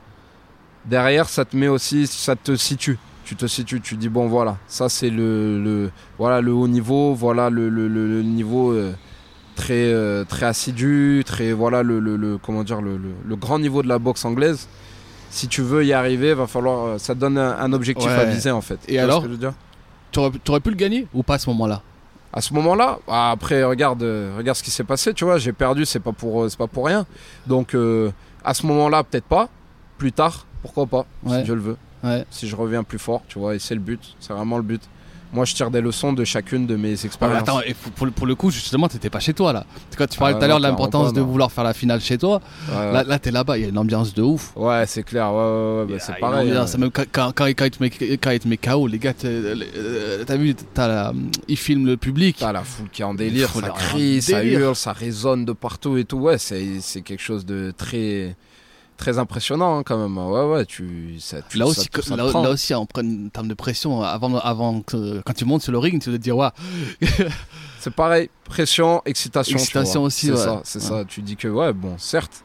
Derrière, 0.86 1.30
ça 1.30 1.45
te 1.45 1.55
met 1.55 1.68
aussi, 1.68 2.07
ça 2.07 2.36
te 2.36 2.55
situe. 2.55 2.97
Tu 3.26 3.36
te 3.36 3.45
situes, 3.45 3.82
tu 3.82 3.95
dis, 3.97 4.07
bon, 4.09 4.28
voilà, 4.28 4.55
ça, 4.68 4.88
c'est 4.89 5.09
le, 5.09 5.61
le, 5.61 5.91
voilà, 6.18 6.39
le 6.41 6.53
haut 6.53 6.68
niveau, 6.70 7.13
voilà 7.13 7.49
le, 7.49 7.68
le, 7.70 7.88
le- 7.89 8.07
le 8.07 8.24
niveau 8.24 8.72
euh, 8.72 8.93
très, 9.55 9.93
très 10.30 10.45
assidu, 10.45 11.24
très, 11.26 11.51
voilà, 11.51 11.84
le, 11.84 12.38
comment 12.41 12.63
dire, 12.63 12.80
le, 12.82 12.97
grand 13.36 13.59
niveau 13.59 13.84
de 13.84 13.89
la 13.89 13.99
boxe 13.99 14.24
anglaise. 14.24 14.68
Si 15.30 15.49
tu 15.49 15.61
veux 15.61 15.84
y 15.86 15.91
arriver, 15.91 16.34
va 16.34 16.47
falloir, 16.47 16.97
ça 17.01 17.13
te 17.13 17.20
donne 17.20 17.38
un, 17.38 17.57
un 17.59 17.74
objectif 17.74 18.07
Ouais. 18.07 18.13
à 18.15 18.24
viser, 18.24 18.49
en 18.51 18.61
fait. 18.61 18.80
Et 18.88 18.97
alors 18.97 19.18
ce 19.18 19.24
que 19.24 19.28
je 19.28 19.34
veux 19.34 19.39
dire? 19.39 19.53
T'aurais 20.12 20.32
t'aurais 20.43 20.60
pu 20.60 20.70
le 20.70 20.76
gagner 20.76 21.08
ou 21.14 21.24
pas 21.24 21.36
à 21.36 21.39
ce 21.39 21.49
moment-là? 21.49 21.82
À 22.34 22.41
ce 22.41 22.53
moment-là, 22.53 22.99
ah, 23.08 23.32
après 23.32 23.64
regarde, 23.64 24.03
euh, 24.03 24.36
regarde 24.38 24.58
ce 24.58 24.64
qui 24.64 24.72
s'est 24.72 24.84
passé, 24.84 25.14
tu 25.14 25.24
vois, 25.26 25.38
j'ai 25.38 25.53
perdu, 25.53 25.86
c'est 25.86 25.99
pas 25.99 26.12
pour, 26.12 26.43
euh, 26.43 26.49
pas 26.58 26.68
pour 26.68 26.86
rien. 26.86 27.05
Donc 27.47 27.74
euh, 27.74 28.12
à 28.43 28.53
ce 28.53 28.66
moment-là, 28.66 29.03
peut-être 29.03 29.26
pas. 29.26 29.49
Plus 29.97 30.12
tard, 30.12 30.45
pourquoi 30.62 30.86
pas, 30.86 31.05
Ouais. 31.24 31.39
si 31.41 31.45
je 31.47 31.53
le 31.53 31.60
veux, 31.62 31.78
Ouais. 32.03 32.24
si 32.30 32.47
je 32.47 32.55
reviens 32.55 32.84
plus 32.84 32.99
fort, 32.99 33.22
tu 33.28 33.39
vois, 33.39 33.55
et 33.55 33.60
c'est 33.60 33.74
le 33.74 33.82
but, 33.82 34.16
c'est 34.20 34.34
vraiment 34.34 34.58
le 34.58 34.64
but. 34.64 34.82
Moi, 35.34 35.43
je 35.45 35.53
tire 35.53 35.69
des 35.69 35.82
leçons 35.82 36.13
de 36.13 36.23
chacune 36.23 36.65
de 36.65 36.75
mes 36.78 37.05
expériences. 37.05 37.41
attends, 37.41 37.61
et 37.61 37.73
pour, 37.73 38.09
pour 38.11 38.25
le- 38.25 38.36
coup, 38.36 38.49
justement, 38.49 38.88
t'étais 38.88 39.09
pas 39.09 39.19
chez 39.19 39.34
toi 39.34 39.51
là. 39.51 39.65
Quand 39.97 40.07
tu 40.07 40.17
parlais 40.17 40.36
Ah, 40.36 40.39
tout 40.39 40.45
à 40.45 40.47
l'heure 40.47 40.57
de 40.59 40.63
l'importance 40.63 41.11
de 41.13 41.21
vouloir 41.21 41.51
faire 41.51 41.63
la 41.65 41.73
finale 41.73 41.99
chez 42.01 42.17
toi, 42.17 42.39
Ouais, 42.69 42.93
là, 42.93 43.03
là 43.03 43.19
t'es 43.19 43.32
là-bas, 43.32 43.57
il 43.57 43.63
y 43.63 43.65
a 43.65 43.69
une 43.69 43.78
ambiance 43.78 44.13
de 44.13 44.21
ouf. 44.21 44.53
Ouais, 44.55 44.86
c'est 44.88 45.03
clair, 45.03 45.32
ouais, 45.34 45.38
ouais, 45.38 45.80
ouais, 45.82 45.86
bah, 45.93 45.99
c'est 45.99 46.17
pareil. 46.19 46.49
ambiance, 46.49 46.75
hein. 46.75 46.78
même 46.78 46.91
quand, 46.91 47.03
quand, 47.11 47.32
quand, 47.36 47.45
quand 47.47 47.65
il 47.65 47.71
te 47.71 47.84
met, 47.84 47.89
quand 48.17 48.32
il 48.32 48.39
te 48.39 48.47
met 48.47 48.57
KO, 48.57 48.88
les 48.88 48.99
gars, 48.99 49.13
euh, 49.25 50.23
t'as 50.25 50.38
vu, 50.38 50.55
t'as 50.73 50.88
la- 50.88 51.13
ils 51.47 51.57
filment 51.57 51.86
le 51.88 51.97
public. 51.97 52.38
T'as 52.39 52.51
la 52.53 52.63
foule 52.63 52.89
qui 52.89 53.01
est 53.01 53.05
en 53.05 53.13
délire, 53.13 53.49
ça 53.49 53.69
crie, 53.69 54.21
ça 54.21 54.43
hurle, 54.43 54.75
ça 54.75 54.93
résonne 54.93 55.45
de 55.45 55.51
partout 55.53 55.97
et 55.97 56.05
tout. 56.05 56.17
Ouais, 56.17 56.38
c'est 56.38 57.01
quelque 57.03 57.21
chose 57.21 57.45
de 57.45 57.73
très 57.78 58.36
très 58.97 59.19
impressionnant 59.19 59.77
hein, 59.79 59.83
quand 59.85 59.97
même. 59.97 60.17
Ouais, 60.17 60.43
ouais, 60.43 60.65
tu, 60.65 61.15
ça, 61.19 61.41
tu- 61.41 61.57
Là 61.57 61.65
ça- 61.65 61.71
aussi, 61.71 61.89
ça 62.03 62.15
là, 62.15 62.25
prend. 62.29 62.43
là 62.43 62.49
aussi, 62.49 62.73
en, 62.73 62.85
termes 62.85 63.47
de 63.47 63.53
pression, 63.53 64.01
avant, 64.01 64.35
avant 64.37 64.81
que- 64.81 65.21
quand 65.25 65.33
tu 65.33 65.45
montes 65.45 65.61
sur 65.61 65.71
le 65.71 65.77
ring, 65.77 66.01
tu 66.01 66.09
dois 66.09 66.17
te 66.17 66.23
dire, 66.23 66.35
ouais, 66.37 66.49
C'est 67.79 67.93
pareil, 67.93 68.29
pression, 68.43 69.01
excitation. 69.05 69.55
tu 69.55 69.61
Excitation 69.61 69.99
vois. 70.01 70.07
aussi, 70.07 70.25
C'est 70.27 70.31
ouais. 70.33 70.37
ça, 70.37 70.61
c'est 70.63 70.79
Ouais. 70.81 70.85
ça. 70.89 71.05
Tu 71.05 71.21
dis 71.21 71.35
que, 71.35 71.47
ouais, 71.47 71.73
bon, 71.73 71.95
certes. 71.97 72.43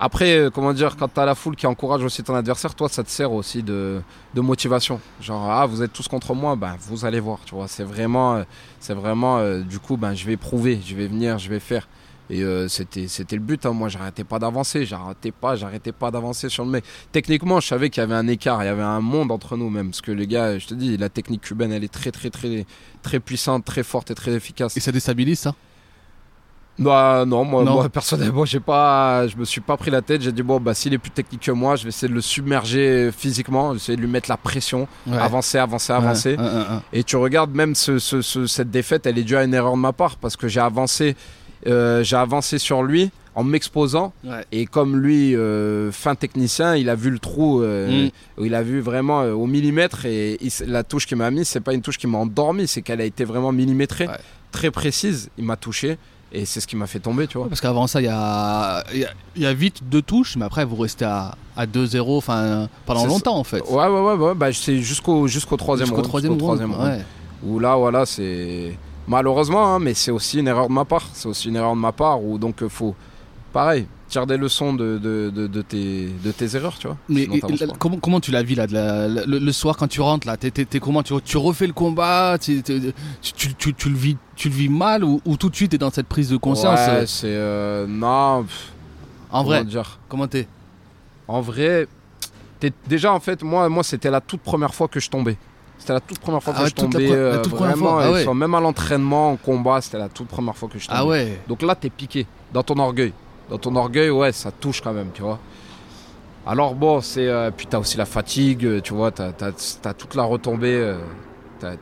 Après, 0.00 0.36
euh, 0.36 0.50
comment 0.50 0.72
dire, 0.72 0.96
quand 0.96 1.08
t'as 1.08 1.24
la 1.24 1.34
foule 1.34 1.56
qui 1.56 1.66
encourage 1.66 2.02
aussi 2.02 2.22
ton 2.22 2.34
adversaire, 2.34 2.74
toi, 2.74 2.88
ça 2.88 3.02
te 3.04 3.10
sert 3.10 3.32
aussi 3.32 3.62
de, 3.62 4.02
de 4.34 4.40
motivation. 4.40 5.00
Genre, 5.20 5.48
ah, 5.50 5.66
vous 5.66 5.82
êtes 5.82 5.92
tous 5.92 6.08
contre 6.08 6.34
moi, 6.34 6.56
ben, 6.56 6.76
vous 6.88 7.04
allez 7.04 7.20
voir, 7.20 7.38
tu 7.46 7.54
vois. 7.54 7.68
C'est 7.68 7.84
vraiment, 7.84 8.34
euh, 8.36 8.42
c'est 8.80 8.92
vraiment, 8.94 9.38
euh, 9.38 9.60
du 9.60 9.78
coup, 9.78 9.96
ben, 9.96 10.12
je 10.14 10.26
vais 10.26 10.36
prouver, 10.36 10.80
je 10.84 10.94
vais 10.96 11.06
venir, 11.06 11.38
je 11.38 11.48
vais 11.48 11.60
faire. 11.60 11.88
Et 12.30 12.42
euh, 12.42 12.68
c'était, 12.68 13.06
c'était 13.06 13.36
le 13.36 13.42
but. 13.42 13.66
hein. 13.66 13.72
Moi, 13.72 13.88
j'arrêtais 13.90 14.24
pas 14.24 14.38
d'avancer, 14.38 14.86
j'arrêtais 14.86 15.30
pas, 15.30 15.56
j'arrêtais 15.56 15.92
pas 15.92 16.10
d'avancer 16.10 16.48
sur 16.48 16.64
le 16.64 16.70
mec. 16.70 16.84
Techniquement, 17.12 17.60
je 17.60 17.66
savais 17.66 17.90
qu'il 17.90 18.00
y 18.00 18.04
avait 18.04 18.14
un 18.14 18.26
écart, 18.28 18.62
il 18.62 18.66
y 18.66 18.70
avait 18.70 18.82
un 18.82 19.00
monde 19.00 19.30
entre 19.30 19.56
nous 19.58 19.68
même. 19.68 19.90
Parce 19.90 20.00
que 20.00 20.10
les 20.10 20.26
gars, 20.26 20.58
je 20.58 20.66
te 20.66 20.74
dis, 20.74 20.96
la 20.96 21.10
technique 21.10 21.42
cubaine, 21.42 21.70
elle 21.72 21.84
est 21.84 21.92
très, 21.92 22.10
très, 22.10 22.30
très, 22.30 22.64
très 23.02 23.20
puissante, 23.20 23.64
très 23.66 23.82
forte 23.82 24.10
et 24.10 24.14
très 24.14 24.32
efficace. 24.32 24.74
et 24.76 24.80
ça 24.80 24.90
déstabilise 24.90 25.40
ça? 25.40 25.54
Bah 26.76 27.24
non, 27.24 27.44
moi, 27.44 27.62
Non. 27.62 27.74
moi 27.74 27.88
personnellement, 27.88 28.44
j'ai 28.44 28.58
pas, 28.58 29.28
je 29.28 29.36
me 29.36 29.44
suis 29.44 29.60
pas 29.60 29.76
pris 29.76 29.92
la 29.92 30.02
tête. 30.02 30.22
J'ai 30.22 30.32
dit 30.32 30.42
bon, 30.42 30.58
bah 30.58 30.74
s'il 30.74 30.92
est 30.92 30.98
plus 30.98 31.10
technique 31.12 31.42
que 31.42 31.52
moi, 31.52 31.76
je 31.76 31.84
vais 31.84 31.90
essayer 31.90 32.08
de 32.08 32.14
le 32.14 32.20
submerger 32.20 33.10
physiquement, 33.16 33.68
je 33.68 33.72
vais 33.74 33.76
essayer 33.76 33.96
de 33.96 34.02
lui 34.02 34.08
mettre 34.10 34.28
la 34.28 34.36
pression, 34.36 34.88
Ouais. 35.06 35.16
avancer, 35.16 35.58
avancer, 35.58 35.92
Ouais, 35.92 35.98
avancer. 35.98 36.36
Et 36.92 37.04
tu 37.04 37.14
regardes 37.16 37.54
même 37.54 37.76
ce, 37.76 38.00
ce- 38.00 38.22
ce- 38.22 38.48
cette 38.48 38.72
défaite, 38.72 39.06
elle 39.06 39.18
est 39.18 39.22
due 39.22 39.36
à 39.36 39.44
une 39.44 39.54
erreur 39.54 39.74
de 39.74 39.78
ma 39.78 39.92
part 39.92 40.16
parce 40.16 40.36
que 40.36 40.48
j'ai 40.48 40.58
avancé, 40.58 41.14
j'ai 41.66 42.16
avancé 42.16 42.58
sur 42.58 42.82
lui 42.82 43.10
en 43.36 43.42
m'exposant 43.42 44.12
Ouais. 44.22 44.44
et 44.52 44.64
comme 44.66 44.96
lui, 44.96 45.34
euh, 45.34 45.90
fin 45.90 46.14
technicien, 46.14 46.76
il 46.76 46.88
a 46.88 46.94
vu 46.94 47.10
le 47.10 47.18
trou, 47.18 47.62
euh, 47.62 48.06
Mm. 48.06 48.10
il 48.44 48.54
a 48.54 48.62
vu 48.62 48.80
vraiment 48.80 49.22
euh, 49.22 49.32
au 49.32 49.46
millimètre 49.46 50.06
et 50.06 50.38
il 50.40 50.52
la 50.70 50.84
touche 50.84 51.06
qu'il 51.06 51.16
m'a 51.16 51.30
mis, 51.32 51.44
c'est 51.44 51.60
pas 51.60 51.74
une 51.74 51.82
touche 51.82 51.98
qui 51.98 52.06
m'a 52.06 52.18
endormi, 52.18 52.68
c'est 52.68 52.80
qu'elle 52.82 53.00
a 53.00 53.04
été 53.04 53.24
vraiment 53.24 53.50
millimétrée, 53.50 54.06
Ouais. 54.06 54.14
très 54.52 54.70
précise. 54.70 55.30
Il 55.36 55.44
m'a 55.44 55.56
touché 55.56 55.98
et 56.32 56.44
c'est 56.44 56.60
ce 56.60 56.66
qui 56.68 56.76
m'a 56.76 56.86
fait 56.86 57.00
tomber, 57.00 57.26
tu 57.26 57.34
vois. 57.38 57.44
Ouais, 57.44 57.48
Parce 57.48 57.60
qu'avant 57.60 57.88
ça, 57.88 58.00
il 58.00 58.04
y 58.04 58.08
a, 58.08 58.84
il 58.92 59.00
y, 59.00 59.04
a, 59.04 59.10
il 59.34 59.42
y 59.42 59.46
a 59.46 59.52
vite 59.54 59.80
deux 59.88 60.02
touches, 60.02 60.36
mais 60.36 60.44
après, 60.44 60.64
vous 60.64 60.76
restez 60.76 61.04
à, 61.04 61.34
à 61.56 61.66
2-0 61.66 62.16
enfin, 62.16 62.68
pendant 62.86 63.04
longtemps, 63.06 63.36
en 63.36 63.44
fait. 63.44 63.62
Ouais, 63.68 63.86
ouais, 63.88 64.00
ouais, 64.00 64.14
ouais, 64.14 64.34
bah, 64.36 64.52
c'est 64.52 64.78
jusqu'au 64.78 65.26
jusqu'au 65.26 65.56
troisième 65.56 65.86
Jusqu'au 65.86 65.96
round. 66.02 66.08
troisième 66.08 66.32
jusqu'au 66.34 66.46
round. 66.46 66.58
troisième 66.60 66.80
round. 66.80 66.98
ouais. 67.00 67.04
Où 67.50 67.58
là, 67.58 67.74
voilà, 67.76 68.06
c'est. 68.06 68.76
Malheureusement, 69.06 69.74
hein, 69.74 69.78
mais 69.78 69.94
c'est 69.94 70.10
aussi 70.10 70.38
une 70.38 70.48
erreur 70.48 70.68
de 70.68 70.72
ma 70.72 70.84
part. 70.84 71.06
C'est 71.12 71.28
aussi 71.28 71.48
une 71.48 71.56
erreur 71.56 71.74
de 71.74 71.80
ma 71.80 71.92
part 71.92 72.22
où 72.22 72.38
donc 72.38 72.62
euh, 72.62 72.68
faut. 72.68 72.94
Pareil, 73.52 73.86
tire 74.08 74.26
des 74.26 74.36
leçons 74.36 74.72
de, 74.72 74.98
de, 74.98 75.30
de, 75.32 75.46
de 75.46 75.62
tes, 75.62 76.08
de 76.24 76.32
tes 76.32 76.56
erreurs, 76.56 76.76
tu 76.76 76.88
vois. 76.88 76.96
Mais 77.08 77.22
et- 77.22 77.40
comment, 77.78 77.98
comment 77.98 78.18
tu 78.20 78.32
la 78.32 78.42
vis 78.42 78.56
là, 78.56 78.66
de 78.66 78.72
la- 78.72 79.06
le, 79.06 79.38
le 79.38 79.52
soir 79.52 79.76
quand 79.76 79.86
tu 79.86 80.00
rentres 80.00 80.26
là 80.26 80.36
t'es- 80.36 80.50
t'es 80.50 80.80
comment 80.80 81.04
tu, 81.04 81.14
tu 81.24 81.36
refais 81.36 81.68
le 81.68 81.72
combat 81.72 82.36
tu, 82.40 82.62
tu, 83.22 83.54
tu, 83.54 83.74
tu 83.74 83.88
le 83.88 83.94
vis, 83.94 84.16
tu 84.34 84.48
le 84.48 84.54
vis 84.56 84.68
mal 84.68 85.04
ou, 85.04 85.20
ou 85.24 85.36
tout 85.36 85.50
de 85.50 85.54
suite 85.54 85.70
t'es 85.70 85.78
dans 85.78 85.90
cette 85.92 86.08
prise 86.08 86.30
de 86.30 86.36
conscience 86.36 86.80
Ouais, 86.80 86.88
euh, 86.88 87.06
c'est. 87.06 87.26
euh, 87.28 87.86
non, 87.86 88.42
pff, 88.42 88.72
En 89.30 89.44
vrai, 89.44 89.64
dire? 89.64 90.00
comment 90.08 90.26
t'es? 90.26 90.48
En 91.28 91.40
vrai, 91.40 91.86
déjà 92.88 93.12
en 93.12 93.20
fait, 93.20 93.42
moi, 93.44 93.68
moi 93.68 93.84
c'était 93.84 94.10
la 94.10 94.20
toute 94.20 94.40
première 94.40 94.74
fois 94.74 94.88
que 94.88 94.98
je 94.98 95.08
tombais. 95.10 95.36
C'était 95.78 95.92
la 95.92 96.00
toute 96.00 96.18
première 96.18 96.42
fois 96.42 96.54
Ah 96.56 96.60
que 96.60 96.64
ouais, 96.64 96.70
je 96.70 96.82
la 96.82 96.90
tombais. 96.90 97.30
la 97.32 97.38
toute 97.38 97.52
vraiment, 97.54 97.98
ah 97.98 98.10
ouais. 98.12 98.34
même 98.34 98.54
à 98.54 98.60
l'entraînement, 98.60 99.32
en 99.32 99.36
combat, 99.36 99.80
c'était 99.80 99.98
la 99.98 100.08
toute 100.08 100.28
première 100.28 100.56
fois 100.56 100.68
que 100.68 100.78
je 100.78 100.86
tombais. 100.86 100.98
Ah 100.98 101.04
ouais. 101.06 101.40
Donc 101.48 101.62
là, 101.62 101.74
t'es 101.74 101.90
piqué 101.90 102.26
dans 102.52 102.62
ton 102.62 102.78
orgueil. 102.78 103.12
Dans 103.50 103.58
ton 103.58 103.74
orgueil, 103.76 104.08
ouais, 104.10 104.32
ça 104.32 104.50
touche 104.50 104.80
quand 104.80 104.92
même, 104.94 105.08
tu 105.12 105.20
vois. 105.22 105.38
Alors 106.46 106.74
bon, 106.74 107.00
c'est 107.00 107.26
euh, 107.26 107.50
puis 107.54 107.66
t'as 107.66 107.78
aussi 107.78 107.96
la 107.96 108.04
fatigue, 108.06 108.64
euh, 108.66 108.80
tu 108.80 108.92
vois, 108.94 109.10
t'as 109.10 109.30
as, 109.38 109.94
toute 109.94 110.14
la 110.14 110.24
retombée, 110.24 110.74
euh, 110.76 110.98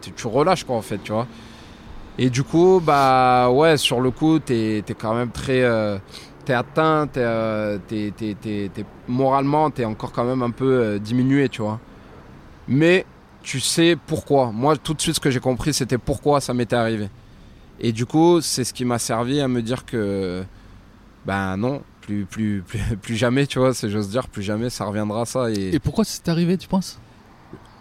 tu, 0.01 0.13
tu 0.13 0.27
relâches 0.29 0.63
quoi 0.65 0.77
en 0.77 0.83
fait, 0.83 0.99
tu 1.03 1.13
vois. 1.13 1.27
Et 2.19 2.31
du 2.31 2.45
coup, 2.45 2.81
bah 2.85 3.51
ouais, 3.51 3.77
sur 3.77 4.01
le 4.01 4.11
coup, 4.13 4.39
t'es 4.39 4.79
es 4.79 4.95
quand 4.95 5.15
même 5.15 5.31
très, 5.31 5.63
euh, 5.63 5.99
t'es 6.45 6.53
atteint, 6.53 7.09
t'es 7.09 7.21
euh, 7.25 7.79
t'es- 7.89 8.13
t'es- 8.17 8.37
t'es- 8.41 8.71
t'es- 8.73 8.85
moralement, 9.09 9.71
t'es 9.71 9.85
encore 9.85 10.13
quand 10.13 10.25
même 10.25 10.43
un 10.43 10.51
peu 10.51 10.99
diminué, 11.01 11.49
tu 11.49 11.63
vois. 11.63 11.81
Mais 12.69 13.05
tu 13.43 13.61
sais 13.61 13.97
pourquoi. 14.07 14.53
Moi, 14.53 14.77
tout 14.77 14.95
de 14.95 15.01
suite, 15.01 15.15
ce 15.17 15.21
que 15.21 15.31
j'ai 15.31 15.41
compris, 15.41 15.75
c'était 15.75 15.99
pourquoi 15.99 16.41
ça 16.41 16.55
m'était 16.55 16.77
arrivé. 16.77 17.09
Et 17.81 17.93
du 17.93 18.07
coup, 18.07 18.41
c'est 18.41 18.65
ce 18.65 18.73
qui 18.73 18.85
m'a 18.85 18.99
servi 18.99 19.41
à 19.41 19.49
me 19.49 19.63
dire 19.63 19.85
que, 19.85 20.45
ben 21.27 21.57
non, 21.57 21.83
plus, 22.01 22.25
plus, 22.25 22.63
plus, 22.67 22.81
plus 23.01 23.17
jamais, 23.17 23.47
tu 23.47 23.59
vois, 23.59 23.75
c'est 23.75 23.91
j'ose 23.91 24.09
dire, 24.09 24.29
plus 24.29 24.43
jamais 24.43 24.71
ça 24.71 24.85
reviendra 24.85 25.25
ça. 25.27 25.51
Et, 25.51 25.75
Et 25.75 25.79
pourquoi 25.79 26.05
c'est 26.05 26.29
arrivé, 26.29 26.57
tu 26.57 26.69
penses? 26.69 26.99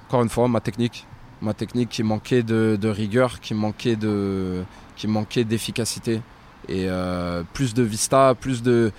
Encore 0.08 0.24
une 0.24 0.30
fois, 0.30 0.48
ma 0.48 0.60
technique, 0.60 1.06
ma 1.42 1.54
technique 1.54 1.90
qui 1.90 2.04
manquait 2.04 2.44
de, 2.44 2.78
de 2.80 2.90
rigueur, 2.90 3.40
qui 3.40 3.54
manquait 3.54 3.96
de, 3.96 4.64
qui 4.96 5.08
manquait 5.08 5.44
d'efficacité 5.44 6.22
et 6.68 6.86
euh, 6.88 7.44
plus 7.54 7.74
de 7.74 7.84
vista, 7.84 8.36
plus 8.40 8.62
de, 8.62 8.92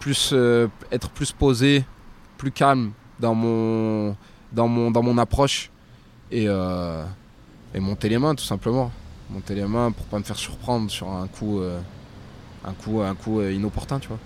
plus 0.00 0.30
euh, 0.32 0.68
être 0.90 1.10
plus 1.10 1.32
posé, 1.32 1.84
plus 2.38 2.50
calme 2.50 2.92
dans 3.20 3.34
mon, 3.34 4.16
dans 4.52 4.68
mon, 4.68 4.90
dans 4.90 5.02
mon 5.02 5.18
approche 5.18 5.70
et, 6.34 6.46
euh, 6.48 7.04
et 7.74 7.80
monter 7.80 8.08
les 8.08 8.18
mains 8.18 8.34
tout 8.34 8.44
simplement, 8.44 8.90
monter 9.30 9.54
les 9.54 9.64
mains 9.66 9.92
pour 9.92 10.04
pas 10.06 10.18
me 10.18 10.24
faire 10.24 10.36
surprendre 10.36 10.90
sur 10.90 11.08
un 11.08 11.26
coup, 11.28 11.60
euh, 11.60 11.78
un 12.64 12.72
coup, 12.72 13.00
un 13.00 13.14
coup 13.14 13.40
euh, 13.40 13.52
inopportun, 13.52 13.98
tu 14.00 14.08
vois. 14.08 14.18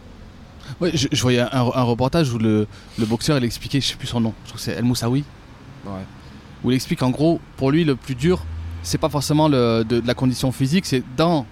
Ouais, 0.81 0.91
je, 0.95 1.09
je 1.11 1.23
voyais 1.23 1.41
un, 1.41 1.49
un 1.53 1.83
reportage 1.83 2.33
où 2.33 2.39
le, 2.39 2.67
le 2.99 3.07
boxeur 3.07 3.39
il 3.39 3.45
expliquait, 3.45 3.81
je 3.81 3.87
sais 3.89 3.97
plus 3.97 4.07
son 4.09 4.21
nom, 4.21 4.35
je 4.45 4.49
crois 4.51 4.57
que 4.59 4.63
c'est 4.63 4.73
El 4.73 4.85
Moussaoui, 4.85 5.25
Ouais. 5.87 5.93
où 6.65 6.71
il 6.71 6.75
explique 6.75 7.03
en 7.03 7.11
gros, 7.11 7.41
pour 7.57 7.71
lui 7.71 7.85
le 7.85 7.95
plus 7.97 8.15
dur, 8.15 8.43
c'est 8.83 8.99
pas 8.99 9.09
forcément 9.09 9.49
le, 9.49 9.85
de, 9.89 10.01
de 10.01 10.07
la 10.07 10.15
condition 10.15 10.51
physique, 10.53 10.85
c'est 10.87 11.03
dans 11.17 11.47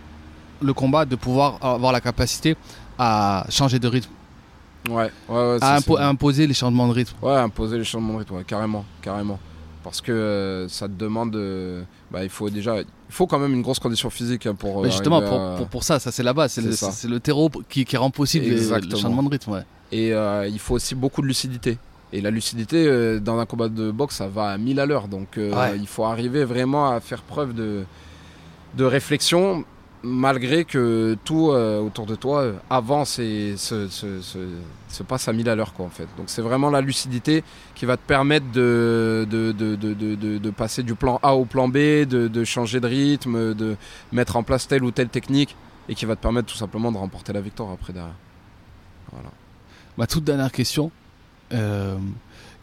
le 0.61 0.73
combat 0.75 1.05
de 1.05 1.17
pouvoir 1.17 1.59
avoir 1.65 1.93
la 1.93 2.01
capacité 2.01 2.57
à 2.99 3.47
changer 3.51 3.79
de 3.79 3.89
rythme, 3.89 4.11
Ouais, 4.89 5.11
ouais, 5.29 5.35
ouais, 5.35 5.59
à, 5.63 5.79
impo- 5.79 5.99
à 5.99 6.07
imposer 6.09 6.47
les 6.47 6.55
changements 6.55 6.87
de 6.89 6.93
rythme. 6.93 7.15
Ouais, 7.21 7.35
imposer 7.37 7.77
les 7.79 7.85
changements 7.85 8.15
de 8.15 8.19
rythme, 8.21 8.35
ouais, 8.37 8.45
carrément, 8.45 8.85
carrément. 9.03 9.39
Parce 9.89 10.01
que 10.01 10.11
euh, 10.11 10.69
ça 10.69 10.89
te 10.89 10.95
demande, 10.95 11.37
euh, 11.37 11.83
bah, 12.11 12.25
il 12.25 12.29
faut 12.29 12.51
déjà, 12.51 12.81
il 12.81 12.85
faut 13.09 13.29
quand 13.29 13.39
même 13.39 13.53
une 13.55 13.63
grosse 13.63 13.79
condition 13.79 14.11
physique 14.11 14.47
hein, 14.47 14.55
pour. 14.57 14.81
euh, 14.81 14.83
Mais 14.83 14.91
justement, 14.91 15.23
pour, 15.23 15.41
à- 15.41 15.57
pour, 15.57 15.69
pour 15.69 15.85
ça, 15.85 16.01
ça 16.01 16.11
c'est 16.11 16.25
la 16.25 16.33
base, 16.33 16.53
c'est 16.55 16.61
le, 16.63 16.73
ça. 16.73 16.91
c'est 16.91 17.07
le 17.07 17.21
terreau 17.21 17.49
qui, 17.69 17.85
qui 17.85 17.97
rend 17.97 18.11
possible 18.11 18.47
le 18.47 18.97
changement 18.97 19.23
de 19.23 19.29
rythme. 19.31 19.53
Ouais. 19.53 19.63
Et 19.93 20.13
euh, 20.13 20.49
il 20.49 20.59
faut 20.59 20.75
aussi 20.75 20.97
beaucoup 20.97 21.23
de 21.23 21.29
lucidité. 21.29 21.79
Et 22.13 22.21
la 22.21 22.31
lucidité 22.31 23.21
dans 23.21 23.39
un 23.39 23.47
combat 23.47 23.69
de 23.69 23.91
boxe, 23.93 24.17
ça 24.17 24.27
va 24.27 24.49
à 24.51 24.59
1000 24.59 24.81
à 24.81 24.87
l'heure. 24.87 25.07
Donc 25.07 25.29
Ouais. 25.37 25.77
il 25.79 25.87
faut 25.87 26.05
arriver 26.05 26.45
vraiment 26.45 26.91
à 26.91 26.99
faire 27.01 27.23
preuve 27.23 27.53
de, 27.55 27.85
de 28.77 28.85
réflexion, 28.85 29.65
malgré 30.07 30.65
que 30.65 31.17
tout 31.25 31.51
euh, 31.51 31.81
autour 31.81 32.07
de 32.07 32.15
toi 32.15 32.41
euh, 32.43 32.53
avance 32.71 33.19
et 33.19 33.57
se, 33.57 33.89
se- 33.89 34.21
se- 34.23 34.39
se 34.89 35.03
passe 35.03 35.27
à 35.29 35.33
1000 35.33 35.49
à 35.49 35.55
l'heure. 35.55 35.73
quoi, 35.75 35.85
En 35.87 35.91
fait. 35.91 36.07
Donc 36.17 36.27
c'est 36.29 36.43
vraiment 36.43 36.71
la 36.71 36.81
lucidité 36.81 37.43
qui 37.75 37.85
va 37.87 37.97
te 37.97 38.07
permettre 38.07 38.47
de, 38.53 39.27
passer 40.57 40.83
du 40.83 40.95
plan 40.95 41.19
A 41.23 41.35
au 41.35 41.45
plan 41.45 41.69
B, 41.69 41.77
de, 42.07 42.45
changer 42.45 42.81
de 42.81 42.87
rythme, 42.87 43.55
de 43.55 43.77
mettre 44.13 44.37
en 44.37 44.43
place 44.43 44.67
telle 44.69 44.85
ou 44.85 44.91
telle 44.91 45.09
technique, 45.09 45.57
et 45.89 45.95
qui 45.95 46.05
va 46.07 46.17
te 46.17 46.23
permettre 46.23 46.49
tout 46.53 46.57
simplement 46.59 46.91
de 46.93 46.97
remporter 46.99 47.33
la 47.33 47.41
victoire 47.41 47.71
après 47.73 47.93
derrière. 47.93 48.15
Ma 49.97 50.07
toute 50.07 50.25
dernière 50.25 50.53
question. 50.53 50.91
euh, 51.53 51.97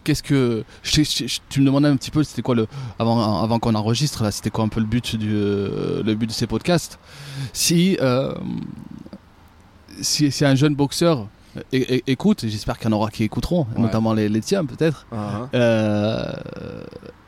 Qu'est-ce 0.03 0.23
que 0.23 0.63
je 0.83 0.91
t'ai- 0.91 1.03
je 1.05 1.17
t'ai- 1.17 1.27
je- 1.27 1.39
tu 1.49 1.61
me 1.61 1.65
demandais 1.65 1.87
un 1.87 1.95
petit 1.95 2.11
peu 2.11 2.23
c'était 2.23 2.41
quoi 2.41 2.55
le 2.55 2.67
avant 2.99 3.41
avant 3.43 3.59
qu'on 3.59 3.73
enregistre 3.75 4.23
là 4.23 4.31
c'était 4.31 4.49
quoi 4.49 4.63
un 4.65 4.67
peu 4.67 4.79
le 4.81 4.85
but 4.85 5.15
du 5.15 5.31
euh, 5.33 6.03
le 6.03 6.13
but 6.15 6.27
de 6.27 6.31
ces 6.33 6.47
podcasts? 6.47 6.99
Si 7.53 7.97
euh, 8.01 8.33
si, 10.01 10.31
si 10.31 10.43
un 10.45 10.55
jeune 10.55 10.75
boxeur 10.75 11.27
écoute 11.71 12.45
j'espère 12.47 12.77
qu'il 12.79 12.89
y 12.89 12.93
en 12.93 12.97
aura 12.97 13.11
qui 13.11 13.23
écouteront 13.23 13.67
Ouais. 13.75 13.81
notamment 13.81 14.13
les, 14.13 14.27
les 14.27 14.41
tiens 14.41 14.65
peut-être 14.65 15.05
euh, 15.53 16.33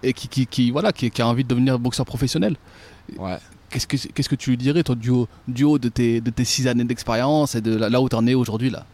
et 0.04 0.14
qui, 0.14 0.28
qui, 0.28 0.48
qui 0.48 0.72
voilà 0.72 0.92
qui, 0.92 1.10
qui 1.12 1.22
a 1.22 1.28
envie 1.28 1.44
de 1.44 1.50
devenir 1.50 1.78
boxeur 1.80 2.06
professionnel. 2.06 2.56
Ouais. 3.18 3.38
qu'est-ce 3.70 3.86
que 3.88 3.98
qu'est-ce 4.14 4.30
que 4.30 4.36
tu 4.36 4.50
lui 4.50 4.58
dirais 4.58 4.84
toi 4.84 4.96
du 4.96 5.12
haut, 5.12 5.28
du 5.48 5.64
haut 5.64 5.78
de 5.78 5.90
tes 5.90 6.22
de 6.22 6.30
tes 6.32 6.44
six 6.44 6.68
années 6.68 6.84
d'expérience 6.84 7.54
et 7.56 7.62
de 7.62 7.76
là, 7.76 7.88
là 7.90 8.02
où 8.02 8.10
tu 8.10 8.16
en 8.16 8.26
es 8.28 8.34
aujourd'hui 8.34 8.70
là? 8.72 8.86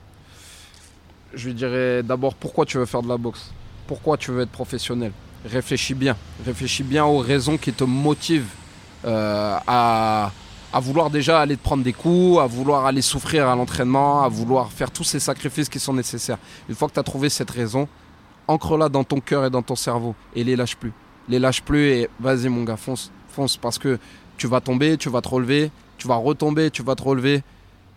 Je 1.34 1.47
lui 1.47 1.53
dirais 1.55 2.03
d'abord 2.03 2.34
pourquoi 2.36 2.65
tu 2.65 2.77
veux 2.77 2.86
faire 2.86 3.01
de 3.01 3.07
la 3.07 3.15
boxe? 3.17 3.51
Pourquoi 3.92 4.16
tu 4.16 4.32
veux 4.32 4.44
être 4.44 4.52
professionnel 4.52 5.12
Réfléchis 5.46 5.94
bien. 5.94 6.16
Réfléchis 6.46 6.82
bien 6.82 7.04
aux 7.04 7.18
raisons 7.18 7.58
qui 7.58 7.74
te 7.74 7.84
motivent 7.84 8.54
euh, 9.04 9.58
à, 9.68 10.32
à 10.72 10.80
vouloir 10.80 11.10
déjà 11.10 11.42
aller 11.42 11.58
te 11.58 11.62
prendre 11.62 11.84
des 11.84 11.92
coups, 11.92 12.39
à 12.39 12.46
vouloir 12.46 12.86
aller 12.86 13.02
souffrir 13.02 13.50
à 13.50 13.56
l'entraînement, 13.58 14.24
à 14.24 14.30
vouloir 14.30 14.72
faire 14.72 14.92
tous 14.92 15.04
ces 15.04 15.20
sacrifices 15.20 15.68
qui 15.68 15.78
sont 15.78 15.94
nécessaires. 15.94 16.38
Une 16.70 16.76
fois 16.76 16.88
que 16.88 16.94
tu 16.94 17.02
as 17.02 17.04
trouvé 17.04 17.28
cette 17.28 17.52
raison, 17.52 17.89
ancre-la 18.48 18.88
dans 18.88 19.04
ton 19.04 19.20
cœur 19.20 19.44
et 19.44 19.50
dans 19.50 19.62
ton 19.62 19.76
cerveau 19.76 20.16
et 20.38 20.46
les 20.46 20.56
lâche 20.56 20.78
plus. 20.78 20.94
Les 21.28 21.38
lâche 21.38 21.62
plus 21.62 21.89
et 21.89 22.10
vas-y 22.18 22.48
mon 22.48 22.64
gars, 22.64 22.78
fonce, 22.78 23.12
fonce 23.28 23.58
parce 23.58 23.78
que 23.78 24.00
tu 24.38 24.48
vas 24.48 24.62
tomber, 24.62 24.96
tu 24.96 25.10
vas 25.10 25.20
te 25.20 25.28
relever, 25.28 25.70
tu 25.98 26.08
vas 26.08 26.16
retomber, 26.16 26.72
tu 26.72 26.82
vas 26.82 26.96
te 26.96 27.04
relever. 27.04 27.44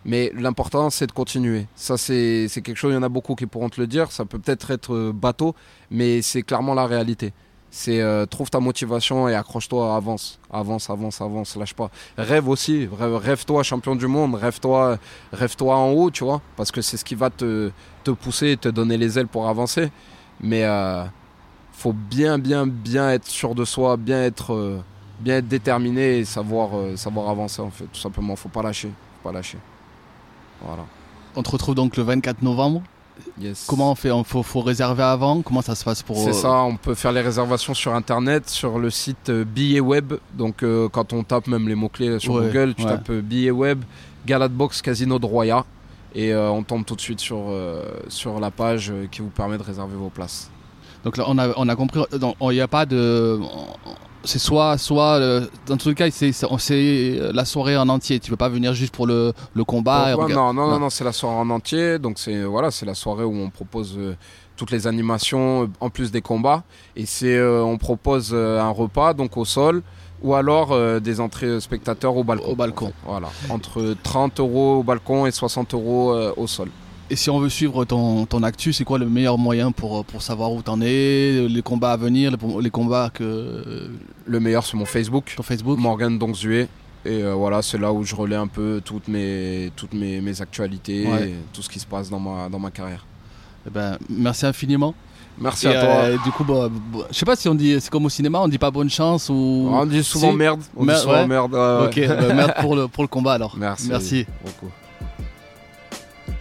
Mais 0.07 0.31
l'important, 0.35 0.91
c'est 0.91 1.07
de 1.07 1.11
continuer. 1.11 1.65
Ça, 1.75 1.97
c'est 1.97 2.47
quelque 2.63 2.75
chose, 2.75 2.91
il 2.91 2.95
y 2.95 2.97
en 2.97 3.03
a 3.03 3.09
beaucoup 3.09 3.33
qui 3.35 3.47
pourront 3.47 3.69
te 3.69 3.81
le 3.81 3.87
dire. 3.87 4.11
Ça 4.11 4.23
peut 4.25 4.37
peut-être 4.37 4.69
être 4.71 4.93
euh, 4.93 5.11
bateau, 5.11 5.55
mais 5.89 6.21
c'est 6.21 6.43
clairement 6.43 6.75
la 6.75 6.85
réalité. 6.85 7.33
C'est 7.71 7.99
euh, 8.01 8.25
trouve 8.27 8.49
ta 8.49 8.59
motivation 8.59 9.27
et 9.27 9.33
accroche-toi, 9.35 9.95
avance, 9.95 10.39
avance, 10.51 10.89
avance, 10.89 11.19
avance, 11.21 11.55
lâche 11.57 11.73
pas. 11.73 11.89
Rêve 12.17 12.47
aussi, 12.47 12.85
rêve- 12.87 13.15
rêve-toi 13.15 13.63
champion 13.63 13.95
du 13.95 14.07
monde, 14.07 14.35
rêve-toi 14.35 14.97
rêve-toi 15.33 15.75
en 15.75 15.89
haut, 15.91 16.09
tu 16.11 16.23
vois, 16.23 16.39
parce 16.55 16.71
que 16.71 16.81
c'est 16.81 16.95
ce 16.97 17.03
qui 17.03 17.15
va 17.15 17.29
te, 17.31 17.71
te 18.03 18.11
pousser 18.11 18.55
te 18.57 18.69
donner 18.69 18.97
les 18.97 19.17
ailes 19.19 19.27
pour 19.27 19.49
avancer. 19.49 19.91
Mais 20.39 20.63
euh, 20.63 21.03
faut 21.73 21.93
bien, 21.93 22.37
bien, 22.37 22.65
bien 22.67 23.09
être 23.11 23.27
sûr 23.27 23.55
de 23.55 23.65
soi, 23.65 23.97
bien 23.97 24.21
être, 24.23 24.53
euh, 24.53 24.79
bien 25.19 25.37
être 25.37 25.47
déterminé 25.47 26.19
et 26.19 26.25
savoir, 26.25 26.69
savoir 26.95 27.27
avancer 27.29 27.61
en 27.61 27.71
fait, 27.71 27.85
tout 27.91 27.99
simplement. 27.99 28.35
Faut 28.37 28.49
pas 28.49 28.61
lâcher, 28.63 28.89
faut 29.21 29.29
pas 29.29 29.33
lâcher. 29.35 29.57
Voilà. 30.65 30.83
on 31.35 31.43
te 31.43 31.49
retrouve 31.51 31.75
donc 31.75 31.97
le 31.97 32.03
24 32.03 32.41
novembre 32.41 32.81
Yes. 33.39 33.65
Comment 33.69 33.91
on 33.91 33.95
fait 33.95 34.09
Il 34.09 34.23
faut, 34.25 34.43
faut 34.43 34.59
réserver 34.59 35.03
avant? 35.03 35.41
Comment 35.41 35.61
ça 35.61 35.73
se 35.75 35.85
passe 35.85 36.03
pour 36.03 36.17
C'est 36.17 36.31
euh, 36.31 36.33
ça, 36.33 36.51
on 36.63 36.75
peut 36.75 36.95
faire 36.95 37.13
les 37.13 37.21
réservations 37.21 37.73
sur 37.73 37.93
internet, 37.95 38.49
sur 38.49 38.77
le 38.77 38.89
site 38.89 39.29
euh, 39.29 39.45
billet 39.45 39.79
web. 39.79 40.15
Donc 40.33 40.63
euh, 40.63 40.89
quand 40.89 41.13
on 41.13 41.23
tape 41.23 41.47
même 41.47 41.69
les 41.69 41.75
mots-clés 41.75 42.19
sur 42.19 42.33
Ouais, 42.33 42.47
Google, 42.47 42.73
tu 42.75 42.83
ouais. 42.83 42.89
tapes 42.89 43.09
euh, 43.11 43.21
billet 43.21 43.51
web, 43.51 43.83
Galatbox 44.25 44.81
Casino 44.81 45.17
de 45.17 45.25
Roya. 45.25 45.63
Et 46.13 46.33
euh, 46.33 46.49
on 46.49 46.63
tombe 46.63 46.83
tout 46.85 46.95
de 46.97 47.01
suite 47.01 47.21
sur, 47.21 47.53
sur 48.09 48.39
la 48.41 48.51
page 48.51 48.91
qui 49.11 49.21
vous 49.21 49.29
permet 49.29 49.57
de 49.57 49.63
réserver 49.63 49.95
vos 49.95 50.09
places. 50.09 50.49
Donc 51.05 51.15
là, 51.17 51.23
on 51.27 51.37
a, 51.37 51.49
on 51.57 51.69
a 51.69 51.75
compris. 51.77 52.01
Il 52.11 52.49
n'y 52.49 52.59
a 52.61 52.67
pas 52.67 52.85
de. 52.85 53.39
C'est 54.25 54.39
soit, 54.39 54.77
soit. 54.77 55.13
euh, 55.19 55.45
dans 55.67 55.77
tous 55.77 55.89
les 55.89 55.95
cas, 55.95 56.09
c'est 56.11 56.31
c'est 56.31 57.19
la 57.33 57.45
soirée 57.45 57.77
en 57.77 57.87
entier. 57.89 58.19
Tu 58.19 58.29
peux 58.31 58.37
pas 58.37 58.49
venir 58.49 58.73
juste 58.73 58.93
pour 58.93 59.07
le, 59.07 59.33
le 59.53 59.63
combat. 59.63 60.13
et 60.13 60.15
non, 60.17 60.27
non, 60.27 60.53
non, 60.53 60.67
non. 60.71 60.79
non, 60.79 60.89
c'est 60.89 61.03
la 61.03 61.11
soirée 61.13 61.37
en 61.37 61.49
entier. 61.49 61.99
Donc 61.99 62.17
c'est 62.19 62.43
voilà, 62.43 62.71
c'est 62.71 62.85
la 62.85 62.95
soirée 62.95 63.23
où 63.23 63.35
on 63.35 63.49
propose 63.49 63.95
euh, 63.97 64.15
toutes 64.57 64.71
les 64.71 64.87
animations 64.87 65.63
euh, 65.63 65.67
en 65.79 65.89
plus 65.89 66.11
des 66.11 66.21
combats. 66.21 66.63
Et 66.95 67.05
c'est 67.05 67.35
euh, 67.37 67.63
on 67.63 67.77
propose 67.77 68.31
euh, 68.33 68.59
un 68.59 68.69
repas 68.69 69.13
donc 69.13 69.37
au 69.37 69.45
sol 69.45 69.81
ou 70.23 70.33
alors 70.33 70.71
euh, 70.71 70.99
des 70.99 71.19
entrées 71.19 71.47
euh, 71.47 71.59
spectateurs 71.59 72.15
au 72.15 72.23
balcon. 72.23 72.51
Au 72.51 72.55
balcon. 72.55 72.85
en 72.85 72.89
fait. 72.89 72.95
Voilà, 73.05 73.27
entre 73.49 73.95
30 74.01 74.39
euros 74.39 74.77
au 74.79 74.83
balcon 74.83 75.25
et 75.25 75.31
60 75.31 75.73
euros 75.73 76.13
euh, 76.13 76.33
au 76.37 76.47
sol. 76.47 76.69
Et 77.11 77.15
si 77.15 77.29
on 77.29 77.39
veut 77.39 77.49
suivre 77.49 77.85
ton, 77.85 78.25
ton 78.25 78.41
actu, 78.41 78.73
c'est 78.73 78.83
quoi 78.83 78.97
le 78.97 79.05
meilleur 79.07 79.37
moyen 79.37 79.71
pour, 79.71 80.03
pour 80.05 80.23
savoir 80.23 80.51
où 80.51 80.61
t'en 80.63 80.81
es, 80.81 81.47
les 81.47 81.61
combats 81.61 81.91
à 81.91 81.97
venir, 81.97 82.31
les, 82.31 82.61
les 82.63 82.69
combats 82.71 83.11
que. 83.13 83.89
Le 84.25 84.39
meilleur 84.39 84.65
c'est 84.65 84.75
mon 84.75 84.85
Facebook, 84.85 85.29
sur 85.29 85.45
Facebook 85.45 85.77
Morgan 85.77 86.17
Dongzué. 86.17 86.67
Et 87.07 87.21
euh, 87.21 87.35
voilà, 87.35 87.61
c'est 87.61 87.77
là 87.77 87.93
où 87.93 88.03
je 88.03 88.15
relais 88.15 88.35
un 88.35 88.47
peu 88.47 88.81
toutes 88.83 89.07
mes, 89.07 89.71
toutes 89.75 89.93
mes, 89.93 90.19
mes 90.21 90.41
actualités, 90.41 91.05
Ouais. 91.05 91.29
et 91.29 91.35
tout 91.53 91.61
ce 91.61 91.69
qui 91.69 91.79
se 91.79 91.85
passe 91.85 92.09
dans 92.09 92.19
ma, 92.19 92.49
dans 92.49 92.57
ma 92.57 92.71
carrière. 92.71 93.05
Eh 93.67 93.69
ben, 93.69 93.97
Merci 94.09 94.47
infiniment. 94.47 94.95
Merci 95.37 95.67
Et, 95.67 95.75
à 95.75 95.81
toi. 95.85 95.89
euh, 96.05 96.17
du 96.23 96.31
coup, 96.31 96.43
bon, 96.43 96.71
bon, 96.91 97.03
je 97.11 97.15
sais 97.15 97.25
pas 97.25 97.35
si 97.35 97.47
on 97.47 97.53
dit. 97.53 97.75
C'est 97.79 97.91
comme 97.91 98.05
au 98.05 98.09
cinéma, 98.09 98.39
on 98.41 98.47
dit 98.47 98.57
pas 98.57 98.71
bonne 98.71 98.89
chance 98.89 99.29
ou. 99.29 99.67
On 99.69 99.85
dit 99.85 100.03
souvent 100.03 100.31
Si. 100.31 100.37
merde. 100.37 100.61
On 100.75 100.83
Mer- 100.83 100.95
dit 100.95 101.01
souvent 101.03 101.13
ouais. 101.21 101.27
merde. 101.27 101.53
Ok, 101.53 101.99
bah, 102.07 102.33
merde 102.33 102.53
pour 102.61 102.75
le, 102.75 102.87
pour 102.87 103.03
le 103.03 103.07
combat 103.09 103.33
alors. 103.33 103.53
Merci. 103.59 103.89
Merci. 103.89 104.25
beaucoup. 104.43 104.71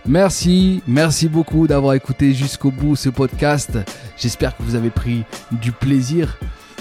Merci, 0.07 0.83
merci 0.87 1.29
beaucoup 1.29 1.67
d'avoir 1.67 1.95
écouté 1.95 2.35
jusqu'au 2.35 2.71
bout 2.71 2.95
ce 2.95 3.09
podcast. 3.09 3.79
J'espère 4.19 4.55
que 4.55 4.63
vous 4.63 4.75
avez 4.75 4.91
pris 4.91 5.25
du 5.51 5.73
plaisir. 5.73 6.37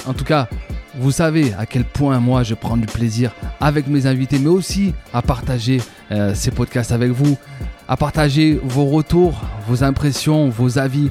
En 0.06 0.14
tout 0.14 0.26
cas, 0.26 0.50
vous 0.96 1.12
savez 1.12 1.54
à 1.58 1.66
quel 1.66 1.86
point 1.86 2.20
moi 2.20 2.44
je 2.44 2.54
prends 2.54 2.76
du 2.76 2.86
plaisir 2.86 3.32
avec 3.62 3.88
mes 3.88 4.08
invités, 4.08 4.40
mais 4.40 4.50
aussi 4.50 4.94
à 5.14 5.22
partager 5.22 5.82
euh, 6.12 6.36
ces 6.36 6.52
podcasts 6.52 6.92
avec 6.92 7.12
vous, 7.12 7.38
à 7.88 7.96
partager 7.96 8.60
vos 8.62 8.88
retours, 8.88 9.40
vos 9.70 9.86
impressions, 9.86 10.50
vos 10.50 10.78
avis. 10.78 11.10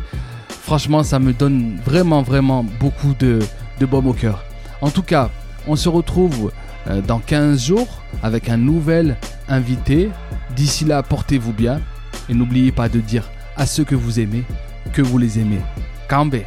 Franchement, 0.51 1.05
ça 1.05 1.19
me 1.19 1.33
donne 1.33 1.79
vraiment, 1.83 2.21
vraiment 2.21 2.63
beaucoup 2.79 3.15
de, 3.19 3.39
de 3.81 3.87
baume 3.87 4.09
au 4.09 4.13
cœur. 4.13 4.45
En 4.83 4.91
tout 4.91 5.03
cas, 5.03 5.31
on 5.67 5.77
se 5.77 5.89
retrouve 5.89 6.53
euh, 6.89 7.01
dans 7.01 7.21
15 7.21 7.65
jours 7.65 8.03
avec 8.23 8.51
un 8.51 8.59
nouvel 8.59 9.17
invité. 9.49 10.11
D'ici 10.55 10.85
là, 10.85 11.03
portez-vous 11.03 11.55
bien 11.55 11.81
et 12.29 12.35
n'oubliez 12.35 12.73
pas 12.73 12.89
de 12.89 13.01
dire 13.01 13.31
à 13.57 13.67
ceux 13.67 13.85
que 13.85 13.95
vous 13.95 14.21
aimez 14.21 14.45
que 14.93 15.03
vous 15.03 15.19
les 15.19 15.39
aimez. 15.39 15.61
Cambé 16.09 16.47